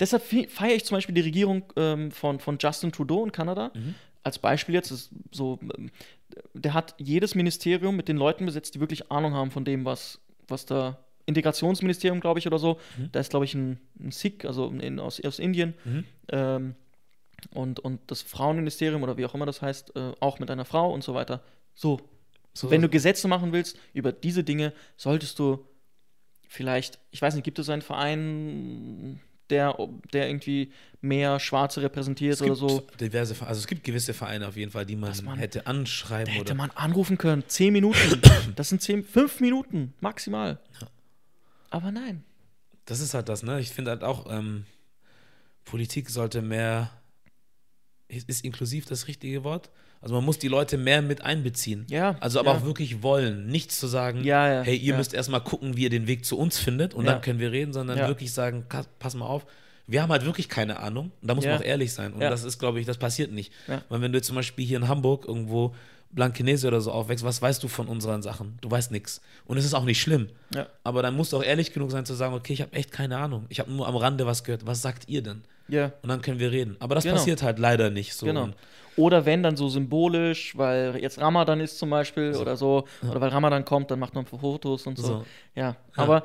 deshalb 0.00 0.22
feiere 0.22 0.74
ich 0.74 0.84
zum 0.84 0.96
Beispiel 0.96 1.14
die 1.14 1.20
Regierung 1.20 1.64
ähm, 1.76 2.10
von, 2.10 2.40
von 2.40 2.58
Justin 2.60 2.92
Trudeau 2.92 3.24
in 3.24 3.32
Kanada. 3.32 3.70
Mhm. 3.74 3.94
Als 4.22 4.38
Beispiel 4.38 4.74
jetzt, 4.74 4.90
ist 4.90 5.10
so, 5.30 5.58
ähm, 5.76 5.90
der 6.54 6.74
hat 6.74 6.94
jedes 6.98 7.34
Ministerium 7.34 7.96
mit 7.96 8.08
den 8.08 8.16
Leuten 8.16 8.46
besetzt, 8.46 8.74
die 8.74 8.80
wirklich 8.80 9.10
Ahnung 9.10 9.34
haben 9.34 9.50
von 9.50 9.64
dem, 9.64 9.84
was, 9.84 10.20
was 10.48 10.66
da 10.66 10.98
Integrationsministerium, 11.26 12.20
glaube 12.20 12.38
ich, 12.38 12.46
oder 12.46 12.58
so. 12.58 12.78
Mhm. 12.98 13.10
Da 13.12 13.20
ist, 13.20 13.30
glaube 13.30 13.44
ich, 13.44 13.54
ein, 13.54 13.78
ein 14.00 14.10
Sikh, 14.10 14.46
also 14.46 14.68
in, 14.68 15.00
aus, 15.00 15.22
aus 15.24 15.38
Indien. 15.38 15.74
Mhm. 15.84 16.04
Ähm, 16.28 16.74
und, 17.52 17.80
und 17.80 18.00
das 18.06 18.22
Frauenministerium 18.22 19.02
oder 19.02 19.16
wie 19.16 19.26
auch 19.26 19.34
immer 19.34 19.46
das 19.46 19.60
heißt, 19.60 19.96
äh, 19.96 20.12
auch 20.20 20.38
mit 20.38 20.50
einer 20.50 20.64
Frau 20.64 20.92
und 20.92 21.04
so 21.04 21.14
weiter. 21.14 21.42
So. 21.74 22.00
so 22.54 22.70
Wenn 22.70 22.80
du 22.80 22.88
Gesetze 22.88 23.28
machen 23.28 23.52
willst 23.52 23.78
über 23.92 24.12
diese 24.12 24.44
Dinge, 24.44 24.72
solltest 24.96 25.38
du 25.38 25.64
vielleicht, 26.54 26.98
ich 27.10 27.20
weiß 27.20 27.34
nicht, 27.34 27.44
gibt 27.44 27.58
es 27.58 27.68
einen 27.68 27.82
Verein, 27.82 29.20
der, 29.50 29.76
der 30.12 30.28
irgendwie 30.28 30.72
mehr 31.00 31.40
Schwarze 31.40 31.82
repräsentiert 31.82 32.40
oder 32.40 32.54
so. 32.54 32.86
Diverse, 33.00 33.34
also 33.44 33.58
es 33.58 33.66
gibt 33.66 33.84
gewisse 33.84 34.14
Vereine 34.14 34.48
auf 34.48 34.56
jeden 34.56 34.70
Fall, 34.70 34.86
die 34.86 34.96
man, 34.96 35.12
man 35.24 35.38
hätte 35.38 35.66
anschreiben 35.66 36.32
hätte 36.32 36.52
oder. 36.52 36.54
man 36.54 36.70
anrufen 36.70 37.18
können. 37.18 37.44
Zehn 37.48 37.72
Minuten. 37.72 38.22
das 38.56 38.68
sind 38.68 38.80
zehn, 38.80 39.04
fünf 39.04 39.40
Minuten 39.40 39.92
maximal. 40.00 40.60
Ja. 40.80 40.88
Aber 41.70 41.90
nein. 41.90 42.22
Das 42.86 43.00
ist 43.00 43.14
halt 43.14 43.28
das, 43.28 43.42
ne? 43.42 43.60
Ich 43.60 43.70
finde 43.70 43.90
halt 43.90 44.04
auch, 44.04 44.30
ähm, 44.30 44.64
Politik 45.64 46.08
sollte 46.08 46.40
mehr. 46.40 46.90
Ist 48.08 48.44
inklusiv 48.44 48.86
das 48.86 49.08
richtige 49.08 49.42
Wort? 49.42 49.70
Also 50.00 50.14
man 50.14 50.24
muss 50.24 50.38
die 50.38 50.48
Leute 50.48 50.76
mehr 50.76 51.00
mit 51.00 51.22
einbeziehen. 51.22 51.86
Ja. 51.88 52.16
Also 52.20 52.38
aber 52.38 52.52
ja. 52.52 52.58
auch 52.58 52.64
wirklich 52.64 53.02
wollen. 53.02 53.46
Nichts 53.46 53.80
zu 53.80 53.86
sagen, 53.86 54.22
ja, 54.22 54.52
ja, 54.52 54.62
hey, 54.62 54.76
ihr 54.76 54.96
müsst 54.96 55.14
erstmal 55.14 55.40
gucken, 55.40 55.76
wie 55.76 55.84
ihr 55.84 55.90
den 55.90 56.06
Weg 56.06 56.24
zu 56.24 56.38
uns 56.38 56.58
findet 56.58 56.94
und 56.94 57.06
dann 57.06 57.20
können 57.20 57.38
wir 57.38 57.52
reden, 57.52 57.72
sondern 57.72 57.98
wirklich 57.98 58.32
sagen, 58.32 58.66
pass 58.98 59.14
mal 59.14 59.26
auf, 59.26 59.46
wir 59.86 60.02
haben 60.02 60.10
halt 60.10 60.24
wirklich 60.24 60.48
keine 60.48 60.78
Ahnung. 60.80 61.12
Und 61.20 61.28
da 61.28 61.34
muss 61.34 61.44
man 61.44 61.58
auch 61.58 61.64
ehrlich 61.64 61.92
sein. 61.92 62.12
Und 62.12 62.20
das 62.20 62.44
ist, 62.44 62.58
glaube 62.58 62.80
ich, 62.80 62.86
das 62.86 62.98
passiert 62.98 63.32
nicht. 63.32 63.52
Weil 63.88 64.00
wenn 64.00 64.12
du 64.12 64.20
zum 64.20 64.36
Beispiel 64.36 64.64
hier 64.64 64.78
in 64.78 64.88
Hamburg 64.88 65.26
irgendwo 65.26 65.74
Blankenese 66.14 66.68
oder 66.68 66.80
so 66.80 66.92
aufwächst, 66.92 67.24
was 67.24 67.42
weißt 67.42 67.62
du 67.62 67.68
von 67.68 67.88
unseren 67.88 68.22
Sachen? 68.22 68.56
Du 68.60 68.70
weißt 68.70 68.92
nichts. 68.92 69.20
Und 69.46 69.56
es 69.56 69.64
ist 69.64 69.74
auch 69.74 69.84
nicht 69.84 70.00
schlimm. 70.00 70.28
Ja. 70.54 70.68
Aber 70.84 71.02
dann 71.02 71.16
musst 71.16 71.32
du 71.32 71.38
auch 71.38 71.42
ehrlich 71.42 71.72
genug 71.72 71.90
sein 71.90 72.06
zu 72.06 72.14
sagen, 72.14 72.34
okay, 72.34 72.52
ich 72.52 72.62
habe 72.62 72.72
echt 72.72 72.92
keine 72.92 73.18
Ahnung. 73.18 73.46
Ich 73.48 73.58
habe 73.58 73.72
nur 73.72 73.88
am 73.88 73.96
Rande 73.96 74.24
was 74.24 74.44
gehört. 74.44 74.64
Was 74.64 74.80
sagt 74.80 75.08
ihr 75.08 75.22
denn? 75.22 75.42
Ja. 75.66 75.92
Und 76.02 76.08
dann 76.08 76.22
können 76.22 76.38
wir 76.38 76.52
reden. 76.52 76.76
Aber 76.78 76.94
das 76.94 77.04
genau. 77.04 77.16
passiert 77.16 77.42
halt 77.42 77.58
leider 77.58 77.90
nicht 77.90 78.14
so. 78.14 78.26
Genau. 78.26 78.50
Oder 78.96 79.26
wenn 79.26 79.42
dann 79.42 79.56
so 79.56 79.68
symbolisch, 79.68 80.56
weil 80.56 80.96
jetzt 80.96 81.20
Ramadan 81.20 81.60
ist 81.60 81.78
zum 81.78 81.90
Beispiel 81.90 82.34
so. 82.34 82.40
oder 82.40 82.56
so, 82.56 82.84
ja. 83.02 83.10
oder 83.10 83.20
weil 83.20 83.30
Ramadan 83.30 83.64
kommt, 83.64 83.90
dann 83.90 83.98
macht 83.98 84.14
man 84.14 84.26
Fotos 84.26 84.86
und 84.86 84.98
so. 84.98 85.06
so. 85.06 85.24
Ja. 85.54 85.62
ja. 85.62 85.76
aber 85.96 86.22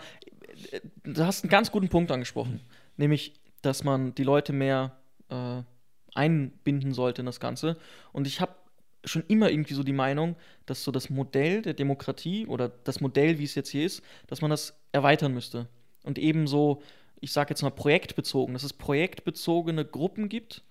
äh, 0.71 0.79
du 1.03 1.25
hast 1.25 1.43
einen 1.43 1.49
ganz 1.49 1.71
guten 1.71 1.89
Punkt 1.89 2.11
angesprochen, 2.11 2.53
mhm. 2.53 2.59
nämlich, 2.97 3.33
dass 3.61 3.83
man 3.83 4.13
die 4.15 4.23
Leute 4.23 4.53
mehr 4.53 4.95
äh, 5.29 5.61
einbinden 6.13 6.93
sollte 6.93 7.21
in 7.21 7.25
das 7.25 7.39
Ganze. 7.39 7.77
Und 8.11 8.27
ich 8.27 8.41
habe 8.41 8.53
schon 9.05 9.23
immer 9.27 9.49
irgendwie 9.49 9.73
so 9.73 9.83
die 9.83 9.93
Meinung, 9.93 10.35
dass 10.65 10.83
so 10.83 10.91
das 10.91 11.09
Modell 11.09 11.61
der 11.61 11.73
Demokratie 11.73 12.45
oder 12.47 12.69
das 12.69 12.99
Modell, 12.99 13.39
wie 13.39 13.45
es 13.45 13.55
jetzt 13.55 13.69
hier 13.69 13.85
ist, 13.85 14.03
dass 14.27 14.41
man 14.41 14.51
das 14.51 14.77
erweitern 14.91 15.33
müsste. 15.33 15.67
Und 16.03 16.17
eben 16.17 16.47
so, 16.47 16.81
ich 17.21 17.31
sage 17.31 17.51
jetzt 17.51 17.61
mal 17.61 17.69
projektbezogen, 17.69 18.53
dass 18.53 18.63
es 18.63 18.73
projektbezogene 18.73 19.85
Gruppen 19.85 20.29
gibt, 20.29 20.63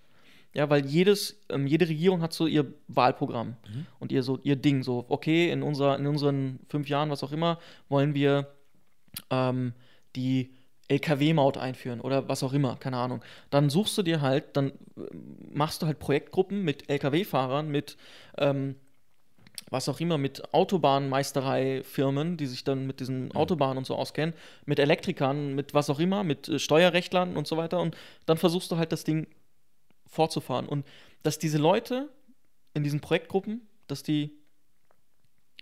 ja, 0.58 0.68
weil 0.68 0.84
jedes, 0.84 1.40
ähm, 1.50 1.68
jede 1.68 1.88
Regierung 1.88 2.20
hat 2.20 2.32
so 2.32 2.48
ihr 2.48 2.66
Wahlprogramm 2.88 3.54
mhm. 3.72 3.86
und 4.00 4.10
ihr 4.10 4.24
so 4.24 4.40
ihr 4.42 4.56
Ding. 4.56 4.82
So, 4.82 5.04
okay, 5.08 5.52
in, 5.52 5.62
unserer, 5.62 5.96
in 5.96 6.06
unseren 6.08 6.58
fünf 6.68 6.88
Jahren, 6.88 7.10
was 7.10 7.22
auch 7.22 7.30
immer, 7.30 7.60
wollen 7.88 8.12
wir 8.12 8.48
ähm, 9.30 9.72
die 10.16 10.50
LKW-Maut 10.88 11.58
einführen 11.58 12.00
oder 12.00 12.28
was 12.28 12.42
auch 12.42 12.52
immer, 12.52 12.74
keine 12.74 12.96
Ahnung. 12.96 13.22
Dann 13.50 13.70
suchst 13.70 13.96
du 13.98 14.02
dir 14.02 14.20
halt, 14.20 14.56
dann 14.56 14.70
äh, 14.70 15.02
machst 15.52 15.80
du 15.80 15.86
halt 15.86 16.00
Projektgruppen 16.00 16.64
mit 16.64 16.90
LKW-Fahrern, 16.90 17.68
mit 17.68 17.96
ähm, 18.36 18.74
was 19.70 19.88
auch 19.88 20.00
immer, 20.00 20.18
mit 20.18 20.52
Autobahnmeisterei-Firmen, 20.52 22.36
die 22.36 22.46
sich 22.46 22.64
dann 22.64 22.84
mit 22.84 22.98
diesen 22.98 23.26
mhm. 23.26 23.32
Autobahnen 23.36 23.78
und 23.78 23.86
so 23.86 23.94
auskennen, 23.94 24.34
mit 24.66 24.80
Elektrikern, 24.80 25.54
mit 25.54 25.72
was 25.72 25.88
auch 25.88 26.00
immer, 26.00 26.24
mit 26.24 26.48
äh, 26.48 26.58
Steuerrechtlern 26.58 27.36
und 27.36 27.46
so 27.46 27.56
weiter. 27.56 27.78
Und 27.80 27.96
dann 28.26 28.38
versuchst 28.38 28.72
du 28.72 28.76
halt 28.76 28.90
das 28.90 29.04
Ding 29.04 29.28
fortzufahren. 30.08 30.66
Und 30.66 30.86
dass 31.22 31.38
diese 31.38 31.58
Leute 31.58 32.08
in 32.74 32.84
diesen 32.84 33.00
Projektgruppen, 33.00 33.62
dass 33.86 34.02
die 34.02 34.32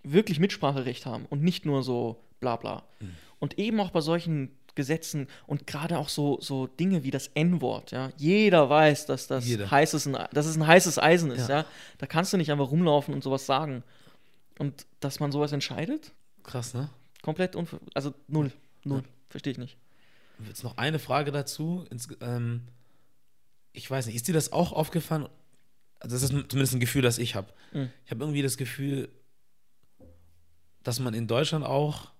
wirklich 0.02 0.38
Mitspracherecht 0.38 1.06
haben 1.06 1.26
und 1.26 1.42
nicht 1.42 1.66
nur 1.66 1.82
so 1.82 2.22
bla 2.40 2.56
bla. 2.56 2.84
Mhm. 3.00 3.10
Und 3.38 3.58
eben 3.58 3.80
auch 3.80 3.90
bei 3.90 4.00
solchen 4.00 4.56
Gesetzen 4.74 5.26
und 5.46 5.66
gerade 5.66 5.98
auch 5.98 6.08
so, 6.08 6.38
so 6.40 6.66
Dinge 6.66 7.02
wie 7.02 7.10
das 7.10 7.28
N-Wort, 7.28 7.92
ja. 7.92 8.10
Jeder 8.18 8.68
weiß, 8.68 9.06
dass 9.06 9.26
das 9.26 9.46
heißes, 9.46 10.10
dass 10.32 10.46
es 10.46 10.56
ein 10.56 10.66
heißes 10.66 10.98
Eisen 10.98 11.30
ist, 11.30 11.48
ja. 11.48 11.60
ja. 11.60 11.66
Da 11.98 12.06
kannst 12.06 12.32
du 12.32 12.36
nicht 12.36 12.52
einfach 12.52 12.70
rumlaufen 12.70 13.14
und 13.14 13.24
sowas 13.24 13.46
sagen. 13.46 13.82
Und 14.58 14.86
dass 15.00 15.18
man 15.18 15.32
sowas 15.32 15.52
entscheidet? 15.52 16.12
Krass, 16.42 16.74
ne? 16.74 16.90
Komplett 17.22 17.56
unver 17.56 17.80
also 17.94 18.14
null. 18.28 18.52
Null. 18.84 18.98
Ja. 18.98 19.04
Verstehe 19.30 19.52
ich 19.52 19.58
nicht. 19.58 19.76
Jetzt 20.46 20.62
noch 20.62 20.76
eine 20.76 20.98
Frage 20.98 21.32
dazu. 21.32 21.86
Ins, 21.90 22.08
ähm, 22.20 22.68
ich 23.76 23.90
weiß 23.90 24.06
nicht, 24.06 24.16
ist 24.16 24.26
dir 24.26 24.34
das 24.34 24.52
auch 24.52 24.72
aufgefallen? 24.72 25.28
Also 26.00 26.16
das 26.16 26.22
ist 26.22 26.30
zumindest 26.30 26.74
ein 26.74 26.80
Gefühl, 26.80 27.02
das 27.02 27.18
ich 27.18 27.34
habe. 27.34 27.52
Mhm. 27.72 27.90
Ich 28.04 28.10
habe 28.10 28.24
irgendwie 28.24 28.42
das 28.42 28.56
Gefühl, 28.56 29.08
dass 30.82 30.98
man 30.98 31.14
in 31.14 31.26
Deutschland 31.26 31.64
auch 31.64 32.10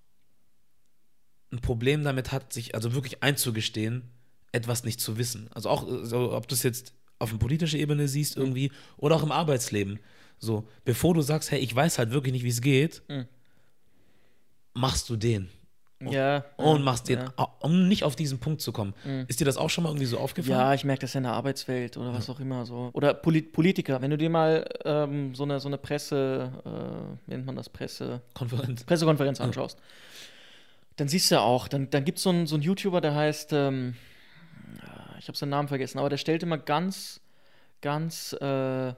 ein 1.53 1.61
Problem 1.61 2.05
damit 2.05 2.33
hat, 2.33 2.53
sich 2.53 2.75
also 2.75 2.95
wirklich 2.95 3.23
einzugestehen, 3.23 4.03
etwas 4.53 4.85
nicht 4.85 5.01
zu 5.01 5.17
wissen. 5.19 5.49
Also 5.55 5.71
auch, 5.71 5.87
also 5.87 6.33
ob 6.33 6.49
du 6.49 6.55
es 6.55 6.63
jetzt 6.63 6.93
auf 7.19 7.31
einer 7.31 7.39
politischen 7.39 7.81
Ebene 7.81 8.09
siehst 8.09 8.37
irgendwie 8.37 8.71
oder 8.97 9.17
auch 9.17 9.23
im 9.23 9.33
Arbeitsleben. 9.33 9.99
So, 10.39 10.69
bevor 10.85 11.15
du 11.15 11.23
sagst, 11.23 11.51
hey, 11.51 11.61
ich 11.61 11.75
weiß 11.75 11.99
halt 11.99 12.11
wirklich 12.11 12.33
nicht, 12.33 12.45
wie 12.45 12.51
es 12.51 12.61
geht, 12.61 13.03
mhm. 13.09 13.27
machst 14.75 15.09
du 15.09 15.17
den. 15.17 15.49
Ja. 16.01 16.45
Und 16.57 16.83
machst 16.83 17.09
den, 17.09 17.21
ja. 17.21 17.49
um 17.61 17.89
nicht 17.89 18.05
auf 18.05 18.17
diesen 18.17 18.39
Punkt 18.39 18.61
zu 18.61 18.73
kommen. 18.73 18.95
Mhm. 19.05 19.25
Ist 19.29 19.41
dir 19.41 19.47
das 19.47 19.57
auch 19.57 19.71
schon 19.71 19.85
mal 19.85 19.91
irgendwie 19.91 20.07
so 20.07 20.19
aufgefallen? 20.19 20.59
Ja, 20.59 20.75
ich 20.75 20.85
merke 20.85 21.01
das 21.01 21.15
in 21.15 21.23
der 21.23 21.33
Arbeitswelt 21.33 21.97
oder 21.97 22.13
was 22.13 22.27
ja. 22.27 22.35
auch 22.35 22.41
immer 22.41 22.67
so. 22.67 22.91
Oder 22.93 23.15
Polit 23.15 23.53
Politiker, 23.53 24.03
wenn 24.03 24.11
du 24.11 24.19
dir 24.19 24.29
mal 24.29 24.69
ähm, 24.85 25.35
so, 25.35 25.45
eine, 25.45 25.59
so 25.59 25.69
eine 25.69 25.79
Presse, 25.79 26.53
äh, 26.67 27.31
nennt 27.31 27.47
man 27.47 27.57
das 27.57 27.71
Presse? 27.71 28.21
Konferenz. 28.35 28.85
Pressekonferenz 28.85 29.41
anschaust. 29.41 29.79
Ja. 29.79 29.85
Dann 30.97 31.09
siehst 31.09 31.31
du 31.31 31.37
ja 31.37 31.41
auch, 31.41 31.69
dann, 31.69 31.89
dann 31.91 32.05
gibt 32.05 32.19
so 32.19 32.31
es 32.31 32.51
so 32.51 32.57
einen 32.57 32.63
YouTuber, 32.63 33.01
der 33.01 33.15
heißt, 33.15 33.53
ähm, 33.53 33.97
ich 35.19 35.29
habe 35.29 35.37
seinen 35.37 35.51
Namen 35.51 35.69
vergessen, 35.69 35.99
aber 35.99 36.11
der 36.11 36.19
stellt 36.19 36.43
immer 36.43 36.59
ganz, 36.59 37.21
ganz 37.81 38.35
äh, 38.35 38.95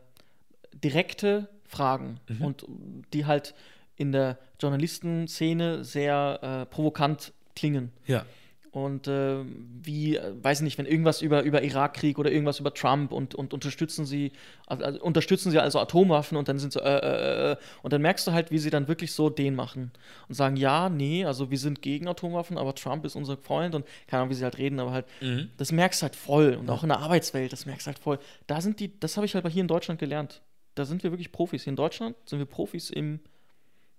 direkte 0.72 1.48
Fragen 1.64 2.20
mhm. 2.28 2.44
und 2.44 2.66
die 3.12 3.26
halt 3.26 3.54
in 3.98 4.12
der 4.12 4.38
Journalistenszene 4.60 5.84
sehr 5.84 6.38
äh, 6.42 6.66
provokant 6.66 7.32
klingen. 7.54 7.92
Ja. 8.06 8.24
Und 8.70 9.08
äh, 9.08 9.38
wie, 9.82 10.16
äh, 10.16 10.34
weiß 10.42 10.60
ich 10.60 10.64
nicht, 10.64 10.78
wenn 10.78 10.86
irgendwas 10.86 11.22
über, 11.22 11.42
über 11.42 11.62
Irakkrieg 11.62 12.18
oder 12.18 12.30
irgendwas 12.30 12.60
über 12.60 12.72
Trump 12.74 13.12
und, 13.12 13.34
und 13.34 13.54
unterstützen 13.54 14.04
sie, 14.04 14.32
also, 14.66 15.02
unterstützen 15.02 15.50
sie 15.50 15.58
also 15.58 15.80
Atomwaffen 15.80 16.36
und 16.36 16.48
dann 16.48 16.58
sind 16.58 16.72
so, 16.72 16.80
äh, 16.80 16.98
äh, 16.98 17.52
äh, 17.52 17.56
und 17.82 17.92
dann 17.92 18.02
merkst 18.02 18.26
du 18.26 18.32
halt, 18.32 18.50
wie 18.50 18.58
sie 18.58 18.70
dann 18.70 18.86
wirklich 18.86 19.12
so 19.12 19.30
den 19.30 19.54
machen 19.54 19.90
und 20.28 20.34
sagen, 20.34 20.56
ja, 20.56 20.90
nee, 20.90 21.24
also 21.24 21.50
wir 21.50 21.58
sind 21.58 21.80
gegen 21.82 22.08
Atomwaffen, 22.08 22.58
aber 22.58 22.74
Trump 22.74 23.04
ist 23.04 23.16
unser 23.16 23.36
Freund 23.36 23.74
und 23.74 23.86
keine 24.06 24.22
Ahnung, 24.22 24.30
wie 24.30 24.36
sie 24.36 24.44
halt 24.44 24.58
reden, 24.58 24.78
aber 24.80 24.92
halt, 24.92 25.06
mhm. 25.20 25.50
das 25.56 25.72
merkst 25.72 26.02
du 26.02 26.04
halt 26.04 26.16
voll 26.16 26.54
und 26.54 26.68
auch 26.70 26.82
in 26.82 26.90
der 26.90 26.98
Arbeitswelt, 26.98 27.52
das 27.52 27.64
merkst 27.64 27.86
du 27.86 27.88
halt 27.88 27.98
voll. 27.98 28.18
Da 28.46 28.60
sind 28.60 28.80
die, 28.80 29.00
das 29.00 29.16
habe 29.16 29.24
ich 29.24 29.34
halt 29.34 29.48
hier 29.48 29.62
in 29.62 29.68
Deutschland 29.68 29.98
gelernt. 29.98 30.42
Da 30.74 30.84
sind 30.84 31.02
wir 31.02 31.10
wirklich 31.10 31.32
Profis. 31.32 31.64
Hier 31.64 31.72
in 31.72 31.76
Deutschland 31.76 32.14
sind 32.26 32.38
wir 32.38 32.46
Profis 32.46 32.90
im 32.90 33.18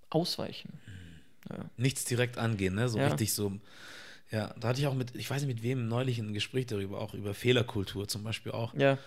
Ausweichen. 0.10 0.80
Ja. 1.50 1.66
Nichts 1.78 2.06
direkt 2.06 2.38
angehen, 2.38 2.76
ne? 2.76 2.90
So 2.90 2.98
ja. 2.98 3.08
richtig 3.08 3.34
so. 3.34 3.54
Ja, 4.32 4.54
da 4.60 4.70
hatte 4.70 4.80
ich 4.80 4.88
auch 4.88 4.94
mit, 4.94 5.16
ich 5.16 5.30
weiß 5.30 5.42
nicht 5.42 5.56
mit 5.56 5.64
wem 5.64 5.88
neulich 5.88 6.20
ein 6.20 6.34
Gespräch 6.34 6.68
darüber, 6.68 7.02
auch 7.02 7.14
über 7.14 7.34
Fehlerkultur 7.34 8.08
zum 8.08 8.24
Beispiel 8.24 8.52
auch. 8.52 8.74
Ja. 8.76 8.98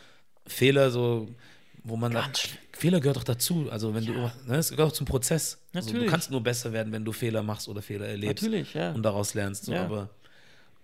Fehler 0.47 0.91
so, 0.91 1.29
wo 1.85 1.97
man 1.97 2.13
Ganz 2.13 2.43
sagt. 2.43 2.59
Fehler 2.73 3.01
gehört 3.01 3.17
doch 3.17 3.25
dazu. 3.25 3.69
Also 3.71 3.95
wenn 3.95 4.05
du, 4.05 4.13
ne, 4.13 4.57
es 4.57 4.71
gehört 4.71 4.91
auch 4.91 4.95
zum 4.95 5.07
Prozess. 5.07 5.59
Also, 5.73 5.89
du 5.89 5.93
Natürlich. 5.95 6.11
kannst 6.11 6.31
nur 6.31 6.43
besser 6.43 6.73
werden, 6.73 6.93
wenn 6.93 7.05
du 7.05 7.13
Fehler 7.13 7.43
machst 7.43 7.69
oder 7.69 7.83
Fehler 7.83 8.07
erlebst 8.07 8.43
Natürlich, 8.43 8.75
ja. 8.75 8.93
und 8.93 9.03
daraus 9.03 9.35
lernst. 9.35 9.67
So. 9.67 9.73
Ja. 9.73 9.85
Aber 9.85 10.11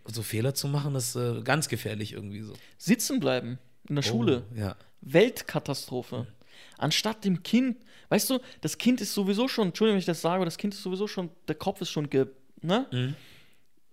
so 0.06 0.22
Fehler 0.22 0.54
zu 0.54 0.68
machen, 0.68 0.94
ist 0.94 1.16
äh, 1.16 1.42
ganz 1.42 1.68
gefährlich 1.68 2.12
irgendwie 2.12 2.42
so. 2.42 2.54
Sitzen 2.78 3.18
bleiben 3.20 3.58
in 3.88 3.96
der 3.96 4.02
Schule. 4.02 4.44
Oh, 4.54 4.58
ja. 4.58 4.76
Weltkatastrophe. 5.00 6.26
Anstatt 6.76 7.24
dem 7.24 7.42
Kind, 7.42 7.76
weißt 8.08 8.30
du, 8.30 8.38
das 8.60 8.78
Kind 8.78 9.00
ist 9.00 9.14
sowieso 9.14 9.48
schon, 9.48 9.68
Entschuldigung, 9.68 9.94
wenn 9.94 10.00
ich 10.00 10.06
das 10.06 10.20
sage, 10.20 10.44
das 10.44 10.58
Kind 10.58 10.74
ist 10.74 10.82
sowieso 10.82 11.06
schon, 11.06 11.30
der 11.46 11.54
Kopf 11.54 11.80
ist 11.80 11.90
schon, 11.90 12.10
ge, 12.10 12.26
ne? 12.60 12.86
Mhm. 12.90 13.14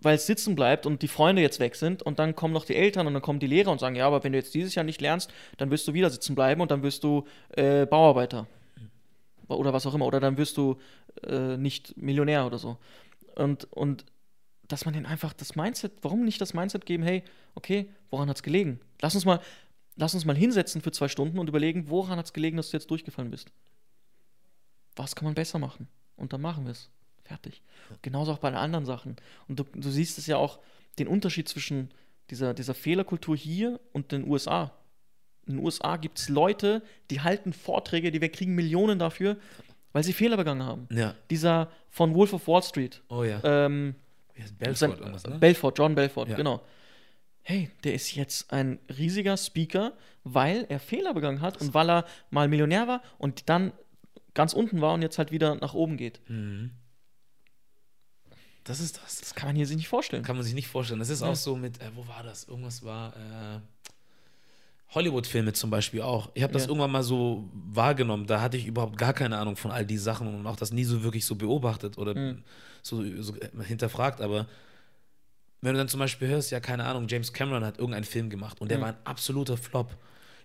Weil 0.01 0.15
es 0.15 0.27
sitzen 0.27 0.55
bleibt 0.55 0.85
und 0.85 1.01
die 1.01 1.07
Freunde 1.07 1.41
jetzt 1.41 1.59
weg 1.59 1.75
sind 1.75 2.03
und 2.03 2.19
dann 2.19 2.35
kommen 2.35 2.53
noch 2.53 2.65
die 2.65 2.75
Eltern 2.75 3.07
und 3.07 3.13
dann 3.13 3.21
kommen 3.23 3.39
die 3.39 3.47
Lehrer 3.47 3.71
und 3.71 3.79
sagen, 3.79 3.95
ja, 3.95 4.05
aber 4.05 4.23
wenn 4.23 4.33
du 4.33 4.37
jetzt 4.37 4.53
dieses 4.53 4.75
Jahr 4.75 4.83
nicht 4.83 5.01
lernst, 5.01 5.31
dann 5.57 5.71
wirst 5.71 5.87
du 5.87 5.93
wieder 5.93 6.09
sitzen 6.09 6.35
bleiben 6.35 6.61
und 6.61 6.69
dann 6.69 6.83
wirst 6.83 7.03
du 7.03 7.25
äh, 7.55 7.85
Bauarbeiter. 7.85 8.47
Oder 9.47 9.73
was 9.73 9.85
auch 9.85 9.93
immer. 9.93 10.05
Oder 10.05 10.19
dann 10.19 10.37
wirst 10.37 10.57
du 10.57 10.77
äh, 11.23 11.57
nicht 11.57 11.97
Millionär 11.97 12.45
oder 12.45 12.57
so. 12.57 12.77
Und, 13.35 13.65
und 13.71 14.05
dass 14.67 14.85
man 14.85 14.93
den 14.93 15.05
einfach 15.05 15.33
das 15.33 15.55
Mindset, 15.55 15.93
warum 16.01 16.23
nicht 16.23 16.41
das 16.41 16.53
Mindset 16.53 16.85
geben, 16.85 17.03
hey, 17.03 17.23
okay, 17.53 17.89
woran 18.09 18.29
hat 18.29 18.37
es 18.37 18.43
gelegen? 18.43 18.79
Lass 19.01 19.15
uns 19.15 19.25
mal, 19.25 19.39
lass 19.95 20.13
uns 20.13 20.25
mal 20.25 20.35
hinsetzen 20.35 20.81
für 20.81 20.91
zwei 20.91 21.07
Stunden 21.07 21.39
und 21.39 21.47
überlegen, 21.49 21.89
woran 21.89 22.17
hat 22.17 22.25
es 22.25 22.33
gelegen, 22.33 22.57
dass 22.57 22.69
du 22.71 22.77
jetzt 22.77 22.89
durchgefallen 22.91 23.31
bist. 23.31 23.49
Was 24.95 25.15
kann 25.15 25.25
man 25.25 25.33
besser 25.35 25.59
machen? 25.59 25.87
Und 26.15 26.33
dann 26.33 26.41
machen 26.41 26.65
wir 26.65 26.71
es. 26.71 26.89
Fertig. 27.23 27.61
Genauso 28.01 28.31
auch 28.33 28.37
bei 28.37 28.49
den 28.49 28.57
anderen 28.57 28.85
Sachen. 28.85 29.15
Und 29.47 29.59
du, 29.59 29.63
du 29.63 29.89
siehst 29.89 30.17
es 30.17 30.27
ja 30.27 30.37
auch, 30.37 30.59
den 30.99 31.07
Unterschied 31.07 31.49
zwischen 31.49 31.89
dieser, 32.29 32.53
dieser 32.53 32.73
Fehlerkultur 32.73 33.35
hier 33.35 33.79
und 33.93 34.11
den 34.11 34.27
USA. 34.27 34.71
In 35.47 35.57
den 35.57 35.65
USA 35.65 35.97
gibt 35.97 36.19
es 36.19 36.29
Leute, 36.29 36.81
die 37.11 37.21
halten 37.21 37.51
Vorträge, 37.51 38.11
die 38.11 38.21
wir 38.21 38.29
kriegen 38.31 38.55
Millionen 38.55 38.97
dafür, 38.99 39.37
weil 39.91 40.03
sie 40.03 40.13
Fehler 40.13 40.37
begangen 40.37 40.63
haben. 40.63 40.87
Ja. 40.91 41.15
Dieser 41.29 41.69
von 41.89 42.13
Wolf 42.15 42.33
of 42.33 42.47
Wall 42.47 42.63
Street, 42.63 43.01
Oh 43.09 43.23
ja. 43.23 43.41
ähm, 43.43 43.95
Belfort 44.57 44.75
sein, 45.19 45.31
ne? 45.33 45.39
Belfort, 45.39 45.73
John 45.77 45.95
Belfort, 45.95 46.27
Ja. 46.29 46.35
genau. 46.35 46.61
Hey, 47.47 47.69
der 47.83 47.93
ist 47.93 48.15
jetzt 48.15 48.51
ein 48.51 48.79
riesiger 48.97 49.37
Speaker, 49.37 49.93
weil 50.23 50.65
er 50.67 50.79
Fehler 50.79 51.13
begangen 51.13 51.41
hat 51.41 51.61
und 51.61 51.75
weil 51.75 51.89
er 51.91 52.05
mal 52.31 52.47
Millionär 52.47 52.87
war 52.87 53.03
und 53.19 53.49
dann 53.49 53.71
ganz 54.33 54.53
unten 54.53 54.81
war 54.81 54.95
und 54.95 55.03
jetzt 55.03 55.19
halt 55.19 55.31
wieder 55.31 55.53
nach 55.53 55.75
oben 55.75 55.95
geht. 55.95 56.19
Mhm. 56.27 56.71
Das 58.63 58.79
ist 58.79 58.97
das. 58.97 59.19
Das 59.19 59.35
kann 59.35 59.47
man 59.49 59.55
hier 59.55 59.67
sich 59.67 59.77
nicht 59.77 59.87
vorstellen. 59.87 60.23
Kann 60.23 60.35
man 60.37 60.43
sich 60.43 60.55
nicht 60.55 60.67
vorstellen. 60.67 60.99
Das 60.99 61.09
ist 61.09 61.21
Ja. 61.21 61.27
auch 61.27 61.35
so 61.35 61.55
mit, 61.55 61.79
äh, 61.81 61.91
wo 61.93 62.07
war 62.07 62.23
das? 62.23 62.45
Irgendwas 62.45 62.83
war, 62.83 63.15
äh, 63.15 63.59
Hollywood-Filme 64.95 65.53
zum 65.53 65.69
Beispiel 65.69 66.01
auch. 66.01 66.31
Ich 66.33 66.41
habe 66.41 66.51
das 66.53 66.63
Ja. 66.63 66.69
irgendwann 66.69 66.89
mal 66.91 67.03
so 67.03 67.47
wahrgenommen. 67.53 68.25
Da 68.25 68.41
hatte 68.41 68.57
ich 68.57 68.65
überhaupt 68.65 68.97
gar 68.97 69.13
keine 69.13 69.37
Ahnung 69.37 69.55
von 69.55 69.69
all 69.69 69.85
die 69.85 69.99
Sachen 69.99 70.33
und 70.33 70.47
auch 70.47 70.55
das 70.55 70.71
nie 70.71 70.83
so 70.83 71.03
wirklich 71.03 71.25
so 71.25 71.35
beobachtet 71.35 71.99
oder 71.99 72.15
Mhm. 72.15 72.43
so, 72.81 73.03
so 73.21 73.35
äh, 73.35 73.49
hinterfragt. 73.63 74.19
Aber 74.19 74.47
wenn 75.65 75.73
du 75.73 75.79
dann 75.79 75.89
zum 75.89 75.99
Beispiel 75.99 76.27
hörst, 76.27 76.51
ja, 76.51 76.59
keine 76.59 76.85
Ahnung, 76.85 77.07
James 77.07 77.33
Cameron 77.33 77.63
hat 77.65 77.77
irgendeinen 77.79 78.03
Film 78.05 78.29
gemacht 78.29 78.61
und 78.61 78.69
der 78.69 78.77
Mhm. 78.77 78.81
war 78.81 78.89
ein 78.89 78.97
absoluter 79.03 79.57
Flop. 79.57 79.95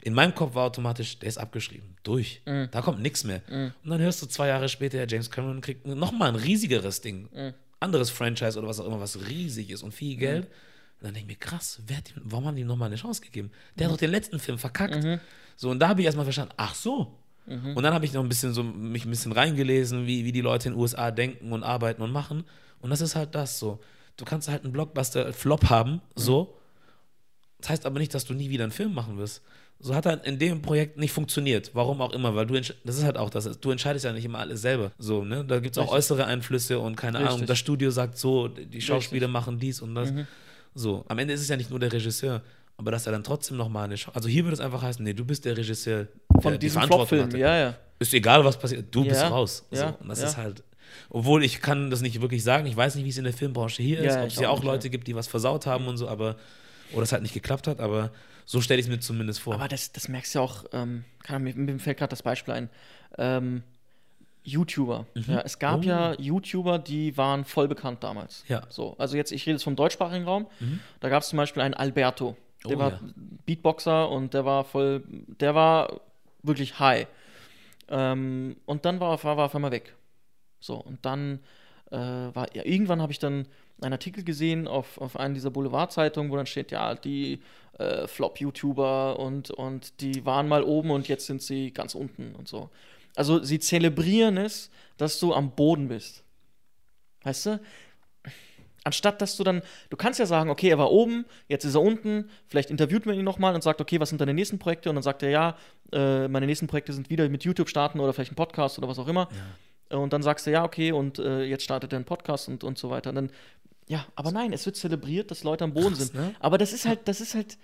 In 0.03 0.15
meinem 0.15 0.35
Kopf 0.35 0.55
war 0.55 0.65
automatisch, 0.65 1.19
der 1.19 1.29
ist 1.29 1.37
abgeschrieben. 1.39 1.95
Durch. 2.03 2.41
Mhm. 2.47 2.69
Da 2.71 2.81
kommt 2.81 3.01
nichts 3.01 3.25
mehr. 3.25 3.43
Mhm. 3.49 3.73
Und 3.85 3.91
dann 3.91 4.01
hörst 4.01 4.23
du 4.23 4.27
zwei 4.27 4.49
Jahre 4.49 4.69
später, 4.69 4.99
ja, 4.99 5.07
James 5.07 5.31
Cameron 5.31 5.61
kriegt 5.61 5.87
nochmal 5.87 6.29
ein 6.31 6.37
riesigeres 6.37 7.01
Ding. 7.03 7.29
Mhm. 7.33 7.53
Anderes 7.81 8.11
Franchise 8.11 8.59
oder 8.59 8.69
was 8.69 8.81
auch 8.81 8.87
immer, 8.87 9.01
was 9.01 9.19
riesig 9.29 9.71
ist 9.71 9.83
und 9.83 9.93
viel 9.93 10.17
Geld. 10.17 10.45
Und 10.47 11.07
dann 11.07 11.15
denke 11.15 11.33
ich 11.33 11.39
mir, 11.39 11.47
krass, 11.47 11.81
wer 11.87 11.99
hat 11.99 12.11
ihm, 12.11 12.23
warum 12.25 12.47
haben 12.47 12.57
die 12.57 12.65
nochmal 12.65 12.87
eine 12.89 12.97
Chance 12.97 13.21
gegeben? 13.23 13.51
Der 13.79 13.87
hat 13.87 13.93
doch 13.95 13.99
den 13.99 14.11
letzten 14.11 14.39
Film 14.39 14.59
verkackt. 14.59 15.03
Mhm. 15.03 15.21
So, 15.57 15.71
und 15.71 15.79
da 15.79 15.89
habe 15.89 16.01
ich 16.01 16.07
erstmal 16.07 16.25
verstanden, 16.27 16.53
ach 16.57 16.75
so. 16.75 17.17
Und 17.47 17.83
dann 17.83 17.93
habe 17.95 18.05
ich 18.05 18.13
noch 18.13 18.23
ein 18.23 18.29
bisschen 18.29 18.53
so 18.55 18.63
mich 18.63 19.05
ein 19.07 19.11
bisschen 19.11 19.33
reingelesen, 19.33 20.07
wie, 20.07 20.25
wie 20.25 20.31
die 20.31 20.41
Leute 20.43 20.69
in 20.69 20.75
den 20.75 20.81
USA 20.81 21.11
denken 21.11 21.53
und 21.53 21.65
arbeiten 21.65 22.01
und 22.01 22.13
machen. 22.13 22.45
Und 22.81 22.91
das 22.91 23.01
ist 23.01 23.17
halt 23.17 23.35
das 23.35 23.59
so. 23.59 23.81
Du 24.21 24.27
kannst 24.27 24.49
halt 24.49 24.65
einen 24.65 24.73
Blockbuster-Flop 24.73 25.71
haben, 25.71 26.03
so. 26.15 26.55
Das 27.59 27.71
heißt 27.71 27.87
aber 27.87 27.99
nicht, 27.99 28.13
dass 28.13 28.27
du 28.27 28.35
nie 28.35 28.51
wieder 28.51 28.65
einen 28.65 28.73
Film 28.73 28.93
machen 28.93 29.17
wirst. 29.17 29.43
So 29.79 29.95
hat 29.95 30.05
halt 30.05 30.27
in 30.27 30.39
dem 30.39 30.61
Projekt 30.61 30.99
nicht 30.99 31.11
funktioniert. 31.11 31.71
Warum 31.73 32.03
auch 32.03 32.13
immer, 32.13 32.35
weil 32.35 32.45
du, 32.45 32.61
das 32.61 32.99
ist 32.99 33.05
halt 33.05 33.17
auch 33.17 33.31
das, 33.31 33.59
du 33.61 33.71
entscheidest 33.71 34.05
ja 34.05 34.13
nicht 34.13 34.27
immer 34.27 34.39
alles 34.39 34.61
selber. 34.61 34.93
So, 34.99 35.25
ne? 35.25 35.43
Da 35.43 35.59
gibt 35.59 35.75
es 35.75 35.83
auch 35.83 35.91
äußere 35.91 36.27
Einflüsse 36.27 36.79
und 36.79 36.97
keine 36.97 37.17
Ahnung, 37.17 37.31
Richtig. 37.31 37.49
das 37.49 37.59
Studio 37.59 37.91
sagt 37.91 38.19
so, 38.19 38.49
die 38.49 38.83
Schauspieler 38.83 39.23
Richtig. 39.27 39.33
machen 39.33 39.59
dies 39.59 39.81
und 39.81 39.95
das. 39.95 40.13
Mhm. 40.13 40.27
So, 40.75 41.03
am 41.09 41.19
Ende 41.19 41.33
ist 41.33 41.41
es 41.41 41.49
ja 41.49 41.57
nicht 41.57 41.71
nur 41.71 41.81
der 41.81 41.91
Regisseur, 41.91 42.43
aber 42.77 42.91
dass 42.91 43.07
er 43.07 43.13
dann 43.13 43.25
trotzdem 43.25 43.57
nochmal 43.57 43.85
eine 43.85 43.95
Chance. 43.95 44.17
Also 44.17 44.29
hier 44.29 44.45
würde 44.45 44.55
es 44.55 44.61
einfach 44.61 44.83
heißen, 44.83 45.03
nee, 45.03 45.15
du 45.15 45.25
bist 45.25 45.47
der 45.47 45.57
Regisseur, 45.57 46.09
der 46.35 46.43
Von 46.43 46.53
die 46.53 46.59
diesem 46.59 46.75
Verantwortung 46.75 47.07
Flop-Film, 47.07 47.41
ja, 47.41 47.57
ja. 47.57 47.75
Ist 47.99 48.13
egal, 48.13 48.45
was 48.45 48.59
passiert, 48.59 48.95
du 48.95 49.03
bist 49.05 49.23
Ja, 49.23 49.29
raus. 49.29 49.65
So, 49.71 49.87
und 49.87 50.09
das 50.09 50.23
ist 50.23 50.37
halt. 50.37 50.63
Obwohl 51.09 51.43
ich 51.45 51.61
kann 51.61 51.91
das 51.91 52.01
nicht 52.01 52.21
wirklich 52.21 52.43
sagen, 52.45 52.67
ich 52.67 52.77
weiß 52.77 52.95
nicht, 52.95 53.05
wie 53.05 53.11
es 53.11 53.19
in 53.19 53.25
der 53.25 53.33
Filmbranche 53.33 53.83
hier 53.83 53.99
ist, 54.01 54.15
Ja, 54.15 54.23
ob 54.23 54.29
es 54.29 54.37
ja 54.41 54.49
auch 54.51 54.63
Leute 54.65 54.89
ja. 54.89 54.91
gibt, 54.93 55.07
die 55.09 55.15
was 55.15 55.27
versaut 55.29 55.67
haben 55.67 55.87
und 55.89 55.97
so, 55.97 56.09
aber 56.09 56.37
oder 56.93 57.03
es 57.03 57.13
halt 57.13 57.23
nicht 57.23 57.35
geklappt 57.35 57.67
hat, 57.67 57.79
aber 57.81 58.11
so 58.47 58.61
stelle 58.61 58.81
ich 58.81 58.87
es 58.87 58.91
mir 58.91 58.99
zumindest 59.01 59.41
vor. 59.41 59.55
Aber 59.55 59.69
das, 59.69 59.93
das 59.93 60.09
merkst 60.09 60.35
du 60.35 60.39
ja 60.41 60.45
auch, 60.45 60.65
ähm, 60.73 61.05
Ahnung, 61.29 61.43
mir, 61.45 61.55
mir 61.55 61.79
fällt 61.79 61.99
gerade 61.99 62.11
das 62.11 62.23
Beispiel 62.23 62.55
ein. 62.55 62.71
Ähm, 63.19 63.63
YouTuber. 64.43 65.07
Ja, 65.27 65.41
es 65.43 65.59
gab 65.59 65.81
Oh. 65.81 65.83
ja 65.83 66.15
YouTuber, 66.19 66.79
die 66.79 67.17
waren 67.17 67.45
voll 67.45 67.69
bekannt 67.69 68.03
damals. 68.03 68.43
Ja. 68.49 68.63
So, 68.71 68.97
also 68.99 69.17
jetzt, 69.17 69.33
ich 69.33 69.43
rede 69.43 69.53
jetzt 69.57 69.65
vom 69.65 69.77
deutschsprachigen 69.77 70.25
Raum. 70.25 70.47
Mhm. 70.61 70.81
Da 71.01 71.09
gab 71.11 71.23
es 71.23 71.29
zum 71.29 71.37
Beispiel 71.37 71.63
einen 71.63 71.75
Alberto. 71.75 72.37
Der 72.67 72.77
Oh, 72.77 72.81
war 72.81 72.91
ja. 72.93 73.01
Beatboxer 73.47 74.09
und 74.11 74.33
der 74.35 74.45
war 74.45 74.65
voll, 74.65 75.03
der 75.41 75.55
war 75.55 76.01
wirklich 76.43 76.79
high. 76.79 77.07
Ähm, 77.89 78.57
und 78.67 78.85
dann 78.85 78.99
war, 79.01 79.23
war, 79.23 79.37
war 79.37 79.45
auf 79.47 79.55
einmal 79.55 79.71
weg. 79.73 79.95
So, 80.61 80.77
und 80.77 81.05
dann 81.05 81.41
äh, 81.91 81.97
war, 81.97 82.55
ja, 82.55 82.65
irgendwann 82.65 83.03
habe 83.03 83.13
ich 83.13 83.19
dann 83.19 83.47
einen 83.81 83.95
Artikel 83.95 84.25
gesehen 84.25 84.69
auf, 84.69 84.99
auf 84.99 85.17
einer 85.17 85.35
dieser 85.35 85.51
Boulevardzeitungen, 85.51 86.31
wo 86.31 86.37
dann 86.37 86.47
steht, 86.47 86.71
ja, 86.71 86.95
die 86.95 87.41
äh, 87.79 88.07
Flop-YouTuber 88.07 89.19
und, 89.19 89.51
und 89.51 90.01
die 90.01 90.25
waren 90.27 90.49
mal 90.49 90.63
oben 90.63 90.91
und 90.91 91.09
jetzt 91.09 91.27
sind 91.27 91.43
sie 91.43 91.73
ganz 91.73 91.95
unten 91.95 92.35
und 92.35 92.47
so. 92.47 92.71
Also 93.17 93.43
sie 93.43 93.59
zelebrieren 93.59 94.37
es, 94.37 94.71
dass 94.97 95.19
du 95.19 95.35
am 95.35 95.51
Boden 95.53 95.89
bist. 95.89 96.23
Weißt 97.23 97.47
du? 97.47 97.61
Anstatt 98.83 99.21
dass 99.21 99.37
du 99.37 99.45
dann, 99.45 99.63
du 99.91 99.97
kannst 99.97 100.21
ja 100.21 100.27
sagen, 100.27 100.49
okay, 100.49 100.69
er 100.69 100.79
war 100.79 100.91
oben, 100.91 101.27
jetzt 101.49 101.65
ist 101.65 101.75
er 101.75 101.83
unten, 101.83 102.31
vielleicht 102.47 102.71
interviewt 102.71 103.05
man 103.05 103.15
ihn 103.15 103.25
nochmal 103.25 103.55
und 103.55 103.63
sagt, 103.63 103.81
okay, 103.81 104.01
was 104.01 104.09
sind 104.09 104.21
deine 104.21 104.33
nächsten 104.33 104.59
Projekte? 104.59 104.89
Und 104.89 104.97
dann 104.97 105.03
sagt 105.03 105.23
er, 105.23 105.31
ja, 105.31 105.57
äh, 105.93 106.29
meine 106.29 106.47
nächsten 106.47 106.67
Projekte 106.67 106.93
sind 106.93 107.11
wieder 107.11 107.29
mit 107.29 107.45
YouTube 107.45 107.69
starten 107.69 108.01
oder 108.01 108.15
vielleicht 108.15 108.33
ein 108.33 108.37
Podcast 108.37 108.79
oder 108.79 108.89
was 108.89 108.99
auch 108.99 109.09
immer. 109.09 109.29
Und 109.91 110.13
dann 110.13 110.23
sagst 110.23 110.47
du, 110.47 110.51
ja, 110.51 110.65
okay, 110.65 110.93
und 110.93 111.19
äh, 111.19 111.43
jetzt 111.45 111.65
startet 111.65 111.93
er 111.93 111.97
einen 111.97 112.05
Podcast 112.05 112.49
und, 112.49 112.63
und 112.65 112.79
so 112.79 112.91
weiter. 112.91 113.11
Und 113.11 113.17
dann, 113.17 113.31
ja, 113.89 114.07
aber 114.15 114.31
nein, 114.31 114.53
es 114.53 114.65
wird 114.67 114.77
zelebriert, 114.77 115.31
dass 115.31 115.43
Leute 115.45 115.65
am 115.65 115.75
Boden 115.75 115.95
Krass, 115.95 116.09
sind. 116.09 116.15
ne? 116.15 116.35
Aber 116.41 116.59
das 116.59 116.73
ist 116.73 116.87
halt, 116.87 117.09
das 117.09 117.21
ist 117.21 117.35
halt 117.35 117.59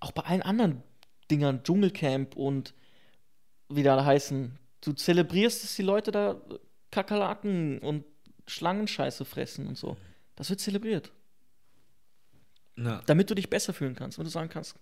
auch 0.00 0.12
bei 0.12 0.22
allen 0.22 0.42
anderen 0.42 0.82
Dingern, 1.30 1.62
Dschungelcamp 1.64 2.36
und 2.36 2.74
wie 3.68 3.82
da 3.82 4.04
heißen, 4.04 4.58
du 4.82 4.92
zelebrierst, 4.92 5.64
dass 5.64 5.74
die 5.76 5.82
Leute 5.82 6.12
da 6.12 6.40
Kakerlaken 6.90 7.78
und 7.78 8.04
Schlangenscheiße 8.46 9.24
fressen 9.24 9.66
und 9.66 9.78
so. 9.78 9.96
Das 10.36 10.50
wird 10.50 10.60
zelebriert. 10.60 11.10
Ja, 12.76 13.02
Damit 13.06 13.30
du 13.30 13.34
dich 13.34 13.50
besser 13.50 13.72
fühlen 13.72 13.94
kannst 13.94 14.18
und 14.18 14.24
du 14.24 14.30
sagen 14.30 14.48
kannst, 14.48 14.76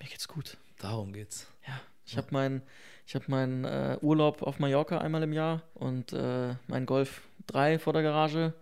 mir 0.00 0.08
geht's 0.08 0.28
gut. 0.28 0.56
darum 0.78 1.12
geht's. 1.12 1.46
Ja, 1.66 1.80
ich 2.04 2.16
habe 2.16 2.28
meinen 2.30 2.62
ich 3.06 3.14
hab 3.14 3.28
meinen 3.28 3.64
äh, 3.64 3.98
Urlaub 4.02 4.42
auf 4.42 4.58
Mallorca 4.58 4.98
einmal 4.98 5.22
im 5.22 5.32
Jahr 5.32 5.62
und 5.74 6.12
äh, 6.12 6.54
meinen 6.66 6.86
Golf 6.86 7.22
3 7.46 7.78
vor 7.78 7.92
der 7.92 8.02
Garage 8.02 8.52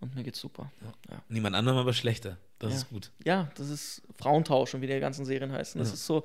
und 0.00 0.14
mir 0.14 0.22
geht's 0.22 0.38
super. 0.40 0.70
Niemand 1.28 1.56
anderem 1.56 1.78
aber 1.78 1.92
schlechter. 1.92 2.38
Das 2.60 2.70
Ja. 2.72 2.76
ist 2.78 2.88
gut. 2.90 3.10
Ja, 3.24 3.50
das 3.56 3.68
ist 3.70 4.02
Frauentausch 4.16 4.74
und 4.74 4.80
wie 4.82 4.86
die 4.86 5.00
ganzen 5.00 5.24
Serien 5.24 5.52
heißen. 5.52 5.78
Das 5.78 5.88
Ja. 5.88 5.94
ist 5.94 6.06
so, 6.06 6.24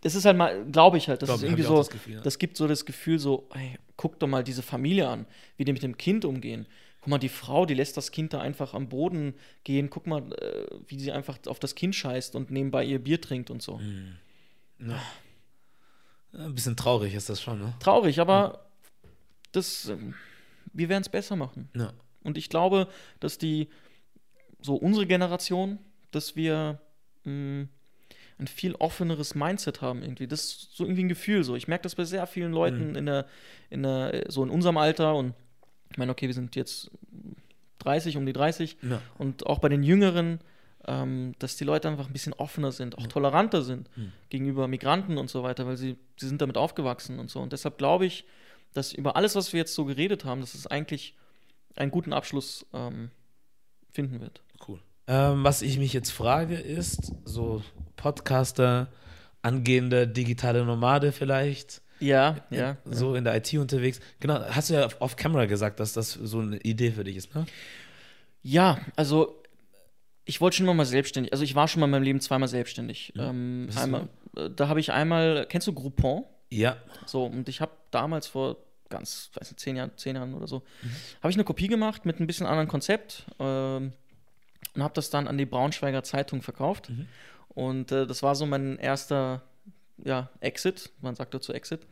das 0.00 0.14
ist 0.14 0.24
halt 0.24 0.36
mal, 0.38 0.64
glaube 0.66 0.96
ich 0.96 1.08
halt, 1.08 1.20
das 1.20 1.28
Glaub 1.28 1.36
ist 1.38 1.42
irgendwie 1.44 1.62
so, 1.62 1.76
das 1.76 1.90
Gefühl, 1.90 2.14
ja. 2.14 2.20
das 2.22 2.38
gibt 2.38 2.56
so 2.56 2.66
das 2.66 2.86
Gefühl 2.86 3.18
so, 3.18 3.48
ey, 3.54 3.78
guck 3.96 4.18
doch 4.18 4.26
mal 4.26 4.42
diese 4.42 4.62
Familie 4.62 5.08
an, 5.08 5.26
wie 5.58 5.64
die 5.66 5.72
mit 5.74 5.82
dem 5.82 5.98
Kind 5.98 6.24
umgehen. 6.24 6.66
Guck 7.02 7.08
mal, 7.08 7.18
die 7.18 7.28
Frau, 7.30 7.64
die 7.66 7.74
lässt 7.74 7.96
das 7.96 8.10
Kind 8.10 8.32
da 8.34 8.40
einfach 8.40 8.74
am 8.74 8.88
Boden 8.90 9.34
gehen. 9.64 9.88
Guck 9.88 10.06
mal, 10.06 10.20
äh, 10.34 10.66
wie 10.86 10.98
sie 10.98 11.12
einfach 11.12 11.38
auf 11.46 11.58
das 11.58 11.74
Kind 11.74 11.94
scheißt 11.94 12.34
und 12.34 12.50
nebenbei 12.50 12.84
ihr 12.84 12.98
Bier 12.98 13.20
trinkt 13.20 13.50
und 13.50 13.62
so. 13.62 13.78
Mhm. 13.78 14.16
Ja. 16.32 16.38
Ja, 16.40 16.44
ein 16.46 16.54
bisschen 16.54 16.76
traurig 16.76 17.14
ist 17.14 17.28
das 17.28 17.42
schon, 17.42 17.58
ne? 17.58 17.74
Traurig, 17.80 18.20
aber 18.20 18.66
das, 19.52 19.88
ähm, 19.88 20.14
wir 20.72 20.88
werden 20.88 21.02
es 21.02 21.08
besser 21.08 21.36
machen. 21.36 21.68
Ja. 21.74 21.92
Und 22.22 22.38
ich 22.38 22.48
glaube, 22.48 22.86
dass 23.18 23.38
die, 23.38 23.68
so 24.60 24.74
unsere 24.76 25.06
Generation, 25.06 25.78
dass 26.10 26.36
wir 26.36 26.80
mh, 27.24 27.66
ein 28.38 28.46
viel 28.46 28.74
offeneres 28.76 29.34
Mindset 29.34 29.82
haben 29.82 30.02
irgendwie. 30.02 30.26
Das 30.26 30.40
ist 30.44 30.76
so 30.76 30.84
irgendwie 30.84 31.04
ein 31.04 31.08
Gefühl 31.08 31.44
so. 31.44 31.56
Ich 31.56 31.68
merke 31.68 31.82
das 31.82 31.94
bei 31.94 32.04
sehr 32.04 32.26
vielen 32.26 32.52
Leuten 32.52 32.94
in 32.94 33.06
der, 33.06 33.26
in 33.68 33.82
der, 33.82 34.24
so 34.28 34.42
in 34.42 34.50
unserem 34.50 34.76
Alter 34.76 35.14
und 35.16 35.34
ich 35.90 35.98
meine, 35.98 36.12
okay, 36.12 36.26
wir 36.26 36.34
sind 36.34 36.54
jetzt 36.56 36.90
30, 37.80 38.16
um 38.16 38.24
die 38.24 38.32
30 38.32 38.76
Ja. 38.82 39.02
und 39.18 39.46
auch 39.46 39.58
bei 39.58 39.68
den 39.68 39.82
Jüngeren, 39.82 40.40
ähm, 40.86 41.34
dass 41.38 41.56
die 41.56 41.64
Leute 41.64 41.88
einfach 41.88 42.06
ein 42.06 42.12
bisschen 42.12 42.32
offener 42.32 42.72
sind, 42.72 42.96
auch 42.98 43.06
toleranter 43.06 43.62
sind 43.62 43.88
Mhm. 43.96 44.12
gegenüber 44.30 44.66
Migranten 44.68 45.18
und 45.18 45.28
so 45.30 45.42
weiter, 45.42 45.66
weil 45.66 45.76
sie, 45.76 45.96
sie 46.18 46.28
sind 46.28 46.40
damit 46.40 46.56
aufgewachsen 46.56 47.18
und 47.18 47.30
so. 47.30 47.40
Und 47.40 47.52
deshalb 47.52 47.78
glaube 47.78 48.06
ich, 48.06 48.24
dass 48.72 48.92
über 48.92 49.16
alles, 49.16 49.34
was 49.34 49.52
wir 49.52 49.58
jetzt 49.58 49.74
so 49.74 49.84
geredet 49.84 50.24
haben, 50.24 50.40
dass 50.40 50.54
es 50.54 50.66
eigentlich 50.66 51.14
einen 51.76 51.90
guten 51.90 52.12
Abschluss 52.12 52.64
ähm, 52.72 53.10
finden 53.92 54.20
wird. 54.20 54.42
Cool. 54.66 54.78
Ähm, 55.06 55.42
was 55.44 55.62
ich 55.62 55.78
mich 55.78 55.92
jetzt 55.92 56.10
frage, 56.10 56.54
ist, 56.54 57.12
so 57.24 57.62
Podcaster, 57.96 58.88
angehender 59.42 60.06
digitale 60.06 60.64
Nomade 60.64 61.12
vielleicht, 61.12 61.82
Ja, 61.98 62.36
ja. 62.50 62.76
so 62.84 63.14
in 63.14 63.24
der 63.24 63.36
IT 63.36 63.52
unterwegs. 63.54 64.00
Genau, 64.20 64.40
hast 64.40 64.70
du 64.70 64.74
ja 64.74 64.88
off 65.00 65.16
Camera 65.16 65.46
gesagt, 65.46 65.80
dass 65.80 65.92
das 65.94 66.12
so 66.12 66.38
eine 66.40 66.58
Idee 66.58 66.92
für 66.92 67.04
dich 67.04 67.16
ist, 67.16 67.34
ne? 67.34 67.46
Ja, 68.42 68.78
also 68.96 69.39
ich 70.30 70.40
wollte 70.40 70.56
schon 70.58 70.66
immer 70.66 70.74
mal 70.74 70.86
selbstständig. 70.86 71.32
Also 71.32 71.42
ich 71.42 71.54
war 71.56 71.66
schon 71.66 71.80
mal 71.80 71.86
in 71.86 71.90
meinem 71.90 72.04
Leben 72.04 72.20
zweimal 72.20 72.48
selbstständig. 72.48 73.12
Ähm, 73.18 73.64
Was 73.68 73.74
ist 73.76 73.82
einmal, 73.82 74.08
äh, 74.36 74.48
da 74.54 74.68
habe 74.68 74.78
ich 74.78 74.92
einmal, 74.92 75.44
kennst 75.48 75.66
du 75.66 75.72
Groupon? 75.72 76.24
Ja. 76.50 76.76
So, 77.04 77.24
und 77.26 77.48
ich 77.48 77.60
habe 77.60 77.72
damals 77.90 78.28
vor 78.28 78.56
ganz, 78.88 79.30
weiß 79.34 79.50
nicht, 79.50 79.60
zehn 79.60 79.76
Jahren, 79.76 79.90
zehn 79.96 80.14
Jahren 80.16 80.34
oder 80.34 80.46
so, 80.46 80.60
Mhm. 80.82 80.90
habe 81.22 81.30
ich 81.30 81.36
eine 81.36 81.44
Kopie 81.44 81.66
gemacht 81.68 82.06
mit 82.06 82.20
ein 82.20 82.26
bisschen 82.28 82.46
anderen 82.46 82.68
Konzept 82.68 83.24
ähm, 83.40 83.92
und 84.74 84.82
habe 84.82 84.94
das 84.94 85.10
dann 85.10 85.26
an 85.28 85.36
die 85.36 85.46
Braunschweiger 85.46 86.02
Zeitung 86.04 86.42
verkauft. 86.42 86.90
Mhm. 86.90 87.06
Und 87.48 87.90
äh, 87.92 88.06
das 88.06 88.22
war 88.22 88.34
so 88.36 88.46
mein 88.46 88.78
erster 88.78 89.42
ja, 90.04 90.30
Exit, 90.40 90.90
man 91.00 91.14
sagt 91.16 91.34
dazu 91.34 91.52
Exit. 91.52 91.86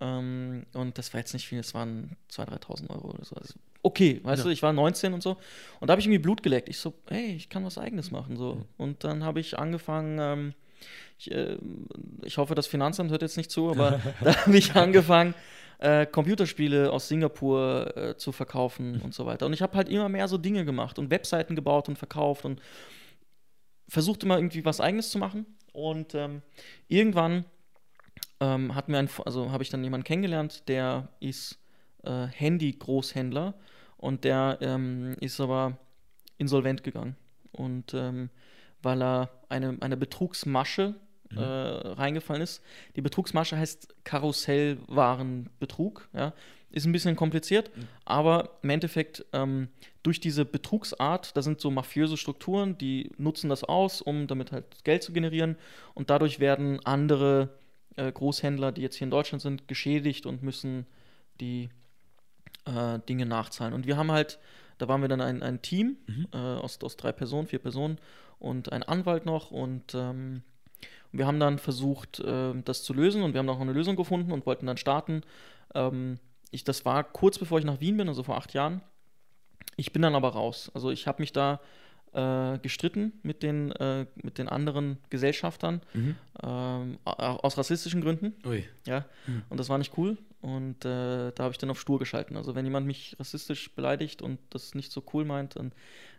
Ähm, 0.00 0.66
und 0.74 0.98
das 0.98 1.12
war 1.14 1.18
jetzt 1.20 1.32
nicht 1.32 1.48
viel, 1.48 1.58
es 1.58 1.72
waren 1.74 2.16
2.000, 2.30 2.60
3.000 2.62 2.90
Euro 2.90 3.08
oder 3.10 3.24
so. 3.24 3.36
Also, 3.36 3.54
okay, 3.82 4.20
weißt 4.22 4.40
Ja. 4.40 4.44
du, 4.44 4.50
ich 4.50 4.62
war 4.62 4.72
19 4.72 5.12
und 5.14 5.22
so. 5.22 5.36
Und 5.80 5.88
da 5.88 5.92
habe 5.92 6.00
ich 6.00 6.06
irgendwie 6.06 6.18
Blut 6.22 6.42
geleckt. 6.42 6.68
Ich 6.68 6.78
so, 6.78 6.94
hey, 7.08 7.34
ich 7.34 7.48
kann 7.48 7.64
was 7.64 7.78
Eigenes 7.78 8.10
machen. 8.10 8.34
Mhm. 8.34 8.38
So. 8.38 8.66
Und 8.76 9.04
dann 9.04 9.24
habe 9.24 9.40
ich 9.40 9.58
angefangen, 9.58 10.18
ähm, 10.20 10.54
ich, 11.18 11.30
äh, 11.30 11.56
ich 12.24 12.38
hoffe, 12.38 12.54
das 12.54 12.66
Finanzamt 12.66 13.10
hört 13.10 13.22
jetzt 13.22 13.36
nicht 13.36 13.50
zu, 13.50 13.70
aber 13.70 14.00
da 14.24 14.36
habe 14.46 14.56
ich 14.56 14.74
angefangen, 14.74 15.34
äh, 15.78 16.04
Computerspiele 16.06 16.90
aus 16.92 17.08
Singapur 17.08 17.96
äh, 17.96 18.16
zu 18.16 18.32
verkaufen 18.32 19.00
und 19.00 19.14
so 19.14 19.24
weiter. 19.26 19.46
Und 19.46 19.52
ich 19.54 19.62
habe 19.62 19.76
halt 19.76 19.88
immer 19.88 20.08
mehr 20.08 20.28
so 20.28 20.36
Dinge 20.36 20.64
gemacht 20.64 20.98
und 20.98 21.10
Webseiten 21.10 21.56
gebaut 21.56 21.88
und 21.88 21.96
verkauft 21.96 22.44
und 22.44 22.60
versucht 23.88 24.22
immer 24.22 24.36
irgendwie 24.36 24.64
was 24.64 24.80
Eigenes 24.80 25.10
zu 25.10 25.18
machen. 25.18 25.46
Und 25.72 26.14
ähm, 26.14 26.42
irgendwann 26.88 27.44
ähm, 28.40 28.74
hat 28.74 28.88
mir 28.88 28.98
ein, 28.98 29.08
also 29.24 29.52
habe 29.52 29.62
ich 29.62 29.70
dann 29.70 29.82
jemanden 29.84 30.04
kennengelernt, 30.04 30.68
der 30.68 31.08
ist 31.20 31.59
äh, 32.04 32.26
Handy-Großhändler 32.26 33.54
und 33.96 34.24
der 34.24 34.58
ähm, 34.60 35.16
ist 35.20 35.40
aber 35.40 35.78
insolvent 36.38 36.82
gegangen. 36.82 37.16
Und 37.52 37.94
ähm, 37.94 38.30
weil 38.82 39.02
er 39.02 39.30
eine, 39.48 39.76
eine 39.80 39.96
Betrugsmasche 39.96 40.94
äh, 41.36 41.42
reingefallen 41.42 42.42
ist. 42.42 42.60
Die 42.96 43.02
Betrugsmasche 43.02 43.56
heißt 43.56 43.94
Karussellwarenbetrug. 44.04 46.08
Ja? 46.12 46.34
Ist 46.70 46.86
ein 46.86 46.92
bisschen 46.92 47.16
kompliziert, 47.16 47.70
aber 48.04 48.58
im 48.62 48.70
Endeffekt 48.70 49.26
ähm, 49.32 49.68
durch 50.02 50.20
diese 50.20 50.44
Betrugsart, 50.44 51.36
da 51.36 51.42
sind 51.42 51.60
so 51.60 51.70
mafiöse 51.70 52.16
Strukturen, 52.16 52.78
die 52.78 53.10
nutzen 53.16 53.50
das 53.50 53.64
aus, 53.64 54.02
um 54.02 54.28
damit 54.28 54.52
halt 54.52 54.84
Geld 54.84 55.02
zu 55.02 55.12
generieren 55.12 55.56
und 55.94 56.10
dadurch 56.10 56.38
werden 56.38 56.78
andere 56.84 57.58
äh, 57.96 58.12
Großhändler, 58.12 58.70
die 58.70 58.82
jetzt 58.82 58.94
hier 58.96 59.06
in 59.06 59.10
Deutschland 59.10 59.42
sind, 59.42 59.66
geschädigt 59.66 60.26
und 60.26 60.44
müssen 60.44 60.86
die 61.40 61.70
äh, 62.70 62.98
Dinge 63.08 63.26
nachzahlen. 63.26 63.74
Und 63.74 63.86
wir 63.86 63.96
haben 63.96 64.10
halt, 64.10 64.38
da 64.78 64.88
waren 64.88 65.00
wir 65.00 65.08
dann 65.08 65.20
ein, 65.20 65.42
ein 65.42 65.62
Team 65.62 65.96
äh, 66.32 66.36
aus, 66.36 66.78
aus 66.82 66.96
drei 66.96 67.12
Personen, 67.12 67.46
vier 67.46 67.58
Personen 67.58 67.98
und 68.38 68.72
ein 68.72 68.82
Anwalt 68.82 69.26
noch 69.26 69.50
und 69.50 69.94
ähm, 69.94 70.42
wir 71.12 71.26
haben 71.26 71.40
dann 71.40 71.58
versucht, 71.58 72.20
äh, 72.20 72.54
das 72.64 72.82
zu 72.82 72.94
lösen 72.94 73.22
und 73.22 73.34
wir 73.34 73.38
haben 73.38 73.48
auch 73.48 73.60
eine 73.60 73.72
Lösung 73.72 73.96
gefunden 73.96 74.32
und 74.32 74.46
wollten 74.46 74.66
dann 74.66 74.76
starten. 74.76 75.22
Ähm, 75.74 76.18
ich, 76.50 76.64
das 76.64 76.84
war 76.84 77.04
kurz 77.04 77.38
bevor 77.38 77.58
ich 77.58 77.64
nach 77.64 77.80
Wien 77.80 77.96
bin, 77.96 78.08
also 78.08 78.22
vor 78.22 78.36
acht 78.36 78.54
Jahren. 78.54 78.80
Ich 79.76 79.92
bin 79.92 80.02
dann 80.02 80.14
aber 80.14 80.30
raus. 80.30 80.70
Also 80.74 80.90
ich 80.90 81.06
habe 81.06 81.22
mich 81.22 81.32
da 81.32 81.60
äh, 82.12 82.58
gestritten 82.58 83.12
mit 83.22 83.42
den, 83.42 83.70
äh, 83.72 84.06
mit 84.22 84.38
den 84.38 84.48
anderen 84.48 84.98
Gesellschaftern 85.10 85.80
Mhm. 85.94 86.16
ähm, 86.42 86.98
aus 87.04 87.56
rassistischen 87.58 88.00
Gründen. 88.00 88.34
Ui. 88.44 88.64
Ja, 88.86 89.04
Mhm. 89.26 89.42
und 89.48 89.60
das 89.60 89.68
war 89.68 89.78
nicht 89.78 89.96
cool. 89.96 90.18
Und 90.40 90.84
äh, 90.86 91.32
da 91.32 91.44
habe 91.44 91.52
ich 91.52 91.58
dann 91.58 91.70
auf 91.70 91.78
stur 91.80 91.98
geschalten. 91.98 92.36
Also 92.36 92.54
wenn 92.54 92.64
jemand 92.64 92.86
mich 92.86 93.14
rassistisch 93.20 93.74
beleidigt 93.74 94.22
und 94.22 94.38
das 94.50 94.74
nicht 94.74 94.90
so 94.90 95.02
cool 95.12 95.24
meint, 95.24 95.56
dann, 95.56 95.72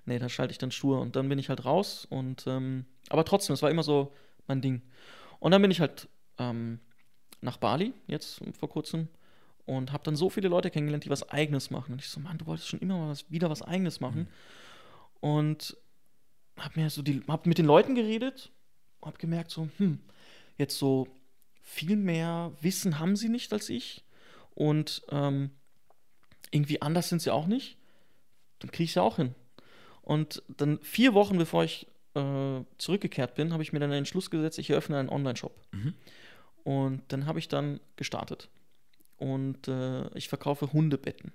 nee, 0.05 0.19
da 0.19 0.29
schalte 0.29 0.51
ich 0.51 0.59
dann 0.59 0.71
stur. 0.71 1.01
Und 1.01 1.15
dann 1.15 1.27
bin 1.27 1.39
ich 1.39 1.49
halt 1.49 1.65
raus. 1.65 2.05
Und 2.09 2.45
ähm, 2.47 2.85
aber 3.09 3.25
trotzdem, 3.25 3.53
es 3.55 3.61
war 3.63 3.71
immer 3.71 3.83
so 3.83 4.13
mein 4.47 4.61
Ding. 4.61 4.81
Und 5.39 5.51
dann 5.51 5.61
bin 5.61 5.71
ich 5.71 5.79
halt 5.81 6.07
ähm, 6.37 6.79
nach 7.41 7.57
Bali 7.57 7.93
jetzt 8.07 8.39
vor 8.59 8.69
kurzem 8.69 9.07
und 9.65 9.91
habe 9.91 10.03
dann 10.03 10.15
so 10.15 10.29
viele 10.29 10.49
Leute 10.49 10.69
kennengelernt, 10.69 11.05
die 11.05 11.09
was 11.09 11.27
Eigenes 11.31 11.71
machen. 11.71 11.93
Und 11.93 12.01
ich 12.01 12.07
so, 12.09 12.19
Mann, 12.19 12.37
du 12.37 12.45
wolltest 12.45 12.67
schon 12.69 12.79
immer 12.79 12.97
mal 12.99 13.09
was, 13.09 13.29
wieder 13.31 13.49
was 13.49 13.63
Eigenes 13.63 13.99
machen. 14.01 14.27
Und 15.21 15.77
habe 16.57 16.79
mir 16.79 16.89
so 16.89 17.01
die, 17.01 17.21
hab 17.27 17.45
mit 17.45 17.57
den 17.57 17.65
Leuten 17.65 17.95
geredet, 17.95 18.51
habe 19.03 19.17
gemerkt 19.17 19.51
so, 19.51 19.69
hm, 19.77 19.99
jetzt 20.57 20.77
so 20.77 21.07
viel 21.61 21.95
mehr 21.95 22.51
Wissen 22.61 22.99
haben 22.99 23.15
sie 23.15 23.29
nicht 23.29 23.53
als 23.53 23.69
ich 23.69 24.03
und 24.53 25.03
ähm, 25.09 25.51
irgendwie 26.51 26.81
anders 26.81 27.09
sind 27.09 27.21
sie 27.21 27.31
auch 27.31 27.47
nicht. 27.47 27.77
Dann 28.59 28.71
kriege 28.71 28.83
ich 28.83 28.91
es 28.91 28.95
ja 28.95 29.01
auch 29.01 29.15
hin. 29.15 29.33
Und 30.01 30.43
dann 30.49 30.79
vier 30.81 31.13
Wochen 31.13 31.37
bevor 31.37 31.63
ich 31.63 31.87
äh, 32.15 32.61
zurückgekehrt 32.77 33.35
bin, 33.35 33.53
habe 33.53 33.63
ich 33.63 33.71
mir 33.71 33.79
dann 33.79 33.89
den 33.89 33.99
Entschluss 33.99 34.29
gesetzt, 34.29 34.59
ich 34.59 34.69
eröffne 34.69 34.97
einen 34.97 35.09
Online-Shop. 35.09 35.55
Mhm. 35.71 35.93
Und 36.63 37.03
dann 37.07 37.25
habe 37.25 37.39
ich 37.39 37.47
dann 37.47 37.79
gestartet. 37.95 38.49
Und 39.17 39.67
äh, 39.67 40.09
ich 40.15 40.27
verkaufe 40.27 40.73
Hundebetten. 40.73 41.31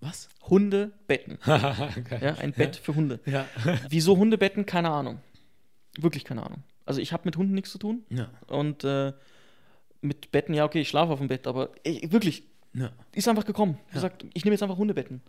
Was? 0.00 0.28
Hundebetten. 0.42 1.38
Ja, 1.46 2.34
ein 2.38 2.52
Bett 2.52 2.76
für 2.76 2.94
Hunde. 2.94 3.20
Ja. 3.26 3.46
Wieso 3.88 4.16
Hundebetten? 4.16 4.66
Keine 4.66 4.90
Ahnung. 4.90 5.20
Wirklich 5.98 6.24
keine 6.24 6.44
Ahnung. 6.44 6.62
Also 6.84 7.00
ich 7.00 7.12
habe 7.12 7.22
mit 7.24 7.36
Hunden 7.36 7.54
nichts 7.54 7.72
zu 7.72 7.78
tun. 7.78 8.04
Ja. 8.10 8.30
Und 8.48 8.84
äh, 8.84 9.12
mit 10.02 10.30
Betten, 10.30 10.54
ja, 10.54 10.64
okay, 10.64 10.80
ich 10.80 10.88
schlafe 10.88 11.12
auf 11.12 11.18
dem 11.18 11.28
Bett, 11.28 11.46
aber 11.46 11.70
ey, 11.84 12.06
wirklich, 12.12 12.44
Ja. 12.74 12.90
ist 13.12 13.26
einfach 13.28 13.44
gekommen. 13.46 13.78
Ja. 13.88 13.94
Gesagt, 13.94 14.24
ich 14.34 14.44
nehme 14.44 14.54
jetzt 14.54 14.62
einfach 14.62 14.76
Hundebetten. 14.76 15.22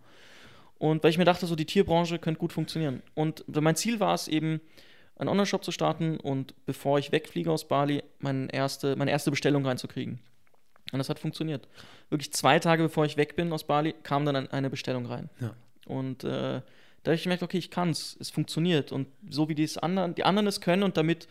Und 0.78 1.02
weil 1.02 1.10
ich 1.10 1.18
mir 1.18 1.24
dachte, 1.24 1.46
so 1.46 1.56
die 1.56 1.64
Tierbranche 1.66 2.18
könnte 2.18 2.38
gut 2.38 2.52
funktionieren. 2.52 3.02
Und 3.14 3.44
mein 3.48 3.74
Ziel 3.74 3.98
war 3.98 4.14
es 4.14 4.28
eben, 4.28 4.60
einen 5.16 5.28
Online-Shop 5.30 5.64
zu 5.64 5.72
starten 5.72 6.18
und 6.20 6.54
bevor 6.64 7.00
ich 7.00 7.10
wegfliege 7.10 7.50
aus 7.50 7.66
Bali, 7.66 8.04
meine 8.20 8.52
erste, 8.52 8.94
meine 8.94 9.10
erste 9.10 9.30
Bestellung 9.32 9.66
reinzukriegen. 9.66 10.20
Und 10.92 10.98
das 10.98 11.08
hat 11.08 11.18
funktioniert. 11.18 11.68
Wirklich 12.10 12.32
zwei 12.32 12.58
Tage 12.58 12.82
bevor 12.82 13.04
ich 13.04 13.16
weg 13.16 13.36
bin 13.36 13.52
aus 13.52 13.64
Bali, 13.64 13.94
kam 14.02 14.24
dann 14.24 14.36
ein, 14.36 14.50
eine 14.50 14.70
Bestellung 14.70 15.06
rein. 15.06 15.28
Ja. 15.40 15.54
Und 15.86 16.24
äh, 16.24 16.60
da 17.02 17.10
habe 17.10 17.14
ich 17.14 17.22
gemerkt, 17.22 17.42
okay, 17.42 17.58
ich 17.58 17.70
kann 17.70 17.90
es, 17.90 18.16
es 18.20 18.30
funktioniert. 18.30 18.90
Und 18.92 19.06
so 19.28 19.48
wie 19.48 19.54
die, 19.54 19.68
anderen, 19.80 20.14
die 20.14 20.24
anderen 20.24 20.46
es 20.46 20.60
können 20.60 20.82
und 20.82 20.96
damit 20.96 21.28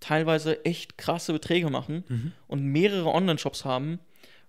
teilweise 0.00 0.64
echt 0.64 0.96
krasse 0.96 1.32
Beträge 1.32 1.68
machen 1.70 2.04
Mhm. 2.08 2.32
und 2.46 2.62
mehrere 2.64 3.08
Online-Shops 3.12 3.64
haben. 3.64 3.98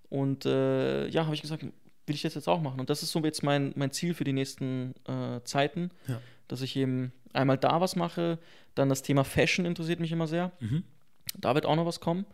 Und 0.08 0.46
äh, 0.46 1.08
ja, 1.08 1.24
habe 1.24 1.34
ich 1.34 1.42
gesagt, 1.42 1.62
will 1.62 2.14
ich 2.14 2.22
das 2.22 2.34
jetzt 2.34 2.48
auch 2.48 2.60
machen. 2.60 2.80
Und 2.80 2.90
das 2.90 3.02
ist 3.02 3.12
so 3.12 3.20
jetzt 3.20 3.42
mein, 3.42 3.72
mein 3.76 3.90
Ziel 3.92 4.14
für 4.14 4.24
die 4.24 4.32
nächsten 4.32 4.94
äh, 5.06 5.40
Zeiten, 5.44 5.90
Ja. 6.08 6.20
dass 6.48 6.62
ich 6.62 6.76
eben 6.76 7.12
einmal 7.32 7.58
da 7.58 7.80
was 7.80 7.96
mache. 7.96 8.38
Dann 8.74 8.88
das 8.88 9.02
Thema 9.02 9.24
Fashion 9.24 9.64
interessiert 9.66 10.00
mich 10.00 10.12
immer 10.12 10.26
sehr. 10.26 10.52
Mhm. 10.60 10.84
Da 11.38 11.54
wird 11.54 11.66
auch 11.66 11.76
noch 11.76 11.86
was 11.86 12.00
kommen. 12.00 12.26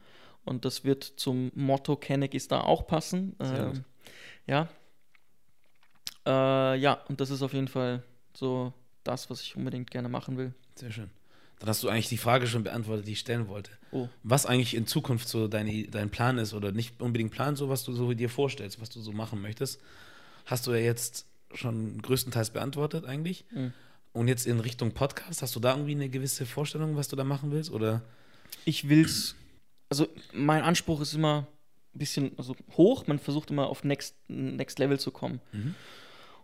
Und 0.44 0.64
das 0.64 0.84
wird 0.84 1.04
zum 1.04 1.50
Motto 1.54 1.96
Kenneck 1.96 2.34
ist 2.34 2.52
da 2.52 2.60
auch 2.60 2.86
passen. 2.86 3.36
Ähm, 3.40 3.84
ja. 4.46 4.68
Äh, 6.26 6.78
ja, 6.78 6.94
und 7.08 7.20
das 7.20 7.30
ist 7.30 7.42
auf 7.42 7.52
jeden 7.52 7.68
Fall 7.68 8.02
so 8.34 8.72
das, 9.04 9.28
was 9.30 9.42
ich 9.42 9.56
unbedingt 9.56 9.90
gerne 9.90 10.08
machen 10.08 10.36
will. 10.36 10.54
Sehr 10.74 10.90
schön. 10.90 11.10
Dann 11.58 11.68
hast 11.68 11.82
du 11.82 11.88
eigentlich 11.88 12.08
die 12.08 12.18
Frage 12.18 12.46
schon 12.46 12.62
beantwortet, 12.62 13.06
die 13.06 13.12
ich 13.12 13.20
stellen 13.20 13.48
wollte. 13.48 13.72
Oh. 13.90 14.08
Was 14.22 14.46
eigentlich 14.46 14.74
in 14.74 14.86
Zukunft 14.86 15.28
so 15.28 15.48
deine, 15.48 15.84
dein 15.88 16.10
Plan 16.10 16.38
ist 16.38 16.54
oder 16.54 16.72
nicht 16.72 17.00
unbedingt 17.02 17.32
Plan, 17.32 17.56
so 17.56 17.68
was 17.68 17.84
du 17.84 17.92
so 17.92 18.12
dir 18.12 18.30
vorstellst, 18.30 18.80
was 18.80 18.90
du 18.90 19.00
so 19.00 19.12
machen 19.12 19.42
möchtest, 19.42 19.80
hast 20.46 20.66
du 20.66 20.72
ja 20.72 20.78
jetzt 20.78 21.26
schon 21.54 22.00
größtenteils 22.00 22.50
beantwortet 22.50 23.04
eigentlich. 23.04 23.44
Mhm. 23.50 23.72
Und 24.12 24.28
jetzt 24.28 24.46
in 24.46 24.60
Richtung 24.60 24.92
Podcast, 24.92 25.42
hast 25.42 25.54
du 25.56 25.60
da 25.60 25.72
irgendwie 25.72 25.92
eine 25.92 26.08
gewisse 26.08 26.46
Vorstellung, 26.46 26.96
was 26.96 27.08
du 27.08 27.16
da 27.16 27.24
machen 27.24 27.50
willst? 27.50 27.70
Oder? 27.70 28.02
Ich 28.64 28.88
will's, 28.88 29.34
also 29.88 30.06
mein 30.32 30.62
Anspruch 30.62 31.00
ist 31.00 31.14
immer 31.14 31.46
ein 31.94 31.98
bisschen 31.98 32.32
also 32.36 32.54
hoch, 32.76 33.06
man 33.06 33.18
versucht 33.18 33.50
immer 33.50 33.68
auf 33.68 33.84
Next, 33.84 34.16
Next 34.28 34.78
Level 34.78 34.98
zu 35.00 35.10
kommen. 35.10 35.40
Mhm. 35.52 35.74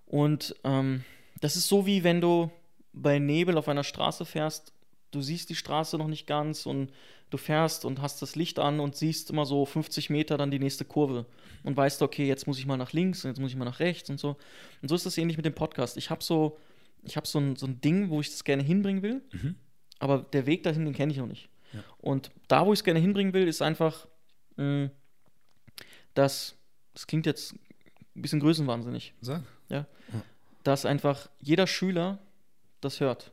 Und 0.06 0.56
ähm, 0.64 1.04
das 1.40 1.56
ist 1.56 1.68
so 1.68 1.86
wie 1.86 2.04
wenn 2.04 2.20
du 2.20 2.50
bei 2.92 3.18
Nebel 3.18 3.58
auf 3.58 3.68
einer 3.68 3.84
Straße 3.84 4.24
fährst, 4.24 4.72
du 5.10 5.20
siehst 5.20 5.50
die 5.50 5.54
Straße 5.54 5.98
noch 5.98 6.08
nicht 6.08 6.26
ganz 6.26 6.66
und 6.66 6.90
du 7.30 7.36
fährst 7.36 7.84
und 7.84 8.00
hast 8.00 8.22
das 8.22 8.36
Licht 8.36 8.58
an 8.58 8.80
und 8.80 8.96
siehst 8.96 9.30
immer 9.30 9.46
so 9.46 9.64
50 9.64 10.10
Meter 10.10 10.36
dann 10.36 10.50
die 10.50 10.58
nächste 10.58 10.84
Kurve 10.84 11.26
und 11.62 11.76
weißt, 11.76 12.02
okay, 12.02 12.26
jetzt 12.26 12.46
muss 12.46 12.58
ich 12.58 12.66
mal 12.66 12.76
nach 12.76 12.92
links 12.92 13.24
und 13.24 13.30
jetzt 13.30 13.40
muss 13.40 13.50
ich 13.50 13.56
mal 13.56 13.64
nach 13.64 13.80
rechts 13.80 14.10
und 14.10 14.20
so. 14.20 14.36
Und 14.82 14.88
so 14.88 14.94
ist 14.94 15.06
das 15.06 15.18
ähnlich 15.18 15.36
mit 15.36 15.46
dem 15.46 15.54
Podcast. 15.54 15.96
Ich 15.96 16.10
habe 16.10 16.22
so, 16.22 16.58
ich 17.02 17.16
habe 17.16 17.26
so 17.26 17.38
ein, 17.38 17.56
so 17.56 17.66
ein 17.66 17.80
Ding, 17.80 18.10
wo 18.10 18.20
ich 18.20 18.30
das 18.30 18.44
gerne 18.44 18.62
hinbringen 18.62 19.02
will. 19.02 19.22
Mhm. 19.32 19.56
Aber 19.98 20.18
der 20.18 20.46
Weg 20.46 20.62
dahin, 20.62 20.84
den 20.84 20.94
kenne 20.94 21.12
ich 21.12 21.18
noch 21.18 21.26
nicht. 21.26 21.48
Ja. 21.74 21.84
Und 21.98 22.30
da, 22.48 22.64
wo 22.64 22.72
ich 22.72 22.80
es 22.80 22.84
gerne 22.84 23.00
hinbringen 23.00 23.32
will, 23.34 23.48
ist 23.48 23.62
einfach, 23.62 24.06
mh, 24.56 24.90
dass, 26.14 26.56
das 26.94 27.06
klingt 27.06 27.26
jetzt 27.26 27.54
ein 28.14 28.22
bisschen 28.22 28.40
größenwahnsinnig, 28.40 29.14
Sag. 29.20 29.42
dass 30.62 30.86
einfach 30.86 31.28
jeder 31.40 31.66
Schüler 31.66 32.18
das 32.80 33.00
hört. 33.00 33.32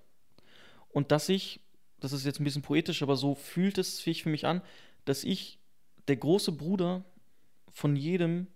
Und 0.89 1.11
dass 1.11 1.29
ich, 1.29 1.61
das 1.99 2.13
ist 2.13 2.25
jetzt 2.25 2.39
ein 2.39 2.43
bisschen 2.43 2.63
poetisch, 2.63 3.03
aber 3.03 3.15
so 3.15 3.35
fühlt 3.35 3.77
es 3.77 3.99
sich 3.99 4.23
für 4.23 4.29
mich 4.29 4.45
an, 4.45 4.61
dass 5.05 5.23
ich 5.23 5.59
der 6.07 6.17
große 6.17 6.51
Bruder 6.51 7.05
von 7.71 7.95
jedem 7.95 8.47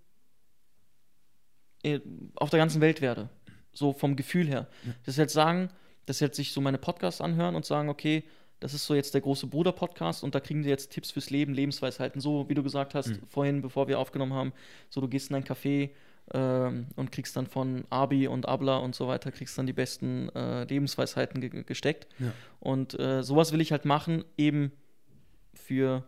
äh, 1.84 2.00
auf 2.36 2.50
der 2.50 2.60
ganzen 2.60 2.82
Welt 2.82 3.02
werde. 3.02 3.30
So 3.72 3.94
vom 3.94 4.16
Gefühl 4.16 4.48
her. 4.48 4.68
Dass 5.06 5.16
sie 5.16 5.22
jetzt 5.22 5.34
sagen, 5.34 5.70
dass 6.06 6.20
jetzt 6.20 6.38
sich 6.38 6.52
so 6.52 6.62
meine 6.62 6.78
Podcasts 6.78 7.22
anhören 7.22 7.56
und 7.56 7.66
sagen, 7.66 7.90
okay, 7.90 8.24
das 8.60 8.74
ist 8.74 8.86
so 8.86 8.96
jetzt 8.96 9.14
der 9.14 9.22
große 9.22 9.48
Bruder-Podcast 9.48 10.24
und 10.24 10.34
da 10.34 10.40
kriegen 10.40 10.64
sie 10.64 10.70
jetzt 10.70 10.92
Tipps 10.92 11.12
fürs 11.12 11.30
Leben, 11.30 11.54
Lebensweisheiten, 11.54 12.22
so 12.22 12.48
wie 12.50 12.54
du 12.54 12.64
gesagt 12.64 12.96
hast 12.96 13.20
vorhin, 13.28 13.62
bevor 13.62 13.88
wir 13.88 14.00
aufgenommen 14.00 14.34
haben. 14.34 14.54
So, 14.90 15.02
du 15.02 15.08
gehst 15.08 15.30
in 15.30 15.36
ein 15.36 15.44
Café 15.44 15.92
ähm, 16.34 16.88
und 16.96 17.12
kriegst 17.12 17.36
dann 17.36 17.48
von 17.48 17.86
Abi 17.90 18.28
und 18.28 18.48
Abla 18.48 18.78
und 18.78 18.96
so 18.96 19.08
weiter, 19.08 19.32
kriegst 19.32 19.58
dann 19.58 19.68
die 19.68 19.74
besten 19.74 20.30
äh, 20.30 20.64
Lebensweisheiten 20.64 21.42
ge 21.42 21.64
gesteckt. 21.64 22.08
Ja. 22.18 22.34
Und 22.60 23.00
äh, 23.00 23.22
sowas 23.24 23.52
will 23.52 23.62
ich 23.62 23.72
halt 23.72 23.86
machen, 23.86 24.24
eben 24.38 24.72
für 25.54 26.04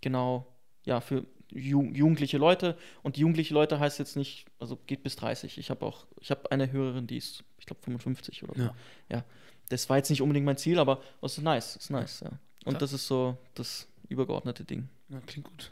genau, 0.00 0.46
ja, 0.84 1.00
für 1.00 1.26
ju 1.52 1.82
jugendliche 1.92 2.38
Leute. 2.38 2.76
Und 3.02 3.16
jugendliche 3.16 3.54
Leute 3.54 3.80
heißt 3.80 3.98
jetzt 3.98 4.16
nicht, 4.16 4.46
also 4.58 4.78
geht 4.86 5.02
bis 5.02 5.16
30. 5.16 5.58
Ich 5.58 5.70
habe 5.70 5.84
auch, 5.84 6.06
ich 6.20 6.30
habe 6.30 6.50
eine 6.52 6.70
Hörerin, 6.70 7.06
die 7.06 7.16
ist, 7.16 7.42
ich 7.58 7.66
glaube, 7.66 7.82
55 7.82 8.44
oder 8.44 8.54
so. 8.54 8.62
Ja. 8.62 8.74
ja. 9.08 9.24
Das 9.70 9.88
war 9.88 9.96
jetzt 9.96 10.10
nicht 10.10 10.20
unbedingt 10.20 10.44
mein 10.44 10.56
Ziel, 10.58 10.78
aber 10.78 11.00
es 11.22 11.38
ist 11.38 11.42
nice, 11.42 11.76
ist 11.76 11.90
nice, 11.90 12.20
ja. 12.20 12.30
Und 12.64 12.72
Klar. 12.72 12.78
das 12.80 12.92
ist 12.92 13.06
so 13.06 13.38
das 13.54 13.88
übergeordnete 14.08 14.64
Ding. 14.64 14.88
Ja, 15.08 15.20
klingt 15.26 15.46
gut. 15.46 15.70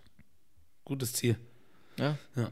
Gutes 0.85 1.13
Ziel. 1.13 1.37
Ja. 1.99 2.17
Ja. 2.35 2.51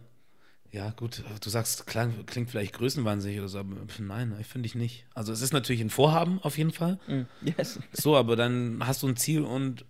Ja, 0.72 0.90
gut, 0.90 1.22
du 1.40 1.48
sagst, 1.48 1.86
klang, 1.86 2.26
klingt 2.26 2.50
vielleicht 2.50 2.74
größenwahnsinnig 2.74 3.38
oder 3.38 3.48
so, 3.48 3.60
aber 3.60 3.76
nein, 3.98 4.36
ich 4.40 4.46
finde 4.46 4.66
ich 4.66 4.74
nicht. 4.74 5.06
Also 5.14 5.32
es 5.32 5.40
ist 5.40 5.52
natürlich 5.52 5.80
ein 5.80 5.88
Vorhaben 5.88 6.38
auf 6.42 6.58
jeden 6.58 6.72
Fall. 6.72 6.98
Mm. 7.06 7.22
Yes. 7.56 7.78
So, 7.92 8.14
aber 8.16 8.36
dann 8.36 8.84
hast 8.84 9.02
du 9.02 9.08
ein 9.08 9.16
Ziel 9.16 9.42
und 9.42 9.86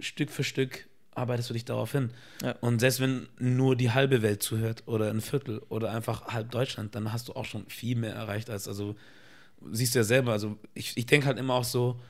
Stück 0.00 0.30
für 0.30 0.42
Stück 0.42 0.88
arbeitest 1.14 1.50
du 1.50 1.54
dich 1.54 1.64
darauf 1.64 1.92
hin. 1.92 2.10
Ja. 2.42 2.52
Und 2.60 2.80
selbst 2.80 2.98
wenn 3.00 3.28
nur 3.38 3.76
die 3.76 3.90
halbe 3.90 4.22
Welt 4.22 4.42
zuhört 4.42 4.84
oder 4.86 5.10
ein 5.10 5.20
Viertel 5.20 5.60
oder 5.68 5.92
einfach 5.92 6.26
halb 6.26 6.50
Deutschland, 6.50 6.94
dann 6.94 7.12
hast 7.12 7.28
du 7.28 7.34
auch 7.34 7.44
schon 7.44 7.68
viel 7.68 7.96
mehr 7.96 8.14
erreicht 8.14 8.48
als, 8.50 8.66
also 8.66 8.96
siehst 9.70 9.94
du 9.94 9.98
ja 10.00 10.04
selber, 10.04 10.32
also 10.32 10.56
ich, 10.74 10.96
ich 10.96 11.06
denke 11.06 11.26
halt 11.26 11.38
immer 11.38 11.54
auch 11.54 11.64
so, 11.64 12.00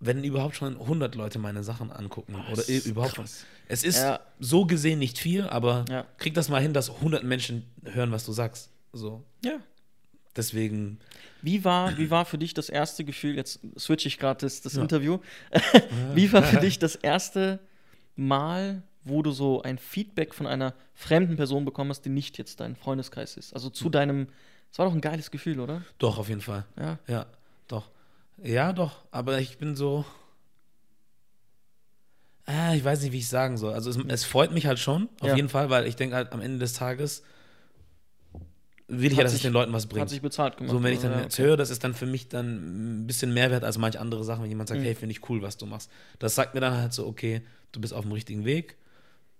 wenn 0.00 0.22
überhaupt 0.24 0.56
schon 0.56 0.78
100 0.78 1.14
Leute 1.14 1.38
meine 1.38 1.62
Sachen 1.64 1.90
angucken 1.90 2.34
oder 2.34 2.56
das 2.56 2.68
ist 2.68 2.86
überhaupt 2.86 3.14
krass. 3.16 3.46
Es 3.68 3.84
ist 3.84 3.96
Ja. 3.96 4.20
so 4.38 4.66
gesehen 4.66 4.98
nicht 4.98 5.18
viel, 5.18 5.44
aber 5.44 5.84
Ja. 5.88 6.06
krieg 6.18 6.34
das 6.34 6.48
mal 6.48 6.60
hin, 6.60 6.74
dass 6.74 6.90
100 7.00 7.24
Menschen 7.24 7.64
hören, 7.84 8.12
was 8.12 8.26
du 8.26 8.32
sagst. 8.32 8.70
So, 8.92 9.24
Ja. 9.42 9.58
deswegen 10.36 10.98
Wie 11.42 11.64
war, 11.64 11.96
wie 11.96 12.10
war 12.10 12.24
für 12.26 12.38
dich 12.38 12.54
das 12.54 12.68
erste 12.68 13.04
Gefühl, 13.04 13.36
jetzt 13.36 13.60
switche 13.78 14.08
ich 14.08 14.18
gerade 14.18 14.40
das, 14.40 14.60
das 14.60 14.74
Ja. 14.74 14.82
Interview, 14.82 15.18
wie 16.12 16.30
war 16.32 16.42
für 16.42 16.56
dich 16.60 16.78
das 16.78 16.96
erste 16.96 17.60
Mal, 18.16 18.82
wo 19.04 19.22
du 19.22 19.32
so 19.32 19.62
ein 19.62 19.78
Feedback 19.78 20.34
von 20.34 20.46
einer 20.46 20.74
fremden 20.94 21.36
Person 21.36 21.64
bekommen 21.64 21.90
hast, 21.90 22.02
die 22.02 22.08
nicht 22.10 22.36
jetzt 22.38 22.60
dein 22.60 22.76
Freundeskreis 22.76 23.36
ist? 23.36 23.52
Also 23.54 23.68
Hm. 23.68 23.74
zu 23.74 23.88
deinem, 23.90 24.28
es 24.74 24.78
war 24.80 24.86
doch 24.86 24.92
ein 24.92 25.00
geiles 25.00 25.30
Gefühl, 25.30 25.60
oder? 25.60 25.82
doch 25.98 26.18
auf 26.18 26.28
jeden 26.28 26.40
Fall. 26.40 26.64
Ja. 26.76 26.98
Ja, 27.06 27.26
doch. 27.68 27.88
Ja, 28.42 28.72
doch, 28.72 29.04
aber 29.12 29.38
ich 29.38 29.56
bin 29.58 29.76
so. 29.76 30.04
Ah, 32.46 32.74
ich 32.74 32.84
weiß 32.84 33.02
nicht, 33.02 33.12
wie 33.12 33.18
ich 33.18 33.28
sagen 33.28 33.56
soll. 33.56 33.72
Also 33.72 33.88
es, 33.88 33.96
es 34.08 34.24
freut 34.24 34.52
mich 34.52 34.66
halt 34.66 34.80
schon, 34.80 35.08
auf 35.20 35.28
Ja. 35.28 35.36
jeden 35.36 35.48
Fall, 35.48 35.70
weil 35.70 35.86
ich 35.86 35.94
denke 35.94 36.16
halt 36.16 36.32
am 36.32 36.40
Ende 36.40 36.58
des 36.58 36.72
Tages 36.72 37.22
will 38.88 39.06
ich 39.06 39.12
ja, 39.12 39.18
Hat 39.18 39.26
dass 39.26 39.32
es 39.32 39.38
sich- 39.38 39.42
den 39.48 39.52
Leuten 39.52 39.72
was 39.72 39.84
Hat 39.84 39.90
bringt. 39.90 40.10
sich 40.10 40.20
bezahlt 40.20 40.56
gemacht. 40.58 40.70
So, 40.72 40.82
wenn 40.82 40.92
ich 40.92 41.00
dann 41.00 41.12
ja, 41.12 41.20
jetzt 41.22 41.34
okay. 41.38 41.44
höre, 41.48 41.56
das 41.56 41.70
ist 41.70 41.84
dann 41.84 41.94
für 41.94 42.04
mich 42.06 42.28
dann 42.28 43.02
ein 43.02 43.06
bisschen 43.06 43.32
Mehrwert 43.32 43.62
als 43.64 43.78
manche 43.78 43.98
andere 44.00 44.24
Sachen, 44.24 44.42
wenn 44.42 44.50
jemand 44.50 44.68
sagt, 44.68 44.80
Mhm. 44.80 44.84
hey, 44.84 44.94
finde 44.96 45.12
ich 45.12 45.26
cool, 45.30 45.40
was 45.40 45.56
du 45.56 45.64
machst. 45.66 45.88
Das 46.18 46.34
sagt 46.34 46.54
mir 46.54 46.60
dann 46.60 46.74
halt 46.76 46.92
so, 46.92 47.06
okay, 47.06 47.42
du 47.72 47.80
bist 47.80 47.94
auf 47.94 48.02
dem 48.02 48.12
richtigen 48.12 48.44
Weg. 48.44 48.76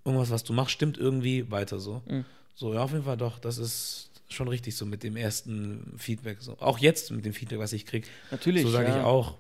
Irgendwas, 0.05 0.31
was 0.31 0.44
du 0.44 0.52
machst, 0.55 0.70
stimmt 0.73 0.97
irgendwie 0.97 1.51
weiter 1.51 1.78
so. 1.81 2.01
Mhm. 2.06 2.24
So, 2.55 2.73
ja, 2.73 2.81
auf 2.85 2.93
jeden 2.93 3.05
Fall 3.05 3.16
doch. 3.19 3.39
Das 3.40 3.59
ist 3.59 4.11
schon 4.29 4.49
richtig 4.49 4.77
so 4.77 4.87
mit 4.87 5.03
dem 5.03 5.17
ersten 5.17 5.95
Feedback. 5.99 6.39
So. 6.41 6.57
Auch 6.59 6.79
jetzt 6.79 7.11
mit 7.11 7.25
dem 7.25 7.33
Feedback, 7.35 7.59
was 7.59 7.73
ich 7.73 7.87
kriege. 7.87 8.07
Natürlich. 8.31 8.63
So 8.63 8.71
sage 8.71 8.89
ja. 8.89 8.99
ich 8.99 9.05
auch. 9.05 9.37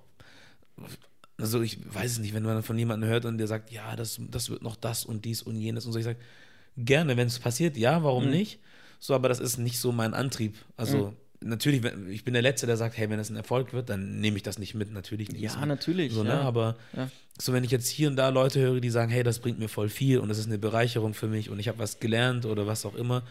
Also 1.38 1.62
ich 1.62 1.78
weiß 1.92 2.12
es 2.12 2.18
nicht, 2.18 2.34
wenn 2.34 2.44
man 2.44 2.62
von 2.62 2.78
jemandem 2.78 3.08
hört 3.08 3.24
und 3.24 3.38
der 3.38 3.46
sagt, 3.48 3.72
ja, 3.72 3.96
das, 3.96 4.20
das 4.30 4.50
wird 4.50 4.62
noch 4.62 4.76
das 4.76 5.04
und 5.04 5.24
dies 5.24 5.42
und 5.42 5.56
jenes 5.56 5.84
und 5.86 5.92
so. 5.92 5.98
Ich 5.98 6.04
sage, 6.04 6.18
gerne, 6.76 7.16
wenn 7.16 7.26
es 7.26 7.38
passiert, 7.38 7.76
ja, 7.76 8.04
warum 8.04 8.24
Mhm. 8.26 8.30
nicht? 8.30 8.60
So, 9.00 9.14
aber 9.14 9.28
das 9.28 9.40
ist 9.40 9.58
nicht 9.58 9.78
so 9.78 9.90
mein 9.92 10.14
Antrieb. 10.14 10.54
Also 10.76 11.14
natürlich, 11.40 11.82
wenn, 11.82 12.08
ich 12.08 12.24
bin 12.24 12.32
der 12.34 12.42
Letzte, 12.42 12.66
der 12.66 12.76
sagt, 12.76 12.96
hey, 12.96 13.10
wenn 13.10 13.18
es 13.18 13.30
ein 13.30 13.36
Erfolg 13.36 13.72
wird, 13.72 13.90
dann 13.90 14.20
nehme 14.20 14.36
ich 14.36 14.42
das 14.44 14.58
nicht 14.58 14.74
mit. 14.74 14.92
Natürlich 14.92 15.30
nicht. 15.30 15.42
Ja, 15.42 15.66
natürlich. 15.66 16.12
So, 16.12 16.22
ne? 16.22 16.30
ja. 16.30 16.40
Aber 16.42 16.76
Ja. 16.96 17.10
so, 17.40 17.52
wenn 17.52 17.64
ich 17.64 17.70
jetzt 17.72 17.88
hier 17.88 18.08
und 18.08 18.16
da 18.16 18.28
Leute 18.28 18.60
höre, 18.60 18.80
die 18.80 18.90
sagen, 18.90 19.10
hey, 19.10 19.22
das 19.24 19.40
bringt 19.40 19.58
mir 19.58 19.68
voll 19.68 19.88
viel 19.88 20.20
und 20.20 20.28
das 20.28 20.38
ist 20.38 20.46
eine 20.46 20.58
Bereicherung 20.58 21.14
für 21.14 21.26
mich 21.26 21.50
und 21.50 21.58
ich 21.58 21.68
habe 21.68 21.78
was 21.80 21.98
gelernt 22.00 22.46
oder 22.46 22.66
was 22.66 22.86
auch 22.86 22.94
immer. 22.94 23.24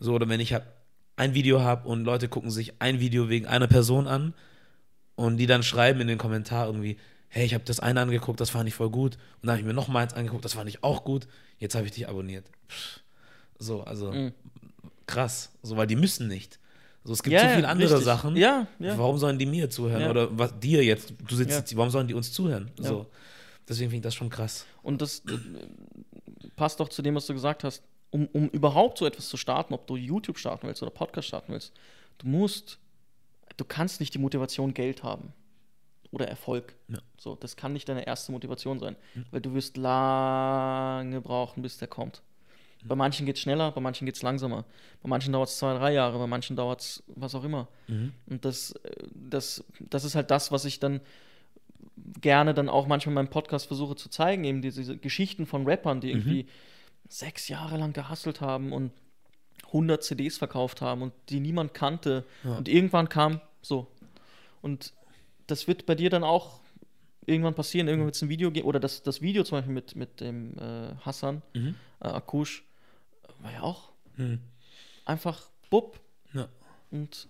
So, 0.00 0.12
oder 0.14 0.28
wenn 0.28 0.38
ich 0.38 0.52
hab, 0.52 0.64
ein 1.18 1.34
Video 1.34 1.60
habe 1.60 1.88
und 1.88 2.04
Leute 2.04 2.28
gucken 2.28 2.50
sich 2.50 2.80
ein 2.80 3.00
Video 3.00 3.28
wegen 3.28 3.46
einer 3.46 3.66
Person 3.66 4.06
an 4.06 4.34
und 5.16 5.36
die 5.36 5.46
dann 5.46 5.62
schreiben 5.62 6.00
in 6.00 6.06
den 6.08 6.18
Kommentar 6.18 6.66
irgendwie, 6.66 6.96
hey, 7.28 7.44
ich 7.44 7.54
habe 7.54 7.64
das 7.64 7.80
eine 7.80 8.00
angeguckt, 8.00 8.40
das 8.40 8.50
fand 8.50 8.68
ich 8.68 8.74
voll 8.74 8.90
gut. 8.90 9.16
Und 9.16 9.46
dann 9.46 9.50
habe 9.52 9.60
ich 9.60 9.66
mir 9.66 9.74
noch 9.74 9.88
mal 9.88 10.00
eins 10.02 10.14
angeguckt, 10.14 10.44
das 10.44 10.54
fand 10.54 10.68
ich 10.68 10.82
auch 10.84 11.04
gut. 11.04 11.26
Jetzt 11.58 11.74
habe 11.74 11.84
ich 11.86 11.92
dich 11.92 12.08
abonniert. 12.08 12.46
So, 13.58 13.82
also 13.82 14.12
Mhm. 14.12 14.32
krass. 15.06 15.50
So, 15.62 15.76
weil 15.76 15.86
die 15.86 15.96
müssen 15.96 16.28
nicht. 16.28 16.58
So, 17.04 17.12
es 17.12 17.22
gibt 17.22 17.34
Ja, 17.34 17.48
so 17.48 17.54
viele 17.56 17.68
andere 17.68 17.88
richtig. 17.90 18.04
Sachen. 18.04 18.36
Ja, 18.36 18.66
ja. 18.78 18.96
Warum 18.98 19.18
sollen 19.18 19.38
die 19.38 19.46
mir 19.46 19.68
zuhören? 19.70 20.02
Ja. 20.02 20.10
Oder 20.10 20.38
was, 20.38 20.58
dir 20.58 20.84
jetzt, 20.84 21.12
du 21.26 21.34
sitzt 21.36 21.56
jetzt, 21.56 21.76
warum 21.76 21.90
sollen 21.90 22.06
die 22.06 22.14
uns 22.14 22.32
zuhören? 22.32 22.70
So. 22.76 23.06
Deswegen 23.68 23.90
finde 23.90 23.96
ich 23.96 24.02
das 24.04 24.14
schon 24.14 24.30
krass. 24.30 24.64
Und 24.82 25.02
das 25.02 25.20
äh, 25.20 25.36
passt 26.56 26.80
doch 26.80 26.88
zu 26.88 27.02
dem, 27.02 27.14
was 27.14 27.26
du 27.26 27.34
gesagt 27.34 27.64
hast. 27.64 27.82
Um, 28.10 28.26
um 28.28 28.48
überhaupt 28.48 28.98
so 28.98 29.06
etwas 29.06 29.28
zu 29.28 29.36
starten, 29.36 29.74
ob 29.74 29.86
du 29.86 29.96
YouTube 29.96 30.38
starten 30.38 30.66
willst 30.66 30.82
oder 30.82 30.90
Podcast 30.90 31.28
starten 31.28 31.52
willst, 31.52 31.74
du 32.18 32.26
musst, 32.26 32.78
du 33.56 33.64
kannst 33.64 34.00
nicht 34.00 34.14
die 34.14 34.18
Motivation 34.18 34.72
Geld 34.72 35.02
haben 35.02 35.34
oder 36.10 36.26
Erfolg. 36.26 36.74
Ja. 36.88 36.98
So, 37.18 37.34
das 37.34 37.56
kann 37.56 37.74
nicht 37.74 37.88
deine 37.88 38.06
erste 38.06 38.32
Motivation 38.32 38.78
sein, 38.78 38.96
weil 39.30 39.42
du 39.42 39.52
wirst 39.52 39.76
lange 39.76 41.20
brauchen, 41.20 41.62
bis 41.62 41.76
der 41.78 41.88
kommt. 41.88 42.22
Bei 42.84 42.94
manchen 42.94 43.26
geht 43.26 43.36
es 43.36 43.42
schneller, 43.42 43.72
bei 43.72 43.80
manchen 43.80 44.06
geht 44.06 44.14
es 44.14 44.22
langsamer. 44.22 44.64
Bei 45.02 45.08
manchen 45.08 45.32
dauert 45.32 45.48
es 45.48 45.58
zwei, 45.58 45.76
drei 45.76 45.92
Jahre, 45.92 46.18
bei 46.18 46.26
manchen 46.26 46.56
dauert 46.56 46.80
es 46.80 47.02
was 47.08 47.34
auch 47.34 47.44
immer. 47.44 47.68
Und 48.26 48.44
das, 48.44 48.70
äh, 48.70 49.06
das, 49.14 49.64
das 49.80 50.04
ist 50.04 50.14
halt 50.14 50.30
das, 50.30 50.52
was 50.52 50.64
ich 50.64 50.78
dann 50.78 51.00
gerne 52.20 52.54
dann 52.54 52.68
auch 52.68 52.86
manchmal 52.86 53.10
in 53.10 53.14
meinem 53.14 53.30
Podcast 53.30 53.66
versuche 53.66 53.96
zu 53.96 54.08
zeigen, 54.08 54.44
eben 54.44 54.62
diese, 54.62 54.80
diese 54.80 54.96
Geschichten 54.96 55.44
von 55.44 55.66
Rappern, 55.66 56.00
die 56.00 56.10
irgendwie 56.10 56.46
sechs 57.08 57.48
Jahre 57.48 57.76
lang 57.78 57.92
gehustelt 57.92 58.40
haben 58.40 58.72
und 58.72 58.92
100 59.66 60.02
CDs 60.02 60.38
verkauft 60.38 60.80
haben 60.80 61.02
und 61.02 61.12
die 61.28 61.40
niemand 61.40 61.74
kannte. 61.74 62.24
Und 62.44 62.68
irgendwann 62.68 63.08
kam 63.08 63.40
so. 63.62 63.86
Und 64.62 64.92
das 65.46 65.66
wird 65.68 65.86
bei 65.86 65.94
dir 65.94 66.10
dann 66.10 66.24
auch 66.24 66.60
irgendwann 67.26 67.54
passieren. 67.54 67.86
Irgendwann 67.88 68.06
wird 68.06 68.16
es 68.16 68.22
ein 68.22 68.28
Video 68.30 68.50
geben. 68.50 68.66
Oder 68.66 68.80
das, 68.80 69.02
das 69.02 69.20
Video 69.20 69.44
zum 69.44 69.58
Beispiel 69.58 69.74
mit, 69.74 69.94
mit 69.96 70.20
dem 70.20 70.56
äh, 70.58 70.94
Hassan, 71.04 71.42
Mhm. 71.54 71.74
äh, 72.00 72.08
Akush, 72.08 72.64
war 73.40 73.52
ja 73.52 73.62
auch 73.62 73.90
Mhm. 74.16 74.40
einfach 75.04 75.48
bupp. 75.70 76.00
Ja. 76.32 76.48
Und 76.90 77.28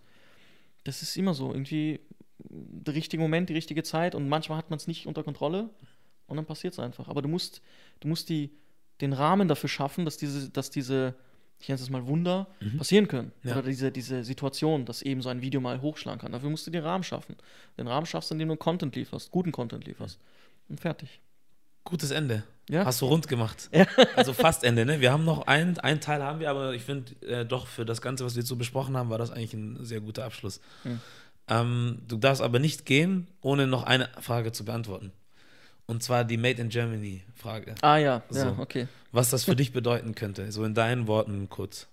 das 0.85 1.03
ist 1.03 1.17
immer 1.17 1.35
so. 1.35 1.53
Irgendwie 1.53 2.01
der 2.39 2.95
richtige 2.95 3.21
Moment, 3.21 3.49
die 3.49 3.55
richtige 3.55 3.83
Zeit 3.83 4.15
und 4.15 4.29
manchmal 4.29 4.59
hat 4.59 4.71
man 4.71 4.77
es 4.79 4.87
nicht 4.87 5.07
unter 5.07 5.25
Kontrolle 5.25 5.69
und 6.29 6.37
dann 6.37 6.47
passiert 6.47 6.73
es 6.75 6.79
einfach. 6.79 7.09
Aber 7.09 7.21
du 7.21 7.29
musst, 7.29 7.61
du 8.01 8.09
musst 8.09 8.29
die, 8.29 8.51
den 9.01 9.13
Rahmen 9.13 9.49
dafür 9.49 9.69
schaffen, 9.69 10.05
dass 10.05 10.17
diese, 10.17 10.51
dass 10.51 10.71
diese, 10.71 11.15
ich 11.61 11.69
nenne 11.69 11.81
es 11.81 11.91
mal 11.91 12.07
Wunder, 12.07 12.47
passieren 12.77 13.09
können. 13.09 13.33
Ja. 13.43 13.53
Oder 13.53 13.69
diese, 13.69 13.91
diese 13.91 14.25
Situation, 14.25 14.85
dass 14.85 15.03
eben 15.03 15.23
so 15.23 15.29
ein 15.29 15.41
Video 15.41 15.61
mal 15.61 15.81
hochschlagen 15.81 16.21
kann. 16.21 16.33
Dafür 16.33 16.51
musst 16.51 16.67
du 16.67 16.71
den 16.71 16.83
Rahmen 16.83 17.05
schaffen. 17.05 17.37
Den 17.77 17.89
Rahmen 17.89 18.07
schaffst 18.07 18.31
du, 18.31 18.35
indem 18.35 18.49
du 18.49 18.57
Content 18.57 18.95
lieferst, 18.97 19.31
guten 19.31 19.53
Content 19.53 19.85
lieferst. 19.87 20.19
Und 20.69 20.81
fertig. 20.81 21.21
Gutes 21.85 22.11
Ende. 22.11 22.45
Ja. 22.69 22.85
Hast 22.85 23.01
du 23.01 23.07
rund 23.07 23.29
gemacht. 23.29 23.71
Ja. 23.73 23.87
Also 24.15 24.35
fast 24.35 24.63
Ende, 24.63 24.85
ne? 24.85 25.01
Wir 25.01 25.11
haben 25.11 25.25
noch 25.25 25.47
einen, 25.47 25.79
einen 25.79 26.01
Teil 26.01 26.23
haben 26.23 26.39
wir, 26.41 26.51
aber 26.51 26.75
ich 26.75 26.83
finde 26.83 27.15
äh, 27.27 27.47
doch 27.47 27.67
für 27.67 27.87
das 27.87 28.03
Ganze, 28.03 28.27
was 28.27 28.35
wir 28.35 28.41
jetzt 28.41 28.49
so 28.49 28.57
besprochen 28.57 28.97
haben, 28.97 29.09
war 29.09 29.17
das 29.17 29.31
eigentlich 29.31 29.55
ein 29.55 29.85
sehr 29.85 30.01
guter 30.01 30.25
Abschluss. 30.25 30.61
Hm. 30.83 31.01
Ähm, 31.49 32.03
du 32.07 32.19
darfst 32.19 32.43
aber 32.43 32.59
nicht 32.59 32.85
gehen, 32.85 33.27
ohne 33.41 33.67
noch 33.67 33.85
eine 33.85 34.11
Frage 34.21 34.53
zu 34.53 34.67
beantworten. 34.67 35.13
Und 35.89 36.03
zwar 36.03 36.25
die 36.25 36.37
Made 36.37 36.61
in 36.61 36.69
Germany 36.69 37.23
Frage. 37.35 37.75
Ah 37.81 37.97
ja, 37.97 38.23
ja, 38.31 38.55
So. 38.55 38.57
okay. 38.63 38.87
Was 39.11 39.31
das 39.31 39.45
für 39.45 39.57
dich 39.57 39.73
bedeuten 39.73 40.15
könnte. 40.15 40.53
So 40.53 40.65
in 40.65 40.75
deinen 40.75 41.07
Worten 41.07 41.49
kurz. 41.49 41.89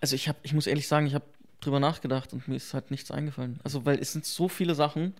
Also 0.00 0.16
ich 0.16 0.28
habe, 0.28 0.38
ich 0.42 0.52
muss 0.52 0.66
ehrlich 0.66 0.88
sagen, 0.88 1.06
ich 1.06 1.14
habe 1.14 1.24
drüber 1.60 1.78
nachgedacht 1.78 2.32
und 2.32 2.48
mir 2.48 2.56
ist 2.56 2.74
halt 2.74 2.90
nichts 2.90 3.10
eingefallen. 3.10 3.60
Also, 3.62 3.84
weil 3.86 3.98
es 4.00 4.12
sind 4.12 4.24
so 4.24 4.48
viele 4.48 4.74
Sachen. 4.74 5.14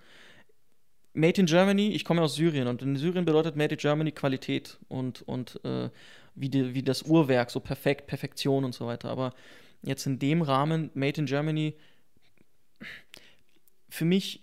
Made 1.15 1.41
in 1.41 1.47
Germany, 1.47 1.91
ich 1.91 2.05
komme 2.05 2.21
ja 2.21 2.25
aus 2.25 2.35
Syrien 2.35 2.67
und 2.69 2.83
in 2.83 2.97
Syrien 2.97 3.25
bedeutet 3.25 3.57
Made 3.57 3.75
in 3.75 3.79
Germany 3.79 4.13
Qualität 4.13 4.79
und, 4.89 5.23
und 5.23 5.61
äh, 5.65 5.91
wie, 6.35 6.49
die, 6.49 6.75
wie 6.75 6.83
das 6.83 7.03
Uhrwerk, 7.03 7.51
so 7.51 7.61
perfekt, 7.61 8.07
Perfektion 8.07 8.65
und 8.65 8.75
so 8.75 8.87
weiter. 8.87 9.09
Aber 9.11 9.35
jetzt 9.83 10.07
in 10.07 10.19
dem 10.19 10.43
Rahmen, 10.43 10.91
Made 10.95 11.21
in 11.21 11.27
Germany, 11.27 11.75
für 13.89 14.05
mich, 14.05 14.43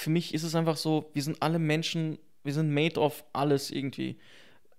für 0.00 0.10
mich 0.10 0.34
ist 0.34 0.42
es 0.42 0.54
einfach 0.54 0.76
so, 0.76 1.10
wir 1.12 1.22
sind 1.22 1.42
alle 1.42 1.58
Menschen, 1.58 2.18
wir 2.42 2.54
sind 2.54 2.72
made 2.72 2.98
of 2.98 3.24
alles 3.32 3.70
irgendwie. 3.70 4.18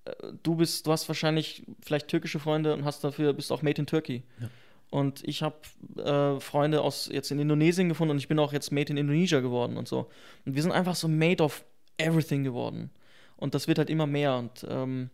Äh, 0.05 0.11
Du 0.43 0.55
bist, 0.55 0.87
du 0.87 0.91
hast 0.91 1.07
wahrscheinlich 1.07 1.63
vielleicht 1.81 2.07
türkische 2.07 2.39
Freunde 2.39 2.73
und 2.73 2.85
hast 2.85 3.03
dafür, 3.03 3.33
bist 3.33 3.51
auch 3.51 3.61
made 3.61 3.79
in 3.79 3.85
Turkey. 3.85 4.23
Ja. 4.39 4.49
Und 4.89 5.23
ich 5.23 5.41
habe 5.41 5.55
äh, 5.97 6.39
Freunde 6.41 6.81
aus 6.81 7.07
jetzt 7.11 7.31
in 7.31 7.39
Indonesien 7.39 7.87
gefunden 7.87 8.11
und 8.11 8.17
ich 8.17 8.27
bin 8.27 8.39
auch 8.39 8.51
jetzt 8.51 8.71
made 8.71 8.91
in 8.91 8.97
Indonesia 8.97 9.39
geworden 9.39 9.77
und 9.77 9.87
so. 9.87 10.09
Und 10.45 10.55
wir 10.55 10.61
sind 10.61 10.73
einfach 10.73 10.95
so 10.95 11.07
made 11.07 11.41
of 11.41 11.63
everything 11.97 12.43
geworden. 12.43 12.89
Und 13.37 13.55
das 13.55 13.67
wird 13.67 13.77
halt 13.77 13.89
immer 13.89 14.07
mehr. 14.07 14.35
Und 14.35 14.65
ähm, 14.69 15.09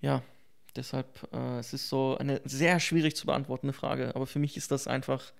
ja, 0.00 0.22
deshalb, 0.76 1.26
äh, 1.32 1.58
es 1.58 1.72
ist 1.72 1.88
so 1.88 2.18
eine 2.18 2.42
sehr 2.44 2.78
schwierig 2.78 3.16
zu 3.16 3.26
beantwortende 3.26 3.72
Frage. 3.72 4.14
Aber 4.14 4.26
für 4.26 4.38
mich 4.38 4.56
ist 4.56 4.70
das 4.70 4.86
einfach, 4.86 5.32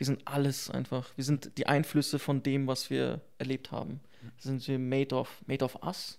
wir 0.00 0.06
sind 0.06 0.26
alles 0.26 0.70
einfach. 0.70 1.10
Wir 1.16 1.24
sind 1.24 1.52
die 1.58 1.66
Einflüsse 1.66 2.18
von 2.18 2.42
dem, 2.42 2.66
was 2.66 2.88
wir 2.88 3.20
erlebt 3.36 3.70
haben. 3.70 4.00
Sind 4.38 4.66
wir 4.66 4.78
made 4.78 5.14
of, 5.14 5.42
made 5.46 5.62
of 5.62 5.76
us? 5.84 6.18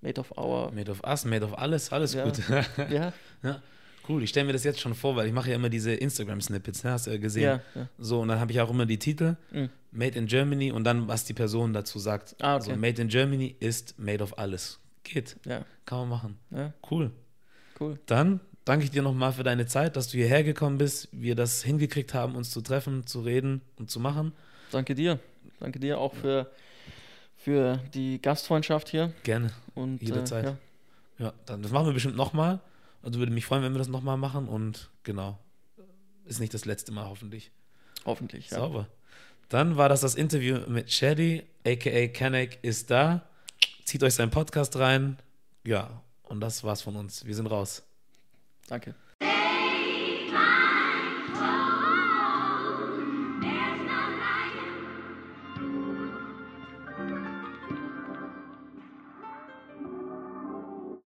Made 0.00 0.18
of 0.20 0.32
our. 0.38 0.72
Made 0.72 0.90
of 0.90 1.02
us, 1.04 1.24
made 1.26 1.44
of 1.44 1.52
alles, 1.58 1.92
alles 1.92 2.14
Ja. 2.14 2.24
gut. 2.24 2.38
Ja, 2.90 3.12
ja. 3.42 3.62
Cool, 4.08 4.22
ich 4.22 4.30
stelle 4.30 4.46
mir 4.46 4.52
das 4.54 4.62
jetzt 4.64 4.78
schon 4.80 4.94
vor, 4.94 5.16
weil 5.16 5.26
ich 5.26 5.32
mache 5.32 5.50
ja 5.50 5.56
immer 5.56 5.68
diese 5.68 5.92
Instagram-Snippets, 5.92 6.84
ne? 6.84 6.92
hast 6.92 7.06
du 7.08 7.10
ja 7.10 7.18
gesehen. 7.18 7.42
ja, 7.42 7.60
ja. 7.74 7.88
So, 7.98 8.20
und 8.20 8.28
dann 8.28 8.38
habe 8.40 8.52
ich 8.52 8.60
auch 8.60 8.70
immer 8.70 8.86
die 8.86 8.98
Titel, 8.98 9.36
Mhm. 9.50 9.68
Made 9.90 10.16
in 10.18 10.26
Germany 10.26 10.70
und 10.72 10.84
dann, 10.84 11.08
was 11.08 11.24
die 11.24 11.32
Person 11.34 11.72
dazu 11.74 11.98
sagt. 11.98 12.36
Ah, 12.40 12.56
okay. 12.56 12.70
Also, 12.70 12.76
Made 12.80 13.02
in 13.02 13.08
Germany 13.08 13.56
ist 13.60 13.98
made 13.98 14.22
of 14.22 14.38
alles. 14.38 14.78
Geht, 15.02 15.36
ja, 15.44 15.64
kann 15.86 15.98
man 16.00 16.08
machen. 16.08 16.38
ja, 16.50 16.72
Cool. 16.90 17.10
cool. 17.80 17.98
Dann 18.06 18.40
danke 18.66 18.84
ich 18.84 18.90
dir 18.90 19.00
nochmal 19.00 19.32
für 19.32 19.44
deine 19.44 19.64
Zeit, 19.64 19.96
dass 19.96 20.08
du 20.08 20.18
hierher 20.18 20.44
gekommen 20.44 20.76
bist, 20.76 21.08
wir 21.12 21.34
das 21.34 21.62
hingekriegt 21.62 22.12
haben, 22.12 22.36
uns 22.36 22.50
zu 22.50 22.60
treffen, 22.60 23.06
zu 23.06 23.22
reden 23.22 23.62
und 23.78 23.90
zu 23.90 23.98
machen. 23.98 24.32
Danke 24.70 24.94
dir. 24.94 25.18
Danke 25.60 25.78
dir 25.78 25.98
auch 25.98 26.12
für, 26.12 26.50
für 27.36 27.80
die 27.94 28.20
Gastfreundschaft 28.20 28.90
hier. 28.90 29.14
Gerne. 29.22 29.52
Und, 29.74 30.02
Jederzeit. 30.02 30.44
Äh, 30.44 30.48
ja. 30.48 30.58
Ja, 31.18 31.32
dann 31.46 31.62
das 31.62 31.72
machen 31.72 31.86
wir 31.86 31.94
bestimmt 31.94 32.16
nochmal. 32.16 32.60
Also 33.02 33.18
würde 33.18 33.32
mich 33.32 33.46
freuen, 33.46 33.62
wenn 33.62 33.72
wir 33.72 33.78
das 33.78 33.88
nochmal 33.88 34.18
machen 34.18 34.48
und 34.48 34.90
genau. 35.02 35.38
Ist 36.26 36.40
nicht 36.40 36.52
das 36.52 36.64
letzte 36.64 36.92
Mal 36.92 37.06
hoffentlich. 37.06 37.52
Hoffentlich, 38.04 38.50
ja. 38.50 38.58
Sauber. 38.58 38.88
Dann 39.48 39.76
war 39.76 39.88
das 39.88 40.00
das 40.00 40.16
Interview 40.16 40.58
mit 40.66 40.90
Shady, 40.90 41.44
aka 41.64 42.08
Kanek 42.08 42.58
ist 42.62 42.90
da. 42.90 43.22
Zieht 43.84 44.02
euch 44.02 44.14
seinen 44.14 44.30
Podcast 44.30 44.76
rein. 44.76 45.16
Ja, 45.64 46.02
und 46.24 46.40
das 46.40 46.64
war's 46.64 46.82
von 46.82 46.96
uns. 46.96 47.24
Wir 47.24 47.34
sind 47.36 47.46
raus. 47.46 47.84
Danke. 48.66 48.94